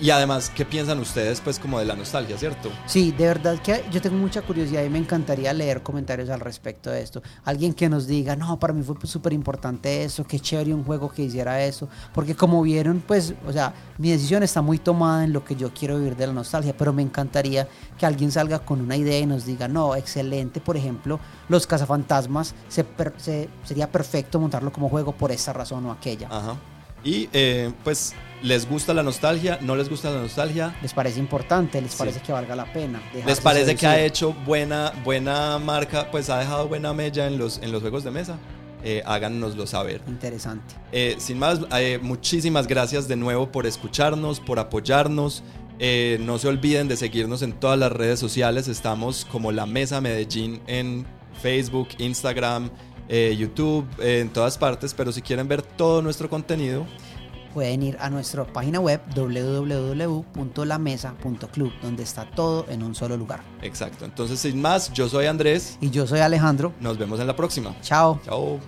Y 0.00 0.08
además, 0.10 0.50
¿qué 0.54 0.64
piensan 0.64 0.98
ustedes 0.98 1.42
pues 1.42 1.58
como 1.58 1.78
de 1.78 1.84
la 1.84 1.94
nostalgia, 1.94 2.38
cierto? 2.38 2.70
Sí, 2.86 3.12
de 3.12 3.26
verdad 3.26 3.58
que 3.60 3.84
yo 3.92 4.00
tengo 4.00 4.16
mucha 4.16 4.40
curiosidad 4.40 4.82
y 4.82 4.88
me 4.88 4.98
encantaría 4.98 5.52
leer 5.52 5.82
comentarios 5.82 6.30
al 6.30 6.40
respecto 6.40 6.88
de 6.90 7.02
esto. 7.02 7.22
Alguien 7.44 7.74
que 7.74 7.88
nos 7.90 8.06
diga, 8.06 8.34
no, 8.34 8.58
para 8.58 8.72
mí 8.72 8.82
fue 8.82 8.96
súper 9.04 9.34
importante 9.34 10.02
eso, 10.02 10.24
qué 10.24 10.40
chévere 10.40 10.72
un 10.72 10.84
juego 10.84 11.10
que 11.10 11.22
hiciera 11.24 11.62
eso. 11.62 11.86
Porque 12.14 12.34
como 12.34 12.62
vieron, 12.62 13.02
pues, 13.06 13.34
o 13.46 13.52
sea, 13.52 13.74
mi 13.98 14.10
decisión 14.10 14.42
está 14.42 14.62
muy 14.62 14.78
tomada 14.78 15.22
en 15.24 15.34
lo 15.34 15.44
que 15.44 15.54
yo 15.54 15.70
quiero 15.74 15.98
vivir 15.98 16.16
de 16.16 16.26
la 16.28 16.32
nostalgia, 16.32 16.74
pero 16.74 16.94
me 16.94 17.02
encantaría 17.02 17.68
que 17.98 18.06
alguien 18.06 18.32
salga 18.32 18.60
con 18.60 18.80
una 18.80 18.96
idea 18.96 19.18
y 19.18 19.26
nos 19.26 19.44
diga, 19.44 19.68
no, 19.68 19.94
excelente, 19.96 20.60
por 20.62 20.78
ejemplo, 20.78 21.20
los 21.50 21.66
cazafantasmas, 21.66 22.54
se 22.68 22.84
per- 22.84 23.12
se- 23.18 23.50
sería 23.64 23.92
perfecto 23.92 24.40
montarlo 24.40 24.72
como 24.72 24.88
juego 24.88 25.12
por 25.12 25.30
esta 25.30 25.52
razón 25.52 25.84
o 25.84 25.92
aquella. 25.92 26.28
Ajá. 26.28 26.56
Y 27.04 27.28
eh, 27.32 27.72
pues, 27.84 28.14
¿les 28.42 28.68
gusta 28.68 28.92
la 28.94 29.02
nostalgia? 29.02 29.58
¿No 29.62 29.74
les 29.76 29.88
gusta 29.88 30.10
la 30.10 30.20
nostalgia? 30.20 30.76
¿Les 30.82 30.92
parece 30.92 31.18
importante? 31.18 31.80
¿Les 31.80 31.92
Sí. 31.92 31.98
parece 31.98 32.20
que 32.20 32.32
valga 32.32 32.54
la 32.54 32.70
pena? 32.72 33.00
¿Les 33.26 33.40
parece 33.40 33.74
que 33.76 33.86
ha 33.86 34.00
hecho 34.04 34.32
buena, 34.46 34.92
buena 35.04 35.58
marca, 35.58 36.10
pues 36.10 36.28
ha 36.30 36.38
dejado 36.38 36.68
buena 36.68 36.92
mella 36.92 37.26
en 37.26 37.38
los, 37.38 37.58
en 37.58 37.72
los 37.72 37.80
juegos 37.80 38.04
de 38.04 38.10
mesa? 38.10 38.38
eh, 38.82 39.02
háganoslo 39.04 39.66
saber. 39.66 40.00
Interesante. 40.08 40.74
Eh, 40.90 41.16
sin 41.18 41.38
más, 41.38 41.60
eh, 41.78 41.98
muchísimas 42.00 42.66
gracias 42.66 43.06
de 43.08 43.14
nuevo 43.16 43.52
por 43.52 43.66
escucharnos, 43.66 44.40
por 44.40 44.58
apoyarnos. 44.58 45.42
Eh, 45.78 46.16
no 46.22 46.38
se 46.38 46.48
olviden 46.48 46.88
de 46.88 46.96
seguirnos 46.96 47.42
en 47.42 47.52
todas 47.52 47.78
las 47.78 47.92
redes 47.92 48.18
sociales. 48.18 48.68
Estamos 48.68 49.26
como 49.30 49.52
La 49.52 49.66
Mesa 49.66 50.00
Medellín 50.00 50.62
en 50.66 51.04
Facebook, 51.42 51.88
Instagram, 51.98 52.70
eh, 53.10 53.36
YouTube, 53.38 53.86
eh, 53.98 54.20
en 54.20 54.30
todas 54.30 54.56
partes. 54.56 54.94
Pero 54.94 55.12
si 55.12 55.20
quieren 55.20 55.48
ver 55.48 55.60
todo 55.60 56.00
nuestro 56.00 56.30
contenido, 56.30 56.86
Pueden 57.52 57.82
ir 57.82 57.96
a 57.98 58.08
nuestra 58.10 58.44
página 58.44 58.78
web 58.78 59.00
www.lamesa.club, 59.12 61.72
donde 61.82 62.04
está 62.04 62.30
todo 62.30 62.64
en 62.68 62.84
un 62.84 62.94
solo 62.94 63.16
lugar. 63.16 63.40
exacto. 63.60 64.04
Entonces, 64.04 64.38
sin 64.38 64.62
más, 64.62 64.92
yo 64.92 65.08
soy 65.08 65.26
Andrés. 65.26 65.76
Y 65.80 65.90
yo 65.90 66.06
soy 66.06 66.20
Alejandro. 66.20 66.72
Nos 66.78 66.96
vemos 66.96 67.18
en 67.18 67.26
la 67.26 67.34
próxima. 67.34 67.74
Chao. 67.82 68.20
Chao. 68.24 68.60